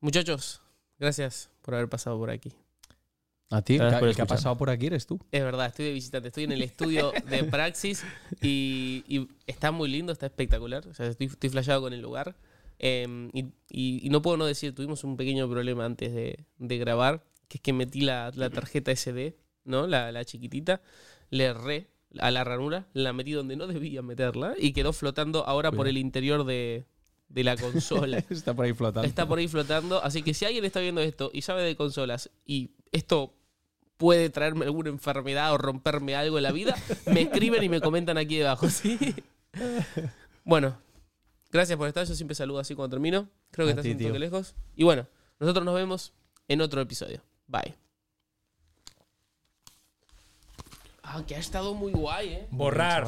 Muchachos, 0.00 0.60
gracias 0.98 1.50
por 1.62 1.74
haber 1.74 1.88
pasado 1.88 2.18
por 2.18 2.30
aquí. 2.30 2.52
A 3.52 3.62
ti, 3.62 3.76
Gracias 3.76 3.94
el 3.94 3.98
por 4.00 4.06
que- 4.06 4.10
el 4.10 4.16
que 4.16 4.22
ha 4.22 4.26
pasado 4.26 4.56
por 4.56 4.70
aquí 4.70 4.86
eres 4.86 5.06
tú. 5.06 5.20
Es 5.30 5.42
verdad, 5.42 5.66
estoy 5.66 5.84
de 5.86 5.92
visitante, 5.92 6.28
estoy 6.28 6.44
en 6.44 6.52
el 6.52 6.62
estudio 6.62 7.12
de 7.28 7.44
Praxis 7.44 8.04
y, 8.40 9.04
y 9.08 9.28
está 9.46 9.70
muy 9.72 9.88
lindo, 9.90 10.12
está 10.12 10.26
espectacular. 10.26 10.86
O 10.88 10.94
sea, 10.94 11.06
estoy, 11.06 11.26
estoy 11.26 11.50
flasheado 11.50 11.82
con 11.82 11.92
el 11.92 12.00
lugar. 12.00 12.34
Eh, 12.78 13.28
y, 13.32 13.40
y- 13.70 14.06
y 14.06 14.08
no 14.10 14.22
puedo 14.22 14.36
no 14.36 14.46
decir, 14.46 14.74
tuvimos 14.74 15.04
un 15.04 15.16
pequeño 15.16 15.48
problema 15.48 15.84
antes 15.84 16.12
de, 16.14 16.44
de 16.58 16.78
grabar, 16.78 17.24
que 17.48 17.58
es 17.58 17.62
que 17.62 17.72
metí 17.72 18.00
la, 18.00 18.32
la 18.34 18.50
tarjeta 18.50 18.90
SD, 18.90 19.36
¿no? 19.64 19.86
La, 19.86 20.10
la 20.12 20.24
chiquitita, 20.24 20.80
le 21.30 21.44
erré 21.44 21.90
a 22.18 22.30
la 22.30 22.44
ranura, 22.44 22.88
la 22.94 23.12
metí 23.12 23.32
donde 23.32 23.56
no 23.56 23.66
debía 23.66 24.02
meterla 24.02 24.54
y 24.58 24.72
quedó 24.72 24.92
flotando 24.92 25.46
ahora 25.46 25.70
por 25.72 25.86
el 25.88 25.96
interior 25.98 26.44
de, 26.44 26.86
de 27.28 27.44
la 27.44 27.56
consola. 27.56 28.18
Está 28.30 28.54
por 28.54 28.64
ahí 28.64 28.72
flotando. 28.72 29.06
Está 29.06 29.26
por 29.28 29.38
ahí 29.38 29.48
flotando. 29.48 30.02
Así 30.02 30.22
que 30.22 30.34
si 30.34 30.44
alguien 30.44 30.64
está 30.64 30.80
viendo 30.80 31.00
esto 31.02 31.30
y 31.32 31.42
sabe 31.42 31.62
de 31.62 31.76
consolas 31.76 32.30
y 32.44 32.70
esto 32.90 33.34
puede 34.02 34.30
traerme 34.30 34.64
alguna 34.64 34.88
enfermedad 34.90 35.52
o 35.52 35.58
romperme 35.58 36.16
algo 36.16 36.36
en 36.36 36.42
la 36.42 36.50
vida, 36.50 36.74
me 37.06 37.22
escriben 37.22 37.62
y 37.62 37.68
me 37.68 37.80
comentan 37.80 38.18
aquí 38.18 38.36
debajo, 38.36 38.68
¿sí? 38.68 38.98
Bueno, 40.42 40.76
gracias 41.52 41.78
por 41.78 41.86
estar. 41.86 42.04
Yo 42.04 42.16
siempre 42.16 42.34
saludo 42.34 42.58
así 42.58 42.74
cuando 42.74 42.96
termino. 42.96 43.28
Creo 43.52 43.64
que 43.66 43.70
A 43.70 43.74
estás 43.74 43.84
ti, 43.84 43.92
un 43.92 43.98
tío. 43.98 44.18
lejos. 44.18 44.56
Y 44.74 44.82
bueno, 44.82 45.06
nosotros 45.38 45.64
nos 45.64 45.76
vemos 45.76 46.12
en 46.48 46.62
otro 46.62 46.80
episodio. 46.80 47.22
Bye. 47.46 47.76
Ah, 51.04 51.22
que 51.24 51.36
ha 51.36 51.38
estado 51.38 51.72
muy 51.72 51.92
guay, 51.92 52.28
¿eh? 52.30 52.48
Borrar. 52.50 53.06